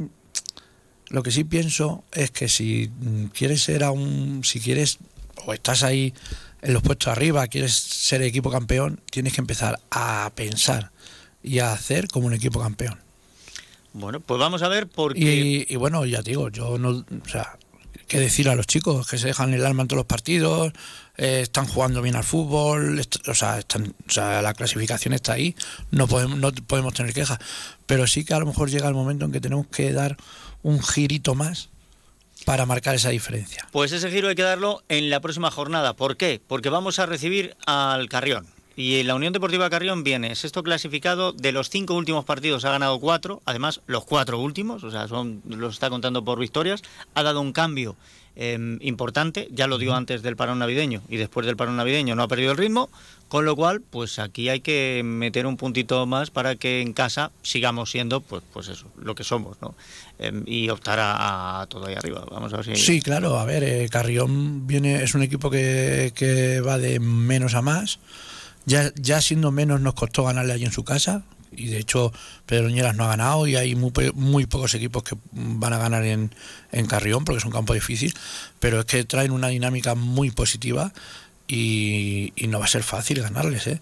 lo 1.09 1.23
que 1.23 1.31
sí 1.31 1.43
pienso 1.43 2.03
es 2.13 2.31
que 2.31 2.47
si 2.49 2.89
mm, 2.99 3.25
quieres 3.27 3.61
ser 3.63 3.83
a 3.83 3.91
un, 3.91 4.41
si 4.43 4.59
quieres 4.59 4.99
o 5.45 5.53
estás 5.53 5.83
ahí 5.83 6.13
en 6.61 6.73
los 6.73 6.81
puestos 6.81 7.07
arriba, 7.09 7.47
quieres 7.47 7.73
ser 7.75 8.21
equipo 8.23 8.49
campeón, 8.51 8.99
tienes 9.11 9.33
que 9.33 9.41
empezar 9.41 9.79
a 9.91 10.31
pensar 10.35 10.91
y 11.43 11.59
a 11.59 11.71
hacer 11.71 12.07
como 12.09 12.27
un 12.27 12.33
equipo 12.33 12.59
campeón. 12.59 12.99
Bueno, 13.93 14.19
pues 14.19 14.39
vamos 14.39 14.61
a 14.63 14.67
ver 14.67 14.87
porque... 14.87 15.19
Y, 15.19 15.65
y 15.69 15.75
bueno, 15.75 16.05
ya 16.05 16.21
te 16.23 16.31
digo, 16.31 16.49
yo 16.49 16.77
no, 16.77 16.89
o 16.89 17.29
sea, 17.29 17.57
qué 18.07 18.19
decir 18.19 18.49
a 18.49 18.55
los 18.55 18.67
chicos 18.67 19.07
que 19.07 19.17
se 19.17 19.27
dejan 19.27 19.53
el 19.53 19.65
alma 19.65 19.84
en 19.84 19.88
todos 19.88 19.97
los 19.97 20.05
partidos, 20.05 20.73
eh, 21.17 21.41
están 21.41 21.67
jugando 21.67 22.01
bien 22.01 22.15
al 22.15 22.23
fútbol, 22.23 23.01
o 23.27 23.34
sea, 23.34 23.59
están, 23.59 23.93
o 24.07 24.11
sea, 24.11 24.41
la 24.41 24.53
clasificación 24.53 25.13
está 25.13 25.34
ahí, 25.34 25.55
no 25.91 26.07
podemos, 26.07 26.38
no 26.38 26.51
podemos 26.51 26.93
tener 26.93 27.13
quejas, 27.13 27.39
pero 27.85 28.07
sí 28.07 28.25
que 28.25 28.34
a 28.34 28.39
lo 28.39 28.45
mejor 28.45 28.69
llega 28.69 28.88
el 28.88 28.93
momento 28.93 29.25
en 29.25 29.31
que 29.31 29.41
tenemos 29.41 29.67
que 29.67 29.91
dar 29.91 30.17
un 30.63 30.81
girito 30.81 31.35
más 31.35 31.69
para 32.45 32.65
marcar 32.65 32.95
esa 32.95 33.09
diferencia. 33.09 33.67
Pues 33.71 33.91
ese 33.91 34.09
giro 34.09 34.29
hay 34.29 34.35
que 34.35 34.43
darlo 34.43 34.84
en 34.88 35.09
la 35.09 35.19
próxima 35.19 35.51
jornada. 35.51 35.95
¿Por 35.95 36.15
qué? 36.17 36.41
Porque 36.47 36.69
vamos 36.69 36.99
a 36.99 37.05
recibir 37.05 37.57
al 37.65 38.07
Carrión. 38.09 38.47
Y 38.79 39.01
la 39.01 39.15
Unión 39.15 39.33
Deportiva 39.33 39.71
Carrión 39.71 40.03
viene 40.03 40.35
sexto 40.35 40.61
clasificado. 40.61 41.31
De 41.33 41.51
los 41.51 41.71
cinco 41.71 41.95
últimos 41.95 42.25
partidos 42.25 42.63
ha 42.63 42.69
ganado 42.69 42.99
cuatro. 42.99 43.41
Además, 43.43 43.81
los 43.87 44.05
cuatro 44.05 44.39
últimos, 44.39 44.83
o 44.83 44.91
sea, 44.91 45.07
son 45.07 45.41
los 45.49 45.73
está 45.73 45.89
contando 45.89 46.23
por 46.23 46.37
victorias. 46.37 46.83
Ha 47.15 47.23
dado 47.23 47.41
un 47.41 47.53
cambio 47.53 47.95
eh, 48.35 48.77
importante. 48.81 49.47
Ya 49.51 49.65
lo 49.65 49.79
dio 49.79 49.95
antes 49.95 50.21
del 50.21 50.35
parón 50.35 50.59
navideño 50.59 51.01
y 51.09 51.17
después 51.17 51.47
del 51.47 51.57
parón 51.57 51.75
navideño 51.75 52.13
no 52.13 52.21
ha 52.21 52.27
perdido 52.27 52.51
el 52.51 52.57
ritmo. 52.57 52.87
Con 53.29 53.45
lo 53.45 53.55
cual, 53.55 53.81
pues 53.81 54.19
aquí 54.19 54.47
hay 54.47 54.59
que 54.59 55.01
meter 55.03 55.47
un 55.47 55.57
puntito 55.57 56.05
más 56.05 56.29
para 56.29 56.55
que 56.55 56.81
en 56.81 56.93
casa 56.93 57.31
sigamos 57.41 57.89
siendo, 57.89 58.21
pues, 58.21 58.43
pues 58.53 58.67
eso, 58.67 58.85
lo 59.01 59.15
que 59.15 59.23
somos, 59.23 59.57
¿no? 59.59 59.73
Em, 60.19 60.43
y 60.45 60.69
optar 60.69 60.99
a, 60.99 61.61
a 61.61 61.65
todo 61.65 61.87
ahí 61.87 61.95
arriba. 61.95 62.23
Vamos 62.29 62.53
a 62.53 62.57
ver 62.57 62.65
si. 62.65 62.75
Sí, 62.75 63.01
claro, 63.01 63.39
a 63.39 63.43
ver, 63.43 63.63
eh, 63.63 63.89
Carrión 63.89 64.67
viene, 64.67 65.03
es 65.03 65.15
un 65.15 65.23
equipo 65.23 65.49
que, 65.49 66.13
que 66.15 66.61
va 66.61 66.77
de 66.77 66.99
menos 66.99 67.55
a 67.55 67.63
más. 67.63 67.99
Ya, 68.68 68.91
ya 68.95 69.19
siendo 69.22 69.52
menos 69.52 69.81
nos 69.81 69.95
costó 69.95 70.23
ganarle 70.26 70.53
allí 70.53 70.65
en 70.65 70.72
su 70.72 70.84
casa. 70.84 71.23
Y 71.52 71.68
de 71.68 71.80
hecho, 71.80 72.11
Pedroñeras 72.45 72.95
no 72.95 73.06
ha 73.06 73.07
ganado 73.07 73.48
y 73.48 73.56
hay 73.56 73.73
muy, 73.76 73.91
muy 74.14 74.45
pocos 74.45 74.76
equipos 74.76 75.02
que 75.03 75.15
van 75.31 75.73
a 75.73 75.77
ganar 75.80 76.03
en, 76.06 76.35
en 76.72 76.85
Carrión 76.85 77.23
porque 77.26 77.39
es 77.39 77.45
un 77.45 77.52
campo 77.52 77.73
difícil. 77.73 78.14
Pero 78.60 78.81
es 78.81 78.85
que 78.85 79.03
traen 79.06 79.31
una 79.31 79.48
dinámica 79.48 79.95
muy 79.95 80.30
positiva 80.30 80.91
y, 81.48 82.34
y 82.35 82.48
no 82.48 82.60
va 82.60 82.65
a 82.65 82.68
ser 82.68 82.84
fácil 82.84 83.22
ganarles. 83.22 83.65
¿eh? 83.68 83.80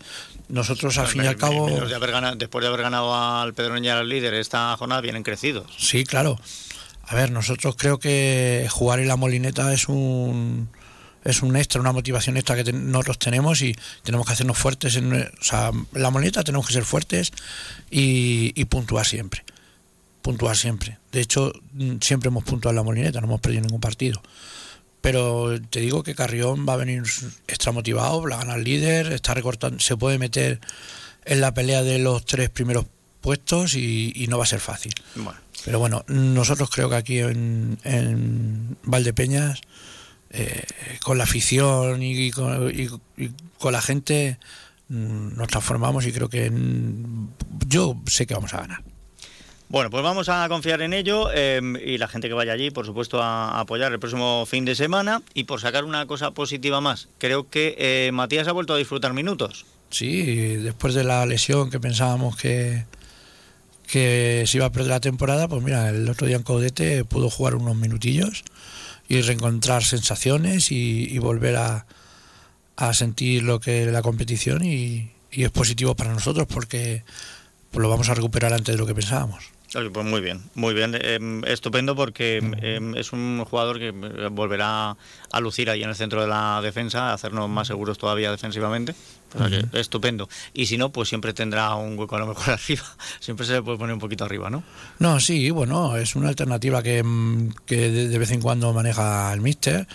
Nosotros, 0.47 0.97
al 0.99 1.07
fin 1.07 1.23
y 1.23 1.27
al 1.27 1.35
cabo. 1.37 1.65
Menos 1.67 1.89
de 1.89 1.95
haber 1.95 2.11
ganado- 2.11 2.35
después 2.35 2.61
de 2.61 2.67
haber 2.67 2.83
ganado 2.83 3.13
al 3.15 3.53
Pedroñera 3.55 3.99
al 3.99 4.07
líder 4.09 4.35
esta 4.35 4.77
jornada, 4.77 5.01
vienen 5.01 5.23
crecidos. 5.23 5.65
Sí, 5.77 6.03
claro. 6.05 6.39
A 7.07 7.15
ver, 7.15 7.31
nosotros 7.31 7.75
creo 7.77 7.97
que 7.99 8.67
jugar 8.71 8.99
en 8.99 9.07
la 9.07 9.15
molineta 9.15 9.73
es 9.73 9.89
un 9.89 10.69
es 11.25 11.41
un 11.41 11.55
extra, 11.57 11.81
una 11.81 11.91
motivación 11.91 12.37
extra 12.37 12.63
que 12.63 12.71
nosotros 12.71 13.19
tenemos 13.19 13.61
y 13.61 13.75
tenemos 14.03 14.27
que 14.27 14.33
hacernos 14.33 14.57
fuertes. 14.57 14.95
En, 14.95 15.11
o 15.13 15.43
sea, 15.43 15.71
la 15.93 16.11
molineta 16.11 16.43
tenemos 16.43 16.67
que 16.67 16.73
ser 16.73 16.85
fuertes 16.85 17.33
y, 17.89 18.53
y 18.55 18.65
puntuar 18.65 19.05
siempre. 19.05 19.43
Puntuar 20.21 20.55
siempre. 20.55 20.99
De 21.11 21.21
hecho, 21.21 21.51
mm, 21.73 21.95
siempre 21.99 22.29
hemos 22.29 22.43
puntuado 22.43 22.71
en 22.71 22.75
la 22.77 22.83
molineta, 22.83 23.19
no 23.19 23.27
hemos 23.27 23.41
perdido 23.41 23.63
ningún 23.63 23.81
partido. 23.81 24.21
Pero 25.01 25.59
te 25.69 25.79
digo 25.79 26.03
que 26.03 26.15
Carrión 26.15 26.65
va 26.67 26.73
a 26.73 26.77
venir 26.77 27.03
extra 27.47 27.71
motivado, 27.71 28.21
va 28.21 28.35
a 28.35 28.39
ganar 28.39 28.59
líder, 28.59 29.11
está 29.11 29.33
recortando, 29.33 29.79
se 29.79 29.97
puede 29.97 30.19
meter 30.19 30.59
en 31.25 31.41
la 31.41 31.53
pelea 31.53 31.81
de 31.81 31.97
los 31.99 32.23
tres 32.25 32.51
primeros 32.51 32.85
puestos 33.21 33.73
y, 33.73 34.13
y 34.15 34.27
no 34.27 34.37
va 34.37 34.43
a 34.43 34.47
ser 34.47 34.59
fácil. 34.59 34.93
Bueno. 35.15 35.39
Pero 35.63 35.79
bueno, 35.79 36.05
nosotros 36.07 36.69
creo 36.69 36.89
que 36.89 36.95
aquí 36.95 37.19
en, 37.19 37.79
en 37.83 38.77
Valdepeñas, 38.83 39.61
eh, 40.35 40.63
con 41.03 41.17
la 41.17 41.23
afición 41.23 42.03
y, 42.03 42.31
con, 42.31 42.69
y- 42.69 42.89
y 43.23 43.31
con 43.57 43.71
la 43.73 43.81
gente, 43.81 44.37
mm, 44.89 45.35
nos 45.37 45.47
transformamos 45.47 46.05
y 46.05 46.11
creo 46.11 46.29
que 46.29 46.49
mm, 46.51 47.29
yo 47.67 47.95
sé 48.07 48.27
que 48.27 48.33
vamos 48.33 48.53
a 48.53 48.61
ganar. 48.61 48.83
Bueno, 49.67 49.89
pues 49.89 50.03
vamos 50.03 50.29
a 50.29 50.47
confiar 50.47 50.81
en 50.83 50.93
ello 50.93 51.29
eh, 51.33 51.59
y 51.83 51.97
la 51.97 52.07
gente 52.07 52.27
que 52.27 52.35
vaya 52.35 52.53
allí, 52.53 52.69
por 52.69 52.85
supuesto, 52.85 53.21
a, 53.23 53.49
a 53.57 53.61
apoyar 53.61 53.91
el 53.91 53.99
próximo 53.99 54.45
fin 54.45 54.63
de 54.63 54.75
semana. 54.75 55.23
Y 55.33 55.45
por 55.45 55.59
sacar 55.59 55.85
una 55.85 56.05
cosa 56.05 56.31
positiva 56.31 56.81
más, 56.81 57.07
creo 57.17 57.49
que 57.49 57.75
eh, 57.79 58.11
Matías 58.13 58.47
ha 58.47 58.51
vuelto 58.51 58.73
a 58.75 58.77
disfrutar 58.77 59.13
minutos. 59.13 59.65
Sí, 59.89 60.23
después 60.57 60.93
de 60.93 61.03
la 61.03 61.25
lesión 61.25 61.71
que 61.71 61.79
pensábamos 61.79 62.37
que, 62.37 62.85
que 63.87 64.43
se 64.45 64.57
iba 64.57 64.67
a 64.67 64.71
perder 64.71 64.89
la 64.91 64.99
temporada, 64.99 65.47
pues 65.47 65.63
mira, 65.63 65.89
el 65.89 66.07
otro 66.09 66.27
día 66.27 66.35
en 66.37 66.43
Caudete 66.43 67.03
pudo 67.03 67.29
jugar 67.29 67.55
unos 67.55 67.75
minutillos 67.75 68.43
y 69.07 69.21
reencontrar 69.21 69.83
sensaciones 69.83 70.71
y, 70.71 71.07
y 71.09 71.19
volver 71.19 71.57
a, 71.57 71.85
a 72.75 72.93
sentir 72.93 73.43
lo 73.43 73.59
que 73.59 73.85
la 73.85 74.01
competición 74.01 74.63
y, 74.63 75.11
y 75.31 75.43
es 75.43 75.51
positivo 75.51 75.95
para 75.95 76.13
nosotros 76.13 76.47
porque 76.51 77.03
pues, 77.71 77.81
lo 77.81 77.89
vamos 77.89 78.09
a 78.09 78.13
recuperar 78.13 78.53
antes 78.53 78.73
de 78.73 78.79
lo 78.79 78.85
que 78.85 78.95
pensábamos. 78.95 79.55
Pues 79.73 80.05
muy 80.05 80.21
bien, 80.21 80.41
muy 80.53 80.73
bien, 80.73 80.97
eh, 80.97 81.41
estupendo 81.47 81.97
porque 81.97 82.39
eh, 82.61 82.79
es 82.95 83.11
un 83.11 83.43
jugador 83.43 83.77
que 83.77 83.89
eh, 83.89 84.29
volverá 84.31 84.95
a 85.31 85.39
lucir 85.41 85.69
ahí 85.69 85.83
en 85.83 85.89
el 85.89 85.95
centro 85.95 86.21
de 86.21 86.27
la 86.27 86.61
defensa, 86.63 87.09
a 87.09 87.13
hacernos 87.13 87.49
más 87.49 87.67
seguros 87.67 87.97
todavía 87.97 88.31
defensivamente. 88.31 88.95
Que 89.29 89.79
estupendo. 89.79 90.29
Y 90.53 90.65
si 90.67 90.77
no, 90.77 90.91
pues 90.91 91.09
siempre 91.09 91.33
tendrá 91.33 91.75
un 91.75 91.97
hueco 91.99 92.15
a 92.15 92.19
lo 92.19 92.27
mejor 92.27 92.53
arriba. 92.53 92.83
Siempre 93.19 93.45
se 93.45 93.53
le 93.53 93.61
puede 93.61 93.77
poner 93.77 93.93
un 93.93 93.99
poquito 93.99 94.23
arriba, 94.23 94.49
¿no? 94.49 94.63
No, 94.99 95.19
sí, 95.19 95.49
bueno, 95.51 95.97
es 95.97 96.15
una 96.15 96.29
alternativa 96.29 96.81
que, 96.81 97.03
mm, 97.03 97.53
que 97.65 97.89
de, 97.89 98.17
vez 98.17 98.31
en 98.31 98.41
cuando 98.41 98.73
maneja 98.73 99.31
el 99.33 99.41
míster, 99.41 99.87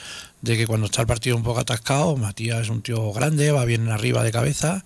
de 0.42 0.56
que 0.56 0.66
cuando 0.66 0.86
está 0.86 1.02
el 1.02 1.06
partido 1.06 1.36
un 1.36 1.42
poco 1.42 1.60
atascado, 1.60 2.16
Matías 2.16 2.62
es 2.62 2.68
un 2.68 2.82
tío 2.82 3.12
grande, 3.12 3.50
va 3.52 3.64
bien 3.64 3.88
arriba 3.88 4.22
de 4.22 4.32
cabeza 4.32 4.84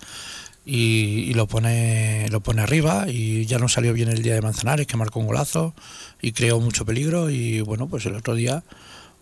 y, 0.64 1.26
y 1.28 1.34
lo 1.34 1.46
pone 1.46 2.28
lo 2.30 2.40
pone 2.40 2.62
arriba 2.62 3.06
y 3.08 3.44
ya 3.46 3.58
no 3.58 3.68
salió 3.68 3.92
bien 3.92 4.08
el 4.08 4.22
día 4.22 4.34
de 4.34 4.40
Manzanares, 4.40 4.86
que 4.86 4.96
marcó 4.96 5.20
un 5.20 5.26
golazo 5.26 5.74
y 6.22 6.32
creó 6.32 6.60
mucho 6.60 6.84
peligro 6.84 7.30
y 7.30 7.60
bueno, 7.60 7.88
pues 7.88 8.06
el 8.06 8.14
otro 8.14 8.34
día 8.34 8.64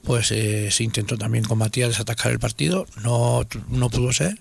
pues 0.05 0.33
eh, 0.33 0.71
se 0.71 0.85
intentó 0.85 1.17
también 1.17 1.45
con 1.45 1.59
Matías 1.59 1.89
desatacar 1.89 2.33
el 2.33 2.39
partido, 2.39 2.87
no, 3.03 3.47
no 3.69 3.91
pudo 3.91 4.13
ser. 4.13 4.39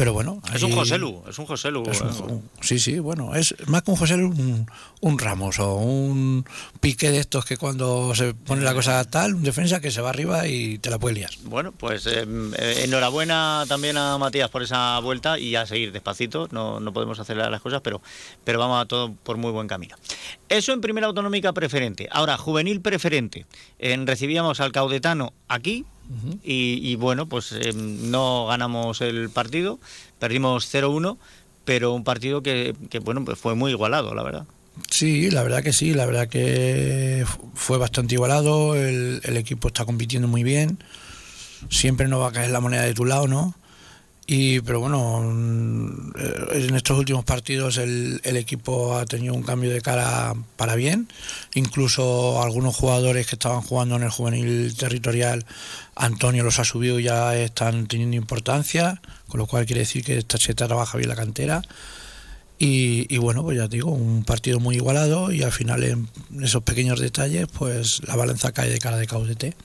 Pero 0.00 0.14
bueno. 0.14 0.40
Es 0.54 0.62
un 0.62 0.70
ahí- 0.70 0.78
Joselu, 0.78 1.22
es 1.28 1.38
un 1.38 1.44
Joselu. 1.44 1.82
es 1.90 2.00
un- 2.00 2.08
eh. 2.08 2.22
un- 2.32 2.50
sí, 2.62 2.78
sí, 2.78 2.98
bueno, 3.00 3.34
es 3.34 3.54
más 3.68 3.82
que 3.82 3.90
un 3.90 3.98
José 3.98 4.14
un, 4.14 4.66
un 5.02 5.18
Ramos 5.18 5.58
o 5.58 5.74
un 5.74 6.46
pique 6.80 7.10
de 7.10 7.18
estos 7.18 7.44
que 7.44 7.58
cuando 7.58 8.14
se 8.14 8.32
pone 8.32 8.62
la 8.62 8.72
cosa 8.72 9.04
tal, 9.04 9.34
un 9.34 9.42
defensa 9.42 9.78
que 9.82 9.90
se 9.90 10.00
va 10.00 10.08
arriba 10.08 10.46
y 10.48 10.78
te 10.78 10.88
la 10.88 10.98
puede 10.98 11.16
liar. 11.16 11.28
Bueno, 11.44 11.72
pues 11.72 12.06
eh, 12.06 12.24
eh, 12.58 12.80
enhorabuena 12.84 13.66
también 13.68 13.98
a 13.98 14.16
Matías 14.16 14.48
por 14.48 14.62
esa 14.62 14.98
vuelta 15.00 15.38
y 15.38 15.54
a 15.56 15.66
seguir 15.66 15.92
despacito. 15.92 16.48
No, 16.50 16.80
no 16.80 16.94
podemos 16.94 17.18
acelerar 17.20 17.50
las 17.50 17.60
cosas, 17.60 17.82
pero, 17.82 18.00
pero 18.42 18.58
vamos 18.58 18.80
a 18.82 18.86
todo 18.86 19.12
por 19.22 19.36
muy 19.36 19.50
buen 19.52 19.68
camino. 19.68 19.96
Eso 20.48 20.72
en 20.72 20.80
primera 20.80 21.08
autonómica 21.08 21.52
preferente. 21.52 22.08
Ahora, 22.10 22.38
juvenil 22.38 22.80
preferente. 22.80 23.44
En- 23.78 24.06
recibíamos 24.06 24.60
al 24.60 24.72
caudetano 24.72 25.34
aquí 25.46 25.84
y, 26.42 26.80
y 26.82 26.96
bueno, 26.96 27.26
pues 27.26 27.52
eh, 27.52 27.72
no 27.74 28.46
ganamos 28.46 29.00
el 29.00 29.30
partido, 29.30 29.78
perdimos 30.18 30.66
0-1, 30.72 31.18
pero 31.64 31.92
un 31.92 32.04
partido 32.04 32.42
que, 32.42 32.74
que, 32.90 32.98
bueno, 32.98 33.24
pues 33.24 33.38
fue 33.38 33.54
muy 33.54 33.70
igualado, 33.72 34.14
la 34.14 34.22
verdad. 34.22 34.46
Sí, 34.90 35.30
la 35.30 35.42
verdad 35.42 35.62
que 35.62 35.72
sí, 35.72 35.92
la 35.94 36.06
verdad 36.06 36.28
que 36.28 37.24
fu- 37.26 37.50
fue 37.54 37.78
bastante 37.78 38.14
igualado, 38.14 38.74
el, 38.74 39.20
el 39.24 39.36
equipo 39.36 39.68
está 39.68 39.84
compitiendo 39.84 40.26
muy 40.28 40.42
bien, 40.42 40.78
siempre 41.68 42.08
no 42.08 42.18
va 42.18 42.28
a 42.28 42.32
caer 42.32 42.50
la 42.50 42.60
moneda 42.60 42.82
de 42.82 42.94
tu 42.94 43.04
lado, 43.04 43.28
¿no? 43.28 43.54
Y, 44.32 44.60
pero 44.60 44.78
bueno, 44.78 45.22
mm, 45.24 46.12
eh, 46.16 46.68
en 46.68 46.76
estos 46.76 46.96
últimos 46.96 47.24
partidos 47.24 47.78
el, 47.78 48.20
equipo 48.22 48.96
ha 48.96 49.04
tenido 49.04 49.34
un 49.34 49.42
cambio 49.42 49.72
de 49.72 49.80
cara 49.80 50.34
para 50.54 50.76
bien. 50.76 51.08
Incluso 51.54 52.40
algunos 52.40 52.76
jugadores 52.76 53.26
que 53.26 53.34
estaban 53.34 53.60
jugando 53.60 53.96
en 53.96 54.04
el 54.04 54.10
juvenil 54.10 54.76
territorial, 54.76 55.44
Antonio 55.96 56.44
los 56.44 56.60
ha 56.60 56.64
subido 56.64 57.00
y 57.00 57.04
ya 57.04 57.36
están 57.36 57.88
teniendo 57.88 58.16
importancia, 58.16 59.02
con 59.26 59.38
lo 59.38 59.46
cual 59.46 59.66
quiere 59.66 59.80
decir 59.80 60.04
que 60.04 60.18
esta- 60.18 60.38
se 60.38 60.54
trabaja 60.54 60.96
bien 60.96 61.08
la 61.08 61.16
cantera. 61.16 61.62
Y, 62.56 63.16
bueno, 63.18 63.42
pues 63.42 63.56
ya 63.58 63.66
digo, 63.66 63.90
un 63.90 64.22
partido 64.22 64.60
muy 64.60 64.76
igualado 64.76 65.32
y 65.32 65.42
al 65.42 65.50
final 65.50 65.82
en 65.82 66.08
esos 66.40 66.62
pequeños 66.62 67.00
detalles, 67.00 67.48
pues 67.48 68.00
la 68.06 68.14
balanza 68.14 68.52
cae 68.52 68.70
de 68.70 68.78
cara 68.78 68.96
de 68.96 69.08
Caudete. 69.08 69.56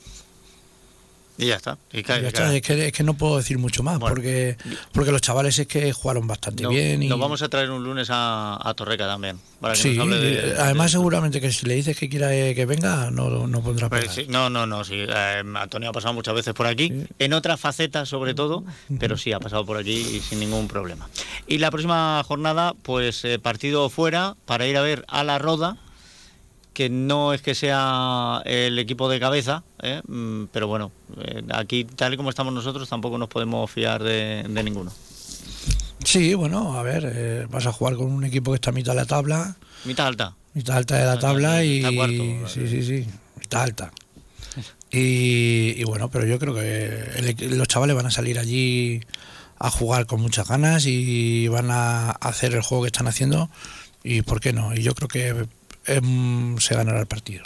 Y 1.38 1.48
ya 1.48 1.56
está. 1.58 1.78
Y 1.92 2.02
cae- 2.02 2.22
Ya 2.22 2.28
está, 2.30 2.56
es, 2.56 2.62
que, 2.62 2.88
es 2.88 2.94
que 2.94 3.04
no 3.04 3.14
puedo 3.16 3.36
decir 3.38 3.58
mucho 3.58 3.84
más, 3.84 4.00
porque 4.00 4.56
porque 4.94 5.12
los 5.12 5.20
chavales 5.22 5.60
es 5.60 5.68
que 5.68 5.92
jugaron 5.92 6.28
bastante 6.28 6.64
No- 6.64 6.70
bien. 6.70 7.04
Y, 7.04 7.10
Nos 7.10 7.20
vamos 7.20 7.42
a 7.42 7.50
traer 7.50 7.72
un 7.72 7.84
lunes 7.84 8.08
a, 8.10 8.58
a 8.62 8.74
Torreca 8.74 9.06
también. 9.06 9.38
Para 9.60 9.74
que 9.74 9.82
sí, 9.82 9.96
nos 9.98 10.06
hable 10.08 10.18
de- 10.20 10.50
eh, 10.52 10.56
además 10.58 10.92
seguramente 10.92 11.42
que 11.42 11.52
si 11.52 11.66
le 11.66 11.76
dices 11.76 11.98
que 11.98 12.08
quiera 12.08 12.34
eh, 12.34 12.56
que 12.56 12.66
venga, 12.66 13.12
no, 13.12 13.48
no 13.48 13.62
pondrá 13.62 13.90
Pues 13.90 14.12
sí, 14.12 14.26
no, 14.30 14.50
no, 14.50 14.66
no, 14.66 14.84
sí. 14.86 14.94
eh, 14.96 15.44
Antonio 15.56 15.90
ha 15.90 15.94
pasado 15.94 16.14
muchas 16.14 16.34
veces 16.36 16.54
por 16.54 16.68
aquí, 16.68 16.92
en 17.20 17.34
otras 17.34 17.60
facetas 17.60 18.08
sobre 18.08 18.34
todo, 18.34 18.64
pero 19.00 19.18
sí, 19.18 19.34
ha 19.34 19.40
pasado 19.40 19.66
por 19.66 19.78
aquí 19.78 19.94
y 19.94 20.20
sin 20.22 20.40
ningún 20.40 20.68
problema. 20.70 21.10
Y 21.48 21.58
la 21.58 21.70
próxima 21.72 22.24
jornada, 22.26 22.74
pues 22.82 23.26
eh, 23.26 23.40
partido 23.40 23.90
fuera 23.90 24.36
para 24.46 24.68
ir 24.68 24.78
a 24.78 24.82
ver 24.82 25.04
a 25.10 25.24
la 25.26 25.38
Roda, 25.40 25.78
que 26.76 26.90
no 26.90 27.34
es 27.34 27.42
que 27.42 27.56
sea 27.56 28.42
el 28.46 28.78
equipo 28.78 29.10
de 29.10 29.20
cabeza, 29.20 29.64
¿eh? 29.82 30.02
Mm, 30.08 30.44
pero 30.52 30.68
bueno, 30.68 30.92
eh, 31.22 31.42
aquí 31.54 31.86
tal 31.86 32.14
y 32.14 32.18
como 32.18 32.30
estamos 32.30 32.54
nosotros 32.54 32.88
tampoco 32.88 33.18
nos 33.18 33.30
podemos 33.30 33.72
fiar 33.72 34.04
de, 34.04 34.44
de 34.48 34.64
ninguno. 34.64 34.92
Sí, 36.04 36.34
bueno, 36.36 36.78
a 36.78 36.84
ver, 36.84 37.12
eh, 37.16 37.48
vas 37.50 37.66
a 37.66 37.72
jugar 37.72 37.96
con 37.96 38.12
un 38.12 38.24
equipo 38.26 38.52
que 38.52 38.56
está 38.56 38.70
a 38.70 38.74
mitad 38.74 38.92
de 38.92 38.98
la 39.00 39.06
tabla, 39.06 39.56
Mitad 39.86 40.08
alta. 40.08 40.36
mitad 40.54 40.78
alta 40.78 40.98
de 40.98 41.06
la 41.06 41.18
tabla 41.18 41.64
y 41.64 41.78
está 41.78 41.96
cuarto. 41.96 42.48
sí, 42.50 42.68
sí, 42.68 42.84
sí, 42.84 43.08
mitad 43.40 43.64
alta. 43.64 43.92
Y, 44.92 45.74
y 45.78 45.84
bueno, 45.86 46.10
pero 46.10 46.26
yo 46.26 46.38
creo 46.40 46.54
que 46.54 46.86
el 47.18 47.58
los 47.58 47.68
chavales 47.68 47.96
van 47.96 48.06
a 48.06 48.12
salir 48.12 48.38
allí 48.38 49.02
a 49.58 49.70
jugar 49.72 50.06
con 50.06 50.22
muchas 50.22 50.48
ganas 50.48 50.86
y 50.86 51.48
van 51.48 51.72
a 51.72 52.12
hacer 52.12 52.54
el 52.54 52.62
juego 52.62 52.84
que 52.84 52.88
están 52.88 53.08
haciendo 53.08 53.50
y 54.04 54.22
por 54.22 54.40
qué 54.42 54.54
no. 54.54 54.76
Y 54.76 54.84
yo 54.84 54.94
creo 54.94 55.08
que 55.08 55.48
em, 55.88 56.58
se 56.60 56.76
ganará 56.76 57.00
el 57.00 57.08
partido. 57.08 57.44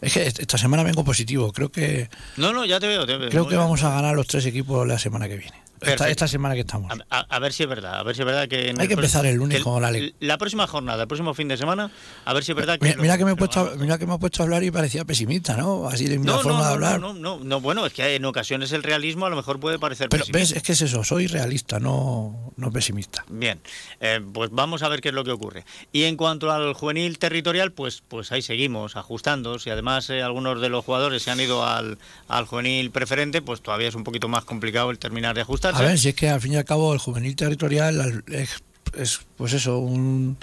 Es 0.00 0.12
que 0.12 0.26
est- 0.26 0.40
esta 0.40 0.58
semana 0.58 0.82
vengo 0.82 1.04
positivo. 1.04 1.52
Creo 1.52 1.70
que 1.70 2.08
No, 2.36 2.52
no, 2.52 2.64
ya 2.64 2.78
te 2.80 2.86
veo. 2.86 3.06
Te 3.06 3.16
veo. 3.16 3.30
creo 3.30 3.48
que 3.48 3.56
vamos 3.56 3.82
a 3.84 3.90
ganar 3.90 4.14
los 4.14 4.26
tres 4.26 4.44
equipos 4.46 4.86
la 4.86 4.98
semana 4.98 5.28
que 5.28 5.36
viene. 5.36 5.56
Esta, 5.92 6.08
esta 6.10 6.28
semana 6.28 6.54
que 6.54 6.60
estamos. 6.60 6.92
A, 7.10 7.38
ver 7.38 7.52
si 7.52 7.62
es 7.64 7.68
verdad, 7.68 7.98
a 7.98 8.02
ver 8.02 8.14
si 8.14 8.22
es 8.22 8.26
verdad 8.26 8.48
que... 8.48 8.74
Hay 8.78 8.88
que 8.88 8.94
empezar 8.94 9.24
el 9.26 9.36
lunes 9.36 9.62
con 9.62 9.80
la 9.82 9.90
ley. 9.90 10.14
La 10.20 10.38
próxima 10.38 10.66
jornada, 10.66 11.02
el 11.02 11.08
próximo 11.08 11.34
fin 11.34 11.48
de 11.48 11.56
semana, 11.56 11.90
a 12.24 12.32
ver 12.32 12.44
si 12.44 12.52
es 12.52 12.56
verdad 12.56 12.78
que... 12.78 12.96
Mira, 12.96 13.18
que 13.18 13.24
me 13.24 13.32
he 13.32 13.36
puesto, 13.36 13.60
a- 13.60 13.74
mira 13.76 13.98
que 13.98 14.06
me 14.06 14.14
he 14.14 14.18
puesto 14.18 14.42
a 14.42 14.44
hablar 14.44 14.62
y 14.64 14.70
parecía 14.70 15.04
pesimista, 15.04 15.56
¿no? 15.56 15.88
Así 15.88 16.06
de 16.06 16.18
mi 16.18 16.26
No, 16.26 16.38
forma 16.40 16.58
no, 16.58 16.64
de 16.66 16.72
hablar. 16.72 17.00
no, 17.00 17.12
no, 17.12 17.38
no, 17.38 17.44
no, 17.44 17.60
bueno, 17.60 17.86
es 17.86 17.92
que 17.92 18.14
en 18.14 18.24
ocasiones 18.24 18.72
el 18.72 18.82
realismo 18.82 19.26
a 19.26 19.30
lo 19.30 19.36
mejor 19.36 19.60
puede 19.60 19.78
parecer 19.78 20.08
Pero 20.08 20.22
pesimista. 20.24 20.38
ves, 20.38 20.56
es 20.56 20.62
que 20.62 20.72
es 20.72 20.82
eso, 20.82 21.04
soy 21.04 21.26
realista, 21.26 21.78
no, 21.80 22.52
no 22.56 22.70
pesimista. 22.70 23.24
Bien, 23.28 23.60
eh, 24.00 24.20
pues 24.32 24.50
vamos 24.52 24.82
a 24.82 24.88
ver 24.88 25.00
qué 25.00 25.08
es 25.08 25.14
lo 25.14 25.24
que 25.24 25.32
ocurre. 25.32 25.64
Y 25.92 26.04
en 26.04 26.16
cuanto 26.16 26.50
al 26.52 26.74
juvenil 26.74 27.18
territorial, 27.18 27.72
pues, 27.72 28.02
pues 28.06 28.32
ahí 28.32 28.42
seguimos 28.42 28.96
ajustando. 28.96 29.58
Si 29.58 29.70
además 29.70 30.10
eh, 30.10 30.22
algunos 30.22 30.60
de 30.60 30.68
los 30.68 30.84
jugadores 30.84 31.22
se 31.22 31.30
han 31.30 31.40
ido 31.40 31.64
al, 31.66 31.98
al 32.28 32.46
juvenil 32.46 32.90
preferente, 32.90 33.42
pues 33.42 33.60
todavía 33.62 33.88
es 33.88 33.94
un 33.94 34.04
poquito 34.04 34.28
más 34.28 34.44
complicado 34.44 34.90
el 34.90 34.98
terminar 34.98 35.34
de 35.34 35.44
A 35.76 35.82
ver, 35.82 35.98
si 35.98 36.08
es 36.10 36.14
que 36.14 36.28
al 36.28 36.40
fin 36.40 36.52
y 36.52 36.56
al 36.56 36.64
cabo 36.64 36.92
el 36.92 36.98
juvenil 37.00 37.34
territorial 37.36 38.00
al- 38.00 38.24
es, 38.28 38.50
es, 38.96 39.20
pues 39.36 39.52
eso, 39.52 39.78
un, 39.78 40.36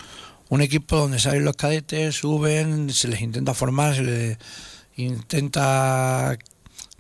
un 0.50 0.62
equipo 0.62 0.98
donde 0.98 1.20
salen 1.20 1.46
los 1.46 1.56
cadetes, 1.56 2.16
suben, 2.16 2.90
se 2.92 3.08
les 3.08 3.22
intenta 3.22 3.54
formar, 3.54 3.96
se 3.96 4.04
les 4.04 4.38
intenta 4.98 6.38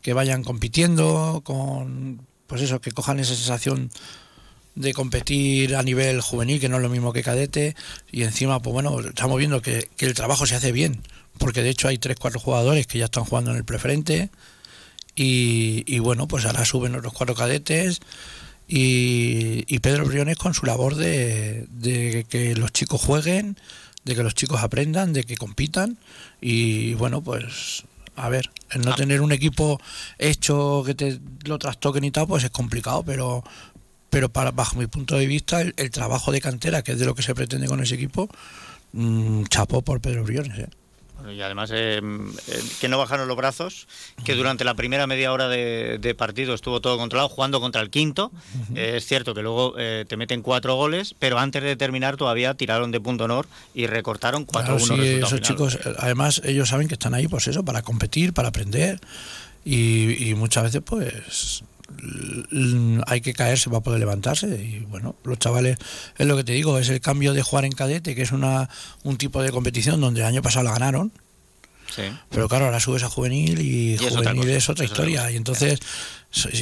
que 0.01 0.13
vayan 0.13 0.43
compitiendo 0.43 1.41
con, 1.43 2.25
pues 2.47 2.61
eso, 2.61 2.79
que 2.81 2.91
cojan 2.91 3.19
esa 3.19 3.35
sensación 3.35 3.91
de 4.75 4.93
competir 4.93 5.75
a 5.75 5.83
nivel 5.83 6.21
juvenil, 6.21 6.59
que 6.61 6.69
no 6.69 6.77
es 6.77 6.81
lo 6.83 6.89
mismo 6.89 7.11
que 7.13 7.23
cadete, 7.23 7.75
y 8.11 8.23
encima, 8.23 8.61
pues 8.61 8.73
bueno, 8.73 8.99
estamos 9.01 9.37
viendo 9.37 9.61
que, 9.61 9.89
que 9.97 10.05
el 10.05 10.13
trabajo 10.13 10.45
se 10.45 10.55
hace 10.55 10.71
bien, 10.71 11.01
porque 11.37 11.61
de 11.61 11.69
hecho 11.69 11.89
hay 11.89 11.97
tres, 11.97 12.15
cuatro 12.17 12.39
jugadores 12.39 12.87
que 12.87 12.97
ya 12.99 13.05
están 13.05 13.25
jugando 13.25 13.51
en 13.51 13.57
el 13.57 13.65
preferente, 13.65 14.29
y, 15.21 15.83
y 15.85 15.99
bueno, 15.99 16.27
pues 16.27 16.45
ahora 16.45 16.65
suben 16.65 16.93
los 16.93 17.13
cuatro 17.13 17.35
cadetes, 17.35 17.99
y, 18.67 19.65
y 19.67 19.79
Pedro 19.79 20.05
Briones 20.05 20.37
con 20.37 20.55
su 20.55 20.65
labor 20.65 20.95
de, 20.95 21.67
de 21.69 22.25
que 22.27 22.55
los 22.55 22.71
chicos 22.71 23.01
jueguen, 23.01 23.55
de 24.03 24.15
que 24.15 24.23
los 24.23 24.33
chicos 24.33 24.63
aprendan, 24.63 25.13
de 25.13 25.23
que 25.23 25.37
compitan, 25.37 25.99
y 26.41 26.95
bueno, 26.95 27.21
pues 27.21 27.83
a 28.15 28.29
ver, 28.29 28.49
el 28.71 28.81
no 28.81 28.95
tener 28.95 29.21
un 29.21 29.31
equipo 29.31 29.79
hecho 30.17 30.81
que 30.85 30.95
te 30.95 31.19
lo 31.45 31.59
trastoquen 31.59 32.03
y 32.03 32.11
tal, 32.11 32.25
pues 32.25 32.43
es 32.43 32.49
complicado, 32.49 33.03
pero 33.03 33.43
pero 34.09 34.27
para 34.27 34.51
bajo 34.51 34.75
mi 34.75 34.87
punto 34.87 35.17
de 35.17 35.25
vista 35.25 35.61
el, 35.61 35.73
el 35.77 35.91
trabajo 35.91 36.31
de 36.31 36.41
cantera, 36.41 36.81
que 36.81 36.93
es 36.93 36.99
de 36.99 37.05
lo 37.05 37.13
que 37.15 37.21
se 37.21 37.35
pretende 37.35 37.67
con 37.67 37.81
ese 37.81 37.95
equipo, 37.95 38.27
mm, 38.93 39.43
chapó 39.45 39.83
por 39.83 40.01
Pedro 40.01 40.23
Briones. 40.23 40.57
¿eh? 40.59 40.69
Bueno, 41.21 41.33
y 41.33 41.41
además 41.43 41.69
eh, 41.71 42.01
eh, 42.01 42.61
que 42.79 42.89
no 42.89 42.97
bajaron 42.97 43.27
los 43.27 43.37
brazos, 43.37 43.87
que 44.25 44.33
durante 44.33 44.63
la 44.63 44.73
primera 44.73 45.05
media 45.05 45.31
hora 45.31 45.47
de, 45.47 45.99
de 45.99 46.15
partido 46.15 46.55
estuvo 46.55 46.81
todo 46.81 46.97
controlado, 46.97 47.29
jugando 47.29 47.61
contra 47.61 47.81
el 47.81 47.91
quinto. 47.91 48.31
Eh, 48.75 48.93
es 48.97 49.05
cierto 49.05 49.35
que 49.35 49.43
luego 49.43 49.75
eh, 49.77 50.05
te 50.07 50.17
meten 50.17 50.41
cuatro 50.41 50.75
goles, 50.75 51.13
pero 51.19 51.37
antes 51.37 51.61
de 51.61 51.75
terminar 51.75 52.17
todavía 52.17 52.55
tiraron 52.55 52.89
de 52.91 52.99
punto 52.99 53.25
honor 53.25 53.47
y 53.75 53.85
recortaron 53.85 54.47
4-1 54.47 54.51
Claro, 54.63 54.79
sí, 54.79 54.93
esos 55.07 55.29
final. 55.29 55.41
chicos, 55.43 55.79
además 55.99 56.41
ellos 56.43 56.69
saben 56.69 56.87
que 56.87 56.95
están 56.95 57.13
ahí, 57.13 57.27
pues 57.27 57.47
eso, 57.47 57.63
para 57.63 57.83
competir, 57.83 58.33
para 58.33 58.47
aprender 58.49 58.99
y, 59.63 60.29
y 60.29 60.33
muchas 60.33 60.63
veces 60.63 60.81
pues 60.83 61.63
hay 63.07 63.21
que 63.21 63.33
caerse 63.33 63.69
para 63.69 63.81
poder 63.81 63.99
levantarse 63.99 64.47
y 64.47 64.79
bueno, 64.89 65.15
los 65.23 65.39
chavales, 65.39 65.77
es 66.17 66.27
lo 66.27 66.35
que 66.37 66.43
te 66.43 66.53
digo, 66.53 66.77
es 66.79 66.89
el 66.89 67.01
cambio 67.01 67.33
de 67.33 67.41
jugar 67.41 67.65
en 67.65 67.71
cadete, 67.71 68.15
que 68.15 68.21
es 68.21 68.31
una 68.31 68.69
un 69.03 69.17
tipo 69.17 69.41
de 69.41 69.51
competición 69.51 70.01
donde 70.01 70.21
el 70.21 70.27
año 70.27 70.41
pasado 70.41 70.65
la 70.65 70.71
ganaron, 70.71 71.11
Sí. 71.93 72.03
pero 72.29 72.47
claro, 72.47 72.65
ahora 72.65 72.79
subes 72.79 73.03
a 73.03 73.09
juvenil 73.09 73.59
y, 73.59 73.97
juvenil 73.97 74.49
es 74.49 74.69
otra 74.69 74.85
historia 74.85 75.29
y 75.29 75.35
entonces 75.35 75.79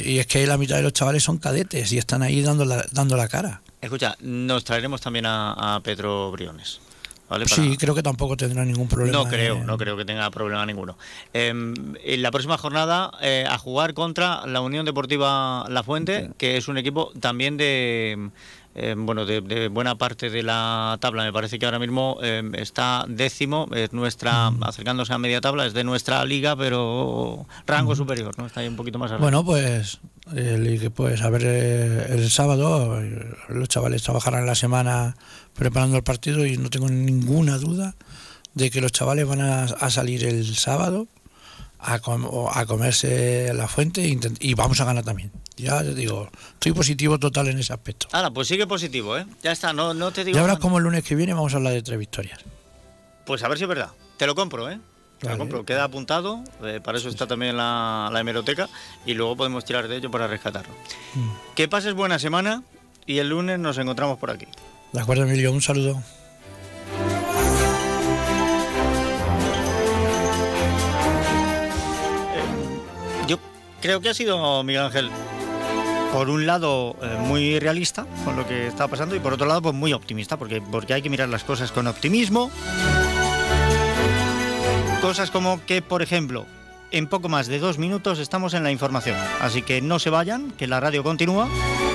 y 0.04 0.18
es 0.18 0.26
que 0.26 0.44
la 0.46 0.58
mitad 0.58 0.76
de 0.76 0.82
los 0.82 0.92
chavales 0.92 1.22
son 1.22 1.38
cadetes 1.38 1.92
y 1.92 1.98
están 1.98 2.22
ahí 2.22 2.42
dando 2.42 2.64
la, 2.64 2.84
dando 2.90 3.16
la 3.16 3.28
cara. 3.28 3.62
Escucha, 3.80 4.16
nos 4.20 4.64
traeremos 4.64 5.00
también 5.00 5.26
a, 5.26 5.76
a 5.76 5.80
Pedro 5.80 6.32
Briones. 6.32 6.80
¿Vale? 7.30 7.46
Para- 7.46 7.62
Sí, 7.62 7.76
creo 7.78 7.94
que 7.94 8.02
tampoco 8.02 8.36
tendrá 8.36 8.64
ningún 8.66 8.88
problema. 8.88 9.16
No 9.16 9.24
creo, 9.26 9.56
en- 9.56 9.66
no 9.66 9.78
creo 9.78 9.96
que 9.96 10.04
tenga 10.04 10.30
problema 10.30 10.66
ninguno. 10.66 10.98
Eh, 11.32 11.48
en 11.48 12.22
la 12.22 12.30
próxima 12.30 12.58
jornada 12.58 13.12
eh, 13.22 13.46
a 13.48 13.56
jugar 13.56 13.94
contra 13.94 14.46
la 14.46 14.60
Unión 14.60 14.84
Deportiva 14.84 15.64
La 15.70 15.82
Fuente, 15.82 16.30
que 16.36 16.58
es 16.58 16.68
un 16.68 16.76
equipo 16.76 17.12
también 17.20 17.56
de 17.56 18.30
eh, 18.76 18.94
bueno 18.96 19.26
de, 19.26 19.40
de 19.40 19.66
buena 19.68 19.96
parte 19.96 20.30
de 20.30 20.42
la 20.42 20.96
tabla. 21.00 21.24
Me 21.24 21.32
parece 21.32 21.58
que 21.58 21.66
ahora 21.66 21.78
mismo 21.78 22.18
eh, 22.22 22.42
está 22.54 23.04
décimo, 23.08 23.68
es 23.74 23.92
nuestra 23.92 24.48
acercándose 24.62 25.12
a 25.12 25.18
media 25.18 25.40
tabla, 25.40 25.66
es 25.66 25.72
de 25.72 25.82
nuestra 25.84 26.24
liga, 26.24 26.54
pero 26.56 27.46
rango 27.66 27.96
superior, 27.96 28.36
no 28.38 28.46
está 28.46 28.60
ahí 28.60 28.68
un 28.68 28.76
poquito 28.76 28.98
más 28.98 29.10
arriba. 29.10 29.22
Bueno, 29.24 29.44
pues, 29.44 29.98
el, 30.36 30.90
pues 30.94 31.20
a 31.22 31.30
ver, 31.30 31.42
eh, 31.44 32.06
el 32.10 32.30
sábado 32.30 33.00
los 33.48 33.68
chavales 33.68 34.02
trabajarán 34.04 34.46
la 34.46 34.54
semana 34.54 35.16
preparando 35.54 35.96
el 35.96 36.02
partido 36.02 36.46
y 36.46 36.56
no 36.56 36.70
tengo 36.70 36.88
ninguna 36.88 37.58
duda 37.58 37.94
de 38.54 38.70
que 38.70 38.80
los 38.80 38.92
chavales 38.92 39.26
van 39.26 39.40
a, 39.40 39.64
a 39.64 39.90
salir 39.90 40.24
el 40.24 40.56
sábado 40.56 41.06
a, 41.78 41.98
com- 42.00 42.24
o 42.26 42.50
a 42.52 42.66
comerse 42.66 43.52
la 43.54 43.68
fuente 43.68 44.04
e 44.04 44.18
y 44.40 44.54
vamos 44.54 44.80
a 44.80 44.84
ganar 44.84 45.04
también. 45.04 45.30
Ya 45.56 45.80
te 45.82 45.94
digo, 45.94 46.28
estoy 46.54 46.72
positivo 46.72 47.18
total 47.18 47.48
en 47.48 47.58
ese 47.58 47.72
aspecto. 47.72 48.08
Ahora, 48.12 48.30
pues 48.30 48.48
sigue 48.48 48.66
positivo, 48.66 49.16
¿eh? 49.18 49.26
Ya 49.42 49.52
está, 49.52 49.72
no, 49.72 49.92
no 49.94 50.10
te 50.10 50.24
digo. 50.24 50.36
Ya 50.36 50.42
verás 50.42 50.58
cómo 50.58 50.78
el 50.78 50.84
lunes 50.84 51.04
que 51.04 51.14
viene 51.14 51.34
vamos 51.34 51.52
a 51.52 51.56
hablar 51.58 51.74
de 51.74 51.82
tres 51.82 51.98
victorias. 51.98 52.40
Pues 53.26 53.42
a 53.42 53.48
ver 53.48 53.58
si 53.58 53.64
es 53.64 53.68
verdad. 53.68 53.90
Te 54.16 54.26
lo 54.26 54.34
compro, 54.34 54.70
¿eh? 54.70 54.80
Te 55.18 55.28
lo 55.28 55.36
compro. 55.36 55.64
Queda 55.66 55.84
apuntado. 55.84 56.42
eh, 56.64 56.80
para 56.82 56.96
eso 56.96 57.10
está 57.10 57.26
también 57.26 57.56
la, 57.58 58.08
la 58.10 58.20
hemeroteca. 58.20 58.68
Y 59.04 59.12
luego 59.12 59.36
podemos 59.36 59.64
tirar 59.66 59.86
de 59.86 59.96
ello 59.96 60.10
para 60.10 60.26
rescatarlo. 60.26 60.72
Mm. 61.14 61.28
Que 61.54 61.68
pases 61.68 61.92
buena 61.92 62.18
semana. 62.18 62.62
Y 63.06 63.18
el 63.18 63.28
lunes 63.28 63.58
nos 63.58 63.76
encontramos 63.76 64.18
por 64.18 64.30
aquí. 64.30 64.46
De 64.92 65.00
acuerdo, 65.00 65.22
Emilio, 65.22 65.52
un 65.52 65.62
saludo. 65.62 66.02
Yo 73.28 73.38
creo 73.80 74.00
que 74.00 74.08
ha 74.08 74.14
sido 74.14 74.64
Miguel 74.64 74.82
Ángel. 74.82 75.10
Por 76.12 76.28
un 76.28 76.44
lado, 76.44 76.96
eh, 77.02 77.16
muy 77.20 77.60
realista 77.60 78.04
con 78.24 78.34
lo 78.34 78.46
que 78.48 78.66
está 78.66 78.88
pasando 78.88 79.14
y 79.14 79.20
por 79.20 79.32
otro 79.32 79.46
lado, 79.46 79.62
pues 79.62 79.74
muy 79.76 79.92
optimista, 79.92 80.36
porque, 80.36 80.60
porque 80.60 80.92
hay 80.92 81.02
que 81.02 81.10
mirar 81.10 81.28
las 81.28 81.44
cosas 81.44 81.70
con 81.70 81.86
optimismo. 81.86 82.50
Cosas 85.00 85.30
como 85.30 85.64
que, 85.66 85.82
por 85.82 86.02
ejemplo, 86.02 86.46
en 86.90 87.06
poco 87.06 87.28
más 87.28 87.46
de 87.46 87.58
dos 87.58 87.78
minutos 87.78 88.18
estamos 88.18 88.54
en 88.54 88.62
la 88.62 88.70
información. 88.70 89.16
Así 89.40 89.62
que 89.62 89.80
no 89.80 89.98
se 89.98 90.10
vayan, 90.10 90.50
que 90.52 90.66
la 90.66 90.80
radio 90.80 91.02
continúa. 91.02 91.48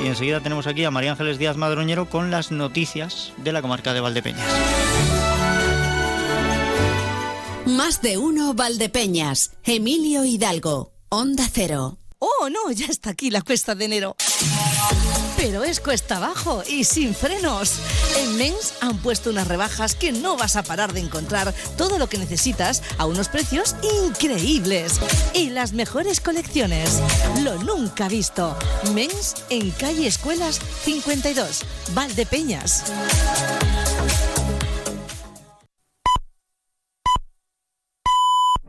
Y 0.04 0.08
enseguida 0.08 0.42
tenemos 0.42 0.68
aquí 0.68 0.84
a 0.84 0.92
María 0.92 1.12
Ángeles 1.12 1.38
Díaz 1.38 1.58
Madroñero 1.58 2.10
con 2.10 2.32
las 2.32 2.52
noticias 2.52 3.34
de 3.38 3.52
la 3.52 3.62
comarca 3.62 3.94
de 3.94 4.02
Valdepeñas. 4.02 4.48
Más 7.66 8.02
de 8.02 8.18
uno 8.18 8.54
Valdepeñas. 8.54 9.52
Emilio 9.64 10.24
Hidalgo. 10.24 10.94
Onda 11.10 11.48
Cero. 11.52 11.98
Oh, 12.20 12.50
no, 12.50 12.72
ya 12.72 12.88
está 12.88 13.12
aquí 13.12 13.30
la 13.30 13.42
cuesta 13.42 13.76
de 13.76 13.86
enero. 13.86 14.16
Pero 15.38 15.64
es 15.64 15.80
cuesta 15.80 16.18
abajo 16.18 16.64
y 16.68 16.86
sin 16.86 17.14
frenos. 17.14 17.74
En 18.18 18.38
Men's 18.38 18.74
han 18.82 18.98
puesto 18.98 19.30
unas 19.30 19.48
rebajas 19.48 19.96
que 19.96 20.12
no 20.12 20.38
vas 20.38 20.56
a 20.56 20.64
parar 20.64 20.94
de 20.94 21.02
encontrar 21.02 21.54
todo 21.78 22.00
lo 22.00 22.08
que 22.08 22.18
necesitas 22.18 22.82
a 22.98 23.06
unos 23.06 23.28
precios 23.28 23.76
increíbles. 24.06 25.00
Y 25.34 25.50
las 25.50 25.74
mejores 25.74 26.20
colecciones. 26.20 27.02
Lo 27.44 27.56
nunca 27.64 28.08
visto. 28.08 28.58
Men's 28.94 29.36
en 29.50 29.72
calle 29.72 30.08
Escuelas 30.08 30.60
52, 30.84 31.64
Valdepeñas. 31.94 32.84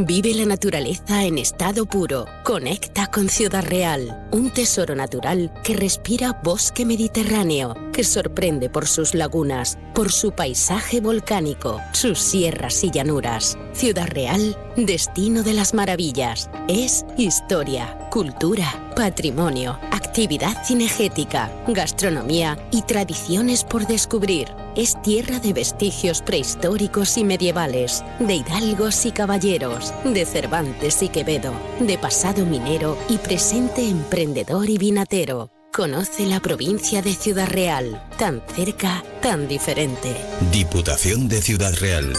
Vive 0.00 0.32
la 0.32 0.46
naturaleza 0.46 1.24
en 1.24 1.38
estado 1.38 1.84
puro. 1.84 2.26
Conecta 2.44 3.08
con 3.08 3.28
Ciudad 3.28 3.64
Real, 3.64 4.28
un 4.30 4.50
tesoro 4.50 4.94
natural 4.94 5.52
que 5.64 5.74
respira 5.74 6.40
bosque 6.40 6.86
mediterráneo, 6.86 7.74
que 7.92 8.04
sorprende 8.04 8.70
por 8.70 8.86
sus 8.86 9.12
lagunas, 9.14 9.76
por 9.96 10.12
su 10.12 10.30
paisaje 10.30 11.00
volcánico, 11.00 11.80
sus 11.92 12.20
sierras 12.20 12.84
y 12.84 12.92
llanuras. 12.92 13.58
Ciudad 13.72 14.06
Real, 14.06 14.56
destino 14.76 15.42
de 15.42 15.54
las 15.54 15.74
maravillas. 15.74 16.48
Es 16.68 17.04
historia, 17.16 18.08
cultura, 18.10 18.92
patrimonio, 18.94 19.80
actividad 19.90 20.64
cinegética, 20.64 21.50
gastronomía 21.66 22.56
y 22.70 22.82
tradiciones 22.82 23.64
por 23.64 23.86
descubrir. 23.86 24.48
Es 24.76 25.00
tierra 25.02 25.40
de 25.40 25.52
vestigios 25.52 26.22
prehistóricos 26.22 27.16
y 27.18 27.24
medievales, 27.24 28.04
de 28.20 28.36
hidalgos 28.36 29.06
y 29.06 29.10
caballeros, 29.10 29.27
de 29.28 30.24
Cervantes 30.24 31.02
y 31.02 31.10
Quevedo, 31.10 31.52
de 31.80 31.98
pasado 31.98 32.46
minero 32.46 32.96
y 33.10 33.18
presente 33.18 33.86
emprendedor 33.86 34.70
y 34.70 34.78
vinatero. 34.78 35.50
Conoce 35.70 36.24
la 36.24 36.40
provincia 36.40 37.02
de 37.02 37.14
Ciudad 37.14 37.46
Real, 37.46 38.02
tan 38.16 38.42
cerca, 38.56 39.04
tan 39.20 39.46
diferente. 39.46 40.16
Diputación 40.50 41.28
de 41.28 41.42
Ciudad 41.42 41.74
Real. 41.74 42.14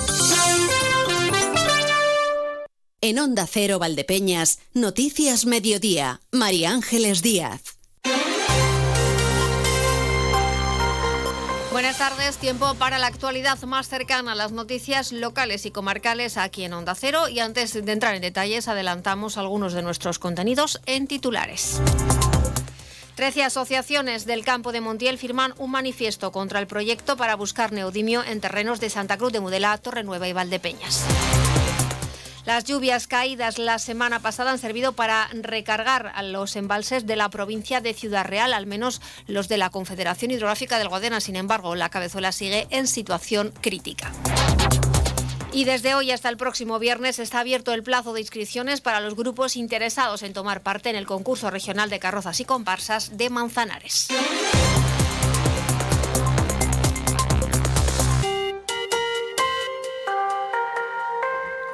En 3.01 3.17
Onda 3.17 3.47
Cero 3.47 3.79
Valdepeñas, 3.79 4.59
Noticias 4.75 5.47
Mediodía, 5.47 6.21
María 6.31 6.69
Ángeles 6.69 7.23
Díaz. 7.23 7.78
Buenas 11.71 11.99
tardes, 11.99 12.37
tiempo 12.37 12.73
para 12.75 12.97
la 12.97 13.05
actualidad 13.05 13.61
más 13.61 13.87
cercana 13.87 14.31
a 14.31 14.35
las 14.35 14.51
noticias 14.51 15.11
locales 15.11 15.67
y 15.67 15.71
comarcales 15.71 16.35
aquí 16.37 16.63
en 16.63 16.73
Onda 16.73 16.95
Cero 16.95 17.29
y 17.29 17.39
antes 17.39 17.73
de 17.73 17.91
entrar 17.91 18.15
en 18.15 18.23
detalles 18.23 18.67
adelantamos 18.67 19.37
algunos 19.37 19.73
de 19.73 19.83
nuestros 19.83 20.17
contenidos 20.17 20.81
en 20.87 21.05
titulares. 21.05 21.79
Trece 23.13 23.43
asociaciones 23.43 24.25
del 24.25 24.43
campo 24.43 24.71
de 24.71 24.81
Montiel 24.81 25.19
firman 25.19 25.53
un 25.59 25.69
manifiesto 25.69 26.31
contra 26.31 26.59
el 26.59 26.65
proyecto 26.65 27.17
para 27.17 27.35
buscar 27.35 27.71
neodimio 27.71 28.23
en 28.23 28.41
terrenos 28.41 28.79
de 28.79 28.89
Santa 28.89 29.17
Cruz 29.17 29.31
de 29.31 29.39
Mudela, 29.39 29.77
Torrenueva 29.77 30.27
y 30.27 30.33
Valdepeñas. 30.33 31.05
Las 32.49 32.63
lluvias 32.63 33.05
caídas 33.05 33.59
la 33.59 33.77
semana 33.77 34.21
pasada 34.21 34.49
han 34.49 34.57
servido 34.57 34.93
para 34.93 35.29
recargar 35.33 36.11
a 36.15 36.23
los 36.23 36.55
embalses 36.55 37.05
de 37.05 37.15
la 37.15 37.29
provincia 37.29 37.79
de 37.79 37.93
Ciudad 37.93 38.25
Real, 38.25 38.53
al 38.53 38.65
menos 38.65 39.03
los 39.27 39.47
de 39.49 39.57
la 39.57 39.69
Confederación 39.69 40.31
Hidrográfica 40.31 40.79
del 40.79 40.89
Guadena. 40.89 41.19
Sin 41.21 41.35
embargo, 41.35 41.75
la 41.75 41.89
cabezuela 41.89 42.31
sigue 42.31 42.65
en 42.71 42.87
situación 42.87 43.53
crítica. 43.61 44.11
Y 45.53 45.65
desde 45.65 45.93
hoy 45.93 46.09
hasta 46.09 46.29
el 46.29 46.37
próximo 46.37 46.79
viernes 46.79 47.19
está 47.19 47.41
abierto 47.41 47.71
el 47.71 47.83
plazo 47.83 48.13
de 48.13 48.21
inscripciones 48.21 48.81
para 48.81 48.99
los 48.99 49.15
grupos 49.15 49.55
interesados 49.55 50.23
en 50.23 50.33
tomar 50.33 50.63
parte 50.63 50.89
en 50.89 50.95
el 50.95 51.05
concurso 51.05 51.51
regional 51.51 51.91
de 51.91 51.99
carrozas 51.99 52.39
y 52.39 52.45
comparsas 52.45 53.15
de 53.15 53.29
Manzanares. 53.29 54.07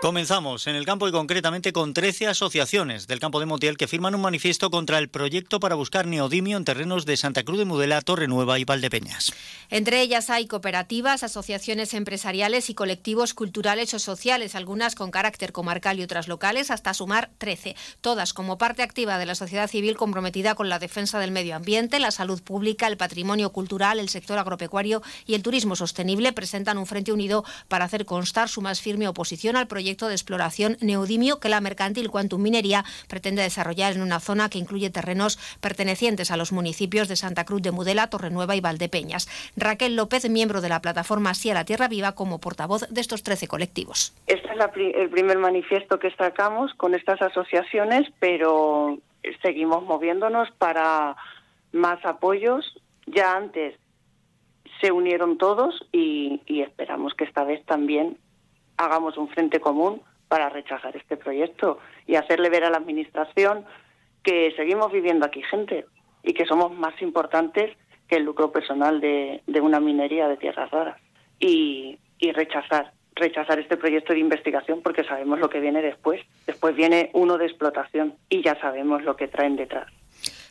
Comenzamos 0.01 0.67
en 0.67 0.75
el 0.75 0.85
campo 0.85 1.07
y 1.07 1.11
concretamente 1.11 1.71
con 1.71 1.93
13 1.93 2.27
asociaciones 2.27 3.07
del 3.07 3.19
campo 3.19 3.39
de 3.39 3.45
Montiel 3.45 3.77
que 3.77 3.87
firman 3.87 4.13
un 4.13 4.21
manifiesto 4.21 4.69
contra 4.69 4.99
el 4.99 5.09
proyecto 5.09 5.59
para 5.59 5.75
buscar 5.75 6.05
neodimio 6.05 6.57
en 6.57 6.65
terrenos 6.65 7.05
de 7.05 7.17
Santa 7.17 7.43
Cruz 7.43 7.57
de 7.57 7.65
Mudela, 7.65 8.01
Torre 8.01 8.27
Nueva 8.27 8.59
y 8.59 8.65
Valdepeñas. 8.65 9.31
Entre 9.69 10.01
ellas 10.01 10.29
hay 10.29 10.47
cooperativas, 10.47 11.23
asociaciones 11.23 11.93
empresariales 11.93 12.69
y 12.69 12.75
colectivos 12.75 13.33
culturales 13.33 13.93
o 13.93 13.99
sociales, 13.99 14.53
algunas 14.53 14.95
con 14.95 15.11
carácter 15.11 15.53
comarcal 15.53 15.97
y 15.97 16.03
otras 16.03 16.27
locales, 16.27 16.71
hasta 16.71 16.93
sumar 16.93 17.31
13, 17.37 17.75
todas 18.01 18.33
como 18.33 18.57
parte 18.57 18.83
activa 18.83 19.17
de 19.17 19.25
la 19.25 19.33
sociedad 19.33 19.69
civil 19.69 19.95
comprometida 19.95 20.55
con 20.55 20.69
la 20.69 20.77
defensa 20.77 21.19
del 21.19 21.31
medio 21.31 21.55
ambiente, 21.55 21.99
la 21.99 22.11
salud 22.11 22.43
pública, 22.43 22.87
el 22.87 22.97
patrimonio 22.97 23.51
cultural, 23.51 23.99
el 23.99 24.09
sector 24.09 24.37
agropecuario 24.37 25.01
y 25.25 25.35
el 25.35 25.41
turismo 25.41 25.75
sostenible, 25.75 26.33
presentan 26.33 26.77
un 26.77 26.85
frente 26.85 27.13
unido 27.13 27.45
para 27.69 27.85
hacer 27.85 28.05
constar 28.05 28.49
su 28.49 28.61
más 28.61 28.81
firme 28.81 29.07
oposición 29.07 29.55
al 29.55 29.67
proyecto 29.67 29.84
de 29.85 30.13
exploración 30.13 30.77
neodimio 30.81 31.39
que 31.39 31.47
la 31.47 31.61
mercantil 31.61 32.09
Quantum 32.09 32.41
Minería 32.41 32.83
pretende 33.07 33.43
desarrollar 33.43 33.93
en 33.93 34.01
una 34.01 34.19
zona 34.19 34.49
que 34.49 34.57
incluye 34.57 34.89
terrenos 34.89 35.37
pertenecientes 35.61 36.31
a 36.31 36.37
los 36.37 36.51
municipios 36.51 37.07
de 37.07 37.15
Santa 37.15 37.45
Cruz 37.45 37.61
de 37.61 37.71
Mudela, 37.71 38.09
Torrenueva 38.09 38.55
y 38.55 38.61
Valdepeñas. 38.61 39.27
Raquel 39.55 39.95
López, 39.95 40.27
miembro 40.27 40.61
de 40.61 40.69
la 40.69 40.81
plataforma 40.81 41.35
Sí 41.35 41.51
a 41.51 41.53
la 41.53 41.65
Tierra 41.65 41.87
Viva, 41.87 42.13
como 42.13 42.39
portavoz 42.39 42.89
de 42.89 42.99
estos 42.99 43.21
13 43.21 43.47
colectivos. 43.47 44.15
Este 44.25 44.47
es 44.47 44.95
el 44.95 45.09
primer 45.11 45.37
manifiesto 45.37 45.99
que 45.99 46.09
sacamos 46.15 46.73
con 46.73 46.95
estas 46.95 47.21
asociaciones, 47.21 48.11
pero 48.19 48.97
seguimos 49.43 49.83
moviéndonos 49.83 50.49
para 50.57 51.15
más 51.73 52.03
apoyos. 52.05 52.75
Ya 53.05 53.35
antes 53.35 53.75
se 54.81 54.91
unieron 54.91 55.37
todos 55.37 55.85
y, 55.91 56.41
y 56.47 56.61
esperamos 56.61 57.13
que 57.13 57.25
esta 57.25 57.43
vez 57.43 57.63
también 57.65 58.17
hagamos 58.77 59.17
un 59.17 59.29
frente 59.29 59.59
común 59.59 60.01
para 60.27 60.49
rechazar 60.49 60.95
este 60.95 61.17
proyecto 61.17 61.79
y 62.07 62.15
hacerle 62.15 62.49
ver 62.49 62.63
a 62.63 62.69
la 62.69 62.77
Administración 62.77 63.65
que 64.23 64.53
seguimos 64.55 64.91
viviendo 64.91 65.25
aquí 65.25 65.41
gente 65.43 65.85
y 66.23 66.33
que 66.33 66.45
somos 66.45 66.71
más 66.73 66.99
importantes 67.01 67.77
que 68.07 68.17
el 68.17 68.23
lucro 68.23 68.51
personal 68.51 68.99
de, 68.99 69.41
una 69.61 69.79
minería 69.79 70.27
de 70.27 70.37
tierras 70.37 70.71
raras. 70.71 70.99
Y, 71.39 71.97
y 72.17 72.31
rechazar, 72.31 72.93
rechazar 73.15 73.59
este 73.59 73.77
proyecto 73.77 74.13
de 74.13 74.19
investigación 74.19 74.81
porque 74.81 75.03
sabemos 75.03 75.39
lo 75.39 75.49
que 75.49 75.59
viene 75.59 75.81
después. 75.81 76.21
Después 76.47 76.75
viene 76.75 77.11
uno 77.13 77.37
de 77.37 77.45
explotación 77.45 78.15
y 78.29 78.41
ya 78.41 78.59
sabemos 78.59 79.03
lo 79.03 79.15
que 79.15 79.27
traen 79.27 79.55
detrás. 79.55 79.87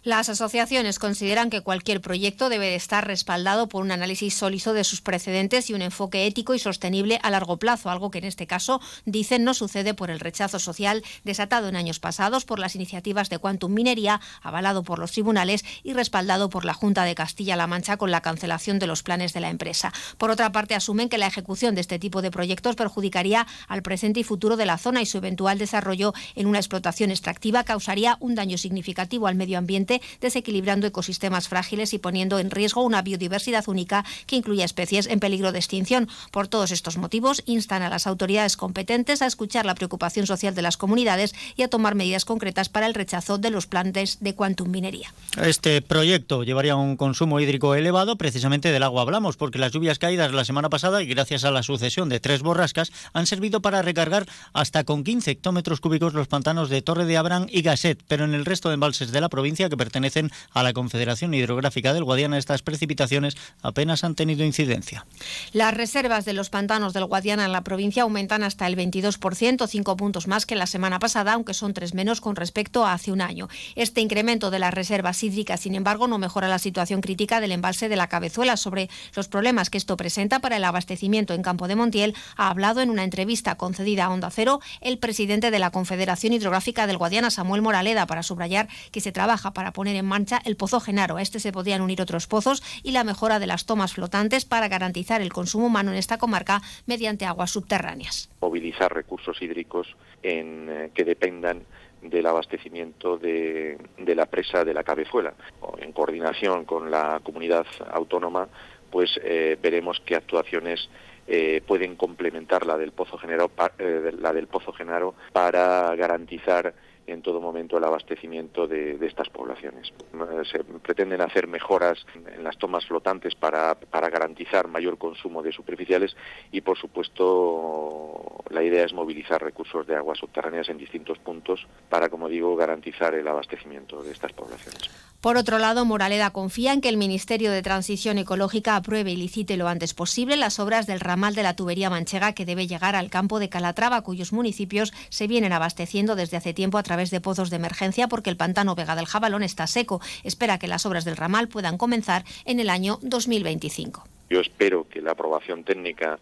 Las 0.05 0.29
asociaciones 0.29 0.99
consideran 0.99 1.49
que 1.49 1.63
cualquier 1.63 2.03
proyecto 2.03 2.51
debe 2.51 2.75
estar 2.75 3.07
respaldado 3.07 3.71
por 3.71 3.83
un 3.83 3.91
análisis 3.91 4.35
sólido 4.35 4.75
de 4.75 4.85
sus 4.85 5.01
precedentes 5.01 5.71
y 5.71 5.73
un 5.73 5.81
enfoque 5.81 6.27
ético 6.27 6.53
y 6.53 6.59
sostenible 6.59 7.19
a 7.23 7.31
largo 7.31 7.57
plazo, 7.57 7.89
algo 7.89 8.11
que 8.11 8.19
en 8.19 8.25
este 8.25 8.47
caso 8.47 8.83
dicen 9.07 9.45
no 9.45 9.55
sucede 9.55 9.95
por 9.95 10.11
el 10.11 10.21
rechazo 10.21 10.59
social 10.59 11.03
desatado 11.25 11.71
en 11.71 11.77
años 11.77 12.01
pasados 12.01 12.45
por 12.45 12.59
las 12.59 12.75
iniciativas 12.75 13.31
de 13.31 13.39
Quantum 13.39 13.73
Minería, 13.73 14.21
avalado 14.43 14.83
por 14.83 14.99
los 14.99 15.13
tribunales 15.13 15.65
y 15.83 15.95
respaldado 15.95 16.51
por 16.51 16.67
la 16.67 16.75
Junta 16.75 17.05
de 17.05 17.15
Castilla-La 17.15 17.67
Mancha 17.67 17.97
con 17.97 18.11
la 18.11 18.21
cancelación 18.21 18.79
de 18.79 18.87
los 18.87 19.03
planes 19.03 19.33
de 19.33 19.41
la 19.41 19.49
empresa. 19.49 19.91
Por 20.19 20.31
otra 20.31 20.53
parte, 20.53 20.75
asumen 20.75 21.09
que 21.09 21.17
la 21.17 21.29
ejecución 21.29 21.75
de 21.75 21.81
este 21.81 21.99
tipo 21.99 22.21
de 22.21 22.31
proyectos 22.31 22.77
perjudicaría 22.77 23.47
al 23.69 23.81
presente 23.81 24.21
y 24.21 24.25
futuro 24.25 24.59
de 24.59 24.67
la 24.67 24.77
zona 24.77 25.01
y 25.01 25.07
su 25.07 25.17
eventual 25.17 25.57
desarrollo 25.57 26.13
en 26.35 26.47
una 26.47 26.59
explotación 26.59 27.11
extractiva 27.11 27.65
causaría 27.65 28.19
un 28.21 28.35
daño 28.35 28.59
significativo 28.59 29.29
al 29.29 29.35
medio 29.35 29.57
ambiente 29.57 29.94
desequilibrando 30.21 30.87
ecosistemas 30.87 31.49
frágiles 31.49 31.95
y 31.95 31.99
poniendo 31.99 32.39
en 32.39 32.51
riesgo 32.51 32.83
una 32.83 33.03
biodiversidad 33.03 33.69
única 33.69 34.05
que 34.27 34.37
incluye 34.37 34.65
especies 34.65 35.07
en 35.07 35.21
peligro 35.21 35.53
de 35.53 35.59
extinción. 35.59 36.09
Por 36.31 36.49
todos 36.49 36.71
estos 36.71 36.97
motivos, 36.97 37.43
instan 37.47 37.83
a 37.83 37.91
las 37.91 38.07
autoridades 38.07 38.57
competentes 38.57 39.23
a 39.23 39.27
escuchar 39.27 39.67
la 39.67 39.75
preocupación 39.75 40.27
social 40.27 40.55
de 40.55 40.63
las 40.63 40.77
comunidades 40.77 41.35
y 41.57 41.63
a 41.63 41.69
tomar 41.69 41.95
medidas 41.95 42.25
concretas 42.25 42.69
para 42.69 42.87
el 42.87 42.95
rechazo 42.95 43.39
de 43.39 43.51
los 43.51 43.67
planes 43.67 44.19
de 44.21 44.35
Quantum 44.35 44.71
Minería. 44.71 45.13
Este 45.43 45.83
proyecto 45.83 46.45
llevaría 46.45 46.77
un 46.77 46.97
consumo 46.97 47.41
hídrico 47.41 47.75
elevado, 47.75 48.17
precisamente 48.17 48.73
del 48.73 48.83
agua 48.83 49.03
hablamos, 49.03 49.37
porque 49.37 49.59
las 49.59 49.73
lluvias 49.73 49.99
caídas 49.99 50.33
la 50.33 50.45
semana 50.45 50.69
pasada 50.71 51.03
y 51.03 51.07
gracias 51.07 51.45
a 51.45 51.51
la 51.51 51.63
sucesión 51.63 52.09
de 52.09 52.21
tres 52.21 52.43
borrascas 52.43 52.93
han 53.13 53.27
servido 53.27 53.61
para 53.61 53.83
recargar 53.83 54.27
hasta 54.53 54.85
con 54.85 55.05
15 55.05 55.31
hectómetros 55.31 55.81
cúbicos 55.81 56.15
los 56.15 56.29
pantanos 56.29 56.69
de 56.69 56.83
Torre 56.83 57.05
de 57.05 57.17
Abrán 57.17 57.47
y 57.51 57.63
Gasset, 57.63 58.03
pero 58.09 58.25
en 58.25 58.35
el 58.35 58.45
resto 58.45 58.69
de 58.69 58.75
embalses 58.75 59.13
de 59.13 59.21
la 59.21 59.29
provincia 59.29 59.69
que 59.69 59.77
pertenecen 59.85 60.31
a 60.53 60.63
la 60.63 60.73
Confederación 60.73 61.35
Hidrográfica 61.35 61.93
del 61.93 62.05
Guadiana, 62.05 62.39
estas 62.39 62.63
precipitaciones 62.63 63.37
apenas 63.61 64.03
han 64.03 64.15
tenido 64.15 64.43
incidencia. 64.43 65.05
Las 65.53 65.75
reservas 65.75 66.25
de 66.25 66.33
los 66.33 66.49
pantanos 66.49 66.95
del 66.95 67.05
Guadiana 67.05 67.45
en 67.45 67.53
la 67.53 67.65
provincia 67.65 68.05
aumentan 68.05 68.43
hasta 68.43 68.67
el 68.67 68.77
22%, 68.77 69.67
cinco 69.69 69.97
puntos 69.99 70.27
más 70.27 70.47
que 70.47 70.57
la 70.57 70.67
semana 70.67 70.99
pasada, 70.99 71.35
aunque 71.35 71.53
son 71.53 71.75
tres 71.75 71.93
menos 71.93 72.23
con 72.23 72.35
respecto 72.35 72.87
a 72.87 72.95
hace 72.95 73.13
un 73.13 73.21
año. 73.21 73.49
Este 73.75 74.01
incremento 74.01 74.51
de 74.51 74.59
las 74.59 74.73
reservas 74.73 75.23
hídricas, 75.23 75.61
sin 75.61 75.75
embargo, 75.75 76.09
no 76.09 76.17
mejora 76.17 76.49
la 76.49 76.59
situación 76.59 77.03
crítica 77.03 77.41
del 77.41 77.53
embalse 77.53 77.91
de 77.91 77.97
la 77.97 78.09
Cabezuela. 78.09 78.57
Sobre 78.57 78.89
los 79.15 79.29
problemas 79.29 79.69
que 79.69 79.77
esto 79.77 79.99
presenta 79.99 80.39
para 80.39 80.57
el 80.57 80.65
abastecimiento 80.65 81.35
en 81.35 81.43
Campo 81.43 81.69
de 81.69 81.77
Montiel, 81.77 82.15
ha 82.37 82.49
hablado 82.49 82.81
en 82.81 82.89
una 82.89 83.05
entrevista 83.05 83.57
concedida 83.57 84.07
a 84.07 84.11
Onda 84.11 84.31
Cero 84.31 84.61
el 84.81 84.99
presidente 84.99 85.51
de 85.51 85.59
la 85.59 85.71
Confederación 85.71 86.33
Hidrográfica 86.33 86.87
del 86.87 86.97
Guadiana, 86.97 87.31
Samuel 87.31 87.61
Moraleda, 87.61 88.07
para 88.07 88.23
subrayar 88.23 88.69
que 88.91 89.03
se 89.03 89.13
trabaja 89.13 89.53
para 89.53 89.74
poner 89.75 89.97
en 89.97 90.07
marcha 90.07 90.41
el 90.47 90.57
pozo 90.57 90.81
Genaro. 90.81 91.19
A 91.19 91.23
este 91.23 91.41
se 91.41 91.53
podrían 91.53 91.83
unir 91.83 92.01
otros 92.01 92.27
pozos 92.27 92.63
y 92.83 92.93
la 92.93 93.05
mejora 93.05 93.39
de 93.39 93.47
las 93.47 93.67
tomas 93.67 93.93
flotantes 93.93 94.47
para 94.47 94.69
garantizar 94.69 95.21
el 95.21 95.33
consumo 95.33 95.67
humano 95.67 95.91
en 95.91 95.99
esta 95.99 96.17
comarca 96.17 96.63
mediante 96.87 97.27
aguas 97.27 97.51
subterráneas. 97.51 98.31
Movilizar 98.41 98.95
recursos 98.95 99.43
hídricos 99.43 99.95
en, 100.23 100.69
eh, 100.71 100.91
que 100.95 101.05
dependan 101.05 101.65
del 102.01 102.27
abastecimiento 102.27 103.17
de, 103.17 103.79
la 103.99 104.27
presa 104.27 104.65
de 104.65 104.75
la 104.75 104.85
cabezuela. 104.85 105.35
En 105.79 105.93
coordinación 105.93 106.65
con 106.65 106.91
la 106.91 107.21
comunidad 107.23 107.67
autónoma, 107.91 108.49
pues 108.91 109.19
eh, 109.23 109.59
veremos 109.61 110.01
qué 110.05 110.15
actuaciones 110.15 110.89
eh, 111.27 111.63
pueden 111.67 111.97
complementar 111.97 112.67
la 112.67 112.77
del 112.77 112.93
Pozo 112.93 113.19
la 113.25 114.33
del 114.33 114.47
Pozo 114.47 114.73
Genaro 114.73 115.15
para 115.33 115.95
garantizar 115.97 116.75
en 117.07 117.23
todo 117.23 117.41
momento 117.41 117.79
el 117.79 117.85
abastecimiento 117.85 118.67
de, 118.67 118.99
estas 119.05 119.29
poblaciones. 119.29 119.93
Eh, 120.15 120.43
se 120.51 120.65
pretenden 120.65 121.21
hacer 121.21 121.47
mejoras 121.47 122.05
en 122.15 122.43
las 122.43 122.57
tomas 122.59 122.87
flotantes 122.87 123.35
para, 123.35 123.75
para, 123.75 124.09
garantizar 124.09 124.69
mayor 124.69 124.99
consumo 124.99 125.43
de 125.43 125.53
superficiales 125.53 126.17
y, 126.51 126.61
por 126.61 126.79
supuesto, 126.79 128.43
la 128.51 128.63
idea 128.63 128.85
es 128.85 128.93
movilizar 128.93 129.43
recursos 129.43 129.87
de 129.87 129.97
aguas 129.97 130.19
subterráneas 130.19 130.69
en 130.69 130.79
distintos 130.79 131.19
puntos 131.19 131.67
para, 131.89 132.09
como 132.09 132.29
digo, 132.29 132.57
garantizar 132.57 133.15
el 133.15 133.29
abastecimiento 133.29 134.03
de 134.03 134.13
estas 134.13 134.33
poblaciones. 134.33 134.91
Por 135.21 135.39
otro 135.39 135.59
lado, 135.59 135.87
Moraleda 135.87 136.31
confía 136.31 136.75
en 136.75 136.83
que 136.83 136.91
el 136.91 136.99
Ministerio 136.99 137.51
de 137.51 137.63
Transición 137.63 138.19
Ecológica 138.19 138.77
apruebe 138.77 139.13
y 139.13 139.17
licite 139.17 139.57
lo 139.57 139.69
antes 139.69 139.95
posible 139.95 140.37
las 140.37 140.61
obras 140.61 140.87
del 140.87 141.01
ramal 141.01 141.35
de 141.35 141.43
la 141.43 141.57
tubería 141.57 141.89
manchega 141.89 142.35
que 142.35 142.45
debe 142.45 142.67
llegar 142.67 142.95
al 142.95 143.09
campo 143.09 143.39
de 143.39 143.49
Calatrava, 143.49 144.03
cuyos 144.03 144.35
municipios 144.35 144.93
se 145.09 145.27
vienen 145.27 145.55
abasteciendo 145.55 146.15
desde 146.15 146.37
hace 146.37 146.53
tiempo 146.53 146.77
a 146.77 146.83
través 146.83 146.94
de 146.97 147.21
pozos 147.21 147.51
de 147.51 147.57
emergencia 147.57 148.09
porque 148.09 148.31
el 148.31 148.37
pantano 148.37 148.75
Vega 148.75 148.97
del 148.97 149.07
Jabalón 149.07 149.43
está 149.43 149.67
seco. 149.67 150.01
Espera 150.23 150.59
que 150.59 150.69
las 150.69 150.87
obras 150.87 151.05
del 151.05 151.17
ramal 151.17 151.49
puedan 151.49 151.77
comenzar 151.77 152.25
en 152.45 152.61
el 152.61 152.71
año 152.71 152.99
2025. 153.03 154.05
Yo 154.31 154.41
espero 154.41 154.89
que 154.89 155.03
la 155.03 155.13
aprobación 155.13 155.65
técnica 155.65 156.19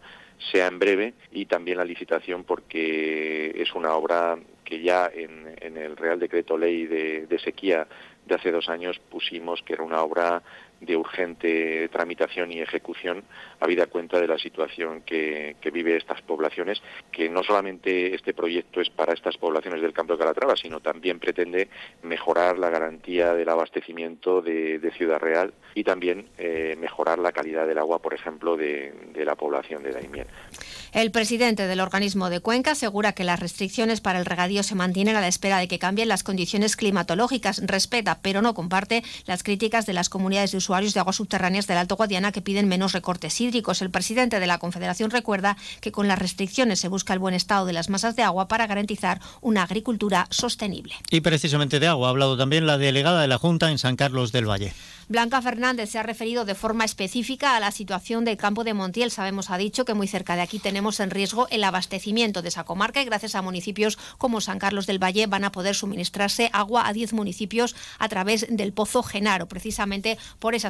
sea 0.51 0.67
en 0.67 0.79
breve 0.79 1.13
y 1.31 1.45
también 1.45 1.77
la 1.77 1.85
licitación 1.85 2.43
porque 2.43 3.53
es 3.55 3.73
una 3.73 3.93
obra 3.93 4.37
que 4.65 4.81
ya 4.81 5.09
en, 5.13 5.77
el 5.77 5.95
Real 5.95 6.19
Decreto 6.19 6.57
Ley 6.57 6.85
de 6.85 7.39
sequía 7.43 7.87
de 8.25 8.35
hace 8.35 8.51
dos 8.51 8.69
años 8.69 8.99
pusimos 9.09 9.61
que 9.63 9.73
era 9.73 9.83
una 9.83 10.01
obra 10.01 10.41
de 10.85 10.97
urgente 10.97 11.89
tramitación 11.89 12.51
y 12.51 12.61
ejecución, 12.61 13.23
habida 13.59 13.87
cuenta 13.87 14.19
de 14.19 14.27
la 14.27 14.37
situación 14.37 15.01
que, 15.01 15.55
que, 15.61 15.71
vive 15.71 15.97
estas 15.97 16.21
poblaciones, 16.21 16.81
que 17.11 17.29
no 17.29 17.43
solamente 17.43 18.13
este 18.13 18.33
proyecto 18.33 18.81
es 18.81 18.89
para 18.89 19.13
estas 19.13 19.37
poblaciones 19.37 19.81
del 19.81 19.93
campo 19.93 20.13
de 20.13 20.19
Calatrava, 20.19 20.55
sino 20.55 20.79
también 20.79 21.19
pretende 21.19 21.69
mejorar 22.03 22.57
la 22.59 22.69
garantía 22.69 23.33
del 23.33 23.49
abastecimiento 23.49 24.41
de, 24.41 24.91
Ciudad 24.97 25.19
Real 25.19 25.53
y 25.73 25.83
también 25.83 26.27
eh, 26.37 26.75
mejorar 26.79 27.17
la 27.17 27.31
calidad 27.31 27.65
del 27.65 27.79
agua, 27.79 27.99
por 27.99 28.13
ejemplo, 28.13 28.55
de, 28.55 28.93
de 29.11 29.25
la 29.25 29.35
población 29.35 29.81
de 29.81 29.91
Daimiel. 29.91 30.27
El 30.91 31.09
presidente 31.09 31.65
del 31.65 31.79
organismo 31.79 32.29
de 32.29 32.41
Cuenca 32.41 32.71
asegura 32.71 33.13
que 33.13 33.23
las 33.23 33.39
restricciones 33.39 34.01
para 34.01 34.19
el 34.19 34.25
regadío 34.25 34.61
se 34.61 34.75
mantienen 34.75 35.15
a 35.15 35.21
la 35.21 35.27
espera 35.27 35.57
de 35.57 35.67
que 35.67 35.79
cambien 35.79 36.07
las 36.07 36.21
condiciones 36.21 36.75
climatológicas. 36.75 37.61
Respeta, 37.65 38.19
pero 38.21 38.43
no 38.43 38.53
comparte 38.53 39.03
las 39.25 39.41
críticas 39.41 39.87
de 39.87 39.93
las 39.93 40.09
comunidades 40.09 40.51
de 40.51 40.57
usuarios 40.57 40.72
de 40.73 40.99
aguas 40.99 41.17
subterráneas 41.17 41.67
del 41.67 41.77
Alto 41.77 41.95
Guadiana 41.95 42.31
que 42.31 42.41
piden 42.41 42.67
menos 42.67 42.93
recortes 42.93 43.39
hídricos. 43.39 43.83
El 43.83 43.91
presidente 43.91 44.39
de 44.39 44.47
la 44.47 44.57
Confederación 44.57 45.11
recuerda 45.11 45.55
que 45.81 45.91
con 45.91 46.07
las 46.07 46.17
restricciones 46.17 46.79
se 46.79 46.87
busca 46.87 47.13
el 47.13 47.19
buen 47.19 47.35
estado 47.35 47.67
de 47.67 47.73
las 47.73 47.89
masas 47.89 48.15
de 48.15 48.23
agua 48.23 48.47
para 48.47 48.65
garantizar 48.65 49.21
una 49.41 49.61
agricultura 49.61 50.25
sostenible. 50.31 50.95
Y 51.11 51.21
precisamente 51.21 51.79
de 51.79 51.87
agua 51.87 52.07
ha 52.07 52.09
hablado 52.09 52.37
también 52.37 52.65
la 52.65 52.79
delegada 52.79 53.21
de 53.21 53.27
la 53.27 53.37
Junta 53.37 53.69
en 53.69 53.77
San 53.77 53.95
Carlos 53.95 54.31
del 54.31 54.49
Valle. 54.49 54.73
Blanca 55.09 55.41
Fernández 55.41 55.89
se 55.89 55.99
ha 55.99 56.03
referido 56.03 56.45
de 56.45 56.55
forma 56.55 56.85
específica 56.85 57.55
a 57.55 57.59
la 57.59 57.71
situación 57.71 58.23
del 58.25 58.37
campo 58.37 58.63
de 58.63 58.73
Montiel. 58.73 59.11
Sabemos, 59.11 59.49
ha 59.49 59.57
dicho, 59.57 59.85
que 59.85 59.93
muy 59.93 60.07
cerca 60.07 60.35
de 60.35 60.41
aquí 60.41 60.59
tenemos 60.59 60.99
en 60.99 61.11
riesgo 61.11 61.47
el 61.49 61.63
abastecimiento 61.65 62.41
de 62.41 62.47
esa 62.47 62.63
comarca 62.63 63.01
y 63.01 63.05
gracias 63.05 63.35
a 63.35 63.41
municipios 63.41 63.99
como 64.17 64.41
San 64.41 64.59
Carlos 64.59 64.87
del 64.87 65.03
Valle 65.03 65.27
van 65.27 65.43
a 65.43 65.51
poder 65.51 65.75
suministrarse 65.75 66.49
agua 66.53 66.87
a 66.87 66.93
10 66.93 67.13
municipios 67.13 67.75
a 67.99 68.07
través 68.07 68.47
del 68.49 68.71
Pozo 68.73 69.03
Genaro, 69.03 69.47
precisamente 69.47 70.17
por 70.39 70.55
esa 70.63 70.69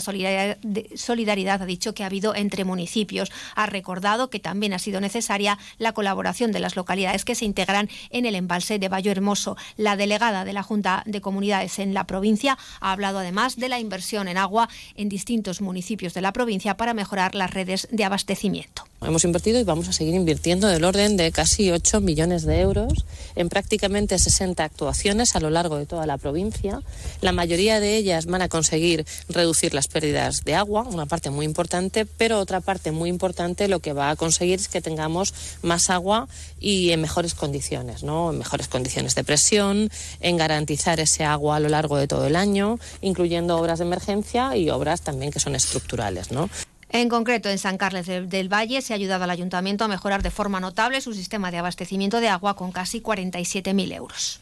solidaridad, 0.96 1.62
ha 1.62 1.66
dicho 1.66 1.94
que 1.94 2.04
ha 2.04 2.08
habido 2.08 2.36
entre 2.36 2.66
municipios. 2.66 3.32
Ha 3.56 3.66
recordado 3.66 4.30
que 4.30 4.40
también 4.40 4.74
ha 4.74 4.80
sido 4.80 5.00
necesaria 5.02 5.58
la 5.78 5.94
colaboración 5.94 6.52
de 6.52 6.60
las 6.60 6.76
localidades 6.76 7.26
que 7.26 7.36
se 7.36 7.46
integran 7.46 7.90
en 8.10 8.26
el 8.26 8.36
embalse 8.36 8.80
de 8.80 8.90
Valle 8.90 9.12
Hermoso. 9.12 9.58
La 9.78 9.96
delegada 9.96 10.46
de 10.46 10.54
la 10.54 10.64
Junta 10.64 11.04
de 11.06 11.22
Comunidades 11.22 11.80
en 11.80 11.94
la 11.94 12.06
provincia 12.06 12.58
ha 12.80 12.92
hablado 12.92 13.20
además 13.20 13.58
de 13.58 13.70
la 13.70 13.80
inversión 13.80 14.28
en 14.28 14.38
agua 14.38 14.70
en 14.96 15.10
distintos 15.10 15.62
municipios 15.62 16.14
de 16.14 16.22
la 16.22 16.34
provincia 16.34 16.78
para 16.78 16.94
mejorar 16.94 17.36
las 17.36 17.52
redes 17.52 17.88
de 17.92 18.04
abastecimiento. 18.04 18.86
Hemos 19.06 19.26
invertido 19.26 19.60
y 19.60 19.64
vamos 19.64 19.90
a 19.90 19.94
seguir 19.94 20.14
invirtiendo 20.14 20.68
del 20.68 20.86
orden 20.86 21.18
de 21.18 21.32
casi 21.32 21.72
8 21.72 22.00
millones 22.00 22.44
de 22.44 22.62
euros 22.62 23.06
en 23.36 23.50
prácticamente 23.50 24.18
60 24.18 24.64
actuaciones 24.64 25.36
a 25.36 25.40
lo 25.40 25.50
largo 25.50 25.78
de 25.78 25.86
toda 25.86 26.06
la 26.06 26.18
provincia. 26.18 26.82
La 27.22 27.34
mayoría 27.34 27.80
de 27.80 27.98
ellas 27.98 28.26
van 28.26 28.42
a 28.42 28.50
conseguir 28.50 29.06
reducir 29.28 29.74
las 29.74 29.88
pérdidas 29.88 30.44
de 30.46 30.56
agua, 30.56 30.84
una 30.84 31.06
parte 31.06 31.30
muy 31.30 31.46
importante, 31.46 32.06
pero 32.06 32.40
otra 32.40 32.62
parte 32.62 32.92
muy 32.92 33.10
importante 33.10 33.68
lo 33.68 33.80
que 33.80 33.94
va 33.94 34.10
a 34.10 34.16
conseguir 34.16 34.60
es 34.60 34.68
que 34.68 34.82
tengamos 34.82 35.34
más 35.62 35.90
agua 35.90 36.28
y 36.60 36.92
en 36.92 37.02
mejores 37.02 37.34
condiciones, 37.34 38.04
¿no? 38.04 38.32
En 38.32 38.38
mejores 38.38 38.68
condiciones 38.68 39.16
de 39.16 39.24
presión, 39.24 39.90
en 40.22 40.38
garantizar 40.38 41.00
ese 41.00 41.26
agua 41.26 41.58
a 41.58 41.60
lo 41.60 41.70
largo 41.70 41.98
de 41.98 42.08
todo 42.08 42.26
el 42.26 42.36
año, 42.36 42.80
incluyendo 43.02 43.58
obras 43.58 43.80
de 43.80 43.86
emergencia 43.86 44.56
y 44.56 44.70
obras 44.70 45.02
también 45.02 45.32
que 45.32 45.40
son 45.40 45.56
estructurales, 45.56 46.32
¿no? 46.32 46.50
En 46.94 47.10
concreto, 47.10 47.50
en 47.50 47.58
San 47.58 47.80
Carles 47.80 48.06
del 48.06 48.54
Valle 48.54 48.84
se 48.84 48.94
ha 48.94 48.96
ayudado 48.96 49.24
al 49.24 49.32
ayuntamiento 49.32 49.84
a 49.84 49.88
mejorar 49.88 50.22
de 50.22 50.30
forma 50.30 50.60
notable 50.60 51.02
su 51.02 51.16
sistema 51.16 51.50
de 51.50 51.58
abastecimiento 51.58 52.22
de 52.22 52.30
agua 52.30 52.56
con 52.56 52.72
casi 52.72 53.02
47.000 53.02 53.96
euros. 53.96 54.40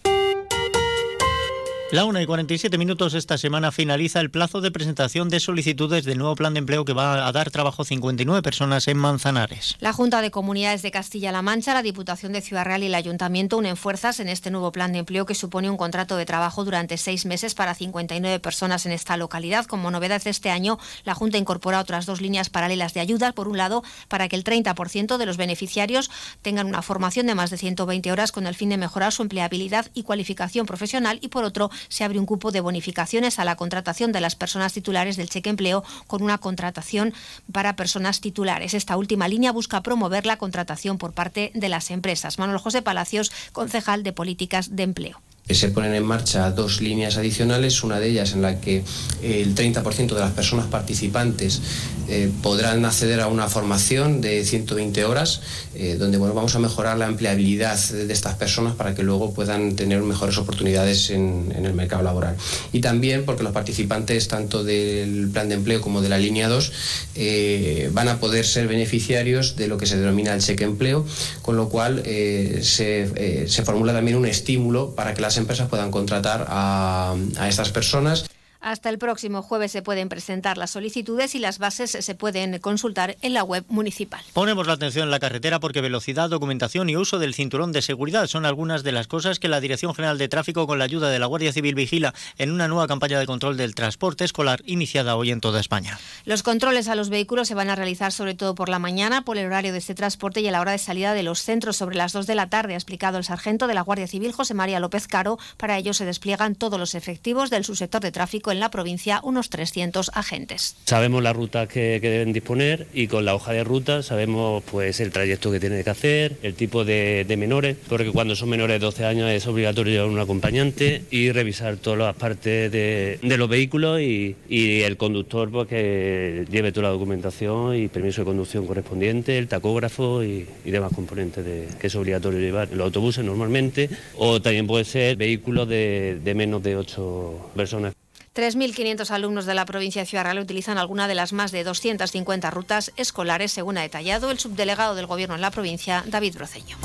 La 1.91 2.05
1 2.05 2.22
y 2.22 2.26
47 2.26 2.77
minutos 2.77 3.13
esta 3.15 3.38
semana 3.38 3.73
finaliza 3.73 4.22
el 4.22 4.31
plazo 4.31 4.61
de 4.61 4.72
presentación 4.72 5.27
de 5.27 5.41
solicitudes 5.41 6.05
del 6.05 6.19
nuevo 6.19 6.35
plan 6.35 6.53
de 6.53 6.59
empleo 6.59 6.85
que 6.85 6.93
va 6.93 7.27
a 7.27 7.31
dar 7.34 7.51
trabajo 7.51 7.81
a 7.81 7.85
59 7.85 8.41
personas 8.41 8.88
en 8.88 8.97
Manzanares. 8.97 9.76
La 9.81 9.91
Junta 9.91 10.22
de 10.22 10.31
Comunidades 10.31 10.84
de 10.84 10.91
Castilla-La 10.91 11.41
Mancha, 11.41 11.73
la 11.73 11.81
Diputación 11.81 12.31
de 12.31 12.39
Ciudad 12.39 12.63
Real 12.63 12.84
y 12.84 12.85
el 12.85 12.95
Ayuntamiento 12.95 13.57
unen 13.57 13.76
fuerzas 13.76 14.22
en 14.22 14.30
este 14.30 14.51
nuevo 14.51 14.72
plan 14.72 14.93
de 14.93 14.99
empleo 14.99 15.26
que 15.26 15.35
supone 15.35 15.69
un 15.69 15.76
contrato 15.76 16.15
de 16.15 16.26
trabajo 16.26 16.63
durante 16.63 16.95
seis 16.95 17.26
meses 17.26 17.55
para 17.55 17.76
59 17.76 18.39
personas 18.39 18.85
en 18.85 18.93
esta 18.93 19.18
localidad. 19.18 19.65
Como 19.65 19.91
novedad 19.91 20.22
este 20.23 20.49
año, 20.49 20.80
la 21.03 21.13
Junta 21.13 21.38
incorpora 21.39 21.81
otras 21.81 22.05
dos 22.05 22.22
líneas 22.22 22.49
paralelas 22.49 22.93
de 22.93 23.01
ayuda. 23.01 23.34
Por 23.34 23.49
un 23.49 23.57
lado, 23.57 23.84
para 24.07 24.30
que 24.30 24.38
el 24.38 24.45
30% 24.45 25.18
de 25.18 25.26
los 25.26 25.35
beneficiarios 25.35 26.09
tengan 26.41 26.68
una 26.68 26.84
formación 26.84 27.27
de 27.27 27.35
más 27.35 27.49
de 27.49 27.57
120 27.57 28.13
horas 28.13 28.31
con 28.31 28.47
el 28.47 28.55
fin 28.55 28.69
de 28.69 28.77
mejorar 28.77 29.11
su 29.11 29.23
empleabilidad 29.23 29.88
y 29.93 30.03
cualificación 30.03 30.65
profesional 30.65 31.19
y 31.22 31.27
por 31.27 31.43
otro, 31.43 31.69
se 31.90 32.03
abre 32.03 32.20
un 32.20 32.26
cupo 32.26 32.52
de 32.52 32.62
bonificaciones 32.62 33.40
a 33.40 33.45
la 33.45 33.56
contratación 33.56 34.12
de 34.12 34.22
las 34.22 34.36
personas 34.36 34.74
titulares 34.74 35.18
del 35.18 35.30
cheque 35.30 35.49
empleo 35.49 35.84
con 36.08 36.22
una 36.22 36.38
contratación 36.38 37.14
para 37.52 37.76
personas 37.76 38.22
titulares. 38.22 38.74
Esta 38.74 38.98
última 38.98 39.28
línea 39.28 39.52
busca 39.52 39.82
promover 39.82 40.26
la 40.26 40.38
contratación 40.38 40.98
por 40.98 41.14
parte 41.14 41.52
de 41.53 41.70
las 41.70 41.91
empresas. 41.91 42.40
Manuel 42.40 42.60
José 42.60 42.82
Palacios, 42.82 43.32
concejal 43.52 44.03
de 44.03 44.14
Políticas 44.14 44.76
de 44.76 44.84
Empleo 44.84 45.22
se 45.49 45.69
ponen 45.69 45.93
en 45.93 46.03
marcha 46.03 46.51
dos 46.51 46.81
líneas 46.81 47.18
adicionales, 47.18 47.84
una 47.84 47.99
de 47.99 48.09
ellas 48.09 48.34
en 48.34 48.41
la 48.41 48.61
que 48.61 48.84
el 49.22 49.55
30% 49.55 50.13
de 50.13 50.19
las 50.19 50.31
personas 50.31 50.68
participantes 50.68 51.61
eh, 52.07 52.30
podrán 52.41 52.84
acceder 52.84 53.22
a 53.22 53.27
una 53.27 53.47
formación 53.47 54.19
de 54.22 54.43
120 54.43 55.05
horas, 55.05 55.41
eh, 55.76 55.95
donde 55.97 56.18
bueno, 56.18 56.34
vamos 56.34 56.53
a 56.55 56.59
mejorar 56.59 56.97
la 56.97 57.07
empleabilidad 57.07 57.80
de 57.89 58.11
estas 58.11 58.35
personas 58.35 58.76
para 58.76 58.93
que 58.95 59.03
luego 59.03 59.34
puedan 59.34 59.76
tener 59.77 60.01
mejores 60.01 60.38
oportunidades 60.38 61.09
en, 61.09 61.53
el 61.55 61.73
mercado 61.73 62.03
laboral. 62.03 62.35
Y 62.73 62.81
también 62.81 63.23
porque 63.23 63.43
los 63.43 63.53
participantes 63.53 64.27
tanto 64.27 64.63
del 64.63 65.30
plan 65.31 65.47
de 65.47 65.55
empleo 65.55 65.80
como 65.80 66.01
de 66.01 66.09
la 66.09 66.18
línea 66.18 66.49
2 66.49 66.72
eh, 67.15 67.89
van 67.93 68.09
a 68.09 68.19
poder 68.19 68.45
ser 68.45 68.68
beneficiarios 68.68 69.55
de 69.55 69.68
lo 69.68 69.77
que 69.77 69.85
se 69.85 69.97
denomina 69.97 70.34
el 70.34 70.41
cheque 70.41 70.65
empleo, 70.65 71.05
con 71.41 71.55
lo 71.55 71.69
cual 71.69 72.03
se, 72.03 73.47
se 73.47 73.63
formula 73.63 73.93
también 73.93 74.18
un 74.18 74.26
estímulo 74.26 74.95
para 74.95 75.13
que 75.13 75.22
las 75.22 75.31
empresas 75.38 75.70
puedan 75.70 75.91
contratar 75.91 76.45
a, 76.49 77.16
a 77.38 77.48
estas 77.48 77.70
personas. 77.70 78.30
Hasta 78.62 78.90
el 78.90 79.00
próximo 79.00 79.42
jueves 79.42 79.72
se 79.72 79.82
pueden 79.82 80.08
presentar 80.08 80.56
las 80.60 80.70
solicitudes 80.70 81.34
y 81.34 81.40
las 81.40 81.58
bases 81.58 81.90
se 81.90 82.16
pueden 82.16 82.60
consultar 82.60 83.18
en 83.24 83.34
la 83.34 83.44
web 83.44 83.66
municipal. 83.70 84.22
Ponemos 84.34 84.68
la 84.68 84.74
atención 84.74 85.06
en 85.06 85.12
la 85.12 85.20
carretera 85.20 85.60
porque 85.60 85.82
velocidad, 85.82 86.30
documentación 86.30 86.88
y 86.88 86.96
uso 86.96 87.18
del 87.18 87.34
cinturón 87.34 87.72
de 87.72 87.82
seguridad 87.82 88.28
son 88.28 88.46
algunas 88.46 88.84
de 88.84 88.92
las 88.92 89.08
cosas 89.08 89.40
que 89.40 89.48
la 89.48 89.62
Dirección 89.62 89.96
General 89.96 90.20
de 90.20 90.28
Tráfico 90.28 90.68
con 90.68 90.78
la 90.78 90.86
ayuda 90.86 91.10
de 91.10 91.18
la 91.18 91.26
Guardia 91.26 91.52
Civil 91.52 91.74
vigila 91.74 92.14
en 92.38 92.52
una 92.52 92.68
nueva 92.68 92.88
campaña 92.88 93.20
de 93.20 93.26
control 93.26 93.58
del 93.58 93.74
transporte 93.74 94.26
escolar 94.26 94.62
iniciada 94.68 95.16
hoy 95.16 95.32
en 95.32 95.42
toda 95.42 95.60
España. 95.60 96.00
Los 96.26 96.44
controles 96.44 96.88
a 96.88 96.94
los 96.94 97.10
vehículos 97.10 97.48
se 97.48 97.56
van 97.56 97.72
a 97.72 97.76
realizar 97.76 98.12
sobre 98.12 98.36
todo 98.36 98.54
por 98.54 98.70
la 98.70 98.78
mañana, 98.78 99.24
por 99.24 99.40
el 99.40 99.48
horario 99.48 99.72
de 99.72 99.80
este 99.80 99.96
transporte 99.96 100.42
y 100.42 100.48
a 100.48 100.52
la 100.52 100.62
hora 100.62 100.74
de 100.74 100.78
salida 100.78 101.16
de 101.16 101.24
los 101.24 101.42
centros 101.42 101.78
sobre 101.78 101.96
las 101.96 102.14
2 102.14 102.28
de 102.28 102.36
la 102.36 102.48
tarde, 102.48 102.76
ha 102.76 102.78
explicado 102.78 103.18
el 103.18 103.24
sargento 103.24 103.66
de 103.66 103.74
la 103.74 103.82
Guardia 103.82 104.08
Civil 104.08 104.34
José 104.34 104.54
María 104.54 104.80
López 104.80 105.08
Caro. 105.08 105.40
Para 105.58 105.80
ello 105.80 105.96
se 105.96 106.06
despliegan 106.06 106.54
todos 106.54 106.80
los 106.80 106.94
efectivos 106.94 107.50
del 107.50 107.66
subsector 107.66 108.02
de 108.02 108.12
tráfico 108.12 108.51
en 108.52 108.60
la 108.60 108.72
provincia 108.72 109.19
unos 109.23 109.49
300 109.49 110.11
agentes. 110.14 110.76
Sabemos 110.86 111.23
las 111.23 111.36
rutas 111.36 111.68
que, 111.68 111.99
deben 111.99 112.34
disponer 112.34 112.88
y 112.94 113.07
con 113.07 113.26
la 113.26 113.36
hoja 113.36 113.53
de 113.53 113.64
ruta 113.64 114.03
sabemos 114.03 114.64
pues 114.69 114.99
el 114.99 115.11
trayecto 115.11 115.52
que 115.52 115.60
tiene 115.60 115.84
que 115.84 115.90
hacer, 115.90 116.38
el 116.44 116.56
tipo 116.56 116.84
de, 116.84 117.26
menores, 117.38 117.78
porque 117.88 118.11
cuando 118.11 118.36
son 118.36 118.49
menores 118.49 118.76
de 118.76 118.86
12 118.86 119.06
años 119.06 119.30
es 119.32 119.48
obligatorio 119.48 119.94
llevar 119.94 120.10
un 120.10 120.19
acompañante 120.19 121.03
y 121.10 121.32
revisar 121.32 121.78
todas 121.78 121.99
las 121.99 122.15
partes 122.15 122.72
de, 122.72 123.19
los 123.22 123.49
vehículos 123.49 124.02
y, 124.02 124.36
el 124.82 124.98
conductor 124.98 125.49
pues, 125.49 125.68
que 125.68 126.45
lleve 126.52 126.72
toda 126.72 126.88
la 126.88 126.94
documentación 126.94 127.76
y 127.76 127.88
permiso 127.88 128.22
de 128.22 128.26
conducción 128.26 128.68
correspondiente, 128.68 129.38
el 129.38 129.48
tacógrafo 129.48 130.23
y, 130.23 130.45
demás 130.65 130.91
componentes 130.94 131.44
de, 131.44 131.68
que 131.80 131.88
es 131.88 131.95
obligatorio 131.95 132.40
llevar 132.40 132.69
en 132.72 132.78
los 132.78 132.86
autobuses 132.86 133.23
normalmente 133.26 133.90
o 134.18 134.41
también 134.41 134.68
puede 134.68 134.86
ser 134.86 135.15
vehículos 135.15 135.68
de, 135.68 136.19
de 136.23 136.36
menos 136.36 136.61
de 136.64 136.76
8 136.76 137.52
personas. 137.56 138.01
3.500 138.34 139.10
alumnos 139.12 139.45
de 139.45 139.53
la 139.53 139.66
provincia 139.66 140.02
de 140.02 140.06
Ciudad 140.06 140.24
Real 140.24 140.40
utilizan 140.40 140.78
alguna 140.78 141.10
de 141.10 141.16
las 141.16 141.34
más 141.34 141.52
de 141.52 141.66
250 141.66 142.49
rutas 142.49 142.94
escolares, 142.95 143.52
según 143.52 143.78
ha 143.78 143.82
detallado 143.82 144.32
el 144.32 144.40
subdelegado 144.40 144.95
del 144.95 145.06
Gobierno 145.06 145.36
en 145.36 145.41
la 145.41 145.52
provincia, 145.52 146.03
David 146.08 146.36
Broceño. 146.36 146.78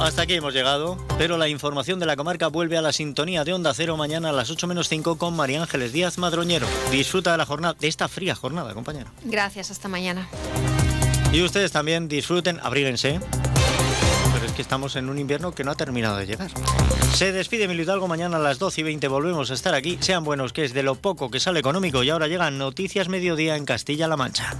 Hasta 0.00 0.22
aquí 0.22 0.34
hemos 0.34 0.54
llegado, 0.54 0.96
pero 1.18 1.36
la 1.38 1.48
información 1.48 1.98
de 1.98 2.06
la 2.06 2.14
comarca 2.14 2.46
vuelve 2.46 2.76
a 2.78 2.82
la 2.82 2.92
sintonía 2.92 3.42
de 3.42 3.52
Onda 3.52 3.74
Cero 3.74 3.96
mañana 3.96 4.28
a 4.28 4.32
las 4.32 4.48
8 4.48 4.68
menos 4.68 4.88
5 4.88 5.18
con 5.18 5.34
María 5.34 5.60
Ángeles 5.60 5.92
Díaz 5.92 6.18
Madroñero. 6.18 6.68
Disfruta 6.92 7.32
de 7.32 7.38
la 7.38 7.46
jornada, 7.46 7.74
de 7.80 7.88
esta 7.88 8.06
fría 8.06 8.36
jornada, 8.36 8.74
compañero. 8.74 9.10
Gracias, 9.24 9.72
hasta 9.72 9.88
mañana. 9.88 10.28
Y 11.32 11.42
ustedes 11.42 11.72
también 11.72 12.06
disfruten, 12.06 12.60
abríguense, 12.62 13.18
pero 14.38 14.50
es 14.50 14.52
que 14.52 14.62
estamos 14.62 14.94
en 14.94 15.08
un 15.08 15.18
invierno 15.18 15.52
que 15.52 15.64
no 15.64 15.72
ha 15.72 15.74
terminado 15.74 16.16
de 16.16 16.26
llegar. 16.26 16.48
Se 17.12 17.32
despide 17.32 17.64
Emilio 17.64 17.82
Hidalgo 17.82 18.06
mañana 18.06 18.36
a 18.36 18.40
las 18.40 18.60
12 18.60 18.82
y 18.82 18.84
20. 18.84 19.08
Volvemos 19.08 19.50
a 19.50 19.54
estar 19.54 19.74
aquí. 19.74 19.98
Sean 20.00 20.22
buenos, 20.22 20.52
que 20.52 20.64
es 20.64 20.72
de 20.74 20.84
lo 20.84 20.94
poco 20.94 21.28
que 21.28 21.40
sale 21.40 21.58
económico. 21.58 22.04
Y 22.04 22.10
ahora 22.10 22.28
llegan 22.28 22.56
Noticias 22.56 23.08
Mediodía 23.08 23.56
en 23.56 23.64
Castilla-La 23.64 24.16
Mancha. 24.16 24.54